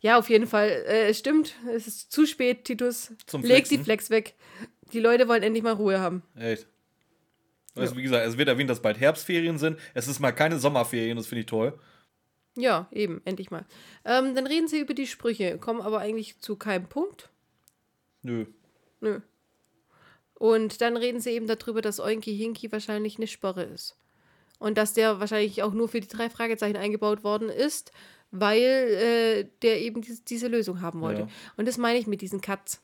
Ja, 0.00 0.18
auf 0.18 0.28
jeden 0.28 0.46
Fall. 0.46 0.68
Äh, 0.68 1.08
es 1.08 1.18
stimmt, 1.18 1.54
es 1.74 1.86
ist 1.86 2.12
zu 2.12 2.26
spät, 2.26 2.64
Titus. 2.66 3.12
Zum 3.24 3.40
Leg 3.42 3.64
die 3.64 3.76
Flexen. 3.78 3.84
Flex 3.84 4.10
weg. 4.10 4.34
Die 4.92 5.00
Leute 5.00 5.26
wollen 5.26 5.42
endlich 5.42 5.64
mal 5.64 5.72
Ruhe 5.72 5.98
haben. 6.00 6.22
Echt. 6.38 6.66
Also, 7.74 7.96
wie 7.96 8.02
gesagt, 8.02 8.26
es 8.26 8.36
wird 8.36 8.48
erwähnt, 8.48 8.68
dass 8.68 8.82
bald 8.82 9.00
Herbstferien 9.00 9.56
sind. 9.58 9.78
Es 9.94 10.06
ist 10.06 10.20
mal 10.20 10.32
keine 10.32 10.58
Sommerferien, 10.58 11.16
das 11.16 11.26
finde 11.26 11.40
ich 11.40 11.46
toll. 11.46 11.78
Ja, 12.56 12.88
eben, 12.92 13.20
endlich 13.24 13.50
mal. 13.50 13.64
Ähm, 14.04 14.34
dann 14.34 14.46
reden 14.46 14.68
sie 14.68 14.80
über 14.80 14.94
die 14.94 15.06
Sprüche, 15.06 15.58
kommen 15.58 15.80
aber 15.80 15.98
eigentlich 15.98 16.38
zu 16.38 16.56
keinem 16.56 16.88
Punkt. 16.88 17.30
Nö. 18.22 18.46
Nö. 19.00 19.20
Und 20.34 20.80
dann 20.80 20.96
reden 20.96 21.20
sie 21.20 21.30
eben 21.30 21.46
darüber, 21.46 21.82
dass 21.82 22.00
Oinky 22.00 22.36
Hinky 22.36 22.70
wahrscheinlich 22.70 23.16
eine 23.16 23.26
Sperre 23.26 23.64
ist. 23.64 23.96
Und 24.58 24.78
dass 24.78 24.94
der 24.94 25.20
wahrscheinlich 25.20 25.62
auch 25.62 25.72
nur 25.72 25.88
für 25.88 26.00
die 26.00 26.08
drei 26.08 26.30
Fragezeichen 26.30 26.76
eingebaut 26.76 27.24
worden 27.24 27.48
ist, 27.48 27.92
weil 28.30 28.60
äh, 28.60 29.48
der 29.62 29.80
eben 29.80 30.02
dies, 30.02 30.24
diese 30.24 30.48
Lösung 30.48 30.80
haben 30.80 31.00
wollte. 31.00 31.22
Ja. 31.22 31.28
Und 31.56 31.66
das 31.66 31.78
meine 31.78 31.98
ich 31.98 32.06
mit 32.06 32.20
diesen 32.20 32.40
Cuts. 32.40 32.80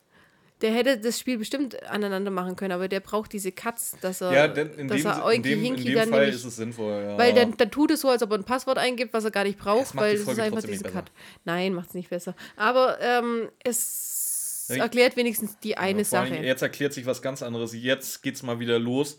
Der 0.62 0.72
hätte 0.72 0.98
das 0.98 1.18
Spiel 1.18 1.38
bestimmt 1.38 1.82
aneinander 1.84 2.30
machen 2.30 2.54
können, 2.56 2.72
aber 2.72 2.88
der 2.88 3.00
braucht 3.00 3.32
diese 3.32 3.50
Cuts, 3.52 3.96
dass 4.00 4.20
er, 4.20 4.32
Ja, 4.32 4.48
denn 4.48 4.72
in 4.74 4.88
dass 4.88 4.98
dem, 4.98 5.06
er 5.06 5.32
in 5.32 5.42
dem, 5.42 5.64
in 5.64 5.76
dem 5.76 5.94
dann 5.94 6.08
Fall 6.11 6.28
ist 6.28 6.44
es 6.44 6.56
sinnvoll. 6.56 7.02
Ja. 7.02 7.18
weil 7.18 7.32
dann, 7.32 7.56
dann 7.56 7.70
tut 7.70 7.90
es 7.92 8.00
so, 8.02 8.08
als 8.11 8.22
ob 8.22 8.30
er 8.32 8.38
ein 8.38 8.44
Passwort 8.44 8.76
eingibt, 8.78 9.12
was 9.14 9.24
er 9.24 9.30
gar 9.30 9.44
nicht 9.44 9.58
braucht, 9.58 9.94
Das 9.94 9.96
weil 9.96 10.14
es 10.16 10.26
ist 10.26 10.38
einfach 10.40 10.62
diesen 10.62 10.92
Cut. 10.92 11.11
Nein, 11.44 11.72
macht 11.74 11.88
es 11.88 11.94
nicht 11.94 12.11
besser. 12.11 12.34
Aber 12.56 13.00
ähm, 13.00 13.48
es 13.64 14.66
Ja, 14.68 14.82
erklärt 14.84 15.16
wenigstens 15.16 15.58
die 15.61 15.76
eine 15.78 16.04
Sache. 16.04 16.34
Jetzt 16.36 16.62
erklärt 16.62 16.92
sich 16.92 17.06
was 17.06 17.22
ganz 17.22 17.42
anderes. 17.42 17.72
Jetzt 17.74 18.22
geht's 18.22 18.42
mal 18.42 18.61
wieder 18.61 18.78
los. 18.78 19.18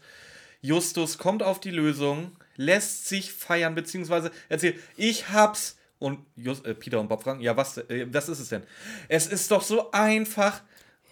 Justus 0.62 1.18
kommt 1.18 1.42
auf 1.42 1.60
die 1.60 1.72
Lösung, 1.72 2.32
lässt 2.56 3.08
sich 3.08 3.34
feiern, 3.34 3.74
beziehungsweise 3.74 4.32
erzählt, 4.50 4.80
ich 4.96 5.30
hab's. 5.30 5.78
Und 5.98 6.20
Just, 6.36 6.66
äh, 6.66 6.74
Peter 6.74 7.00
und 7.00 7.10
Bob 7.10 7.22
fragen, 7.24 7.42
ja, 7.42 7.56
was, 7.58 7.78
äh, 7.78 8.08
was 8.12 8.28
ist 8.28 8.40
es 8.40 8.50
denn? 8.50 8.64
Es 9.08 9.28
ist 9.28 9.52
doch 9.52 9.62
so 9.62 9.92
einfach. 9.92 10.62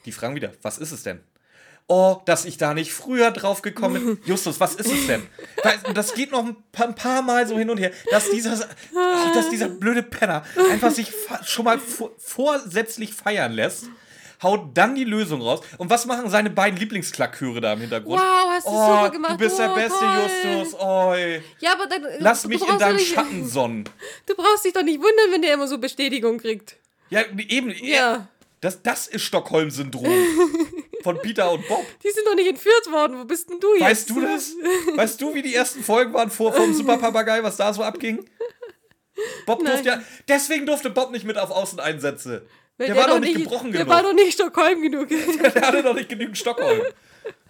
Die 0.09 0.13
fragen 0.13 0.33
wieder, 0.33 0.53
was 0.63 0.79
ist 0.79 0.91
es 0.91 1.03
denn? 1.03 1.19
Oh, 1.85 2.17
dass 2.25 2.45
ich 2.45 2.57
da 2.57 2.73
nicht 2.73 2.91
früher 2.91 3.29
drauf 3.29 3.61
gekommen 3.61 4.03
bin. 4.03 4.19
Justus, 4.25 4.59
was 4.59 4.73
ist 4.73 4.91
es 4.91 5.05
denn? 5.05 5.21
Das 5.93 6.15
geht 6.15 6.31
noch 6.31 6.43
ein 6.43 6.55
paar, 6.71 6.87
ein 6.87 6.95
paar 6.95 7.21
Mal 7.21 7.47
so 7.47 7.59
hin 7.59 7.69
und 7.69 7.77
her, 7.77 7.91
dass 8.09 8.27
dieser, 8.31 8.53
oh, 8.91 9.33
dass 9.35 9.49
dieser 9.51 9.69
blöde 9.69 10.01
Penner 10.01 10.43
einfach 10.71 10.89
sich 10.89 11.11
schon 11.45 11.65
mal 11.65 11.77
vor, 11.77 12.09
vorsätzlich 12.17 13.13
feiern 13.13 13.51
lässt, 13.51 13.85
haut 14.41 14.75
dann 14.75 14.95
die 14.95 15.03
Lösung 15.03 15.41
raus. 15.43 15.61
Und 15.77 15.91
was 15.91 16.07
machen 16.07 16.27
seine 16.31 16.49
beiden 16.49 16.79
Lieblingsklackchöre 16.79 17.61
da 17.61 17.73
im 17.73 17.81
Hintergrund? 17.81 18.19
Wow, 18.19 18.49
hast 18.49 18.65
du 18.65 18.71
oh, 18.71 18.95
super 18.95 19.09
gemacht. 19.11 19.33
Du 19.33 19.37
bist 19.37 19.59
der 19.59 19.71
Oh, 19.71 19.75
Beste, 19.75 19.99
toll. 19.99 20.53
Justus. 20.57 20.79
Oi. 20.81 21.41
Ja, 21.59 21.73
aber 21.73 21.85
dann. 21.85 22.03
Lass 22.17 22.41
du 22.41 22.47
mich 22.49 22.67
in 22.67 22.79
deinem 22.79 22.95
nicht- 22.95 23.13
Schatten 23.13 23.47
sonnen. 23.47 23.83
Du 24.25 24.35
brauchst 24.35 24.65
dich 24.65 24.73
doch 24.73 24.81
nicht 24.81 24.97
wundern, 24.99 25.31
wenn 25.31 25.43
der 25.43 25.53
immer 25.53 25.67
so 25.67 25.77
Bestätigung 25.77 26.39
kriegt. 26.39 26.77
Ja, 27.11 27.21
eben. 27.47 27.71
Ja. 27.83 28.27
Das, 28.61 28.81
das 28.81 29.07
ist 29.07 29.23
Stockholm-Syndrom. 29.23 30.07
Von 31.03 31.17
Peter 31.21 31.49
und 31.51 31.65
Bob. 31.67 31.85
Die 32.03 32.09
sind 32.11 32.27
doch 32.27 32.35
nicht 32.35 32.49
entführt 32.49 32.91
worden. 32.91 33.19
Wo 33.19 33.23
bist 33.25 33.49
denn 33.49 33.59
du 33.61 33.73
jetzt? 33.73 33.81
Weißt 33.83 34.09
du 34.09 34.21
das? 34.21 34.51
Weißt 34.95 35.21
du, 35.21 35.33
wie 35.33 35.41
die 35.41 35.55
ersten 35.55 35.81
Folgen 35.81 36.13
waren 36.13 36.29
vor 36.29 36.51
vom 36.51 36.73
Superpapagei, 36.73 37.41
was 37.41 37.55
da 37.55 37.73
so 37.73 37.83
abging? 37.83 38.25
Bob 39.45 39.61
Nein. 39.61 39.73
durfte 39.73 39.89
ja. 39.89 40.03
Deswegen 40.27 40.65
durfte 40.65 40.89
Bob 40.89 41.11
nicht 41.11 41.23
mit 41.25 41.37
auf 41.37 41.51
Außeneinsätze. 41.51 42.45
Weil 42.77 42.87
Der, 42.87 42.95
war 42.95 43.07
doch 43.07 43.19
nicht 43.19 43.35
gebrochen 43.35 43.71
Der 43.71 43.81
genug. 43.81 43.93
war 43.95 44.03
doch 44.03 44.13
nicht 44.13 44.33
Stockholm 44.33 44.81
genug. 44.81 45.09
der 45.53 45.61
hatte 45.61 45.83
doch 45.83 45.93
nicht 45.93 46.09
genügend 46.09 46.37
Stockholm. 46.37 46.81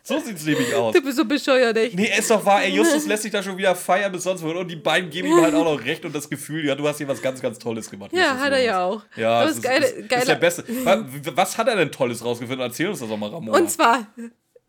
So 0.03 0.19
sieht's 0.19 0.43
nämlich 0.45 0.73
aus. 0.73 0.93
Du 0.95 1.01
bist 1.01 1.17
so 1.17 1.25
bescheuert, 1.25 1.77
echt. 1.77 1.95
Nee, 1.95 2.11
ist 2.17 2.29
doch 2.31 2.43
wahr, 2.45 2.63
ey, 2.63 2.71
Justus 2.71 3.05
lässt 3.05 3.23
sich 3.23 3.31
da 3.31 3.43
schon 3.43 3.57
wieder 3.57 3.75
feiern 3.75 4.11
bis 4.11 4.23
sonst 4.23 4.41
wo. 4.43 4.49
Und 4.49 4.67
die 4.69 4.75
beiden 4.75 5.09
geben 5.09 5.27
ihm 5.27 5.41
halt 5.41 5.53
auch 5.53 5.63
noch 5.65 5.83
recht 5.85 6.03
und 6.05 6.15
das 6.15 6.29
Gefühl, 6.29 6.65
ja, 6.65 6.73
du 6.75 6.87
hast 6.87 6.97
hier 6.97 7.07
was 7.07 7.21
ganz, 7.21 7.41
ganz 7.41 7.59
Tolles 7.59 7.89
gemacht. 7.89 8.11
Ja, 8.13 8.23
Justus 8.23 8.39
hat 8.41 8.51
er 8.53 8.59
ja 8.63 8.83
auch. 8.83 9.03
Ja, 9.15 9.43
das 9.45 9.55
ist, 9.57 9.63
geile, 9.63 9.85
ist, 9.85 9.97
ist 9.97 10.09
geile, 10.09 10.25
der 10.25 10.35
Beste. 10.35 10.63
Wa- 10.85 11.05
Was 11.35 11.57
hat 11.57 11.67
er 11.67 11.75
denn 11.75 11.91
Tolles 11.91 12.23
rausgefunden? 12.23 12.61
Erzähl 12.65 12.87
uns 12.89 12.99
das 12.99 13.09
doch 13.09 13.17
mal, 13.17 13.29
Ramona. 13.29 13.57
Und 13.57 13.69
zwar, 13.69 14.07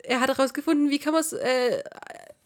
er 0.03 0.19
hat 0.19 0.29
herausgefunden, 0.29 0.89
wie 0.89 0.99
kann 0.99 1.13
man 1.13 1.21
es 1.21 1.33
äh, 1.33 1.81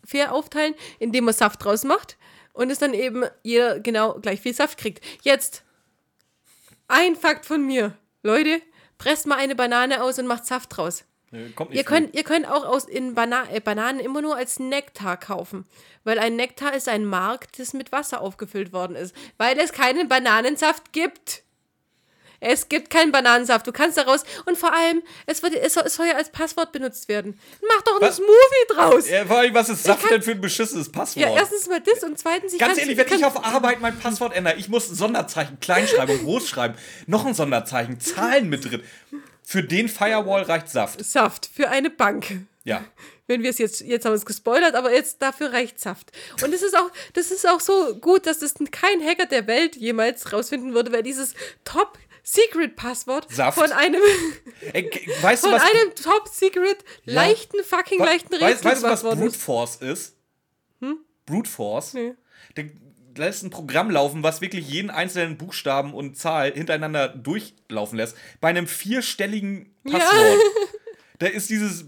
fair 0.05 0.31
aufteilen, 0.33 0.73
indem 0.99 1.25
man 1.25 1.33
Saft 1.33 1.63
draus 1.63 1.83
macht 1.83 2.17
und 2.53 2.69
es 2.71 2.79
dann 2.79 2.93
eben 2.93 3.23
jeder 3.43 3.79
genau 3.79 4.13
gleich 4.21 4.39
viel 4.41 4.53
Saft 4.53 4.77
kriegt. 4.77 5.03
Jetzt, 5.23 5.63
ein 6.87 7.15
Fakt 7.15 7.45
von 7.45 7.65
mir. 7.65 7.93
Leute, 8.23 8.61
presst 8.97 9.25
mal 9.27 9.37
eine 9.37 9.55
Banane 9.55 10.01
aus 10.03 10.19
und 10.19 10.27
macht 10.27 10.45
Saft 10.45 10.75
draus. 10.77 11.03
Nee, 11.35 11.49
Kommt 11.55 11.69
nicht 11.71 11.77
Ihr 11.79 11.83
viel. 11.87 11.97
könnt, 11.97 12.15
ihr 12.15 12.23
könnt 12.23 12.47
auch 12.49 12.65
aus 12.65 12.85
in 12.85 13.13
Bana 13.15 13.43
äh, 13.51 13.59
Bananen 13.59 13.99
immer 13.99 14.21
nur 14.21 14.35
als 14.35 14.59
Nektar 14.59 15.17
kaufen. 15.17 15.65
Weil 16.03 16.19
ein 16.19 16.35
Nektar 16.35 16.73
ist 16.75 16.87
ein 16.87 17.05
Mark, 17.05 17.51
das 17.57 17.73
mit 17.73 17.91
Wasser 17.91 18.21
aufgefüllt 18.21 18.71
worden 18.73 18.95
ist. 18.95 19.15
Weil 19.37 19.57
es 19.59 19.71
keinen 19.71 20.07
Bananensaft 20.07 20.93
gibt. 20.93 21.41
Es 22.41 22.67
gibt 22.69 22.89
keinen 22.91 23.11
Bananensaft. 23.11 23.65
Du 23.65 23.71
kannst 23.71 23.97
daraus. 23.97 24.23
Und 24.45 24.57
vor 24.57 24.71
allem, 24.71 25.01
es, 25.25 25.41
wird, 25.41 25.55
es, 25.55 25.73
soll, 25.73 25.83
es 25.87 25.95
soll 25.95 26.05
ja 26.05 26.15
als 26.15 26.29
Passwort 26.29 26.73
benutzt 26.73 27.07
werden. 27.07 27.39
Mach 27.67 27.81
doch 27.83 27.95
ein 27.95 28.01
Was? 28.07 28.17
Smoothie 28.17 28.73
draus. 28.75 29.09
Ja, 29.09 29.15
Ja, 29.19 29.25
vor 29.25 29.37
allem, 29.37 29.53
was 29.53 29.69
ist 29.69 29.83
Saft 29.83 30.01
kann- 30.01 30.09
denn 30.11 30.21
für 30.21 30.31
ein 30.31 30.41
beschissenes 30.41 30.91
Passwort? 30.91 31.25
erstens 31.33 31.67
mal 31.67 31.81
das 31.81 32.03
und 32.03 32.19
zweitens, 32.19 32.53
ich 32.53 32.59
Ganz 32.59 32.77
ehrlich, 32.77 32.97
wenn 32.97 33.05
kann- 33.07 33.17
ich 33.19 33.25
auf 33.25 33.43
Arbeit 33.43 33.79
mein 33.79 33.97
Passwort 33.97 34.35
ändere, 34.35 34.55
ich 34.57 34.67
muss 34.69 34.87
Sonderzeichen 34.87 35.59
klein 35.59 35.87
schreiben 35.87 36.11
und 36.11 36.23
groß 36.23 36.47
schreiben, 36.47 36.75
noch 37.07 37.25
ein 37.25 37.33
Sonderzeichen, 37.33 37.99
Zahlen 37.99 38.49
mit 38.49 38.69
drin. 38.69 38.83
Für 39.45 39.63
den 39.63 39.87
Firewall 39.87 40.43
reicht 40.43 40.69
Saft. 40.69 41.03
Saft 41.05 41.49
für 41.53 41.69
eine 41.69 41.89
Bank. 41.89 42.39
Ja. 42.63 42.83
wenn 43.27 43.43
wir 43.43 43.51
es 43.51 43.59
jetzt, 43.59 43.81
jetzt 43.81 44.05
haben 44.05 44.13
wir 44.13 44.17
es 44.17 44.25
gespoilert, 44.25 44.73
aber 44.73 44.91
jetzt 44.91 45.21
dafür 45.21 45.53
reicht 45.53 45.79
Saft. 45.79 46.11
Und 46.43 46.51
es 46.51 46.63
ist 46.63 46.75
auch, 46.75 46.89
das 47.13 47.29
ist 47.29 47.47
auch 47.47 47.59
so 47.59 47.95
gut, 47.97 48.25
dass 48.25 48.39
das 48.39 48.55
kein 48.71 49.03
Hacker 49.03 49.27
der 49.27 49.45
Welt 49.45 49.75
jemals 49.75 50.33
rausfinden 50.33 50.73
würde, 50.73 50.91
weil 50.91 51.03
dieses 51.03 51.35
Top 51.63 51.99
Secret 52.23 52.75
Passwort 52.75 53.31
Saft. 53.31 53.59
von 53.59 53.71
einem 53.71 54.01
Ey, 54.73 54.89
weißt 55.21 55.43
du, 55.43 55.49
von 55.49 55.59
was, 55.59 55.63
einem 55.63 55.93
Top 55.93 56.27
Secret 56.27 56.77
leichten 57.03 57.63
fucking 57.63 57.99
leichten 57.99 58.41
weißt, 58.41 58.63
weißt 58.63 58.83
du, 58.83 58.87
was 58.87 59.03
Brute. 59.03 59.37
Force 59.37 59.75
ist? 59.75 60.15
Brute 61.27 61.49
Force? 61.49 61.93
Nee. 61.93 62.15
Lässt 63.17 63.43
ein 63.43 63.49
Programm 63.49 63.89
laufen, 63.91 64.23
was 64.23 64.41
wirklich 64.41 64.67
jeden 64.67 64.89
einzelnen 64.89 65.37
Buchstaben 65.37 65.93
und 65.93 66.17
Zahl 66.17 66.51
hintereinander 66.53 67.07
durchlaufen 67.09 67.97
lässt. 67.97 68.17
Bei 68.41 68.49
einem 68.49 68.67
vierstelligen 68.67 69.73
Ja. 69.85 69.99
Passwort. 69.99 70.39
Da 71.17 71.27
ist 71.27 71.49
dieses 71.49 71.85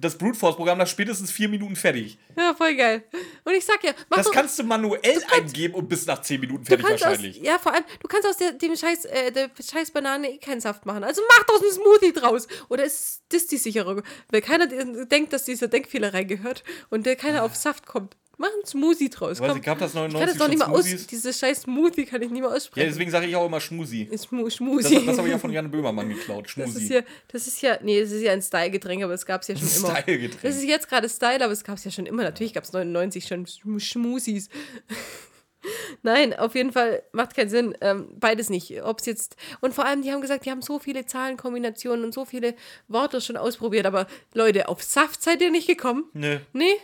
das 0.00 0.16
Brute 0.16 0.38
Force 0.38 0.56
Programm 0.56 0.78
nach 0.78 0.86
spätestens 0.86 1.30
vier 1.30 1.48
Minuten 1.50 1.76
fertig. 1.76 2.18
Ja, 2.36 2.54
voll 2.54 2.74
geil. 2.76 3.02
Und 3.44 3.52
ich 3.52 3.64
sag 3.64 3.82
ja, 3.84 3.92
mach 4.08 4.16
Das 4.16 4.26
doch, 4.26 4.32
kannst 4.32 4.58
du 4.58 4.62
manuell 4.62 5.22
eingeben 5.32 5.74
und 5.74 5.86
bis 5.88 6.06
nach 6.06 6.22
zehn 6.22 6.40
Minuten 6.40 6.64
du 6.64 6.68
fertig 6.68 6.86
kannst 6.86 7.04
aus, 7.04 7.10
wahrscheinlich. 7.10 7.42
ja, 7.42 7.58
vor 7.58 7.74
allem, 7.74 7.84
du 8.00 8.08
kannst 8.08 8.26
aus 8.26 8.36
der, 8.38 8.52
dem 8.52 8.74
Scheiß, 8.74 9.04
äh, 9.06 9.32
der 9.32 9.50
Scheiß 9.60 9.90
Banane 9.90 10.30
eh 10.30 10.38
keinen 10.38 10.60
Saft 10.62 10.86
machen. 10.86 11.04
Also 11.04 11.20
mach 11.28 11.44
doch 11.44 11.60
einen 11.60 11.72
Smoothie 11.72 12.12
draus. 12.12 12.48
Oder 12.70 12.84
ist 12.84 13.22
das 13.28 13.48
die 13.48 13.58
sichere? 13.58 14.02
Weil 14.30 14.40
keiner 14.40 14.66
denkt, 14.66 15.32
dass 15.34 15.44
dieser 15.44 15.68
Denkfehler 15.68 16.14
reingehört 16.14 16.64
und 16.90 17.04
der 17.04 17.16
keiner 17.16 17.42
auf 17.42 17.54
Saft 17.54 17.86
kommt. 17.86 18.16
Mach 18.40 18.48
einen 18.52 18.64
Smoothie 18.64 19.10
draus. 19.10 19.38
Komm. 19.40 19.52
sie 19.54 19.60
gab 19.60 19.78
das 19.80 19.90
Ich 19.90 19.94
kann 19.94 20.10
99 20.12 20.28
das 20.32 20.38
noch 20.38 20.48
nicht 20.48 20.58
mal 20.60 20.66
aus. 20.66 20.84
Smoothies. 20.84 21.06
Dieses 21.08 21.38
scheiß 21.38 21.62
Smoothie 21.62 22.04
kann 22.06 22.22
ich 22.22 22.30
nicht 22.30 22.40
mehr 22.40 22.48
Ja, 22.50 22.56
aussprechen. 22.56 22.88
deswegen 22.88 23.10
sage 23.10 23.26
ich 23.26 23.34
auch 23.36 23.46
immer 23.46 23.60
Schmusi. 23.60 24.08
Schmu 24.28 24.44
Das, 24.44 24.54
Schmusi. 24.54 25.04
das 25.06 25.18
habe 25.18 25.26
ich 25.28 25.32
ja 25.32 25.38
von 25.38 25.50
Jan 25.52 25.70
Böhmermann 25.70 26.08
geklaut. 26.08 26.44
Das 26.44 26.52
Schmusi. 26.52 26.84
ist 26.84 26.90
ja, 26.90 27.00
das 27.28 27.46
ist 27.48 27.60
ja, 27.62 27.78
nee, 27.82 28.00
das 28.00 28.12
ist 28.12 28.22
ja 28.22 28.32
ein 28.32 28.40
Style-Getränk, 28.40 29.02
aber 29.02 29.12
das 29.12 29.26
gab 29.26 29.42
es 29.42 29.48
ja 29.48 29.56
schon 29.56 29.66
immer. 29.68 29.96
Style-Getränk. 29.96 30.42
Das 30.42 30.56
ist 30.56 30.64
jetzt 30.64 30.88
gerade 30.88 31.08
Style, 31.08 31.42
aber 31.44 31.52
es 31.52 31.64
gab 31.64 31.78
es 31.78 31.84
ja 31.84 31.90
schon 31.90 32.06
immer. 32.06 32.22
Natürlich 32.22 32.54
gab 32.54 32.62
es 32.64 32.72
99 32.72 33.26
schon 33.26 33.44
Schm- 33.46 33.80
Schmusis. 33.80 34.48
Nein, 36.02 36.32
auf 36.38 36.54
jeden 36.54 36.72
Fall 36.72 37.02
macht 37.12 37.34
keinen 37.34 37.50
Sinn. 37.50 37.76
Ähm, 37.80 38.08
beides 38.20 38.48
nicht. 38.48 38.80
Ob 38.84 39.00
es 39.00 39.06
jetzt. 39.06 39.36
Und 39.60 39.74
vor 39.74 39.84
allem, 39.84 40.02
die 40.02 40.12
haben 40.12 40.20
gesagt, 40.20 40.46
die 40.46 40.50
haben 40.50 40.62
so 40.62 40.78
viele 40.78 41.04
Zahlenkombinationen 41.04 42.04
und 42.04 42.14
so 42.14 42.24
viele 42.24 42.54
Worte 42.86 43.20
schon 43.20 43.36
ausprobiert. 43.36 43.84
Aber 43.84 44.06
Leute, 44.32 44.68
auf 44.68 44.82
Saft 44.82 45.22
seid 45.22 45.42
ihr 45.42 45.50
nicht 45.50 45.66
gekommen? 45.66 46.04
Nö, 46.12 46.38
Nee? 46.52 46.74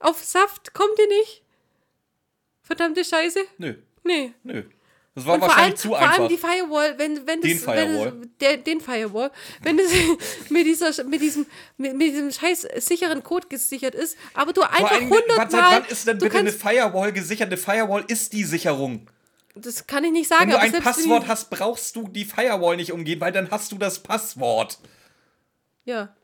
Auf 0.00 0.22
Saft 0.24 0.72
kommt 0.74 0.98
ihr 0.98 1.08
nicht? 1.08 1.42
Verdammte 2.62 3.04
Scheiße? 3.04 3.40
nö, 3.58 3.74
Nee. 4.04 4.32
nö. 4.42 4.62
Das 5.14 5.26
war 5.26 5.34
Und 5.34 5.40
vor 5.40 5.48
wahrscheinlich 5.48 5.70
allem, 5.72 5.76
zu 5.78 5.88
vor 5.88 5.98
einfach. 5.98 6.18
allem 6.20 6.28
die 6.28 6.38
Firewall, 6.38 6.98
wenn, 6.98 7.26
wenn 7.26 7.40
das, 7.40 7.50
Den 7.50 7.58
Firewall. 7.58 8.12
Wenn 8.12 8.20
das, 8.20 8.30
der, 8.40 8.56
den 8.58 8.80
Firewall, 8.80 9.30
wenn 9.62 9.76
das 9.76 9.90
mit, 10.50 10.64
dieser, 10.66 11.04
mit, 11.04 11.20
diesem, 11.20 11.46
mit, 11.76 11.96
mit 11.96 12.12
diesem 12.12 12.30
scheiß 12.30 12.68
sicheren 12.76 13.24
Code 13.24 13.48
gesichert 13.48 13.96
ist, 13.96 14.16
aber 14.34 14.52
du 14.52 14.60
Vor 14.60 14.70
einfach 14.72 15.00
hundertmal. 15.00 15.82
Wann 15.82 15.84
ist 15.86 16.06
denn 16.06 16.18
bitte 16.18 16.38
eine 16.38 16.52
Firewall 16.52 17.12
gesichert? 17.12 17.48
Eine 17.48 17.56
Firewall 17.56 18.04
ist 18.06 18.32
die 18.32 18.44
Sicherung. 18.44 19.08
Das 19.56 19.88
kann 19.88 20.04
ich 20.04 20.12
nicht 20.12 20.28
sagen, 20.28 20.42
Wenn 20.42 20.50
du 20.50 20.58
ein 20.60 20.82
Passwort 20.84 21.26
hast, 21.26 21.50
brauchst 21.50 21.96
du 21.96 22.06
die 22.06 22.24
Firewall 22.24 22.76
nicht 22.76 22.92
umgehen, 22.92 23.20
weil 23.20 23.32
dann 23.32 23.50
hast 23.50 23.72
du 23.72 23.76
das 23.78 24.00
Passwort. 24.00 24.78
Ja. 25.84 26.14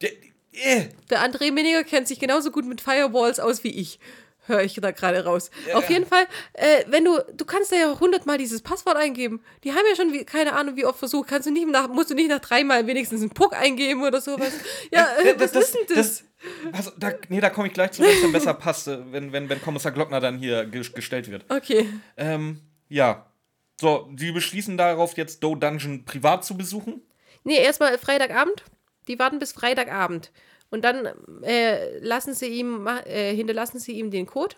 Der, 0.00 0.10
äh, 0.56 0.88
Der 1.10 1.20
André 1.20 1.52
Meniger 1.52 1.84
kennt 1.84 2.08
sich 2.08 2.18
genauso 2.18 2.50
gut 2.50 2.66
mit 2.66 2.80
Firewalls 2.80 3.40
aus 3.40 3.64
wie 3.64 3.70
ich. 3.70 3.98
Höre 4.46 4.62
ich 4.62 4.74
da 4.74 4.92
gerade 4.92 5.24
raus. 5.24 5.50
Ja. 5.66 5.76
Auf 5.76 5.90
jeden 5.90 6.06
Fall, 6.06 6.24
äh, 6.52 6.84
wenn 6.86 7.04
du, 7.04 7.18
du 7.34 7.44
kannst 7.44 7.72
da 7.72 7.76
ja 7.76 7.98
hundertmal 7.98 8.38
dieses 8.38 8.62
Passwort 8.62 8.96
eingeben. 8.96 9.40
Die 9.64 9.72
haben 9.72 9.82
ja 9.90 9.96
schon, 9.96 10.12
wie, 10.12 10.24
keine 10.24 10.52
Ahnung, 10.52 10.76
wie 10.76 10.84
oft 10.84 11.00
versucht. 11.00 11.28
Kannst 11.28 11.48
du 11.48 11.52
nicht 11.52 11.66
nach, 11.68 11.88
musst 11.88 12.10
du 12.10 12.14
nicht 12.14 12.28
nach 12.28 12.38
dreimal 12.38 12.86
wenigstens 12.86 13.22
einen 13.22 13.30
Puck 13.30 13.54
eingeben 13.54 14.02
oder 14.02 14.20
sowas. 14.20 14.52
Ja, 14.92 15.08
äh, 15.24 15.34
was 15.38 15.52
ist 15.52 15.74
denn 15.74 15.96
das? 15.96 16.24
was, 16.70 16.92
da, 16.96 17.12
nee, 17.28 17.40
da 17.40 17.50
komme 17.50 17.66
ich 17.66 17.74
gleich 17.74 17.92
zu, 17.92 18.02
wenn 18.02 18.10
es 18.10 18.22
dann 18.22 18.32
besser 18.32 18.54
passt, 18.54 18.86
äh, 18.86 18.98
wenn, 19.10 19.32
wenn, 19.32 19.48
wenn 19.48 19.60
Kommissar 19.60 19.90
Glockner 19.90 20.20
dann 20.20 20.38
hier 20.38 20.64
ge 20.64 20.82
gestellt 20.94 21.28
wird. 21.30 21.44
Okay. 21.48 21.88
Ähm, 22.16 22.60
ja. 22.88 23.26
So, 23.80 24.08
sie 24.16 24.30
beschließen 24.30 24.76
darauf, 24.76 25.16
jetzt 25.16 25.42
Doe 25.42 25.56
Dungeon 25.56 26.04
privat 26.04 26.44
zu 26.44 26.56
besuchen. 26.56 27.02
Nee, 27.42 27.58
erstmal 27.58 27.98
Freitagabend. 27.98 28.64
Die 29.08 29.18
warten 29.18 29.38
bis 29.38 29.52
Freitagabend. 29.52 30.32
Und 30.70 30.84
dann 30.84 31.06
äh, 31.42 31.98
lassen 32.00 32.34
sie 32.34 32.46
ihm, 32.46 32.86
äh, 32.86 33.34
hinterlassen 33.34 33.78
sie 33.78 33.92
ihm 33.92 34.10
den 34.10 34.26
Code. 34.26 34.56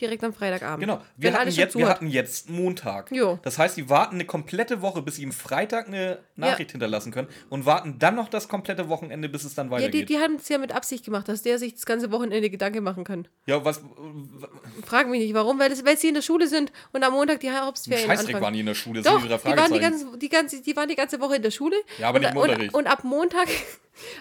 Direkt 0.00 0.22
am 0.24 0.32
Freitagabend. 0.32 0.80
Genau. 0.80 1.00
Wir, 1.16 1.32
hatten 1.32 1.50
jetzt, 1.50 1.74
wir 1.76 1.86
hat. 1.86 1.96
hatten 1.96 2.08
jetzt 2.08 2.50
Montag. 2.50 3.10
Jo. 3.12 3.38
Das 3.42 3.58
heißt, 3.58 3.76
die 3.76 3.88
warten 3.88 4.16
eine 4.16 4.24
komplette 4.24 4.82
Woche, 4.82 5.02
bis 5.02 5.16
sie 5.16 5.22
ihm 5.22 5.32
Freitag 5.32 5.88
eine 5.88 6.18
Nachricht 6.36 6.72
hinterlassen 6.72 7.12
können 7.12 7.28
und 7.48 7.66
warten 7.66 7.98
dann 7.98 8.14
noch 8.14 8.28
das 8.28 8.48
komplette 8.48 8.88
Wochenende, 8.88 9.28
bis 9.28 9.44
es 9.44 9.54
dann 9.54 9.70
Ja, 9.70 9.78
die, 9.78 9.84
weitergeht. 9.84 10.08
die 10.08 10.18
haben 10.18 10.36
es 10.36 10.48
ja 10.48 10.58
mit 10.58 10.72
Absicht 10.72 11.04
gemacht, 11.04 11.28
dass 11.28 11.42
der 11.42 11.58
sich 11.58 11.74
das 11.74 11.86
ganze 11.86 12.10
Wochenende 12.12 12.50
Gedanken 12.50 12.82
machen 12.82 13.04
kann. 13.04 13.26
Ja, 13.46 13.64
was. 13.64 13.80
Frag 14.84 15.08
mich 15.08 15.20
nicht, 15.20 15.34
warum, 15.34 15.58
weil, 15.58 15.70
das, 15.70 15.84
weil 15.84 15.96
sie 15.96 16.08
in 16.08 16.14
der 16.14 16.22
Schule 16.22 16.46
sind 16.46 16.72
und 16.92 17.02
am 17.02 17.12
Montag 17.12 17.40
die 17.40 17.50
Herbstferien 17.50 18.06
Scheißdreck 18.06 18.28
anfangen. 18.36 18.44
waren 18.44 18.54
die 18.54 18.60
in 18.60 18.66
der 18.66 18.74
Schule. 18.74 19.02
Doch, 19.02 19.20
sind 19.20 19.30
ihre 19.30 19.38
die 19.38 19.56
waren 19.56 19.72
die, 19.72 19.80
ganze, 19.80 20.18
die, 20.18 20.28
ganze, 20.28 20.62
die 20.62 20.76
waren 20.76 20.88
die 20.88 20.96
ganze 20.96 21.20
Woche 21.20 21.36
in 21.36 21.42
der 21.42 21.50
Schule. 21.50 21.76
Ja, 21.98 22.08
aber 22.08 22.18
nicht 22.18 22.30
im 22.32 22.36
Unterricht. 22.36 22.74
und, 22.74 22.80
und 22.80 22.86
ab 22.86 23.04
Montag, 23.04 23.48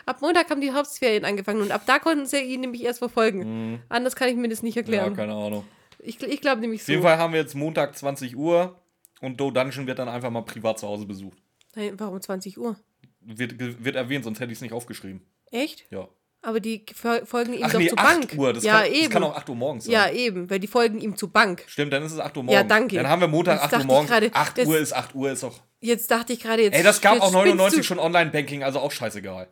ab 0.05 0.21
Montag 0.21 0.49
haben 0.49 0.61
die 0.61 0.73
Herbstferien 0.73 1.26
angefangen 1.26 1.61
und 1.61 1.71
ab 1.71 1.82
da 1.86 1.99
konnten 1.99 2.26
sie 2.26 2.39
ihn 2.39 2.61
nämlich 2.61 2.84
erst 2.84 2.99
verfolgen. 2.99 3.82
Anders 3.89 4.15
kann 4.15 4.30
ich 4.30 4.36
mir 4.36 4.49
das 4.49 4.63
nicht 4.63 4.76
ja, 4.76 4.82
erklären. 4.82 5.15
keine 5.15 5.34
Ahnung. 5.34 5.65
ich 5.99 6.21
ich 6.21 6.41
glaube 6.41 6.61
nämlich 6.61 6.82
Auf 6.82 6.86
so. 6.86 6.91
jeden 6.91 7.03
Fall 7.03 7.17
haben 7.17 7.34
wir 7.34 7.39
jetzt 7.41 7.55
Montag 7.55 7.97
20 7.97 8.36
Uhr 8.36 8.80
und 9.21 9.39
Doe 9.39 9.51
Dungeon 9.51 9.88
wird 9.88 9.99
dann 9.99 10.09
einfach 10.09 10.30
mal 10.30 10.41
privat 10.43 10.80
zu 10.80 10.88
Hause 10.88 11.05
besucht. 11.05 11.38
Nein, 11.76 11.93
warum 11.97 12.21
20 12.21 12.57
Uhr? 12.57 12.78
Wird, 13.21 13.55
wird 13.84 13.95
erwähnt, 13.95 14.23
sonst 14.23 14.39
hätte 14.39 14.51
ich 14.51 14.57
es 14.59 14.61
nicht 14.61 14.73
aufgeschrieben. 14.73 15.21
Echt? 15.51 15.86
Ja. 15.89 16.07
Aber 16.41 16.59
die 16.59 16.86
fol- 16.93 17.26
folgen 17.26 17.53
ihm 17.55 17.63
Ach 17.63 17.71
doch 17.71 17.80
nee, 17.80 17.88
zur 17.89 17.97
8 17.97 18.05
Bank. 18.19 18.34
Uhr. 18.38 18.53
Das, 18.53 18.63
ja, 18.63 18.82
kann, 18.84 18.91
eben. 18.91 19.01
das 19.05 19.09
kann 19.09 19.23
auch 19.23 19.36
8 19.36 19.49
Uhr 19.49 19.55
morgens 19.55 19.86
sein. 19.86 19.93
ja, 19.93 20.11
eben, 20.11 20.47
weil 20.47 20.59
die 20.59 20.67
folgen 20.67 21.01
ihm 21.01 21.17
zur 21.17 21.32
Bank. 21.34 21.63
Stimmt, 21.65 21.91
dann 21.91 22.03
ist 22.03 22.11
es 22.11 22.19
8 22.19 22.38
Uhr 22.38 22.43
morgens. 22.43 22.61
Ja, 22.61 22.63
danke. 22.63 22.97
Dann 22.97 23.07
haben 23.07 23.19
wir 23.21 23.28
Montag 23.28 23.61
Das 23.63 23.73
8 23.73 23.82
Uhr 23.82 23.86
morgens. 23.88 24.11
gerade. 24.11 24.30
8 24.32 24.57
Das- 24.59 24.67
Uhr 24.67 24.78
ist 24.78 24.93
8 24.93 25.15
Uhr, 25.15 25.32
ist 25.32 25.41
doch. 25.41 25.59
Jetzt 25.82 26.11
dachte 26.11 26.34
ich 26.34 26.39
gerade 26.41 26.61
jetzt. 26.61 26.76
Ey, 26.76 26.84
das 26.84 27.01
gab 27.01 27.13
jetzt 27.15 27.23
auch 27.23 27.30
spinnst 27.30 27.45
99 27.47 27.78
du. 27.80 27.84
schon 27.84 27.97
Online-Banking, 27.99 28.61
also 28.63 28.80
auch 28.80 28.91
scheißegal. 28.91 29.47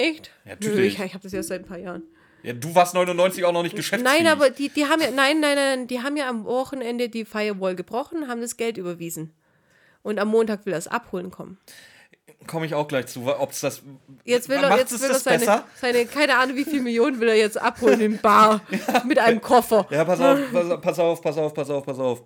Echt? 0.00 0.30
Ja, 0.44 0.52
natürlich. 0.52 0.94
ich, 0.94 1.04
ich 1.04 1.14
habe 1.14 1.22
das 1.22 1.32
erst 1.32 1.48
seit 1.50 1.60
ein 1.60 1.66
paar 1.66 1.78
Jahren. 1.78 2.02
Ja, 2.42 2.54
du 2.54 2.74
warst 2.74 2.94
99 2.94 3.44
auch 3.44 3.52
noch 3.52 3.62
nicht 3.62 3.76
geschäftsfähig. 3.76 4.22
Nein, 4.22 4.32
aber 4.32 4.48
die, 4.48 4.70
die 4.70 4.86
haben 4.86 5.02
ja, 5.02 5.10
nein, 5.10 5.40
nein, 5.40 5.56
nein, 5.56 5.86
die 5.86 6.00
haben 6.00 6.16
ja 6.16 6.28
am 6.28 6.44
Wochenende 6.44 7.10
die 7.10 7.26
Firewall 7.26 7.76
gebrochen, 7.76 8.28
haben 8.28 8.40
das 8.40 8.56
Geld 8.56 8.78
überwiesen. 8.78 9.34
Und 10.02 10.18
am 10.18 10.28
Montag 10.28 10.64
will 10.64 10.72
er 10.72 10.78
es 10.78 10.88
abholen 10.88 11.30
kommen. 11.30 11.58
Komme 12.46 12.64
ich 12.64 12.74
auch 12.74 12.88
gleich 12.88 13.08
zu, 13.08 13.26
ob 13.26 13.50
es 13.50 13.60
das. 13.60 13.82
Jetzt 14.24 14.48
will 14.48 14.56
er, 14.56 14.74
jetzt 14.78 14.98
will 14.98 15.02
er 15.02 15.12
das 15.12 15.24
seine, 15.24 15.38
besser? 15.40 15.64
seine, 15.74 16.06
keine 16.06 16.38
Ahnung, 16.38 16.56
wie 16.56 16.64
viel 16.64 16.80
Millionen 16.80 17.20
will 17.20 17.28
er 17.28 17.36
jetzt 17.36 17.60
abholen 17.60 18.00
im 18.00 18.16
Bar 18.16 18.62
mit 19.06 19.18
einem 19.18 19.42
Koffer. 19.42 19.86
Ja, 19.90 20.04
pass 20.06 20.20
auf, 20.20 20.38
pass 20.80 20.98
auf, 20.98 21.20
pass 21.20 21.36
auf, 21.36 21.52
pass 21.52 21.68
auf, 21.68 21.84
pass 21.84 21.98
auf. 21.98 22.22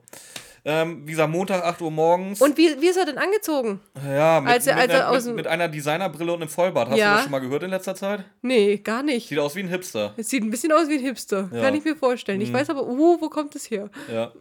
Ähm, 0.67 1.03
wie 1.07 1.11
gesagt, 1.11 1.31
Montag 1.31 1.63
8 1.63 1.83
Uhr 1.83 1.91
morgens. 1.91 2.41
Und 2.41 2.57
wie, 2.57 2.81
wie 2.81 2.89
ist 2.89 2.97
er 2.97 3.05
denn 3.05 3.19
angezogen? 3.19 3.81
ja, 4.09 4.41
mit, 4.41 4.51
als 4.51 4.67
er- 4.67 4.77
mit, 4.77 4.91
als 4.91 5.25
er 5.25 5.29
mit, 5.29 5.37
mit 5.37 5.47
einer 5.47 5.69
Designerbrille 5.69 6.33
und 6.33 6.41
einem 6.41 6.49
Vollbart. 6.49 6.89
Hast 6.89 6.97
Ja. 6.99 7.09
du 7.11 7.15
das 7.17 7.23
schon 7.25 7.33
mal 7.33 7.41
gehört 7.41 7.63
in 7.65 7.71
letzter 7.71 7.95
Zeit? 7.95 8.25
Nee, 8.41 8.79
gar 8.79 9.03
nicht. 9.03 9.29
Sieht 9.29 9.39
aus 9.39 9.55
wie 9.57 9.61
ein 9.61 9.69
Hipster. 9.69 10.15
Es 10.17 10.31
sieht 10.31 10.43
ein 10.43 10.51
bisschen 10.51 10.73
aus 10.73 10.89
wie 10.89 10.95
ein 10.95 11.01
Hipster. 11.01 11.51
Ja. 11.53 11.61
Kann 11.63 11.75
ich 11.75 11.85
mir 11.85 11.95
vorstellen. 11.97 12.41
Ich 12.41 12.51
weiß 12.53 12.71
aber, 12.71 12.87
uh, 12.87 13.21
wo 13.21 13.29
kommt 13.29 13.55
das 13.55 13.71
her? 13.71 13.91
Ja. 14.13 14.33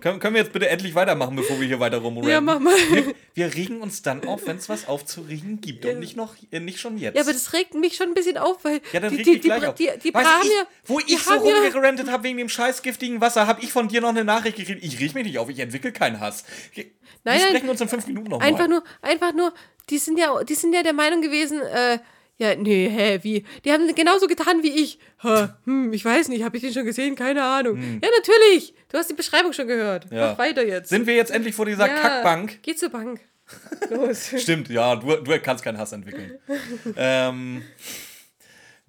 können, 0.00 0.18
können 0.20 0.34
wir 0.34 0.40
jetzt 0.42 0.52
bitte 0.52 0.68
endlich 0.70 0.94
weitermachen, 0.94 1.36
bevor 1.36 1.60
wir 1.60 1.66
hier 1.66 1.80
weiter 1.80 1.98
rumrennen? 1.98 2.30
Ja, 2.30 2.40
mach 2.40 2.58
mal. 2.58 2.72
Wir, 2.90 3.14
wir 3.34 3.54
regen 3.54 3.82
uns 3.82 4.00
dann 4.00 4.26
auf, 4.26 4.46
wenn 4.46 4.56
es 4.56 4.68
was 4.70 4.88
aufzuregen 4.88 5.60
gibt 5.60 5.84
und 5.84 5.98
nicht, 6.00 6.16
noch, 6.16 6.34
äh, 6.50 6.60
nicht 6.60 6.80
schon 6.80 6.96
jetzt. 6.96 7.14
Ja, 7.14 7.22
aber 7.22 7.32
das 7.34 7.52
regt 7.52 7.74
mich 7.74 7.94
schon 7.96 8.08
ein 8.08 8.14
bisschen 8.14 8.38
auf, 8.38 8.64
weil 8.64 8.80
Ja, 8.92 9.00
dann 9.00 9.14
die, 9.14 9.22
die, 9.22 9.38
die, 9.40 9.52
auf. 9.52 9.74
die, 9.74 9.90
die 10.02 10.14
Weißt 10.14 10.28
ich, 10.44 10.50
ja, 10.50 10.62
wo 10.86 10.98
ich 10.98 11.18
so 11.22 11.34
ja- 11.34 11.38
rumgerantet 11.60 12.10
habe 12.10 12.22
wegen 12.24 12.38
dem 12.38 12.48
scheiß 12.48 12.80
giftigen 12.82 13.20
Wasser, 13.20 13.46
habe 13.46 13.60
ich 13.62 13.70
von 13.70 13.86
dir 13.88 14.00
noch 14.00 14.08
eine 14.08 14.24
Nachricht 14.24 14.56
gekriegt. 14.56 14.82
Ich 14.82 14.98
reg 14.98 15.14
mich 15.14 15.24
nicht 15.24 15.38
auf, 15.38 15.48
ich 15.50 15.57
entwickle 15.60 15.92
keinen 15.92 16.20
Hass. 16.20 16.44
Wir 16.74 16.84
Nein, 17.24 17.40
nein. 17.40 17.48
sprechen 17.48 17.68
uns 17.68 17.80
in 17.80 17.88
fünf 17.88 18.06
Minuten 18.06 18.30
nochmal. 18.30 18.48
Einfach 18.48 18.68
nur, 18.68 18.82
einfach 19.02 19.34
nur, 19.34 19.52
die 19.90 19.98
sind 19.98 20.18
ja, 20.18 20.42
die 20.44 20.54
sind 20.54 20.72
ja 20.72 20.82
der 20.82 20.92
Meinung 20.92 21.20
gewesen, 21.20 21.60
äh, 21.60 21.98
ja, 22.38 22.54
nee, 22.54 22.88
hä, 22.88 23.18
wie? 23.22 23.44
Die 23.64 23.72
haben 23.72 23.92
genauso 23.94 24.28
getan 24.28 24.62
wie 24.62 24.70
ich. 24.70 25.00
Hä, 25.22 25.48
hm, 25.64 25.92
ich 25.92 26.04
weiß 26.04 26.28
nicht, 26.28 26.44
habe 26.44 26.56
ich 26.56 26.62
den 26.62 26.72
schon 26.72 26.84
gesehen? 26.84 27.16
Keine 27.16 27.42
Ahnung. 27.42 28.00
Ja, 28.00 28.08
natürlich. 28.16 28.74
Du 28.88 28.96
hast 28.96 29.10
die 29.10 29.14
Beschreibung 29.14 29.52
schon 29.52 29.66
gehört. 29.66 30.08
Hm. 30.08 30.16
Ja. 30.16 30.30
Mach 30.30 30.38
weiter 30.38 30.64
jetzt. 30.64 30.88
Sind 30.88 31.08
wir 31.08 31.16
jetzt 31.16 31.32
endlich 31.32 31.56
vor 31.56 31.66
dieser 31.66 31.88
ja, 31.88 31.94
Kackbank? 31.94 32.60
Geh 32.62 32.76
zur 32.76 32.90
Bank. 32.90 33.20
Los. 33.90 34.30
Stimmt, 34.36 34.68
ja, 34.68 34.94
du, 34.94 35.16
du 35.16 35.38
kannst 35.40 35.64
keinen 35.64 35.78
Hass 35.78 35.90
entwickeln. 35.90 36.38
ähm, 36.96 37.62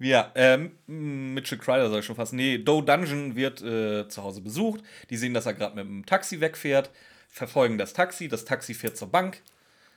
ja, 0.00 0.32
ähm, 0.34 0.72
Mitchell 0.86 1.58
Kreider 1.58 1.88
soll 1.90 2.00
ich 2.00 2.06
schon 2.06 2.16
fast. 2.16 2.32
Nee, 2.32 2.58
Doe 2.58 2.82
Dungeon 2.82 3.36
wird 3.36 3.60
äh, 3.62 4.08
zu 4.08 4.22
Hause 4.24 4.40
besucht. 4.40 4.80
Die 5.10 5.16
sehen, 5.16 5.34
dass 5.34 5.46
er 5.46 5.54
gerade 5.54 5.76
mit 5.76 5.84
dem 5.84 6.06
Taxi 6.06 6.40
wegfährt, 6.40 6.90
verfolgen 7.28 7.78
das 7.78 7.92
Taxi. 7.92 8.26
Das 8.28 8.44
Taxi 8.44 8.74
fährt 8.74 8.96
zur 8.96 9.08
Bank. 9.08 9.42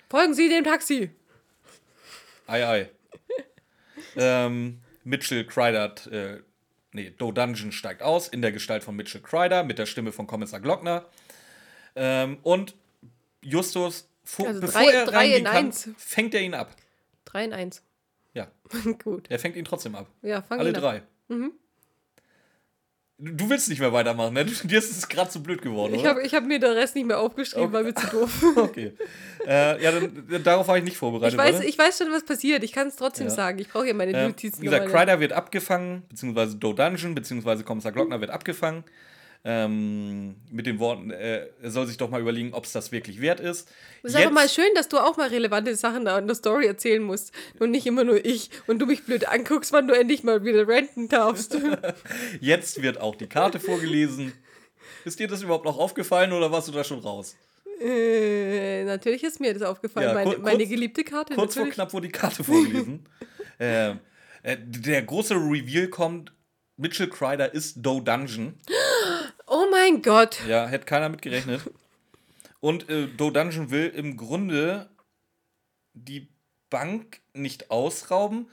Folgen 0.09 0.33
Sie 0.33 0.49
dem 0.49 0.63
Taxi. 0.63 1.09
Ei, 2.47 2.67
ei. 2.67 2.89
ähm, 4.15 4.81
Mitchell 5.03 5.45
Kreider, 5.45 5.93
äh, 6.11 6.39
nee, 6.91 7.09
Doe 7.17 7.33
Dungeon 7.33 7.71
steigt 7.71 8.01
aus 8.03 8.27
in 8.27 8.41
der 8.41 8.51
Gestalt 8.51 8.83
von 8.83 8.95
Mitchell 8.95 9.21
Kreider 9.21 9.63
mit 9.63 9.79
der 9.79 9.85
Stimme 9.85 10.11
von 10.11 10.27
Kommissar 10.27 10.59
Glockner. 10.59 11.05
Ähm, 11.95 12.37
und 12.43 12.75
Justus, 13.41 14.07
Also 14.45 14.61
bevor 14.61 14.81
drei- 14.81 14.91
er 14.91 15.05
drei 15.05 15.17
reingehen 15.17 15.39
in 15.39 15.45
kann, 15.45 15.55
eins. 15.67 15.89
fängt 15.97 16.33
er 16.33 16.41
ihn 16.41 16.53
ab. 16.53 16.75
3 17.25 17.45
in 17.45 17.53
1. 17.53 17.81
Ja, 18.33 18.47
Gut. 19.03 19.27
er 19.29 19.39
fängt 19.39 19.55
ihn 19.55 19.65
trotzdem 19.65 19.95
ab. 19.95 20.07
Ja, 20.21 20.41
fang 20.41 20.59
Alle 20.59 20.69
ihn 20.69 20.75
ab. 20.75 20.81
drei. 20.81 21.03
Du 23.19 23.31
du 23.31 23.49
willst 23.49 23.69
nicht 23.69 23.79
mehr 23.79 23.93
weitermachen, 23.93 24.33
ne? 24.33 24.43
Dir 24.43 24.79
ist 24.79 24.91
es 24.91 25.07
gerade 25.07 25.29
zu 25.29 25.41
blöd 25.43 25.61
geworden, 25.61 25.93
Ich 25.93 26.01
oder? 26.01 26.09
habe 26.09 26.23
ich 26.23 26.33
hab 26.33 26.43
mir 26.45 26.59
den 26.59 26.71
Rest 26.73 26.95
nicht 26.95 27.05
mehr 27.05 27.19
aufgeschrieben, 27.19 27.65
Okay. 27.67 27.73
weil 27.73 27.83
mir 27.85 27.93
zu 27.95 28.07
doof. 28.07 28.43
Okay. 28.57 28.93
Äh, 29.47 29.81
ja, 29.83 29.91
dann, 29.91 30.27
dann, 30.29 30.43
darauf 30.43 30.67
war 30.67 30.77
ich 30.77 30.83
nicht 30.83 30.97
vorbereitet. 30.97 31.33
Ich 31.33 31.37
weiß, 31.45 31.61
ich 31.63 31.77
weiß 31.77 31.99
schon, 31.99 32.11
was 32.11 32.25
passiert. 32.25 32.63
Ich 32.63 32.71
kann 32.73 32.87
es 32.87 32.95
trotzdem 32.95 33.27
Ja. 33.27 33.33
sagen. 33.33 33.59
Ich 33.59 33.69
brauche 33.69 33.87
ja 33.87 33.93
meine 33.93 34.11
Ähm, 34.13 34.27
Notizen. 34.29 34.61
wie 34.61 34.65
gesagt. 34.65 34.89
Kreider 34.89 35.19
wird 35.19 35.31
abgefangen, 35.31 36.03
beziehungsweise 36.09 36.55
Doe 36.57 36.73
Dungeon, 36.73 37.13
beziehungsweise 37.15 37.63
Kommissar 37.63 37.91
Glockner 37.91 38.19
wird 38.19 38.31
abgefangen. 38.31 38.83
Ähm, 39.45 40.35
mit 40.51 40.65
den 40.67 40.79
Worten, 40.79 41.11
äh, 41.11 41.47
er 41.61 41.69
soll 41.71 41.85
sich 41.85 41.97
doch 41.97 42.09
mal 42.09 42.21
überlegen, 42.21 42.53
ob 42.53 42.63
es 42.63 42.71
das 42.71 42.93
wirklich 42.93 43.19
wert 43.19 43.41
ist. 43.41 43.67
Es 44.01 44.11
ist 44.11 44.15
einfach 44.15 44.31
mal 44.31 44.47
schön, 44.47 44.69
dass 44.75 44.87
du 44.87 44.97
auch 44.99 45.17
mal 45.17 45.27
relevante 45.27 45.75
Sachen 45.75 46.05
da 46.05 46.17
in 46.17 46.27
der 46.27 46.35
Story 46.35 46.65
erzählen 46.65 47.03
musst. 47.03 47.33
Und 47.59 47.71
nicht 47.71 47.85
immer 47.85 48.05
nur 48.05 48.23
ich. 48.23 48.49
Und 48.67 48.79
du 48.79 48.85
mich 48.85 49.03
blöd 49.03 49.27
anguckst, 49.27 49.73
wann 49.73 49.87
du 49.89 49.93
endlich 49.99 50.23
mal 50.23 50.45
wieder 50.45 50.65
renten 50.65 51.09
darfst. 51.09 51.57
jetzt 52.39 52.81
wird 52.81 53.01
auch 53.01 53.15
die 53.15 53.27
Karte 53.27 53.59
vorgelesen. 53.59 54.31
Ist 55.03 55.19
dir 55.19 55.27
das 55.27 55.41
überhaupt 55.41 55.65
noch 55.65 55.77
aufgefallen 55.77 56.31
oder 56.31 56.49
warst 56.51 56.69
du 56.69 56.71
da 56.71 56.85
schon 56.85 56.99
raus? 56.99 57.35
äh, 57.81 58.83
natürlich 58.85 59.23
ist 59.23 59.39
mir 59.39 59.53
das 59.53 59.63
aufgefallen. 59.63 60.07
Ja, 60.07 60.13
meine, 60.13 60.35
kur- 60.35 60.39
meine 60.43 60.57
kurz- 60.59 60.69
geliebte 60.69 61.03
Karte. 61.03 61.33
Kurz 61.35 61.53
vor 61.53 61.63
natürlich. 61.63 61.75
knapp 61.75 61.93
wurde 61.93 62.07
die 62.07 62.11
Karte 62.13 62.43
vorgelesen. 62.43 63.05
ähm, 63.59 63.99
äh, 64.43 64.57
der 64.59 65.01
große 65.03 65.35
Reveal 65.35 65.87
kommt, 65.87 66.31
Mitchell 66.77 67.09
Kreider 67.09 67.53
ist 67.53 67.75
Doe 67.81 68.01
Dungeon. 68.01 68.53
Mein 69.83 70.01
Gott. 70.01 70.39
Ja, 70.47 70.65
hätte 70.67 70.85
keiner 70.85 71.09
mit 71.09 71.21
gerechnet. 71.21 71.61
Und 72.61 72.89
äh, 72.89 73.07
Doe 73.07 73.33
Dungeon 73.33 73.69
will 73.69 73.89
im 73.89 74.15
Grunde 74.15 74.89
die 75.93 76.29
Bank 76.69 77.19
nicht 77.33 77.69
ausrauben. 77.69 78.49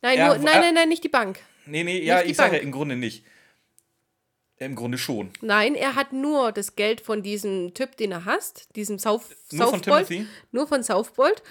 Nein, 0.00 0.18
Er- 0.18 0.26
nur, 0.28 0.38
nein, 0.38 0.60
nein, 0.60 0.74
nein, 0.74 0.88
nicht 0.88 1.04
die 1.04 1.10
Bank. 1.10 1.40
Nee, 1.66 1.84
nee, 1.84 2.02
ja, 2.02 2.22
ich 2.22 2.36
sage 2.36 2.56
ja 2.56 2.62
im 2.62 2.72
Grunde 2.72 2.96
nicht. 2.96 3.26
Im 4.56 4.74
Grunde 4.74 4.96
schon. 4.96 5.30
Nein, 5.42 5.74
er 5.74 5.94
hat 5.94 6.14
nur 6.14 6.50
das 6.52 6.76
Geld 6.76 7.02
von 7.02 7.22
diesem 7.22 7.74
Typ, 7.74 7.98
den 7.98 8.10
er 8.12 8.24
hasst, 8.24 8.74
diesem 8.74 8.98
South, 8.98 9.28
Nur 9.52 9.68
von 9.68 9.82
Southbold, 9.82 10.08
Timothy? 10.08 10.26
nur 10.50 10.66
von 10.66 10.82
Southbold, 10.82 11.42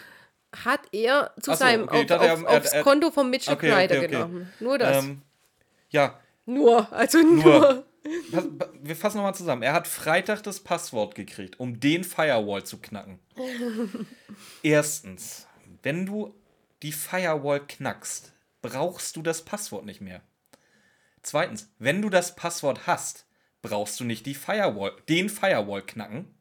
hat 0.66 0.82
er 0.92 1.34
zu 1.40 1.52
so, 1.52 1.58
seinem 1.58 1.84
okay, 1.88 2.12
auf, 2.12 2.44
auf, 2.44 2.46
aufs 2.46 2.72
Konto 2.82 3.12
von 3.12 3.30
Mitchell 3.30 3.54
Okay, 3.54 3.70
Kreider 3.70 3.96
okay, 3.98 4.06
okay. 4.06 4.16
genommen. 4.16 4.52
Nur 4.60 4.80
das. 4.80 5.06
Ähm, 5.06 5.22
ja, 5.90 6.20
nur, 6.48 6.92
also 6.92 7.20
nur. 7.20 7.44
Nur. 7.44 7.86
Wir 8.82 8.96
fassen 8.96 9.18
nochmal 9.18 9.36
zusammen. 9.36 9.64
Er 9.64 9.74
hat 9.74 9.88
Freitag 9.88 10.44
das 10.44 10.60
Passwort 10.60 11.16
gekriegt, 11.16 11.60
um 11.60 11.80
den 11.80 12.04
Firewall 12.04 12.64
zu 12.64 12.78
knacken. 12.80 13.20
Erstens, 14.64 15.48
wenn 15.84 16.06
du 16.06 16.34
die 16.84 16.92
Firewall 16.92 17.66
knackst, 17.66 18.34
brauchst 18.62 19.16
du 19.16 19.22
das 19.22 19.44
Passwort 19.44 19.86
nicht 19.86 20.02
mehr. 20.02 20.22
Zweitens, 21.22 21.70
wenn 21.80 22.02
du 22.02 22.10
das 22.10 22.36
Passwort 22.36 22.88
hast, 22.88 23.26
brauchst 23.62 24.00
du 24.00 24.04
nicht 24.04 24.26
die 24.26 24.36
Firewall, 24.36 24.94
den 25.10 25.30
Firewall 25.30 25.82
knacken. 25.82 26.34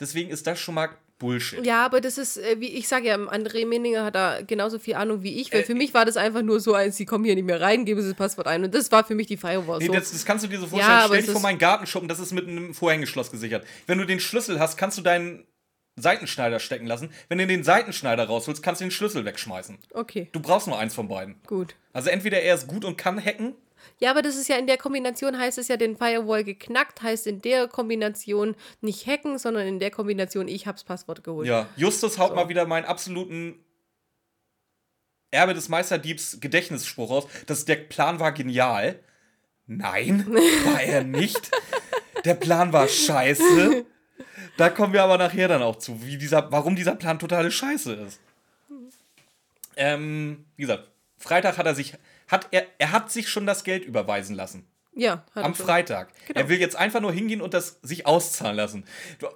Deswegen 0.00 0.30
ist 0.30 0.46
das 0.46 0.58
schon 0.58 0.74
mal 0.74 0.90
Bullshit. 1.18 1.66
Ja, 1.66 1.84
aber 1.84 2.00
das 2.00 2.16
ist, 2.18 2.36
äh, 2.36 2.60
wie 2.60 2.68
ich 2.68 2.86
sage 2.88 3.08
ja, 3.08 3.16
André 3.16 3.66
Menninger 3.66 4.04
hat 4.04 4.14
da 4.14 4.40
genauso 4.42 4.78
viel 4.78 4.94
Ahnung 4.94 5.22
wie 5.22 5.40
ich, 5.40 5.52
weil 5.52 5.60
Äh, 5.62 5.64
für 5.64 5.74
mich 5.74 5.92
war 5.94 6.04
das 6.04 6.16
einfach 6.16 6.42
nur 6.42 6.60
so 6.60 6.74
eins, 6.74 6.96
sie 6.96 7.06
kommen 7.06 7.24
hier 7.24 7.34
nicht 7.34 7.44
mehr 7.44 7.60
rein, 7.60 7.84
geben 7.84 8.00
sie 8.02 8.08
das 8.08 8.16
Passwort 8.16 8.46
ein 8.46 8.62
und 8.64 8.74
das 8.74 8.90
war 8.92 9.04
für 9.04 9.14
mich 9.14 9.26
die 9.26 9.36
Firewall. 9.36 9.78
Nee, 9.80 9.86
So. 9.86 9.92
das, 9.94 10.12
das 10.12 10.24
kannst 10.24 10.44
du 10.44 10.48
dir 10.48 10.58
so 10.58 10.64
Ja, 10.64 10.68
vorstellen. 10.70 10.98
aber 10.98 11.14
Stell 11.14 11.22
dich 11.22 11.30
vor 11.32 11.40
meinen 11.40 11.58
Gartenschuppen, 11.58 12.08
das 12.08 12.20
ist 12.20 12.32
mit 12.32 12.46
einem 12.46 12.72
Vorhängeschloss 12.74 13.30
gesichert. 13.30 13.66
Wenn 13.86 13.98
du 13.98 14.04
den 14.04 14.20
Schlüssel 14.20 14.60
hast, 14.60 14.76
kannst 14.76 14.96
du 14.96 15.02
deinen 15.02 15.44
Seitenschneider 15.96 16.60
stecken 16.60 16.86
lassen. 16.86 17.10
Wenn 17.28 17.38
du 17.38 17.46
den 17.48 17.64
Seitenschneider 17.64 18.24
rausholst, 18.24 18.62
kannst 18.62 18.80
du 18.80 18.84
den 18.84 18.92
Schlüssel 18.92 19.24
wegschmeißen. 19.24 19.78
Okay, 19.94 20.28
Du 20.32 20.38
brauchst 20.40 20.68
nur 20.68 20.78
eins 20.78 20.94
von 20.94 21.08
beiden. 21.08 21.34
gut. 21.46 21.74
Also 21.92 22.10
entweder 22.10 22.40
er 22.40 22.54
ist 22.54 22.68
gut 22.68 22.84
und 22.84 22.96
kann 22.96 23.18
hacken. 23.22 23.54
Ja, 23.98 24.10
aber 24.10 24.22
das 24.22 24.36
ist 24.36 24.48
ja 24.48 24.56
in 24.56 24.66
der 24.66 24.78
Kombination 24.78 25.38
heißt 25.38 25.58
es 25.58 25.68
ja 25.68 25.76
den 25.76 25.96
Firewall 25.96 26.44
geknackt, 26.44 27.02
heißt 27.02 27.26
in 27.26 27.40
der 27.42 27.68
Kombination 27.68 28.54
nicht 28.80 29.06
hacken, 29.06 29.38
sondern 29.38 29.66
in 29.66 29.78
der 29.78 29.90
Kombination 29.90 30.48
ich 30.48 30.66
hab's 30.66 30.84
Passwort 30.84 31.24
geholt. 31.24 31.46
Ja, 31.48 31.68
Justus 31.76 32.18
haut 32.18 32.30
So. 32.30 32.34
mal 32.34 32.48
wieder 32.48 32.66
meinen 32.66 32.84
absoluten 32.84 33.58
Erbe 35.30 35.54
des 35.54 35.68
Meisterdiebs 35.68 36.40
Gedächtnisspruch 36.40 37.10
raus. 37.10 37.26
Das, 37.46 37.64
der 37.64 37.76
Plan 37.76 38.20
war 38.20 38.32
genial. 38.32 38.98
Nein, 39.66 40.26
war 40.64 40.80
er 40.82 41.04
nicht. 41.04 41.50
Der 42.24 42.34
Plan 42.34 42.72
war 42.72 42.88
scheiße. 42.88 43.84
Da 44.56 44.70
kommen 44.70 44.92
wir 44.92 45.02
aber 45.02 45.18
nachher 45.18 45.46
dann 45.48 45.62
auch 45.62 45.76
zu, 45.76 46.04
wie 46.04 46.16
dieser, 46.16 46.50
warum 46.50 46.74
dieser 46.74 46.94
Plan 46.94 47.18
totale 47.18 47.50
Scheiße 47.50 47.92
ist. 47.94 48.20
Ähm, 49.76 50.46
wie 50.56 50.62
gesagt, 50.62 50.90
Freitag 51.18 51.58
hat 51.58 51.66
er 51.66 51.74
sich, 51.74 51.94
hat 52.28 52.48
er, 52.52 52.66
er 52.78 52.92
hat 52.92 53.10
sich 53.10 53.28
schon 53.28 53.46
das 53.46 53.64
Geld 53.64 53.84
überweisen 53.84 54.34
lassen. 54.34 54.66
Ja, 54.94 55.24
hat 55.34 55.44
Am. 55.44 55.54
Freitag. 55.54 56.08
Genau. 56.26 56.40
Er 56.40 56.48
will 56.48 56.58
jetzt 56.58 56.76
einfach 56.76 57.00
nur 57.00 57.12
hingehen 57.12 57.40
und 57.40 57.54
das 57.54 57.78
sich 57.82 58.06
auszahlen 58.06 58.56
lassen. 58.56 58.84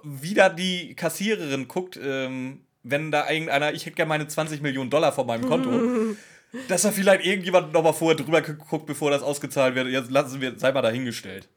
Wieder 0.03 0.49
die 0.49 0.95
Kassiererin 0.95 1.67
guckt, 1.67 1.97
ähm, 2.01 2.65
wenn 2.83 3.11
da 3.11 3.29
irgendeiner, 3.29 3.73
ich 3.73 3.85
hätte 3.85 3.95
gerne 3.95 4.09
meine 4.09 4.27
20 4.27 4.61
Millionen 4.61 4.89
Dollar 4.89 5.13
von 5.13 5.25
meinem 5.25 5.47
Konto, 5.47 5.71
dass 6.67 6.81
da 6.81 6.91
vielleicht 6.91 7.25
irgendjemand 7.25 7.71
nochmal 7.71 7.93
vorher 7.93 8.17
drüber 8.17 8.41
guckt, 8.41 8.85
bevor 8.85 9.09
das 9.11 9.23
ausgezahlt 9.23 9.75
wird. 9.75 9.87
Jetzt 9.87 10.11
lassen 10.11 10.41
wir, 10.41 10.59
sei 10.59 10.71
mal 10.73 10.81
dahingestellt. 10.81 11.47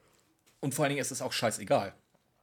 Und 0.60 0.74
vor 0.74 0.84
allen 0.84 0.90
Dingen 0.90 1.02
ist 1.02 1.10
es 1.10 1.22
auch 1.22 1.32
scheißegal. 1.32 1.92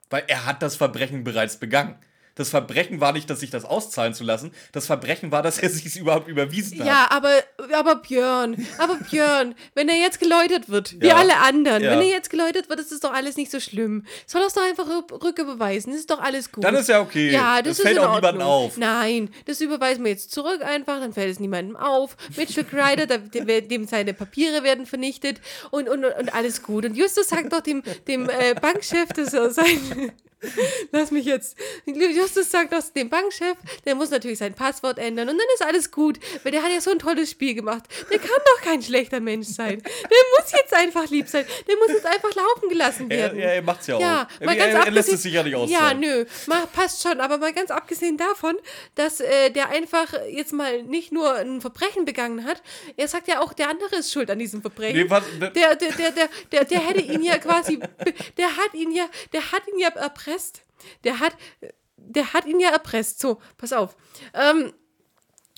Weil 0.10 0.24
er 0.28 0.46
hat 0.46 0.62
das 0.62 0.76
Verbrechen 0.76 1.24
bereits 1.24 1.58
begangen. 1.58 1.96
Das 2.36 2.50
Verbrechen 2.50 3.00
war 3.00 3.12
nicht, 3.14 3.30
dass 3.30 3.40
sich 3.42 3.50
das 3.52 3.64
auszahlen 3.66 4.14
zu 4.14 4.24
lassen. 4.24 4.52
Das 4.72 4.88
Verbrechen 4.88 5.32
war, 5.32 5.42
dass 5.44 5.60
er 5.60 5.70
sich 5.72 5.96
überhaupt 5.98 6.28
überwiesen 6.28 6.80
hat. 6.80 6.88
Ja, 6.88 7.08
aber, 7.12 7.32
aber 7.74 7.96
Björn, 7.98 8.66
aber 8.80 8.96
Björn, 8.96 9.54
wenn 9.76 9.88
er 9.90 9.98
jetzt 9.98 10.20
geläutert 10.20 10.70
wird, 10.70 11.00
wie 11.00 11.08
Ja. 11.08 11.18
alle 11.18 11.38
anderen, 11.38 11.84
Ja. 11.84 11.92
wenn 11.92 12.00
er 12.02 12.08
jetzt 12.08 12.30
geläutert 12.30 12.70
wird, 12.70 12.80
ist 12.80 12.92
es 12.92 13.00
doch 13.02 13.14
alles 13.14 13.38
nicht 13.38 13.52
so 13.52 13.60
schlimm. 13.60 14.06
Soll 14.26 14.42
er 14.42 14.48
es 14.48 14.54
doch 14.54 14.64
einfach 14.64 14.88
rück- 14.88 15.24
rücküberweisen, 15.24 15.92
das 15.92 16.02
ist 16.02 16.10
doch 16.12 16.20
alles 16.22 16.52
gut. 16.52 16.64
Dann 16.64 16.76
ist 16.76 16.90
ja 16.90 17.02
okay. 17.02 17.32
Ja, 17.32 17.62
Das 17.62 17.78
das, 17.78 17.86
fällt 17.86 18.00
auch 18.00 18.16
niemandem 18.16 18.42
auf. 18.42 18.78
Nein, 18.78 19.30
das 19.46 19.62
überweisen 19.62 20.04
wir 20.04 20.12
jetzt 20.12 20.32
zurück 20.32 20.64
einfach, 20.64 21.00
dann 21.00 21.14
fällt 21.14 21.32
es 21.32 21.40
niemandem 21.40 21.76
auf. 21.76 22.18
Mitchell 22.36 22.66
dem, 22.66 23.68
dem 23.68 23.88
seine 23.88 24.14
Papiere 24.14 24.64
werden 24.64 24.86
vernichtet 24.86 25.40
und, 25.72 25.90
und, 25.90 26.04
und 26.06 26.34
alles 26.34 26.64
gut. 26.64 26.86
Und 26.86 26.96
Justus 26.96 27.28
sagt 27.30 27.52
doch 27.54 27.62
dem, 27.62 27.84
dem 28.08 28.30
äh, 28.30 28.56
Bankchef, 28.60 29.10
dass 29.10 29.34
er 29.34 29.52
sein... 29.52 30.12
Lass 30.92 31.12
mich 31.12 31.26
jetzt. 31.26 31.56
Justus 31.86 32.52
sagt 32.52 32.74
doch 32.74 32.82
dem 32.96 33.10
Bankchef, 33.10 33.58
der 33.86 33.96
muss 33.96 34.10
natürlich 34.10 34.40
sein 34.40 34.54
Passwort 34.54 35.00
ändern 35.00 35.30
und 35.30 35.38
dann 35.38 35.48
ist 35.56 35.64
alles 35.66 35.92
gut, 35.92 36.20
weil 36.44 36.52
der 36.52 36.64
hat 36.64 36.72
ja 36.72 36.82
so 36.82 36.92
ein 36.92 37.00
tolles 37.00 37.32
Spiel 37.32 37.54
gemacht. 37.56 37.84
Der 38.12 38.20
kann 38.20 38.30
doch 38.30 38.62
kein 38.62 38.82
schlechter 38.82 39.20
Mensch 39.20 39.48
sein. 39.48 39.82
Der 39.82 40.42
muss 40.42 40.52
jetzt 40.52 40.74
einfach 40.74 41.10
lieb 41.10 41.28
sein. 41.28 41.46
Der 41.68 41.76
muss 41.78 41.88
jetzt 41.90 42.06
einfach 42.06 42.34
laufen 42.36 42.70
gelassen 42.70 43.10
Er, 43.10 43.18
werden. 43.18 43.40
er, 43.40 43.54
er 43.56 43.62
macht's 43.62 43.88
ja 43.88 43.96
auch. 43.96 44.02
Ja, 44.02 44.28
er, 44.40 44.46
mal 44.46 44.56
ganz 44.56 44.74
er, 44.74 44.86
er 44.86 44.92
lässt 44.92 45.12
es 45.14 45.24
sich 45.24 45.34
ja 45.34 45.44
nicht 45.44 45.54
Ja, 45.54 45.58
auszahlen. 45.60 46.00
nö, 46.00 46.26
ma, 46.48 46.66
passt 46.74 47.02
schon, 47.04 47.20
aber 47.20 47.38
mal 47.38 47.54
ganz 47.54 47.72
abgesehen 47.72 48.18
davon, 48.18 48.58
dass 48.96 49.20
äh, 49.20 49.50
der 49.52 49.70
einfach 49.70 50.14
jetzt 50.30 50.54
mal 50.54 50.84
nicht 50.84 51.12
nur 51.12 51.34
ein 51.36 51.62
Verbrechen 51.62 52.06
begangen 52.06 52.46
hat, 52.46 52.62
er 52.98 53.08
sagt 53.08 53.28
ja 53.28 53.40
auch, 53.42 53.54
der 53.54 53.70
andere 53.70 53.96
ist 53.98 54.12
schuld 54.12 54.30
an 54.30 54.40
diesem 54.40 54.62
Verbrechen. 54.62 54.98
Nee, 55.04 55.10
was, 55.10 55.24
der, 55.40 55.50
der, 55.52 55.76
der, 55.76 56.12
der, 56.12 56.30
der, 56.52 56.66
der 56.66 56.80
hätte 56.80 57.02
ihn 57.02 57.24
ja 57.24 57.38
quasi, 57.38 57.80
der 58.38 58.48
hat 58.58 58.74
ihn 58.74 58.92
ja, 58.92 59.06
der 59.32 59.52
hat 59.52 59.68
ihn 59.68 59.80
ja 59.80 59.90
erpresst. 59.90 60.33
Der 61.04 61.20
hat, 61.20 61.36
der 61.98 62.34
hat 62.34 62.46
ihn 62.46 62.60
ja 62.60 62.70
erpresst. 62.70 63.20
So, 63.20 63.40
pass 63.58 63.74
auf. 63.74 63.96
Ähm, 64.34 64.74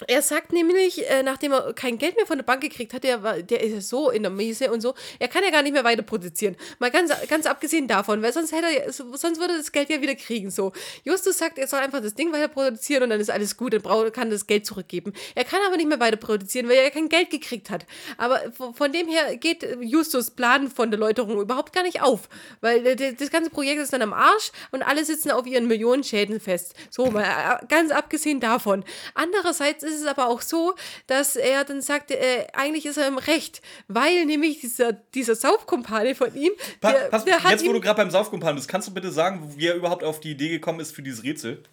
er 0.07 0.21
sagt 0.21 0.51
nämlich, 0.51 1.09
äh, 1.09 1.23
nachdem 1.23 1.53
er 1.53 1.71
kein 1.73 1.97
Geld 1.97 2.17
mehr 2.17 2.25
von 2.25 2.37
der 2.37 2.43
Bank 2.43 2.61
gekriegt 2.61 2.93
hat, 2.93 3.05
der, 3.05 3.41
der 3.43 3.63
ist 3.63 3.73
ja 3.73 3.79
so 3.79 4.09
in 4.09 4.23
der 4.23 4.29
Miese 4.29 4.69
und 4.71 4.81
so, 4.81 4.93
er 5.19 5.29
kann 5.29 5.41
ja 5.41 5.51
gar 5.51 5.63
nicht 5.63 5.71
mehr 5.71 5.85
weiter 5.85 6.01
produzieren. 6.01 6.57
Mal 6.79 6.91
ganz, 6.91 7.13
ganz 7.29 7.45
abgesehen 7.45 7.87
davon, 7.87 8.21
weil 8.21 8.33
sonst 8.33 8.51
hätte 8.51 8.67
er, 8.67 8.91
sonst 8.91 9.39
würde 9.39 9.53
er 9.53 9.57
das 9.57 9.71
Geld 9.71 9.89
ja 9.89 10.01
wieder 10.01 10.15
kriegen. 10.15 10.51
So, 10.51 10.73
Justus 11.05 11.37
sagt, 11.37 11.57
er 11.57 11.67
soll 11.67 11.79
einfach 11.79 12.01
das 12.01 12.13
Ding 12.13 12.33
weiter 12.33 12.49
produzieren 12.49 13.03
und 13.03 13.09
dann 13.09 13.21
ist 13.21 13.29
alles 13.31 13.55
gut, 13.55 13.81
braucht, 13.81 14.11
kann 14.11 14.29
das 14.29 14.47
Geld 14.47 14.65
zurückgeben. 14.65 15.13
Er 15.33 15.45
kann 15.45 15.61
aber 15.65 15.77
nicht 15.77 15.87
mehr 15.87 15.99
weiter 16.01 16.17
produzieren, 16.17 16.67
weil 16.67 16.75
er 16.75 16.91
kein 16.91 17.07
Geld 17.07 17.29
gekriegt 17.29 17.69
hat. 17.69 17.85
Aber 18.17 18.41
von, 18.51 18.91
dem 18.91 19.07
her 19.07 19.37
geht 19.37 19.65
Justus 19.79 20.29
Plan 20.29 20.69
von 20.69 20.91
der 20.91 20.99
Läuterung 20.99 21.39
überhaupt 21.39 21.71
gar 21.71 21.83
nicht 21.83 22.01
auf, 22.01 22.27
weil 22.59 22.85
äh, 22.85 23.13
das 23.13 23.29
ganze 23.31 23.49
Projekt 23.49 23.81
ist 23.81 23.93
dann 23.93 24.01
am 24.01 24.11
Arsch 24.11 24.51
und 24.71 24.83
alle 24.83 25.05
sitzen 25.05 25.31
auf 25.31 25.47
ihren 25.47 25.67
Millionen 25.67 26.03
Schäden 26.03 26.41
fest. 26.41 26.73
So, 26.89 27.11
mal 27.11 27.23
äh, 27.23 27.65
ganz 27.67 27.91
abgesehen 27.91 28.41
davon. 28.41 28.83
Andererseits 29.13 29.84
ist 29.87 30.01
es 30.01 30.07
aber 30.07 30.27
auch 30.27 30.41
so, 30.41 30.75
dass 31.07 31.35
er 31.35 31.63
dann 31.63 31.81
sagt, 31.81 32.11
äh, 32.11 32.47
eigentlich 32.53 32.85
ist 32.85 32.97
er 32.97 33.07
im 33.07 33.17
Recht, 33.17 33.61
weil 33.87 34.25
nämlich 34.25 34.61
dieser, 34.61 34.93
dieser 34.93 35.35
Saufkumpane 35.35 36.15
von 36.15 36.35
ihm, 36.35 36.51
Pa 36.81 36.91
der, 36.91 36.99
pass, 37.09 37.25
der 37.25 37.43
hat 37.43 37.51
jetzt, 37.51 37.65
wo 37.65 37.73
du 37.73 37.81
gerade 37.81 37.97
beim 37.97 38.11
Saufkumpan 38.11 38.55
bist, 38.55 38.67
kannst 38.67 38.87
du 38.87 38.93
bitte 38.93 39.11
sagen, 39.11 39.53
wie 39.57 39.67
er 39.67 39.75
überhaupt 39.75 40.03
auf 40.03 40.19
die 40.19 40.31
Idee 40.31 40.49
gekommen 40.49 40.79
ist 40.79 40.95
für 40.95 41.01
dieses 41.01 41.23
Rätsel? 41.23 41.63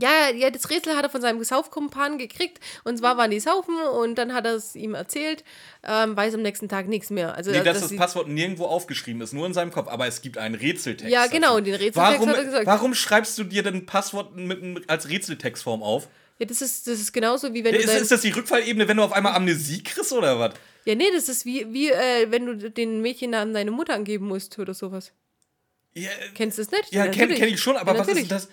ja, 0.00 0.30
ja, 0.34 0.50
das 0.50 0.70
Rätsel 0.70 0.96
hat 0.96 1.04
er 1.04 1.10
von 1.10 1.20
seinem 1.20 1.42
Saufkumpan 1.42 2.18
gekriegt 2.18 2.58
und 2.84 2.98
zwar 2.98 3.16
waren 3.16 3.30
die 3.30 3.40
saufen 3.40 3.76
und 3.76 4.16
dann 4.16 4.34
hat 4.34 4.46
er 4.46 4.54
es 4.54 4.74
ihm 4.74 4.94
erzählt, 4.94 5.44
ähm, 5.84 6.16
weiß 6.16 6.34
am 6.34 6.42
nächsten 6.42 6.68
Tag 6.68 6.88
nichts 6.88 7.10
mehr. 7.10 7.34
Also, 7.34 7.50
Nee, 7.50 7.62
dass 7.62 7.80
dass 7.80 7.90
das 7.90 7.96
Passwort 7.96 8.28
nirgendwo 8.28 8.66
aufgeschrieben 8.66 9.20
ist, 9.22 9.32
nur 9.32 9.46
in 9.46 9.54
seinem 9.54 9.70
Kopf, 9.70 9.88
aber 9.88 10.06
es 10.06 10.22
gibt 10.22 10.38
einen 10.38 10.54
Rätseltext. 10.54 11.12
Ja, 11.12 11.26
genau, 11.26 11.56
und 11.56 11.66
den 11.66 11.74
Rätseltext 11.74 11.96
warum, 11.96 12.28
hat 12.28 12.36
er 12.36 12.44
gesagt. 12.44 12.66
Warum 12.66 12.94
schreibst 12.94 13.38
du 13.38 13.44
dir 13.44 13.62
denn 13.62 13.86
Passwort 13.86 14.36
mit, 14.36 14.88
als 14.88 15.08
Rätseltextform 15.08 15.82
auf? 15.82 16.08
Ja, 16.38 16.46
das 16.46 16.62
ist, 16.62 16.86
das 16.86 17.00
ist 17.00 17.12
genauso 17.12 17.52
wie 17.54 17.62
wenn 17.64 17.72
du 17.74 17.78
Ist, 17.80 17.92
ist 17.94 18.10
das 18.10 18.20
die 18.22 18.30
Rückfallebene, 18.30 18.86
wenn 18.88 18.96
du 18.96 19.02
auf 19.02 19.12
einmal 19.12 19.34
Amnesie 19.34 19.82
kriegst 19.82 20.12
oder 20.12 20.38
was? 20.38 20.54
Ja, 20.84 20.94
nee, 20.94 21.10
das 21.14 21.28
ist 21.28 21.44
wie, 21.46 21.72
wie 21.72 21.90
äh, 21.90 22.30
wenn 22.30 22.46
du 22.46 22.70
den 22.70 23.00
Mädchennamen 23.00 23.54
deine 23.54 23.70
Mutter 23.70 23.94
angeben 23.94 24.26
musst 24.28 24.58
oder 24.58 24.74
sowas. 24.74 25.12
Ja, 25.94 26.10
Kennst 26.34 26.58
du 26.58 26.62
das 26.62 26.72
nicht? 26.72 26.92
ja 26.92 27.04
kenn, 27.06 27.20
natürlich. 27.20 27.38
kenn 27.38 27.48
ich 27.50 27.60
schon, 27.60 27.76
aber 27.76 27.92
Ja, 27.94 28.00
was 28.00 28.08
ist 28.08 28.16
denn 28.18 28.28
das? 28.28 28.48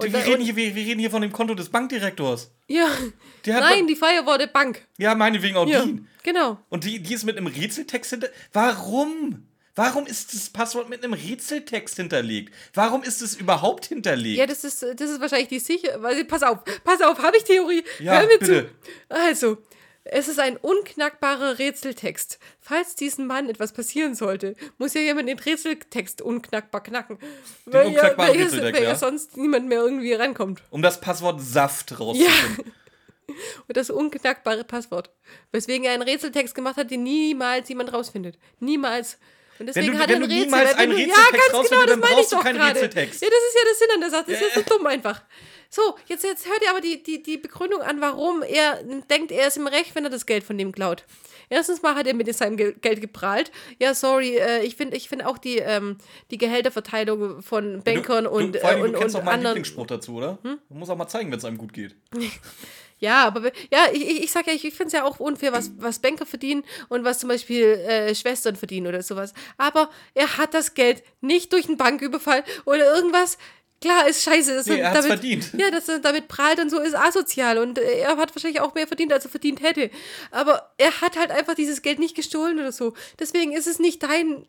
Und 0.00 0.12
wir, 0.12 0.20
da- 0.20 0.26
reden 0.26 0.42
hier, 0.42 0.54
wir, 0.54 0.74
wir 0.76 0.84
reden 0.86 1.00
hier 1.00 1.10
von 1.10 1.22
dem 1.22 1.32
Konto 1.32 1.54
des 1.54 1.70
Bankdirektors. 1.70 2.52
Ja. 2.68 2.88
Nein, 3.46 3.86
die 3.88 3.96
Firewall 3.96 4.38
der 4.38 4.46
Bank. 4.46 4.86
Ja, 4.98 5.14
meinetwegen 5.16 5.56
auch 5.56 5.66
Ja, 5.66 5.84
die. 5.84 6.04
genau. 6.22 6.58
Und 6.68 6.84
die, 6.84 7.00
die 7.02 7.14
ist 7.14 7.24
mit 7.24 7.36
einem 7.36 7.48
Rätseltext 7.48 8.10
hinter. 8.10 8.28
Warum? 8.52 9.48
Warum 9.78 10.06
ist 10.06 10.34
das 10.34 10.50
Passwort 10.50 10.88
mit 10.88 11.04
einem 11.04 11.12
Rätseltext 11.12 11.96
hinterlegt? 11.96 12.52
Warum 12.74 13.02
ist 13.04 13.22
es 13.22 13.36
überhaupt 13.36 13.86
hinterlegt? 13.86 14.38
Ja, 14.38 14.46
das 14.46 14.64
ist, 14.64 14.82
das 14.82 15.08
ist 15.10 15.20
wahrscheinlich 15.20 15.48
die 15.48 15.60
sicher. 15.60 16.02
weil- 16.02 16.24
Pass 16.24 16.42
auf, 16.42 16.58
pass 16.84 17.00
auf, 17.00 17.18
habe 17.22 17.36
ich 17.36 17.44
Theorie? 17.44 17.84
Ja, 18.00 18.18
Hör 18.20 18.26
mir 18.26 18.38
bitte. 18.38 18.68
zu. 18.68 19.14
Also, 19.14 19.58
es 20.02 20.26
ist 20.26 20.40
ein 20.40 20.56
unknackbarer 20.56 21.58
Rätseltext. 21.58 22.38
Falls 22.60 22.96
diesem 22.96 23.26
Mann 23.26 23.48
etwas 23.48 23.72
passieren 23.72 24.14
sollte, 24.14 24.56
muss 24.78 24.94
ja 24.94 25.00
jemand 25.00 25.28
den 25.28 25.38
Rätseltext 25.38 26.22
unknackbar 26.22 26.82
knacken. 26.82 27.18
Den 27.66 27.86
unknackbaren 27.88 28.30
weil, 28.32 28.38
ja, 28.38 28.44
Rätseltext, 28.46 28.74
weil 28.80 28.82
ja 28.82 28.88
ja. 28.90 28.96
sonst 28.96 29.36
niemand 29.36 29.68
mehr 29.68 29.80
irgendwie 29.80 30.12
rankommt. 30.14 30.62
um 30.70 30.82
das 30.82 31.00
Passwort 31.00 31.40
Saft 31.40 32.00
rauszufinden. 32.00 32.72
Und 33.68 33.76
das 33.76 33.90
unknackbare 33.90 34.64
Passwort. 34.64 35.10
Weswegen 35.52 35.84
er 35.84 35.92
einen 35.92 36.02
Rätseltext 36.02 36.54
gemacht 36.54 36.78
hat, 36.78 36.90
den 36.90 37.02
niemals 37.02 37.68
jemand 37.68 37.92
rausfindet. 37.92 38.38
Niemals. 38.58 39.18
Und 39.58 39.66
deswegen 39.66 39.92
du- 39.92 39.98
hat 39.98 40.08
er 40.10 40.16
wenn 40.16 40.22
ein 40.22 40.28
du 40.28 40.34
Rätsel. 40.34 40.44
niemals 40.46 40.70
wenn 40.70 40.78
einen 40.78 40.90
du- 40.92 40.96
Rätseltext 40.98 41.32
ja, 41.32 41.38
ganz 41.38 41.46
genau, 41.46 41.58
rausfindest, 41.58 41.88
das 41.90 42.10
meine 42.10 42.20
ich 42.20 42.28
doch 42.28 42.44
gerade. 42.44 42.80
Ja, 42.80 42.86
das 42.88 43.14
ist 43.16 43.22
ja 43.22 43.28
der 43.64 43.74
Sinn 43.74 43.88
an 43.94 44.00
der 44.00 44.10
Sache. 44.10 44.24
Das 44.28 44.40
ist 44.40 44.54
so 44.54 44.62
dumm 44.76 44.86
einfach. 44.86 45.22
So, 45.70 45.96
jetzt, 46.06 46.24
jetzt 46.24 46.46
hört 46.48 46.62
ihr 46.62 46.70
aber 46.70 46.80
die, 46.80 47.02
die, 47.02 47.22
die 47.22 47.36
Begründung 47.36 47.82
an, 47.82 48.00
warum 48.00 48.42
er 48.42 48.82
denkt, 49.10 49.30
er 49.32 49.48
ist 49.48 49.58
im 49.58 49.66
Recht, 49.66 49.94
wenn 49.94 50.04
er 50.04 50.08
das 50.10 50.24
Geld 50.24 50.42
von 50.42 50.56
dem 50.56 50.72
klaut. 50.72 51.04
Erstens 51.50 51.82
mal 51.82 51.94
hat 51.94 52.06
er 52.06 52.14
mit 52.14 52.34
seinem 52.34 52.56
Gel- 52.56 52.72
Geld 52.74 53.00
geprahlt. 53.02 53.50
Ja, 53.78 53.94
sorry, 53.94 54.36
äh, 54.38 54.62
ich 54.64 54.76
finde 54.76 54.96
ich 54.96 55.08
find 55.10 55.24
auch 55.26 55.36
die, 55.38 55.58
ähm, 55.58 55.98
die 56.30 56.38
Gehälterverteilung 56.38 57.42
von 57.42 57.82
Bankern 57.82 58.24
du, 58.24 58.30
und, 58.30 58.54
du, 58.54 58.60
vor 58.60 58.68
allem, 58.70 58.78
äh, 58.80 58.82
und, 58.84 58.92
du 58.94 58.98
kennst 58.98 59.14
und 59.14 59.20
auch 59.20 59.24
meinen 59.24 59.34
anderen. 59.34 59.56
Hm? 59.56 59.62
Lieblingsspruch 59.62 59.86
dazu, 59.86 60.14
oder? 60.16 60.38
Du 60.42 60.58
musst 60.74 60.90
auch 60.90 60.96
mal 60.96 61.08
zeigen, 61.08 61.30
wenn 61.30 61.38
es 61.38 61.44
einem 61.44 61.58
gut 61.58 61.72
geht. 61.74 61.94
Ja, 63.00 63.24
aber 63.26 63.52
ja, 63.70 63.86
ich, 63.92 64.02
ich, 64.08 64.22
ich 64.24 64.32
sag 64.32 64.46
ja, 64.46 64.52
ich, 64.52 64.64
ich 64.64 64.74
finde 64.74 64.88
es 64.88 64.92
ja 64.92 65.04
auch 65.04 65.20
unfair, 65.20 65.52
was, 65.52 65.70
was 65.78 66.00
Banker 66.00 66.26
verdienen 66.26 66.64
und 66.88 67.04
was 67.04 67.20
zum 67.20 67.28
Beispiel 67.28 67.64
äh, 67.64 68.14
Schwestern 68.14 68.56
verdienen 68.56 68.86
oder 68.88 69.02
sowas. 69.02 69.32
Aber 69.56 69.90
er 70.14 70.36
hat 70.38 70.52
das 70.54 70.74
Geld 70.74 71.02
nicht 71.20 71.52
durch 71.52 71.66
einen 71.68 71.76
Banküberfall 71.76 72.42
oder 72.64 72.92
irgendwas. 72.94 73.38
Klar, 73.80 74.08
ist 74.08 74.24
scheiße. 74.24 74.56
Dass 74.56 74.66
Nee, 74.66 74.80
er 74.80 74.92
damit, 74.92 75.06
verdient. 75.06 75.50
Ja, 75.56 75.70
dass 75.70 75.88
er 75.88 76.00
damit 76.00 76.26
prahlt 76.26 76.58
und 76.58 76.68
so 76.70 76.80
ist 76.80 76.96
asozial. 76.96 77.58
Und 77.58 77.78
äh, 77.78 78.00
er 78.00 78.16
hat 78.16 78.34
wahrscheinlich 78.34 78.60
auch 78.60 78.74
mehr 78.74 78.88
verdient, 78.88 79.12
als 79.12 79.24
er 79.24 79.30
verdient 79.30 79.62
hätte. 79.62 79.90
Aber 80.32 80.72
er 80.78 81.00
hat 81.00 81.16
halt 81.16 81.30
einfach 81.30 81.54
dieses 81.54 81.82
Geld 81.82 82.00
nicht 82.00 82.16
gestohlen 82.16 82.58
oder 82.58 82.72
so. 82.72 82.94
Deswegen 83.20 83.52
ist 83.52 83.68
es 83.68 83.78
nicht 83.78 84.02
dein. 84.02 84.46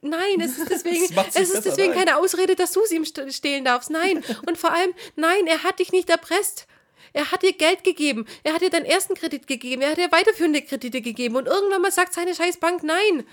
Nein, 0.00 0.40
es 0.40 0.56
ist 0.56 0.70
deswegen, 0.70 1.04
es 1.34 1.50
ist 1.50 1.64
deswegen 1.66 1.92
keine 1.92 2.16
Ausrede, 2.16 2.56
dass 2.56 2.72
du 2.72 2.80
sie 2.86 2.96
ihm 2.96 3.02
st- 3.02 3.30
stehlen 3.36 3.66
darfst. 3.66 3.90
Nein. 3.90 4.24
Und 4.46 4.56
vor 4.56 4.72
allem, 4.72 4.92
nein, 5.16 5.46
er 5.46 5.62
hat 5.64 5.78
dich 5.78 5.92
nicht 5.92 6.08
erpresst. 6.08 6.66
Er 7.12 7.30
hat 7.30 7.42
dir 7.42 7.52
Geld 7.52 7.84
gegeben. 7.84 8.26
Er 8.42 8.54
hat 8.54 8.62
dir 8.62 8.70
deinen 8.70 8.86
ersten 8.86 9.14
Kredit 9.14 9.46
gegeben. 9.46 9.82
Er 9.82 9.90
hat 9.90 9.98
dir 9.98 10.10
weiterführende 10.12 10.62
Kredite 10.62 11.00
gegeben. 11.00 11.36
Und 11.36 11.46
irgendwann 11.46 11.82
mal 11.82 11.92
sagt 11.92 12.14
seine 12.14 12.34
scheiß 12.34 12.58
Bank 12.58 12.82
nein. 12.82 13.24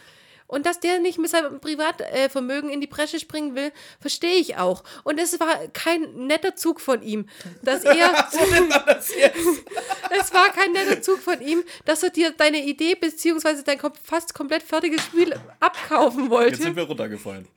Und 0.49 0.65
dass 0.65 0.79
der 0.79 0.97
nicht 0.99 1.19
mit 1.19 1.29
seinem 1.29 1.59
Privatvermögen 1.59 2.71
in 2.71 2.81
die 2.81 2.87
Bresche 2.87 3.19
springen 3.19 3.53
will, 3.53 3.71
verstehe 3.99 4.37
ich 4.37 4.57
auch. 4.57 4.83
Und 5.03 5.19
es 5.19 5.39
war 5.39 5.67
kein 5.73 6.25
netter 6.25 6.55
Zug 6.55 6.81
von 6.81 7.03
ihm, 7.03 7.29
dass 7.61 7.83
er. 7.83 8.27
So 8.31 8.39
das 8.87 9.15
jetzt. 9.15 9.37
es 10.19 10.33
war 10.33 10.49
kein 10.49 10.71
netter 10.71 11.03
Zug 11.03 11.19
von 11.19 11.39
ihm, 11.39 11.63
dass 11.85 12.01
er 12.01 12.09
dir 12.09 12.31
deine 12.31 12.63
Idee 12.65 12.95
beziehungsweise 12.95 13.63
dein 13.63 13.79
fast 14.03 14.33
komplett 14.33 14.63
fertiges 14.63 15.03
Spiel 15.03 15.39
abkaufen 15.59 16.31
wollte. 16.31 16.55
Jetzt 16.55 16.63
sind 16.63 16.75
wir 16.75 16.83
runtergefallen. 16.83 17.47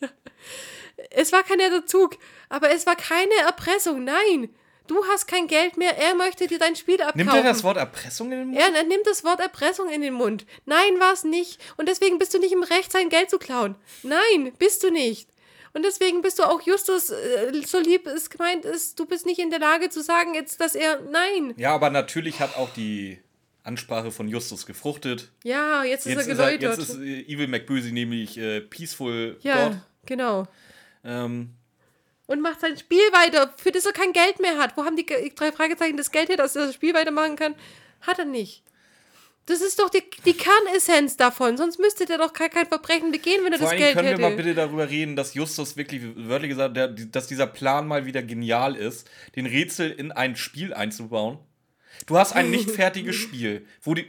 Es 1.10 1.32
war 1.32 1.42
kein 1.42 1.56
netter 1.56 1.84
Zug, 1.84 2.16
aber 2.48 2.70
es 2.70 2.86
war 2.86 2.94
keine 2.94 3.34
Erpressung. 3.44 4.04
Nein, 4.04 4.50
du 4.86 5.04
hast 5.06 5.26
kein 5.26 5.46
Geld 5.46 5.76
mehr. 5.76 5.96
Er 5.98 6.14
möchte 6.14 6.46
dir 6.46 6.58
dein 6.58 6.76
Spiel 6.76 7.00
abkaufen. 7.00 7.18
Nimmt 7.18 7.34
er 7.34 7.42
das 7.42 7.64
Wort 7.64 7.76
Erpressung 7.76 8.32
in 8.32 8.38
den 8.38 8.48
Mund? 8.48 8.58
Er, 8.60 8.74
er 8.74 8.84
nimmt 8.84 9.06
das 9.06 9.24
Wort 9.24 9.40
Erpressung 9.40 9.88
in 9.90 10.02
den 10.02 10.14
Mund. 10.14 10.46
Nein, 10.66 10.98
war 10.98 11.12
es 11.12 11.24
nicht. 11.24 11.60
Und 11.76 11.88
deswegen 11.88 12.18
bist 12.18 12.34
du 12.34 12.38
nicht 12.38 12.52
im 12.52 12.62
Recht, 12.62 12.92
sein 12.92 13.08
Geld 13.08 13.30
zu 13.30 13.38
klauen. 13.38 13.74
Nein, 14.02 14.52
bist 14.58 14.82
du 14.82 14.90
nicht. 14.90 15.28
Und 15.74 15.84
deswegen 15.84 16.20
bist 16.20 16.38
du 16.38 16.42
auch 16.42 16.60
Justus, 16.60 17.10
äh, 17.10 17.52
so 17.64 17.78
lieb 17.80 18.06
es 18.06 18.28
gemeint 18.28 18.64
ist, 18.64 19.00
du 19.00 19.06
bist 19.06 19.24
nicht 19.24 19.38
in 19.38 19.48
der 19.50 19.58
Lage 19.58 19.88
zu 19.88 20.02
sagen 20.02 20.34
jetzt, 20.34 20.60
dass 20.60 20.74
er. 20.74 21.00
Nein. 21.00 21.54
Ja, 21.56 21.74
aber 21.74 21.88
natürlich 21.88 22.40
hat 22.40 22.56
auch 22.56 22.68
die 22.74 23.18
Ansprache 23.64 24.10
von 24.10 24.28
Justus 24.28 24.66
gefruchtet. 24.66 25.30
Ja, 25.44 25.82
jetzt 25.84 26.06
ist 26.06 26.12
Jetzt 26.16 26.26
er 26.26 26.32
ist, 26.34 26.38
er, 26.40 26.58
geläutert. 26.58 26.78
jetzt 26.78 26.88
ist 26.90 26.98
äh, 26.98 27.20
Evil 27.22 27.48
McBöse 27.48 27.90
nämlich 27.92 28.36
äh, 28.36 28.60
Peaceful 28.60 29.38
ja, 29.40 29.68
God. 29.68 29.78
genau. 30.04 30.46
Ähm, 31.04 31.54
Und 32.32 32.40
macht 32.40 32.60
sein 32.62 32.78
Spiel 32.78 33.12
weiter, 33.12 33.52
für 33.58 33.72
das 33.72 33.84
er 33.84 33.92
kein 33.92 34.14
Geld 34.14 34.40
mehr 34.40 34.56
hat. 34.56 34.74
Wo 34.78 34.84
haben 34.86 34.96
die 34.96 35.04
drei 35.04 35.52
Fragezeichen 35.52 35.98
das 35.98 36.10
Geld 36.10 36.30
her, 36.30 36.38
dass 36.38 36.56
er 36.56 36.64
das 36.64 36.74
Spiel 36.74 36.94
weitermachen 36.94 37.36
kann? 37.36 37.54
Hat 38.00 38.18
er 38.18 38.24
nicht. 38.24 38.62
Das 39.44 39.60
ist 39.60 39.78
doch 39.78 39.90
die, 39.90 40.02
die 40.24 40.32
Kernessenz 40.32 41.18
davon. 41.18 41.58
Sonst 41.58 41.78
müsste 41.78 42.06
der 42.06 42.16
doch 42.16 42.32
gar 42.32 42.48
kein 42.48 42.66
Verbrechen 42.66 43.12
begehen, 43.12 43.44
wenn 43.44 43.52
er 43.52 43.58
vor 43.58 43.68
das 43.68 43.76
Geld 43.76 43.96
können 43.96 44.08
hätte. 44.08 44.18
wir 44.18 44.30
mal 44.30 44.36
bitte 44.36 44.54
darüber 44.54 44.88
reden, 44.88 45.14
dass 45.14 45.34
Justus 45.34 45.76
wirklich 45.76 46.00
wörtlich 46.16 46.48
gesagt, 46.48 46.74
der, 46.74 46.88
dass 46.88 47.26
dieser 47.26 47.46
Plan 47.46 47.86
mal 47.86 48.06
wieder 48.06 48.22
genial 48.22 48.76
ist, 48.76 49.10
den 49.36 49.44
Rätsel 49.44 49.90
in 49.90 50.10
ein 50.10 50.34
Spiel 50.34 50.72
einzubauen. 50.72 51.38
Du 52.06 52.16
hast 52.16 52.32
ein 52.32 52.50
nicht 52.50 52.70
fertiges 52.70 53.16
Spiel, 53.16 53.66
wo 53.82 53.92
die 53.92 54.06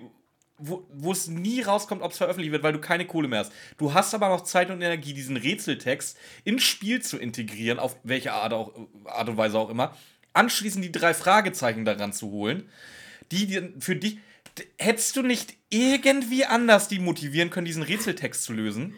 wo, 0.66 1.12
es 1.12 1.28
nie 1.28 1.62
rauskommt, 1.62 2.02
ob 2.02 2.12
es 2.12 2.18
veröffentlicht 2.18 2.52
wird, 2.52 2.64
weil 2.64 2.74
du 2.74 2.80
keine 2.80 3.06
Kohle 3.06 3.28
mehr 3.28 3.40
hast. 3.40 3.52
Du 3.78 3.94
hast 3.94 4.14
aber 4.14 4.30
noch 4.30 4.42
Zeit 4.42 4.70
und 4.70 4.82
Energie, 4.82 5.14
diesen 5.14 5.38
Rätseltext 5.38 6.18
ins 6.44 6.64
Spiel 6.64 7.02
zu 7.02 7.18
integrieren, 7.18 7.80
auf 7.80 7.98
welche 8.04 8.34
Art, 8.34 8.54
auch, 8.54 8.74
Art 9.06 9.30
und 9.30 9.38
Weise 9.38 9.58
auch 9.58 9.70
immer. 9.70 9.96
Anschließend 10.34 10.84
die 10.84 10.92
drei 10.92 11.14
Fragezeichen 11.14 11.86
daran 11.86 12.14
zu 12.14 12.32
holen, 12.32 12.70
die 13.32 13.48
dir 13.48 13.74
für 13.80 13.96
dich. 13.96 14.20
Hättest 14.78 15.16
du 15.16 15.24
nicht 15.24 15.56
irgendwie 15.70 16.46
anders 16.46 16.88
die 16.88 17.00
motivieren 17.00 17.50
können, 17.50 17.66
diesen 17.66 17.82
Rätseltext 17.82 18.44
zu 18.44 18.54
lösen? 18.54 18.94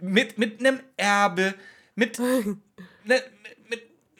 Mit, 0.00 0.38
mit 0.38 0.60
einem 0.60 0.80
Erbe, 0.96 1.54
mit, 1.94 2.18
ne, 3.04 3.22
mit 3.63 3.63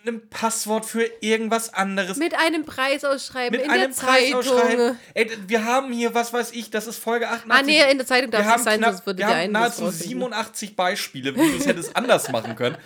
einem 0.06 0.28
Passwort 0.28 0.85
für 0.85 1.09
irgendwas 1.20 1.72
anderes. 1.72 2.16
Mit 2.16 2.35
einem 2.35 2.64
Preis 2.64 3.05
ausschreiben 3.05 3.56
Mit 3.56 3.64
in 3.64 3.70
einem 3.70 3.82
der 3.82 3.93
Zeitung. 3.93 4.97
Ey, 5.14 5.31
wir 5.47 5.64
haben 5.64 5.93
hier, 5.93 6.14
was 6.14 6.32
weiß 6.32 6.52
ich, 6.52 6.70
das 6.70 6.86
ist 6.86 6.98
Folge 6.98 7.28
88. 7.28 7.51
Ah, 7.51 7.62
nee, 7.62 7.90
in 7.90 7.98
der 7.98 8.06
Zeitung 8.06 8.31
darf 8.31 8.56
es 8.56 8.64
sein, 8.64 8.82
sonst 8.82 9.06
würde 9.06 9.18
wir 9.18 9.26
der 9.26 9.43
haben 9.43 9.52
nahezu 9.52 9.85
rausfinden. 9.85 10.09
87 10.09 10.76
Beispiele, 10.76 11.35
wie 11.35 11.51
du 11.51 11.56
es 11.56 11.66
hättest 11.66 11.97
anders 11.97 12.31
machen 12.31 12.56
können. 12.56 12.76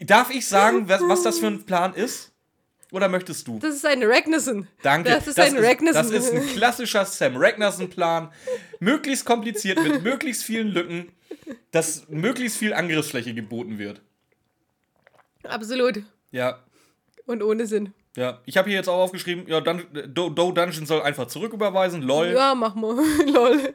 Darf 0.00 0.30
ich 0.30 0.46
sagen, 0.46 0.88
was, 0.88 1.00
was 1.02 1.22
das 1.22 1.38
für 1.38 1.46
ein 1.46 1.64
Plan 1.64 1.94
ist? 1.94 2.32
Oder 2.92 3.08
möchtest 3.08 3.48
du? 3.48 3.58
Das 3.58 3.74
ist 3.74 3.84
ein 3.84 4.02
Ragnarsson. 4.02 4.68
Danke. 4.82 5.10
Das 5.10 5.26
ist 5.26 5.38
ein 5.38 5.56
Ragnarsson. 5.58 6.12
Das 6.12 6.24
ist 6.24 6.32
ein 6.32 6.46
klassischer 6.46 7.04
Sam 7.04 7.36
Ragnarsson-Plan. 7.36 8.30
Möglichst 8.78 9.24
kompliziert, 9.24 9.82
mit 9.82 10.02
möglichst 10.02 10.44
vielen 10.44 10.68
Lücken, 10.68 11.12
dass 11.72 12.08
möglichst 12.08 12.58
viel 12.58 12.72
Angriffsfläche 12.72 13.34
geboten 13.34 13.78
wird. 13.78 14.00
Absolut. 15.42 16.02
Ja, 16.30 16.58
Und 17.26 17.42
ohne 17.42 17.66
Sinn. 17.66 17.92
ja. 18.16 18.40
Ich 18.46 18.56
habe 18.56 18.68
hier 18.68 18.78
jetzt 18.78 18.88
auch 18.88 18.98
aufgeschrieben, 18.98 19.46
ja, 19.48 19.60
Dun 19.60 19.82
Do, 20.08 20.28
Do 20.30 20.52
Dungeon 20.52 20.86
soll 20.86 21.02
einfach 21.02 21.26
zurücküberweisen, 21.26 22.02
lol. 22.02 22.28
Ja, 22.28 22.54
mach 22.54 22.74
mal. 22.74 22.96
Lol. 23.26 23.74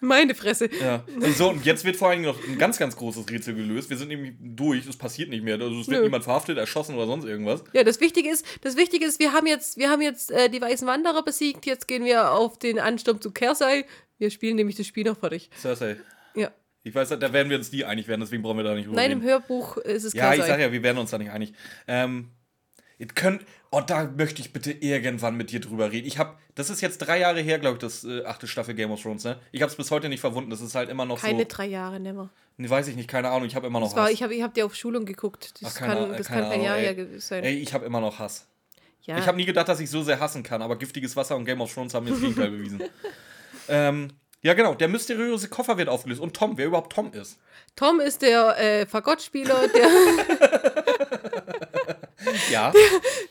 Meine 0.00 0.34
Fresse. 0.34 0.68
Ja. 0.80 1.04
Und 1.14 1.36
so, 1.36 1.48
und 1.48 1.64
jetzt 1.64 1.84
wird 1.84 1.96
vor 1.96 2.10
allem 2.10 2.22
noch 2.22 2.36
ein 2.46 2.58
ganz, 2.58 2.78
ganz 2.78 2.94
großes 2.96 3.28
Rätsel 3.30 3.54
gelöst. 3.54 3.88
Wir 3.88 3.96
sind 3.96 4.08
nämlich 4.08 4.34
durch, 4.38 4.86
es 4.86 4.96
passiert 4.96 5.30
nicht 5.30 5.42
mehr. 5.42 5.54
Also 5.54 5.80
es 5.80 5.88
wird 5.88 5.98
Nö. 6.00 6.04
niemand 6.04 6.24
verhaftet, 6.24 6.58
erschossen 6.58 6.94
oder 6.96 7.06
sonst 7.06 7.24
irgendwas. 7.24 7.64
Ja, 7.72 7.82
das 7.82 7.98
Wichtige 8.00 8.30
ist, 8.30 8.44
das 8.60 8.76
Wichtige 8.76 9.06
ist, 9.06 9.18
wir 9.20 9.32
haben 9.32 9.46
jetzt, 9.46 9.78
wir 9.78 9.88
haben 9.90 10.02
jetzt 10.02 10.30
äh, 10.30 10.50
die 10.50 10.60
weißen 10.60 10.86
Wanderer 10.86 11.24
besiegt. 11.24 11.64
Jetzt 11.64 11.88
gehen 11.88 12.04
wir 12.04 12.30
auf 12.32 12.58
den 12.58 12.78
Ansturm 12.78 13.20
zu 13.22 13.30
Kersei. 13.32 13.86
Wir 14.18 14.30
spielen 14.30 14.56
nämlich 14.56 14.76
das 14.76 14.86
Spiel 14.86 15.04
noch 15.04 15.18
fertig. 15.18 15.50
Cersei. 15.58 15.96
Ja. 16.34 16.50
Ich 16.86 16.94
weiß, 16.94 17.08
da 17.08 17.32
werden 17.32 17.50
wir 17.50 17.56
uns 17.58 17.72
nie 17.72 17.84
einig 17.84 18.06
werden, 18.06 18.20
deswegen 18.20 18.42
brauchen 18.44 18.58
wir 18.58 18.64
da 18.64 18.74
nicht 18.74 18.86
drüber 18.86 18.96
Nein, 18.96 19.10
im 19.10 19.18
reden. 19.18 19.28
Hörbuch 19.30 19.76
ist 19.78 20.04
es 20.04 20.12
Ja, 20.12 20.28
Kersei. 20.28 20.42
ich 20.42 20.46
sag 20.48 20.60
ja, 20.60 20.70
wir 20.70 20.82
werden 20.84 20.98
uns 20.98 21.10
da 21.10 21.18
nicht 21.18 21.30
einig. 21.32 21.52
Ähm, 21.88 22.30
ihr 22.98 23.08
könnt, 23.08 23.42
oh, 23.72 23.80
da 23.80 24.04
möchte 24.04 24.40
ich 24.40 24.52
bitte 24.52 24.70
irgendwann 24.70 25.36
mit 25.36 25.50
dir 25.50 25.58
drüber 25.60 25.90
reden. 25.90 26.06
Ich 26.06 26.18
habe, 26.18 26.36
das 26.54 26.70
ist 26.70 26.80
jetzt 26.82 26.98
drei 26.98 27.18
Jahre 27.18 27.40
her, 27.40 27.58
glaube 27.58 27.74
ich, 27.74 27.80
das 27.80 28.04
äh, 28.04 28.24
achte 28.24 28.46
Staffel 28.46 28.74
Game 28.74 28.92
of 28.92 29.02
Thrones, 29.02 29.24
ne? 29.24 29.36
Ich 29.50 29.62
habe 29.62 29.70
es 29.70 29.76
bis 29.76 29.90
heute 29.90 30.08
nicht 30.08 30.20
verwunden. 30.20 30.48
Das 30.50 30.60
ist 30.60 30.76
halt 30.76 30.88
immer 30.88 31.04
noch 31.06 31.20
Keine 31.20 31.40
so. 31.42 31.46
drei 31.48 31.66
Jahre, 31.66 31.98
never. 31.98 32.30
Nee, 32.56 32.70
weiß 32.70 32.86
ich 32.86 32.94
nicht, 32.94 33.08
keine 33.08 33.30
Ahnung. 33.30 33.48
Ich 33.48 33.56
habe 33.56 33.66
immer 33.66 33.80
noch 33.80 33.88
Das 33.88 33.96
war, 33.96 34.04
Hass. 34.04 34.12
ich 34.12 34.22
habe 34.22 34.34
ich 34.36 34.42
hab 34.42 34.54
dir 34.54 34.64
auf 34.64 34.76
Schulung 34.76 35.04
geguckt. 35.06 35.60
Das 35.60 35.74
Ach, 35.74 35.78
keine- 35.80 35.94
kann, 36.02 36.16
das 36.16 36.26
keine 36.28 36.42
kann 36.42 36.50
kein 36.52 36.62
Jahr 36.62 36.76
her 36.78 36.94
ge- 36.94 37.18
sein. 37.18 37.42
Ey, 37.42 37.56
ich 37.56 37.74
habe 37.74 37.84
immer 37.84 38.00
noch 38.00 38.20
Hass. 38.20 38.46
ja. 39.02 39.18
Ich 39.18 39.26
habe 39.26 39.36
nie 39.36 39.44
gedacht, 39.44 39.68
dass 39.68 39.80
ich 39.80 39.90
so 39.90 40.04
sehr 40.04 40.20
hassen 40.20 40.44
kann, 40.44 40.62
aber 40.62 40.76
giftiges 40.78 41.16
Wasser 41.16 41.34
und 41.36 41.44
Game 41.46 41.60
of 41.60 41.74
Thrones 41.74 41.94
haben 41.94 42.04
mir 42.04 42.12
das 42.12 42.20
Gegenteil 42.20 42.50
bewiesen. 42.52 42.80
Ähm, 43.68 44.08
ja, 44.46 44.54
genau, 44.54 44.74
der 44.74 44.86
mysteriöse 44.86 45.48
Koffer 45.48 45.76
wird 45.76 45.88
aufgelöst. 45.88 46.20
Und 46.20 46.34
Tom, 46.34 46.56
wer 46.56 46.66
überhaupt 46.66 46.92
Tom 46.92 47.12
ist. 47.12 47.38
Tom 47.74 47.98
ist 47.98 48.22
der 48.22 48.56
äh, 48.58 48.86
Fagottspieler, 48.86 49.66
der, 49.68 49.88
Ja, 52.50 52.72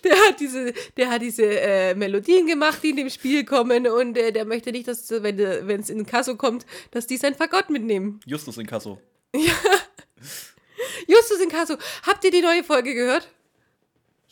der 0.04 0.16
hat 0.28 0.40
diese, 0.40 0.74
der 0.98 1.10
hat 1.10 1.22
diese 1.22 1.46
äh, 1.46 1.96
Melodien 1.96 2.48
gemacht, 2.48 2.80
die 2.84 2.90
in 2.90 2.98
dem 2.98 3.10
Spiel 3.10 3.46
kommen 3.46 3.88
und 3.88 4.18
äh, 4.18 4.32
der 4.32 4.44
möchte 4.46 4.72
nicht, 4.72 4.88
dass, 4.88 5.10
wenn 5.10 5.80
es 5.80 5.90
in 5.90 6.06
Kasso 6.06 6.36
kommt, 6.36 6.66
dass 6.92 7.08
die 7.08 7.18
sein 7.18 7.34
Fagott 7.36 7.70
mitnehmen. 7.70 8.20
Justus 8.26 8.58
in 8.58 8.68
Kasso. 8.68 9.00
Justus 11.08 11.40
in 11.42 11.50
Kasso, 11.50 11.78
habt 12.04 12.24
ihr 12.26 12.32
die 12.32 12.42
neue 12.42 12.64
Folge 12.64 12.94
gehört? 12.94 13.30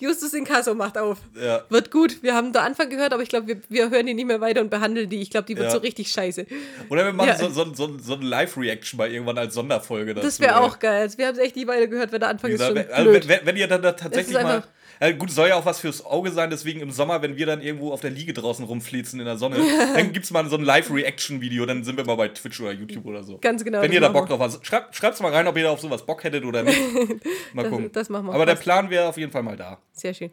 Justus 0.04 0.34
in 0.34 0.44
Kasso 0.44 0.76
macht 0.76 0.98
auf. 0.98 1.20
Ja. 1.42 1.64
Wird 1.70 1.90
gut. 1.90 2.22
Wir 2.22 2.36
haben 2.36 2.52
den 2.52 2.62
Anfang 2.62 2.90
gehört, 2.90 3.14
aber 3.14 3.24
ich 3.24 3.30
glaube, 3.30 3.48
wir, 3.48 3.58
wir 3.70 3.90
hören 3.90 4.06
die 4.06 4.14
nicht 4.14 4.26
mehr 4.26 4.42
weiter 4.42 4.60
und 4.62 4.70
behandeln 4.70 5.10
die. 5.10 5.22
Ich 5.22 5.30
glaube, 5.30 5.46
die 5.48 5.56
wird 5.56 5.68
Ja. 5.68 5.72
so 5.72 5.78
richtig 5.80 6.12
scheiße. 6.12 6.46
Oder 6.90 7.06
wir 7.06 7.14
machen 7.14 7.30
Ja. 7.30 7.38
so, 7.38 7.50
so, 7.50 7.74
so, 7.74 7.98
so 8.00 8.16
eine 8.16 8.26
Live-Reaction 8.26 8.98
mal 8.98 9.10
irgendwann 9.10 9.38
als 9.38 9.54
Sonderfolge 9.54 10.14
dazu. 10.14 10.28
Das 10.28 10.40
wäre 10.40 10.60
auch 10.60 10.80
geil. 10.80 11.10
Wir 11.16 11.28
haben 11.28 11.34
es 11.36 11.40
echt 11.40 11.56
nie 11.56 11.66
weiter 11.68 11.88
gehört, 11.88 12.12
weil 12.12 12.20
der 12.20 12.30
Anfang 12.30 12.50
Wie 12.50 12.56
ist 12.56 12.60
gesagt, 12.60 12.78
schon 12.78 12.88
wenn, 12.90 13.14
also 13.16 13.30
wenn, 13.30 13.46
wenn 13.46 13.56
ihr 13.58 13.68
dann 13.68 13.82
da 13.82 13.94
tatsächlich 13.94 14.34
mal. 14.34 14.64
Ja, 15.02 15.12
gut, 15.12 15.32
soll 15.32 15.50
ja 15.50 15.56
auch 15.56 15.66
was 15.66 15.80
fürs 15.80 16.06
Auge 16.06 16.32
sein, 16.32 16.50
deswegen 16.50 16.80
im 16.82 16.92
Sommer, 16.92 17.22
wenn 17.22 17.36
wir 17.36 17.46
dann 17.46 17.62
irgendwo 17.62 17.92
auf 17.92 18.02
der 18.02 18.10
Liege 18.12 18.34
draußen 18.34 18.64
rumflitzen 18.66 19.20
in 19.20 19.26
der 19.26 19.38
Sonne, 19.38 19.58
dann 19.96 20.14
gibt 20.14 20.26
es 20.26 20.32
mal 20.32 20.48
so 20.50 20.56
ein 20.56 20.64
Live-Reaction-Video, 20.64 21.66
dann 21.66 21.84
sind 21.84 21.98
wir 21.98 22.06
mal 22.06 22.16
bei 22.16 22.28
Twitch 22.30 22.60
oder 22.62 22.72
YouTube 22.72 23.06
oder 23.06 23.24
so. 23.24 23.38
Ganz 23.40 23.64
genau, 23.64 23.82
Wenn 23.82 23.92
ihr 23.92 24.02
da 24.02 24.10
Bock 24.10 24.28
drauf 24.28 24.40
habt, 24.40 24.66
schreibt, 24.66 24.96
schreibt's 24.96 25.20
mal 25.22 25.32
rein, 25.32 25.48
ob 25.48 25.58
ihr 25.58 25.64
da 25.64 25.72
auf 25.72 25.80
sowas 25.80 26.06
Bock 26.06 26.24
hättet 26.24 26.46
oder 26.46 26.64
nicht. 26.64 26.78
Mal 27.54 27.64
Das- 27.64 27.70
gucken. 27.72 27.90
das 27.92 28.10
machen 28.10 28.28
wir. 28.28 28.34
Aber 28.34 28.46
der 28.46 28.54
Passt. 28.54 28.64
Plan 28.64 28.90
wäre 28.90 29.08
auf 29.08 29.18
jeden 29.18 29.32
Fall 29.32 29.44
mal 29.44 29.58
da. 29.58 29.80
Sehr 29.92 30.14
schön. 30.14 30.32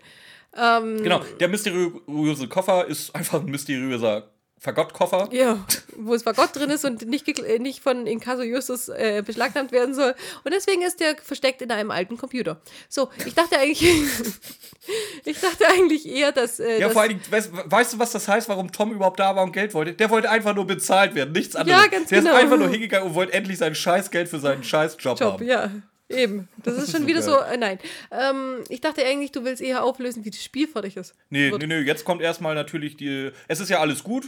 Ähm, 0.56 1.02
Genau, 1.02 1.20
der 1.38 1.48
mysteriöse 1.48 2.48
Koffer 2.48 2.86
ist 2.86 3.14
einfach 3.14 3.40
ein 3.40 3.50
mysteriöser 3.50 4.30
Fagottkoffer. 4.62 5.30
Ja, 5.32 5.64
wo 5.96 6.12
es 6.12 6.22
Gott 6.22 6.54
drin 6.54 6.68
ist 6.68 6.84
und 6.84 7.06
nicht, 7.08 7.26
äh, 7.26 7.58
nicht 7.58 7.82
von 7.82 8.06
Inkasso 8.06 8.42
Justus 8.42 8.90
äh, 8.90 9.22
beschlagnahmt 9.24 9.72
werden 9.72 9.94
soll. 9.94 10.14
Und 10.44 10.52
deswegen 10.52 10.82
ist 10.82 11.00
der 11.00 11.16
versteckt 11.16 11.62
in 11.62 11.70
einem 11.70 11.90
alten 11.90 12.18
Computer. 12.18 12.60
So, 12.90 13.08
ich 13.24 13.34
dachte 13.34 13.58
eigentlich, 13.58 13.82
ich 15.24 15.40
dachte 15.40 15.66
eigentlich 15.66 16.06
eher, 16.06 16.32
dass, 16.32 16.60
äh, 16.60 16.78
Ja, 16.78 16.86
dass 16.86 16.92
vor 16.92 17.02
allen 17.02 17.12
Dingen, 17.12 17.22
weißt, 17.30 17.50
weißt 17.52 17.92
du, 17.94 17.98
was 17.98 18.12
das 18.12 18.28
heißt, 18.28 18.50
warum 18.50 18.70
Tom 18.70 18.92
überhaupt 18.92 19.18
da 19.18 19.34
war 19.34 19.44
und 19.44 19.52
Geld 19.52 19.72
wollte? 19.72 19.94
Der 19.94 20.10
wollte 20.10 20.28
einfach 20.28 20.54
nur 20.54 20.66
bezahlt 20.66 21.14
werden, 21.14 21.32
nichts 21.32 21.56
anderes. 21.56 21.80
Ja, 21.80 21.88
ganz 21.88 22.10
der 22.10 22.18
genau. 22.20 22.34
ist 22.34 22.42
einfach 22.42 22.58
nur 22.58 22.68
hingegangen 22.68 23.08
und 23.08 23.14
wollte 23.14 23.32
endlich 23.32 23.56
sein 23.56 23.74
Scheißgeld 23.74 24.28
für 24.28 24.40
seinen 24.40 24.62
Scheißjob 24.62 25.18
Job, 25.18 25.32
haben. 25.32 25.46
ja. 25.46 25.70
Eben. 26.10 26.48
Das 26.64 26.76
ist 26.76 26.90
schon 26.90 27.02
so 27.02 27.06
wieder 27.06 27.20
geil. 27.20 27.28
so, 27.30 27.38
äh, 27.40 27.56
nein. 27.56 27.78
Ähm, 28.10 28.64
ich 28.68 28.80
dachte 28.80 29.04
eigentlich, 29.04 29.32
du 29.32 29.44
willst 29.44 29.62
eher 29.62 29.82
auflösen, 29.84 30.24
wie 30.24 30.30
das 30.30 30.42
Spiel 30.42 30.66
fertig 30.68 30.96
ist. 30.96 31.14
Nee, 31.30 31.50
Wird- 31.52 31.62
nee, 31.62 31.68
nee, 31.68 31.78
jetzt 31.80 32.04
kommt 32.04 32.20
erstmal 32.20 32.54
natürlich 32.54 32.96
die. 32.96 33.30
Es 33.48 33.60
ist 33.60 33.68
ja 33.70 33.78
alles 33.80 34.02
gut. 34.02 34.26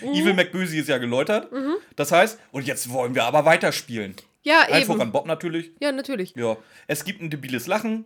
Mhm. 0.00 0.08
Evil 0.14 0.34
McBösey 0.34 0.80
ist 0.80 0.88
ja 0.88 0.98
geläutert. 0.98 1.48
Das 1.94 2.10
heißt, 2.10 2.38
und 2.50 2.66
jetzt 2.66 2.90
wollen 2.90 3.14
wir 3.14 3.24
aber 3.24 3.44
weiterspielen. 3.44 4.14
Ja, 4.42 4.60
Einfach 4.62 4.94
eben. 4.94 5.02
an 5.02 5.12
Bob 5.12 5.26
natürlich. 5.26 5.70
Ja, 5.80 5.92
natürlich. 5.92 6.34
Ja. 6.36 6.56
Es 6.86 7.04
gibt 7.04 7.22
ein 7.22 7.30
debiles 7.30 7.66
Lachen. 7.66 8.04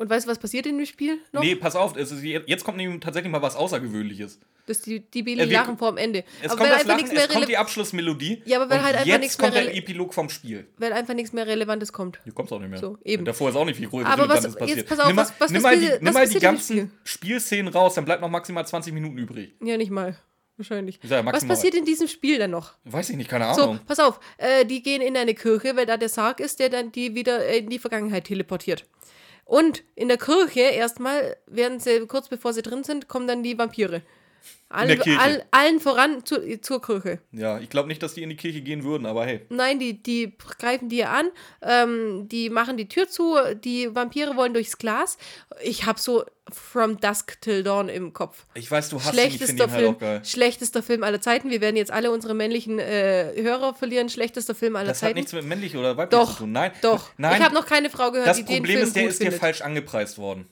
Und 0.00 0.08
weißt 0.08 0.24
du, 0.26 0.30
was 0.30 0.38
passiert 0.38 0.64
in 0.64 0.78
dem 0.78 0.86
Spiel 0.86 1.18
noch? 1.30 1.42
Nee, 1.42 1.56
pass 1.56 1.76
auf, 1.76 1.94
es 1.94 2.10
ist, 2.10 2.22
jetzt 2.22 2.64
kommt 2.64 2.78
nämlich 2.78 3.00
tatsächlich 3.00 3.30
mal 3.30 3.42
was 3.42 3.54
Außergewöhnliches. 3.54 4.38
Das 4.64 4.80
die, 4.80 5.00
die 5.00 5.22
Billy 5.22 5.42
Äh, 5.42 5.44
lachen 5.44 5.76
vor 5.76 5.92
dem 5.92 5.98
Ende. 5.98 6.24
Es 6.40 6.50
aber 6.50 6.60
kommt 6.64 6.70
das 6.70 6.84
Lachen, 6.86 7.10
es 7.14 7.28
kommt 7.28 7.48
die 7.48 7.56
Abschlussmelodie. 7.58 8.40
Ja, 8.46 8.62
aber 8.62 8.70
weil 8.70 8.82
halt 8.82 8.94
einfach 8.94 9.06
jetzt 9.06 9.20
nichts 9.20 9.38
mehr 9.38 9.50
kommt 9.50 9.62
der 9.66 9.76
Epilog 9.76 10.14
vom 10.14 10.30
Spiel. 10.30 10.66
weil 10.78 10.94
einfach 10.94 11.12
nichts 11.12 11.34
mehr 11.34 11.46
Relevantes 11.46 11.92
kommt. 11.92 12.18
Hier 12.24 12.32
kommt's 12.32 12.50
auch 12.50 12.60
nicht 12.60 12.70
mehr. 12.70 12.78
So, 12.78 12.96
eben. 13.04 13.26
Davor 13.26 13.50
ist 13.50 13.56
auch 13.56 13.66
nicht 13.66 13.76
viel 13.76 13.88
größer. 13.88 14.08
Aber 14.08 14.22
was- 14.22 14.36
Relevantes 14.38 14.56
passiert. 14.56 14.78
jetzt 14.78 14.88
pass 14.88 15.00
auf, 15.00 15.06
nimm 15.08 15.16
mal, 15.16 15.22
was- 15.22 15.34
was 15.38 15.50
nimm 15.50 15.60
mal 15.62 15.78
die, 15.78 15.90
nimm 16.00 16.14
mal 16.14 16.26
die 16.28 16.38
ganzen 16.38 16.92
Spielszenen 17.04 17.68
raus, 17.70 17.92
dann 17.94 18.06
bleibt 18.06 18.22
noch 18.22 18.30
maximal 18.30 18.66
20 18.66 18.94
Minuten 18.94 19.18
übrig. 19.18 19.52
Ja, 19.62 19.76
nicht 19.76 19.90
mal. 19.90 20.16
Wahrscheinlich. 20.56 20.98
ja 21.02 21.24
was 21.26 21.44
passiert 21.46 21.74
in 21.74 21.84
diesem 21.84 22.08
Spiel 22.08 22.38
dann 22.38 22.50
noch? 22.52 22.72
Weiß 22.84 23.10
ich 23.10 23.16
nicht, 23.16 23.28
keine 23.30 23.52
So, 23.54 23.62
Ahnung. 23.64 23.80
pass 23.86 23.98
auf. 23.98 24.18
Äh, 24.38 24.64
die 24.64 24.82
gehen 24.82 25.00
in 25.02 25.14
eine 25.16 25.34
Kirche, 25.34 25.76
weil 25.76 25.84
da 25.86 25.96
der 25.98 26.08
Sarg 26.10 26.40
ist, 26.40 26.58
der 26.58 26.68
dann 26.70 26.90
die 26.92 27.14
wieder 27.14 27.46
in 27.48 27.68
die 27.68 27.78
Vergangenheit 27.78 28.24
teleportiert. 28.24 28.84
Und 29.50 29.82
in 29.96 30.06
der 30.06 30.16
Kirche 30.16 30.60
erstmal 30.60 31.36
werden 31.46 31.80
sie, 31.80 32.06
kurz 32.06 32.28
bevor 32.28 32.52
sie 32.52 32.62
drin 32.62 32.84
sind, 32.84 33.08
kommen 33.08 33.26
dann 33.26 33.42
die 33.42 33.58
Vampire. 33.58 34.02
Allen, 34.72 34.86
der 34.86 34.98
Kirche. 34.98 35.18
all- 35.20 35.44
allen 35.50 35.80
voran 35.80 36.24
zu, 36.24 36.60
zur 36.60 36.80
Kirche. 36.80 37.18
Ja, 37.32 37.58
ich 37.58 37.68
glaube 37.70 37.88
nicht, 37.88 38.00
dass 38.04 38.14
die 38.14 38.22
in 38.22 38.28
die 38.30 38.36
Kirche 38.36 38.60
gehen 38.60 38.84
würden, 38.84 39.04
aber 39.04 39.26
hey. 39.26 39.40
Nein, 39.48 39.80
die, 39.80 40.00
die 40.00 40.32
greifen 40.58 40.88
die 40.88 41.02
an, 41.04 41.28
ähm, 41.60 42.28
die 42.28 42.50
machen 42.50 42.76
die 42.76 42.86
Tür 42.86 43.08
zu, 43.08 43.36
die 43.64 43.92
Vampire 43.92 44.36
wollen 44.36 44.54
durchs 44.54 44.78
Glas. 44.78 45.18
Ich 45.64 45.86
habe 45.86 45.98
so 45.98 46.24
From 46.52 47.00
Dusk 47.00 47.40
Till 47.40 47.64
Dawn 47.64 47.88
im 47.88 48.12
Kopf. 48.12 48.44
Ich 48.54 48.70
weiß, 48.70 48.90
du 48.90 48.98
hast 49.02 49.06
ich 49.14 49.20
Schlechtester 49.20 49.64
ihn 49.64 49.70
halt 49.72 49.80
Film, 49.82 49.98
geil. 49.98 50.22
schlechtester 50.24 50.82
Film 50.84 51.02
aller 51.02 51.20
Zeiten. 51.20 51.50
Wir 51.50 51.60
werden 51.60 51.76
jetzt 51.76 51.90
alle 51.90 52.12
unsere 52.12 52.34
männlichen 52.34 52.78
äh, 52.78 53.32
Hörer 53.36 53.74
verlieren. 53.74 54.08
Schlechtester 54.08 54.54
Film 54.54 54.76
aller 54.76 54.88
Das 54.88 54.98
hat 55.02 55.08
Zeiten. 55.08 55.18
nichts 55.18 55.32
mit 55.32 55.44
männlich 55.44 55.76
oder 55.76 55.96
weiblich 55.96 56.18
Doch, 56.20 56.32
zu 56.32 56.38
tun. 56.44 56.52
Nein, 56.52 56.70
Doch. 56.82 57.10
Nein, 57.16 57.38
Ich 57.38 57.44
habe 57.44 57.54
noch 57.54 57.66
keine 57.66 57.90
Frau 57.90 58.10
gehört, 58.12 58.28
das 58.28 58.36
die 58.36 58.44
den 58.44 58.58
Problem 58.58 58.76
Film 58.76 58.86
ist, 58.86 58.96
der 58.96 59.08
ist 59.08 59.20
dir 59.22 59.32
falsch 59.32 59.62
angepreist 59.62 60.18
worden. 60.18 60.46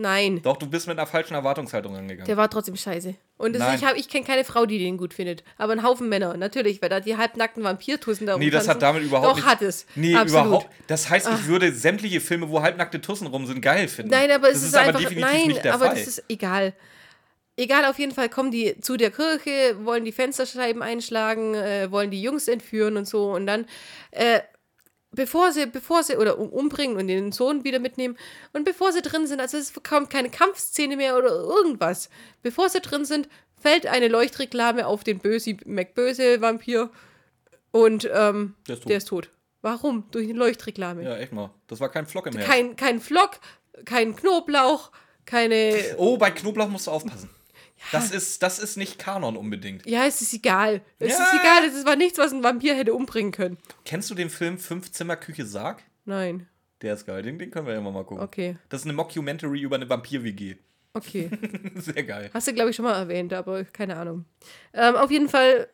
Nein, 0.00 0.40
Doch, 0.42 0.56
du 0.56 0.66
bist 0.68 0.86
mit 0.86 0.96
einer 0.98 1.06
falschen 1.06 1.34
Erwartungshaltung 1.34 1.94
rangegangen. 1.94 2.26
der 2.26 2.36
war 2.36 2.48
trotzdem 2.48 2.76
scheiße. 2.76 3.14
Und 3.36 3.54
das, 3.54 3.74
ich, 3.74 3.84
hab- 3.84 3.96
ich 3.96 4.08
kenne 4.08 4.24
keine 4.24 4.44
Frau, 4.44 4.64
die 4.64 4.78
den 4.78 4.96
gut 4.96 5.12
findet. 5.12 5.42
Aber 5.56 5.72
ein 5.72 5.82
Haufen 5.82 6.08
Männer, 6.08 6.36
natürlich, 6.36 6.80
weil 6.80 6.88
da 6.88 7.00
die 7.00 7.16
halbnackten 7.16 7.64
Vampirtussen 7.64 8.26
da 8.26 8.36
Nee, 8.38 8.50
das 8.50 8.68
hat 8.68 8.80
damit 8.80 9.02
überhaupt 9.02 9.26
Doch, 9.30 9.36
nicht. 9.36 9.46
hat 9.46 9.62
es. 9.62 9.86
Nee, 9.96 10.14
Absolut. 10.14 10.46
überhaupt. 10.46 10.66
Das 10.86 11.10
heißt, 11.10 11.28
ich 11.28 11.46
würde 11.46 11.72
sämtliche 11.72 12.20
Filme, 12.20 12.48
wo 12.48 12.62
halbnackte 12.62 13.00
Tussen 13.00 13.26
rum 13.26 13.46
sind, 13.46 13.60
geil 13.60 13.88
finden. 13.88 14.10
Nein, 14.12 14.30
aber 14.30 14.48
es 14.48 14.54
das 14.54 14.62
ist, 14.62 14.68
ist 14.68 14.74
aber 14.76 14.86
einfach. 14.88 15.00
definitiv 15.00 15.32
nein, 15.32 15.46
nicht 15.48 15.64
der 15.64 15.74
aber 15.74 15.86
Fall. 15.86 15.94
das 15.96 16.06
ist 16.06 16.24
egal. 16.28 16.72
Egal, 17.56 17.84
auf 17.86 17.98
jeden 17.98 18.12
Fall 18.12 18.28
kommen 18.28 18.52
die 18.52 18.80
zu 18.80 18.96
der 18.96 19.10
Kirche, 19.10 19.76
wollen 19.82 20.04
die 20.04 20.12
Fensterscheiben 20.12 20.80
einschlagen, 20.80 21.54
äh, 21.56 21.90
wollen 21.90 22.12
die 22.12 22.22
Jungs 22.22 22.46
entführen 22.46 22.96
und 22.96 23.08
so. 23.08 23.32
Und 23.32 23.46
dann, 23.46 23.66
äh, 24.12 24.38
bevor 25.18 25.50
sie, 25.52 25.66
bevor 25.66 26.04
sie, 26.04 26.16
oder 26.16 26.38
um, 26.38 26.48
umbringen 26.48 26.96
und 26.96 27.08
den 27.08 27.32
Sohn 27.32 27.64
wieder 27.64 27.80
mitnehmen, 27.80 28.16
und 28.52 28.64
bevor 28.64 28.92
sie 28.92 29.02
drin 29.02 29.26
sind, 29.26 29.40
also 29.40 29.56
es 29.58 29.72
kommt 29.82 30.10
keine 30.10 30.30
Kampfszene 30.30 30.96
mehr 30.96 31.18
oder 31.18 31.28
irgendwas. 31.30 32.08
Bevor 32.42 32.68
sie 32.70 32.80
drin 32.80 33.04
sind, 33.04 33.28
fällt 33.60 33.86
eine 33.86 34.06
Leuchtreklame 34.08 34.86
auf 34.86 35.02
den 35.02 35.18
Böse, 35.18 35.56
McBöse 35.66 36.40
Vampir 36.40 36.90
und 37.72 38.08
ähm, 38.14 38.54
Der 38.68 38.74
ist 38.76 38.82
tot. 38.82 38.90
der 38.90 38.96
ist 38.98 39.08
tot. 39.08 39.30
Warum? 39.60 40.04
Durch 40.12 40.28
eine 40.28 40.38
Leuchtreklame. 40.38 41.02
ja, 41.02 41.16
echt 41.16 41.32
mal. 41.32 41.50
Das 41.66 41.80
war 41.80 41.88
kein 41.90 42.06
Flock 42.06 42.28
im 42.28 42.34
Herz. 42.34 42.46
Kein, 42.46 42.76
kein 42.76 43.00
Flock, 43.00 43.40
kein 43.84 44.14
Knoblauch, 44.14 44.92
keine. 45.26 45.74
Oh, 45.96 46.16
bei 46.16 46.30
Knoblauch 46.30 46.68
musst 46.68 46.86
du 46.86 46.92
aufpassen. 46.92 47.28
Das, 47.92 48.10
ist, 48.10 48.42
das 48.42 48.58
ist 48.58 48.76
nicht 48.76 48.98
Kanon 48.98 49.36
unbedingt. 49.36 49.86
Ja, 49.86 50.04
es 50.06 50.20
ist 50.20 50.34
egal. 50.34 50.82
Es 50.98 51.16
Ja. 51.18 51.24
ist 51.24 51.32
egal, 51.40 51.64
es 51.64 51.84
war 51.86 51.96
nichts, 51.96 52.18
was 52.18 52.32
ein 52.32 52.42
Vampir 52.42 52.74
hätte 52.74 52.94
umbringen 52.94 53.32
können. 53.32 53.58
Kennst 53.84 54.10
du 54.10 54.14
den 54.14 54.30
Film 54.30 54.58
Fünf 54.58 54.90
Zimmer 54.92 55.16
Küche 55.16 55.46
Sarg? 55.46 55.82
Nein. 56.04 56.48
Der 56.82 56.94
ist 56.94 57.06
geil, 57.06 57.22
den, 57.22 57.38
den 57.38 57.50
können 57.50 57.66
wir 57.66 57.72
ja 57.74 57.80
immer 57.80 57.90
mal 57.90 58.04
gucken. 58.04 58.22
Okay. 58.22 58.56
Das 58.68 58.80
ist 58.82 58.86
eine 58.86 58.92
Mockumentary 58.94 59.60
über 59.60 59.76
eine 59.76 59.88
Vampir-WG. 59.88 60.56
Okay. 60.94 61.30
Sehr 61.76 62.02
geil. 62.04 62.30
Hast 62.32 62.46
du, 62.48 62.54
glaube 62.54 62.70
ich, 62.70 62.76
schon 62.76 62.84
mal 62.84 62.94
erwähnt, 62.98 63.32
aber 63.32 63.64
keine 63.64 63.96
Ahnung. 63.96 64.24
Ähm, 64.72 64.94
auf 64.96 65.10
jeden 65.10 65.28
Fall 65.28 65.68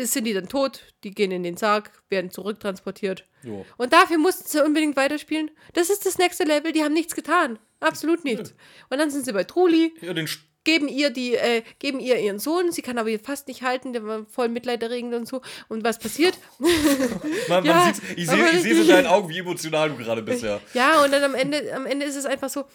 sind 0.00 0.24
die 0.24 0.32
dann 0.32 0.48
tot, 0.48 0.94
die 1.02 1.10
gehen 1.10 1.32
in 1.32 1.42
den 1.42 1.56
Sarg, 1.56 1.90
werden 2.08 2.30
zurücktransportiert. 2.30 3.26
Jo. 3.42 3.66
Und 3.78 3.92
dafür 3.92 4.18
mussten 4.18 4.46
sie 4.48 4.64
unbedingt 4.64 4.96
weiterspielen. 4.96 5.50
Das 5.72 5.90
ist 5.90 6.06
das 6.06 6.18
nächste 6.18 6.44
Level, 6.44 6.70
die 6.72 6.84
haben 6.84 6.92
nichts 6.94 7.16
getan. 7.16 7.58
Absolut 7.80 8.24
nichts. 8.24 8.54
Und 8.90 8.98
dann 8.98 9.10
sind 9.10 9.24
sie 9.24 9.32
bei 9.32 9.42
Truli, 9.44 9.92
Ja, 10.00 10.12
den 10.14 10.28
geben 10.68 10.88
ihr 10.88 11.08
die, 11.08 11.34
äh, 11.34 11.62
geben 11.78 11.98
ihr 11.98 12.18
ihren 12.18 12.38
Sohn, 12.38 12.72
sie 12.72 12.82
kann 12.82 12.98
aber 12.98 13.08
fast 13.18 13.48
nicht 13.48 13.62
halten, 13.62 13.94
der 13.94 14.04
war 14.04 14.26
voll 14.26 14.50
mitleiderregend 14.50 15.14
und 15.14 15.26
so. 15.26 15.40
Und 15.70 15.82
was 15.82 15.98
passiert? 15.98 16.36
man, 17.48 17.64
Ja, 17.64 17.74
man 17.74 17.94
ich 18.16 18.28
sehe 18.28 18.60
seh's 18.60 18.80
in 18.80 18.88
deinen 18.88 19.06
Augen, 19.06 19.30
wie 19.30 19.38
emotional 19.38 19.88
du 19.88 19.96
gerade 19.96 20.20
bist, 20.20 20.42
ja. 20.42 20.60
Ja, 20.74 21.02
und 21.02 21.10
dann 21.10 21.24
am 21.24 21.34
Ende, 21.34 21.72
am 21.74 21.86
Ende 21.86 22.04
ist 22.04 22.16
es 22.16 22.26
einfach 22.26 22.50
so, 22.50 22.66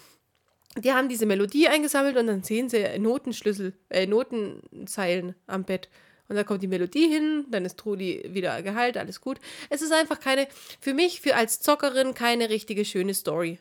die 0.76 0.92
haben 0.92 1.08
diese 1.08 1.28
Melodie 1.28 1.68
eingesammelt 1.68 2.18
und 2.18 2.26
dann 2.26 2.42
sehen 2.42 2.68
sie 2.68 2.98
Notenschlüssel, 2.98 3.74
äh, 3.90 4.08
Notenzeilen 4.08 5.36
am 5.46 5.64
Bett. 5.64 5.88
Und 6.30 6.36
da 6.36 6.44
kommt 6.44 6.64
die 6.64 6.68
Melodie 6.68 7.10
hin, 7.10 7.46
dann 7.52 7.64
ist 7.64 7.78
Trudi 7.78 8.24
wieder 8.30 8.60
geheilt, 8.64 8.98
alles 8.98 9.22
gut. 9.22 9.38
Es 9.70 9.84
ist 9.84 9.94
einfach 9.94 10.20
keine, 10.20 10.48
für 10.80 10.96
mich, 10.96 11.22
für 11.22 11.36
als 11.36 11.60
Zockerin, 11.60 12.16
keine 12.16 12.50
richtige 12.50 12.86
schöne 12.86 13.14
Story. 13.14 13.60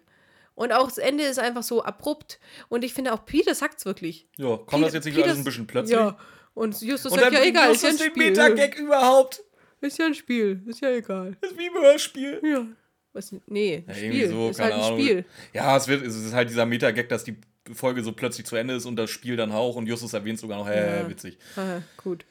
Und 0.55 0.73
auch 0.73 0.87
das 0.89 0.99
Ende 0.99 1.25
ist 1.25 1.39
einfach 1.39 1.63
so 1.63 1.83
abrupt. 1.83 2.39
Und 2.69 2.85
ich 2.85 2.93
finde 2.95 3.13
auch, 3.15 3.25
Peter 3.25 3.55
sagt's 3.55 3.85
wirklich. 3.87 4.29
Ja, 4.37 4.57
kommt 4.59 4.85
das 4.85 4.93
jetzt 4.95 5.05
nicht 5.07 5.21
alles 5.23 5.39
ein 5.39 5.45
bisschen 5.45 5.67
plötzlich? 5.67 5.97
Ja. 5.99 6.19
Und 6.55 6.81
Justus 6.83 7.13
Und 7.13 7.21
sagt, 7.21 7.33
ja 7.33 7.43
egal, 7.43 7.71
ist 7.73 7.83
ist 7.85 7.99
ja 8.01 8.05
ein 8.07 8.11
Spiel. 8.11 8.31
Meta-Gag 8.31 8.79
überhaupt. 8.79 9.43
Ist 9.81 9.99
ja 9.99 10.07
ein 10.07 10.15
Spiel, 10.15 10.63
ist 10.67 10.81
ja 10.81 10.91
egal. 10.91 11.37
Das 11.41 11.51
ist 11.53 11.59
wie 11.59 11.67
im 11.67 11.75
Hörspiel. 11.75 12.41
Ja. 12.45 12.67
Was, 13.15 13.35
nee, 13.47 13.85
Ja, 13.87 13.95
Spiel, 13.95 14.05
irgendwie 14.13 14.27
so, 14.27 14.49
ist 14.51 14.57
keine 14.59 14.75
halt 14.75 14.83
ein 14.83 14.87
Ahnung. 14.93 15.01
Spiel. 15.01 15.25
Ja, 15.55 15.77
es, 15.77 15.89
wird, 15.89 16.03
es 16.07 16.15
ist 16.17 16.33
halt 16.35 16.49
dieser 16.51 16.67
Meta-Gag, 16.67 17.09
dass 17.09 17.25
die 17.25 17.37
Folge 17.75 18.03
so 18.05 18.13
plötzlich 18.13 18.47
zu 18.47 18.57
Ende 18.57 18.75
ist 18.75 18.85
und 18.87 18.97
das 18.97 19.11
Spiel 19.11 19.37
dann 19.37 19.51
auch 19.53 19.77
und 19.77 19.87
Justus 19.87 20.13
erwähnt 20.13 20.39
sogar 20.39 20.59
noch, 20.59 20.69
hä, 20.69 21.01
Ja. 21.03 21.09
witzig. 21.09 21.39
Aha, 21.57 21.83
gut. 21.97 22.25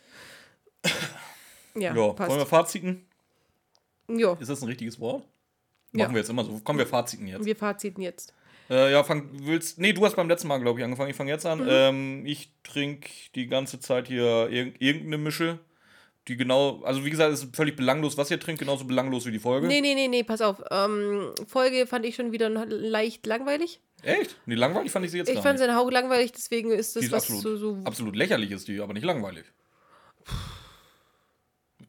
Ja, 1.76 1.95
Ja, 1.95 2.10
passt. 2.14 2.30
wollen 2.30 2.39
wir 2.41 2.45
Faziten? 2.45 3.06
Ja, 4.10 4.34
Ist 4.39 4.49
das 4.49 4.61
ein 4.61 4.68
richtiges 4.68 4.99
Wort? 4.99 5.23
Ja. 5.93 6.03
Machen 6.05 6.13
wir 6.15 6.22
jetzt 6.22 6.30
immer 6.30 6.43
so. 6.45 6.59
Kommen 6.63 6.80
wir 6.80 6.88
Faziten 6.88 7.27
jetzt. 7.27 7.45
wir 7.45 7.55
faziten 7.55 8.01
jetzt. 8.01 8.34
Äh, 8.69 8.91
ja, 8.93 9.03
fang, 9.03 9.30
willst. 9.34 9.77
Nee, 9.80 9.91
du 9.91 10.05
hast 10.05 10.15
beim 10.15 10.30
letzten 10.30 10.47
Mal, 10.47 10.59
glaube 10.59 10.80
ich, 10.80 10.85
angefangen. 10.85 11.09
Ich 11.09 11.15
fange 11.18 11.31
jetzt 11.31 11.43
Mhm. 11.43 11.51
an. 11.51 11.68
Ähm, 11.69 12.26
ich 12.26 12.53
trinke 12.63 13.09
die 13.35 13.47
ganze 13.47 13.80
Zeit 13.80 14.07
hier 14.07 14.47
irg 14.49 14.76
irgendeine 14.80 15.18
Mische. 15.18 15.59
Die 16.27 16.38
genau, 16.38 16.81
also 16.84 17.03
wie 17.03 17.09
gesagt, 17.09 17.34
es 17.34 17.43
ist 17.43 17.55
völlig 17.55 17.76
belanglos, 17.76 18.15
was 18.15 18.30
ihr 18.30 18.39
trinkt, 18.39 18.59
genauso 18.59 18.85
belanglos 18.85 19.26
wie 19.26 19.31
die 19.31 19.39
Folge. 19.39 19.68
Nee, 19.68 19.81
nee, 19.81 19.95
nee, 19.95 20.07
nee, 20.07 20.23
pass 20.23 20.39
auf. 20.41 20.61
Ähm, 20.69 21.31
Folge 21.47 21.88
fand 21.88 22.05
ich 22.05 22.15
schon 22.15 22.31
wieder 22.31 22.47
leicht 22.49 23.26
langweilig. 23.26 23.81
Echt? 24.03 24.38
Nee, 24.45 24.53
langweilig 24.55 24.91
fand 24.91 25.03
ich 25.05 25.11
sie 25.11 25.18
jetzt 25.18 25.30
Ich 25.30 25.34
gar 25.35 25.43
fand 25.43 25.55
nicht. 25.59 25.65
sie 25.65 25.69
einen 25.69 25.77
Hauch 25.80 25.89
langweilig, 25.91 26.31
deswegen 26.31 26.72
ist 26.72 26.95
Die 26.95 26.99
das 26.99 27.05
ist 27.07 27.11
was 27.11 27.23
absolut, 27.23 27.59
so. 27.59 27.76
so 27.76 27.84
absolut 27.85 28.15
lächerlich 28.15 28.51
ist 28.51 28.68
die, 28.68 28.80
aber 28.80 28.93
nicht 28.93 29.03
langweilig. 29.03 29.45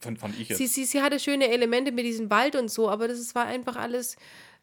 Fand, 0.03 0.19
fand 0.19 0.39
ich 0.39 0.49
jetzt. 0.49 0.59
sie, 0.59 0.67
sie, 0.67 0.85
sie 0.85 1.01
hatte 1.01 1.21
schöne 1.21 1.49
Elemente 1.49 1.93
mit 1.93 2.05
diesem 2.05 2.29
Wald 2.31 2.57
und 2.57 2.71
so, 2.71 2.91
aber 2.91 3.09
das 3.09 3.19
ist, 3.19 3.35
war 3.35 3.47
einfach 3.47 3.77
alles. 3.77 4.17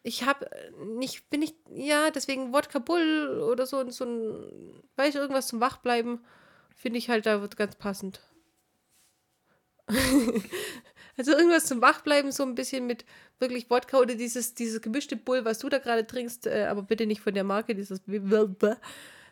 Ich 0.04 0.24
habe 0.24 0.50
nicht, 0.96 1.30
bin 1.30 1.42
ich, 1.42 1.56
ja, 1.74 2.12
deswegen 2.12 2.54
Wodka 2.54 2.80
Bull 2.80 3.42
oder 3.42 3.66
so, 3.66 3.90
so 3.90 4.06
ein, 4.06 4.82
weiß 4.96 5.10
ich, 5.10 5.16
irgendwas 5.16 5.48
zum 5.48 5.60
Wachbleiben, 5.60 6.20
finde 6.76 7.00
ich 7.00 7.10
halt 7.10 7.26
da 7.26 7.42
wird 7.42 7.58
ganz 7.58 7.76
passend. 7.76 8.22
also 11.18 11.32
irgendwas 11.32 11.66
zum 11.66 11.82
Wachbleiben, 11.82 12.32
so 12.32 12.44
ein 12.44 12.56
bisschen 12.56 12.86
mit 12.86 13.06
wirklich 13.40 13.70
Wodka 13.70 14.00
oder 14.00 14.16
dieses, 14.16 14.54
dieses 14.54 14.82
gemischte 14.82 15.16
Bull, 15.16 15.46
was 15.46 15.60
du 15.60 15.70
da 15.70 15.80
gerade 15.80 16.06
trinkst, 16.06 16.48
äh, 16.48 16.66
aber 16.70 16.84
bitte 16.84 17.06
nicht 17.06 17.22
von 17.22 17.34
der 17.34 17.44
Marke, 17.44 17.76
dieses 17.76 18.02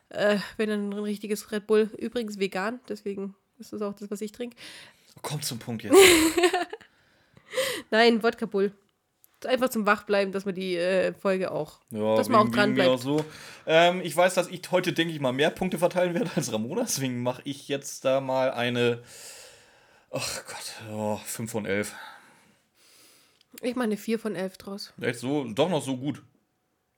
äh, 0.09 0.37
wenn 0.55 0.69
dann 0.69 0.89
ein 0.89 0.93
richtiges 0.93 1.51
Red 1.51 1.67
Bull, 1.67 1.89
übrigens 1.97 2.39
vegan, 2.39 2.79
deswegen 2.87 3.35
ist 3.59 3.73
das 3.73 3.81
auch 3.81 3.93
das, 3.93 4.09
was 4.09 4.21
ich 4.21 4.31
trinke. 4.31 4.55
Komm 5.21 5.41
zum 5.41 5.59
Punkt 5.59 5.83
jetzt. 5.83 5.95
Nein, 7.91 8.21
Wodka 8.23 8.45
Bull. 8.45 8.71
einfach 9.45 9.69
zum 9.69 9.85
Wachbleiben, 9.85 10.31
dass 10.33 10.45
man 10.45 10.55
die 10.55 10.75
äh, 10.75 11.13
Folge 11.13 11.51
auch, 11.51 11.79
Ja, 11.89 12.15
dass 12.15 12.29
man 12.29 12.47
auch 12.47 12.51
dran 12.51 12.73
bleibt. 12.73 12.89
auch 12.89 13.01
so. 13.01 13.23
Ähm, 13.65 14.01
ich 14.03 14.15
weiß, 14.15 14.33
dass 14.33 14.47
ich 14.49 14.61
heute, 14.71 14.93
denke 14.93 15.13
ich 15.13 15.19
mal, 15.19 15.31
mehr 15.33 15.49
Punkte 15.51 15.77
verteilen 15.79 16.13
werde 16.13 16.31
als 16.35 16.51
Ramona. 16.51 16.81
Deswegen 16.81 17.21
mache 17.23 17.41
ich 17.45 17.67
jetzt 17.67 18.03
da 18.05 18.19
mal 18.21 18.51
eine. 18.51 19.01
Ach 20.11 20.43
Gott, 20.45 20.91
oh, 20.91 21.17
5 21.25 21.51
von 21.51 21.65
11. 21.65 21.93
Ich 23.61 23.75
meine 23.75 23.91
eine 23.93 23.97
4 23.97 24.19
von 24.19 24.35
11 24.35 24.57
draus. 24.57 24.93
Echt 25.01 25.19
so, 25.19 25.43
doch 25.45 25.69
noch 25.69 25.83
so 25.83 25.97
gut. 25.97 26.21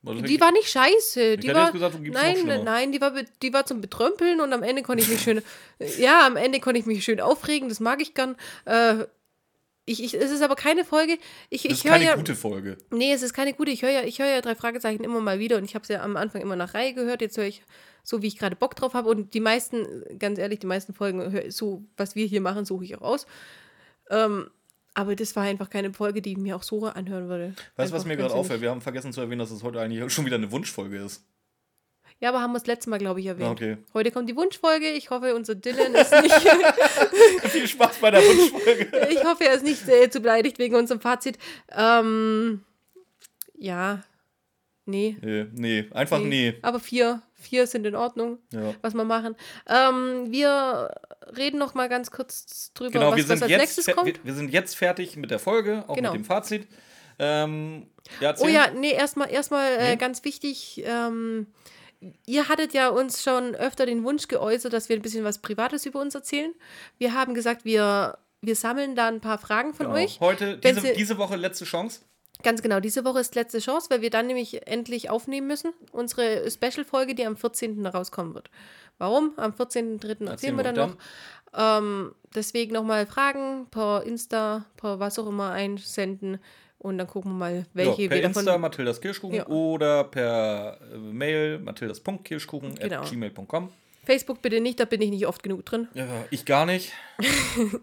Also 0.06 0.22
Die 0.22 0.40
war 0.40 0.50
nicht 0.52 0.68
scheiße. 0.70 1.36
Die 1.36 1.48
war, 1.52 1.72
gesagt, 1.72 1.96
nein, 2.00 2.64
nein, 2.64 2.90
die 2.92 3.00
war, 3.00 3.12
die 3.42 3.52
war 3.52 3.66
zum 3.66 3.80
Betrömpeln 3.82 4.40
und 4.40 4.52
am 4.52 4.62
Ende 4.62 4.82
konnte 4.82 5.02
ich 5.02 5.10
mich 5.10 5.20
schön, 5.20 5.42
ja, 5.98 6.26
am 6.26 6.36
Ende 6.36 6.58
konnte 6.60 6.80
ich 6.80 6.86
mich 6.86 7.04
schön 7.04 7.20
aufregen. 7.20 7.68
Das 7.68 7.80
mag 7.80 8.00
ich 8.00 8.14
gern. 8.14 8.36
Äh, 8.64 9.04
ich, 9.84 10.02
ich, 10.02 10.14
es 10.14 10.30
ist 10.30 10.42
aber 10.42 10.54
keine 10.56 10.84
Folge. 10.84 11.18
Ich, 11.50 11.62
das 11.62 11.72
ich 11.72 11.78
ist 11.78 11.84
höre 11.84 11.92
keine 11.92 12.04
ja, 12.04 12.14
gute 12.16 12.34
Folge. 12.36 12.78
nee, 12.90 13.12
es 13.12 13.22
ist 13.22 13.34
keine 13.34 13.52
gute. 13.52 13.70
Ich 13.72 13.82
höre 13.82 13.90
ja, 13.90 14.02
ich 14.02 14.18
höre 14.20 14.28
ja 14.28 14.40
drei 14.40 14.54
Fragezeichen 14.54 15.04
immer 15.04 15.20
mal 15.20 15.38
wieder 15.38 15.56
und 15.58 15.64
ich 15.64 15.74
habe 15.74 15.82
es 15.82 15.88
ja 15.88 16.02
am 16.02 16.16
Anfang 16.16 16.40
immer 16.40 16.56
nach 16.56 16.74
Reihe 16.74 16.94
gehört. 16.94 17.20
Jetzt 17.20 17.36
höre 17.36 17.46
ich 17.46 17.62
so, 18.02 18.22
wie 18.22 18.28
ich 18.28 18.38
gerade 18.38 18.56
Bock 18.56 18.76
drauf 18.76 18.94
habe 18.94 19.08
und 19.10 19.34
die 19.34 19.40
meisten, 19.40 19.86
ganz 20.18 20.38
ehrlich, 20.38 20.60
die 20.60 20.66
meisten 20.66 20.94
Folgen, 20.94 21.30
hör- 21.32 21.50
so 21.50 21.84
was 21.96 22.14
wir 22.14 22.24
hier 22.26 22.40
machen, 22.40 22.64
suche 22.64 22.84
ich 22.84 22.96
auch 22.96 23.02
aus. 23.02 23.26
Ähm, 24.08 24.48
aber 24.94 25.16
das 25.16 25.36
war 25.36 25.44
einfach 25.44 25.70
keine 25.70 25.92
Folge, 25.92 26.22
die 26.22 26.32
ich 26.32 26.38
mir 26.38 26.56
auch 26.56 26.62
so 26.62 26.84
anhören 26.86 27.28
würde. 27.28 27.54
Weißt 27.76 27.92
du, 27.92 27.96
was 27.96 28.04
mir 28.04 28.16
gerade 28.16 28.34
auffällt? 28.34 28.60
Wir 28.60 28.70
haben 28.70 28.80
vergessen 28.80 29.12
zu 29.12 29.20
erwähnen, 29.20 29.38
dass 29.38 29.50
es 29.50 29.62
heute 29.62 29.80
eigentlich 29.80 30.12
schon 30.12 30.26
wieder 30.26 30.36
eine 30.36 30.50
Wunschfolge 30.50 30.98
ist. 30.98 31.24
Ja, 32.20 32.28
aber 32.28 32.42
haben 32.42 32.52
wir 32.52 32.58
das 32.58 32.66
letzte 32.66 32.90
Mal, 32.90 32.98
glaube 32.98 33.20
ich, 33.20 33.26
erwähnt. 33.26 33.48
Ah, 33.48 33.52
okay. 33.52 33.78
Heute 33.94 34.10
kommt 34.10 34.28
die 34.28 34.36
Wunschfolge. 34.36 34.90
Ich 34.90 35.08
hoffe, 35.08 35.34
unser 35.34 35.54
Dylan 35.54 35.94
ist 35.94 36.12
nicht. 36.20 36.34
Viel 37.44 37.66
Spaß 37.66 37.96
bei 37.98 38.10
der 38.10 38.20
Wunschfolge. 38.20 39.08
ich 39.10 39.24
hoffe, 39.24 39.44
er 39.44 39.54
ist 39.54 39.64
nicht 39.64 39.88
äh, 39.88 40.10
zu 40.10 40.20
beleidigt 40.20 40.58
wegen 40.58 40.74
unserem 40.74 41.00
Fazit. 41.00 41.38
Ähm, 41.70 42.62
ja. 43.56 44.02
Nee. 44.84 45.16
nee, 45.22 45.46
nee, 45.52 45.86
einfach 45.92 46.18
nee. 46.18 46.58
Aber 46.62 46.80
vier. 46.80 47.22
Vier 47.40 47.66
sind 47.66 47.86
in 47.86 47.94
Ordnung, 47.96 48.38
Ja. 48.52 48.74
was 48.82 48.94
wir 48.94 49.04
machen. 49.04 49.34
Ähm, 49.66 50.30
wir 50.30 50.90
reden 51.36 51.58
noch 51.58 51.74
mal 51.74 51.88
ganz 51.88 52.10
kurz 52.10 52.72
drüber, 52.74 52.90
Genau, 52.92 53.10
was, 53.10 53.16
wir 53.16 53.28
was 53.28 53.42
als 53.42 53.50
jetzt, 53.50 53.60
nächstes 53.60 53.86
kommt. 53.94 54.06
wir, 54.06 54.14
wir 54.24 54.34
sind 54.34 54.50
jetzt 54.52 54.76
fertig 54.76 55.16
mit 55.16 55.30
der 55.30 55.38
Folge, 55.38 55.84
auch 55.88 55.96
Genau. 55.96 56.12
mit 56.12 56.20
dem 56.20 56.24
Fazit. 56.24 56.68
Ähm, 57.18 57.86
ja, 58.20 58.34
Oh 58.40 58.48
ja, 58.48 58.70
nee, 58.70 58.92
erstmal 58.92 59.30
erstmal 59.30 59.72
äh, 59.72 59.90
Nee. 59.90 59.96
ganz 59.96 60.24
wichtig. 60.24 60.82
Ähm, 60.86 61.48
ihr 62.26 62.48
hattet 62.48 62.72
ja 62.72 62.88
uns 62.88 63.22
schon 63.22 63.54
öfter 63.54 63.84
den 63.86 64.04
Wunsch 64.04 64.26
geäußert, 64.28 64.72
dass 64.72 64.88
wir 64.88 64.96
ein 64.96 65.02
bisschen 65.02 65.24
was 65.24 65.38
Privates 65.38 65.84
über 65.86 66.00
uns 66.00 66.14
erzählen. 66.14 66.52
Wir 66.98 67.12
haben 67.12 67.34
gesagt, 67.34 67.64
wir, 67.66 68.18
wir 68.40 68.56
sammeln 68.56 68.94
da 68.96 69.08
ein 69.08 69.20
paar 69.20 69.36
Fragen 69.38 69.74
von 69.74 69.86
Genau. 69.86 69.98
euch. 69.98 70.18
Heute, 70.20 70.56
diese, 70.58 70.80
Sie- 70.80 70.92
diese 70.94 71.18
Woche 71.18 71.36
letzte 71.36 71.64
Chance. 71.66 72.00
Ganz 72.42 72.62
genau, 72.62 72.80
diese 72.80 73.04
Woche 73.04 73.20
ist 73.20 73.34
letzte 73.34 73.58
Chance, 73.58 73.88
weil 73.90 74.00
wir 74.02 74.10
dann 74.10 74.26
nämlich 74.26 74.66
endlich 74.66 75.10
aufnehmen 75.10 75.46
müssen. 75.46 75.72
Unsere 75.92 76.50
Special-Folge, 76.50 77.14
die 77.14 77.26
am 77.26 77.36
14. 77.36 77.86
rauskommen 77.86 78.34
wird. 78.34 78.50
Warum? 78.98 79.32
Am 79.36 79.52
14.3. 79.52 79.58
erzählen 80.08 80.26
Erzählen 80.28 80.56
wir 80.56 80.64
wir 80.64 80.72
dann 80.72 80.90
noch. 80.90 80.96
Ähm, 81.52 82.14
deswegen 82.34 82.72
nochmal 82.72 83.06
Fragen 83.06 83.66
per 83.70 84.04
Insta, 84.04 84.64
per 84.76 85.00
was 85.00 85.18
auch 85.18 85.26
immer 85.26 85.50
einsenden 85.50 86.38
und 86.78 86.96
dann 86.96 87.06
gucken 87.06 87.32
wir 87.32 87.38
mal, 87.38 87.66
welche 87.74 88.02
ja, 88.02 88.08
per 88.08 88.16
wir 88.18 88.22
davon. 88.22 88.40
Insta 88.42 88.58
Mathildas 88.58 89.00
Kirschkuchen 89.00 89.34
Ja. 89.36 89.46
oder 89.48 90.04
per 90.04 90.78
äh, 90.92 90.96
Mail 90.96 91.58
mathildas.kirschkuchen 91.58 92.76
Genau. 92.76 93.02
at 93.02 93.10
gmail.com. 93.10 93.70
Facebook 94.04 94.40
bitte 94.42 94.60
nicht, 94.60 94.80
da 94.80 94.84
bin 94.86 95.02
ich 95.02 95.10
nicht 95.10 95.26
oft 95.26 95.42
genug 95.42 95.64
drin. 95.66 95.88
Ja, 95.94 96.06
ich 96.30 96.44
gar 96.44 96.66
nicht. 96.66 96.92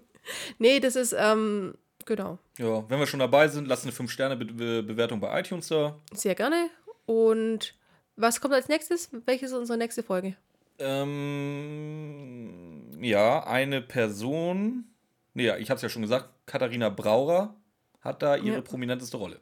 Nee, 0.60 0.80
das 0.82 0.96
ist, 0.96 1.16
ähm, 1.18 1.74
genau, 2.08 2.40
Ja, 2.58 2.90
wenn 2.90 2.98
wir 3.00 3.06
schon 3.06 3.20
dabei 3.20 3.48
sind, 3.48 3.68
lasst 3.68 3.84
eine 3.84 3.92
5-Sterne-Bewertung 3.94 5.20
bei 5.20 5.40
iTunes 5.40 5.68
da. 5.68 5.96
sehr 6.14 6.34
gerne. 6.34 6.70
Und 7.06 7.76
was 8.16 8.42
kommt 8.42 8.56
als 8.56 8.68
nächstes? 8.68 9.10
Welche 9.28 9.46
ist 9.46 9.54
unsere 9.54 9.78
nächste 9.78 10.02
Folge? 10.02 10.36
Ähm, 11.68 12.98
ja, 13.02 13.44
eine 13.46 13.82
Person, 13.82 14.86
nee, 15.34 15.46
ja, 15.46 15.58
ich 15.58 15.70
habe 15.70 15.76
es 15.78 15.82
ja 15.84 15.90
schon 15.90 16.02
gesagt, 16.02 16.30
Katharina 16.46 16.90
Braurer 16.90 17.56
hat 18.02 18.22
da 18.22 18.36
ihre 18.36 18.56
Ja. 18.58 18.62
prominenteste 18.62 19.18
Rolle. 19.18 19.40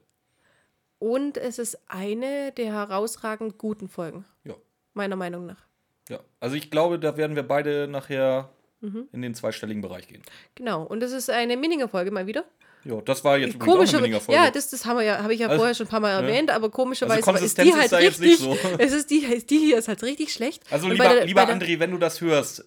Und 0.99 1.37
es 1.37 1.59
ist 1.59 1.77
eine 1.87 2.51
der 2.53 2.71
herausragend 2.73 3.57
guten 3.57 3.89
Folgen, 3.89 4.25
Ja, 4.43 4.55
meiner 4.93 5.15
Meinung 5.15 5.45
nach. 5.45 5.63
ja. 6.09 6.19
Also 6.39 6.55
ich 6.55 6.71
glaube, 6.71 6.99
da 6.99 7.17
werden 7.17 7.35
wir 7.35 7.43
beide 7.47 7.87
nachher 7.87 8.49
Mhm. 8.85 9.07
in 9.11 9.21
den 9.21 9.33
zweistelligen 9.35 9.81
Bereich 9.81 10.07
gehen. 10.07 10.21
Genau. 10.55 10.83
Und 10.83 11.01
es 11.03 11.11
ist 11.11 11.29
eine 11.29 11.57
Minninger-Folge 11.57 12.11
mal 12.11 12.27
wieder. 12.27 12.45
Ja, 12.83 13.01
das 13.01 13.23
war 13.23 13.37
jetzt 13.39 13.57
Komische, 13.59 13.93
eine 13.97 14.03
Miniger-Folge. 14.03 14.39
ja, 14.39 14.51
das, 14.51 14.69
das 14.69 14.85
haben 14.85 14.97
wir 14.97 15.03
ja, 15.05 15.23
habe 15.23 15.33
ich 15.33 15.39
ja 15.39 15.47
Also, 15.47 15.57
vorher 15.57 15.73
schon 15.73 15.87
ein 15.87 15.89
paar 15.89 15.99
Mal 16.01 16.21
ne? 16.21 16.27
erwähnt, 16.29 16.51
aber 16.51 16.69
komischerweise 16.69 17.25
Also 17.27 17.43
ist 17.43 17.57
die 17.57 17.73
halt 17.73 17.85
ist 17.85 17.91
jetzt 17.99 18.21
richtig. 18.21 18.47
nicht 18.47 18.61
so. 18.61 18.69
Es 18.77 18.93
ist 18.93 19.09
die, 19.09 19.17
ist 19.25 19.49
die 19.49 19.57
hier 19.57 19.79
ist 19.79 19.87
halt 19.87 20.03
richtig 20.03 20.31
schlecht. 20.31 20.61
Also 20.69 20.85
Und 20.85 20.91
lieber, 20.91 21.09
der- 21.09 21.25
lieber 21.25 21.45
der, 21.47 21.55
André, 21.55 21.79
wenn 21.79 21.89
du 21.89 21.97
das 21.97 22.21
hörst, 22.21 22.63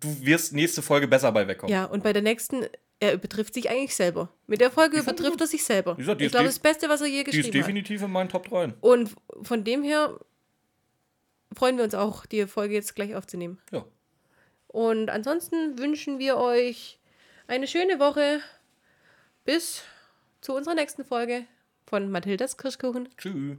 du 0.00 0.16
wirst 0.26 0.52
nächste 0.52 0.82
Folge 0.82 1.08
besser 1.08 1.32
bei 1.32 1.48
wegkommen. 1.48 1.72
Ja, 1.74 1.86
und 1.86 2.02
bei 2.02 2.12
der 2.12 2.20
nächsten, 2.20 2.66
er 3.00 3.14
übertrifft 3.14 3.54
sich 3.54 3.70
eigentlich 3.70 3.94
selber. 3.96 4.28
Mit 4.46 4.60
der 4.60 4.70
Folge 4.70 4.96
ich 4.98 5.02
übertrifft 5.04 5.40
er 5.40 5.46
sich 5.46 5.64
selber. 5.64 5.94
Gesagt, 5.96 6.20
ich 6.20 6.26
ist 6.26 6.32
glaube, 6.32 6.46
das 6.48 6.58
Beste, 6.58 6.90
was 6.90 7.00
er 7.00 7.06
je 7.06 7.24
Die 7.24 7.30
ist 7.30 7.36
geschrieben 7.36 7.46
hat. 7.48 7.54
definitiv 7.68 8.02
in 8.02 8.10
meinen 8.12 8.28
Top 8.28 8.46
3. 8.50 8.74
Und 8.82 9.14
von 9.42 9.64
dem 9.64 9.82
her 9.82 10.18
freuen 11.56 11.78
wir 11.78 11.84
uns 11.84 11.94
auch, 11.94 12.26
die 12.26 12.46
Folge 12.46 12.74
jetzt 12.74 12.94
gleich 12.94 13.14
aufzunehmen. 13.14 13.58
Ja. 13.72 13.86
Und 14.72 15.10
ansonsten 15.10 15.78
wünschen 15.78 16.18
wir 16.18 16.38
euch 16.38 16.98
eine 17.46 17.66
schöne 17.66 18.00
Woche. 18.00 18.40
Bis 19.44 19.82
zu 20.40 20.54
unserer 20.54 20.74
nächsten 20.74 21.04
Folge 21.04 21.44
von 21.86 22.10
Mathildas 22.10 22.56
Kirschkuchen. 22.56 23.10
Tschüss. 23.18 23.58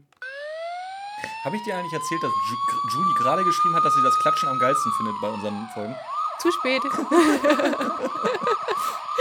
Habe 1.43 1.55
ich 1.55 1.63
dir 1.63 1.77
eigentlich 1.77 1.93
erzählt, 1.93 2.23
dass 2.23 2.31
Ju 2.31 2.99
Julie 2.99 3.13
gerade 3.19 3.43
geschrieben 3.43 3.75
hat, 3.75 3.85
dass 3.85 3.93
sie 3.93 4.01
das 4.01 4.17
Klatschen 4.19 4.49
am 4.49 4.59
geilsten 4.59 4.91
findet 4.93 5.15
bei 5.21 5.29
unseren 5.29 5.69
Folgen? 5.73 5.95
Zu 6.39 6.51
spät. 6.51 6.81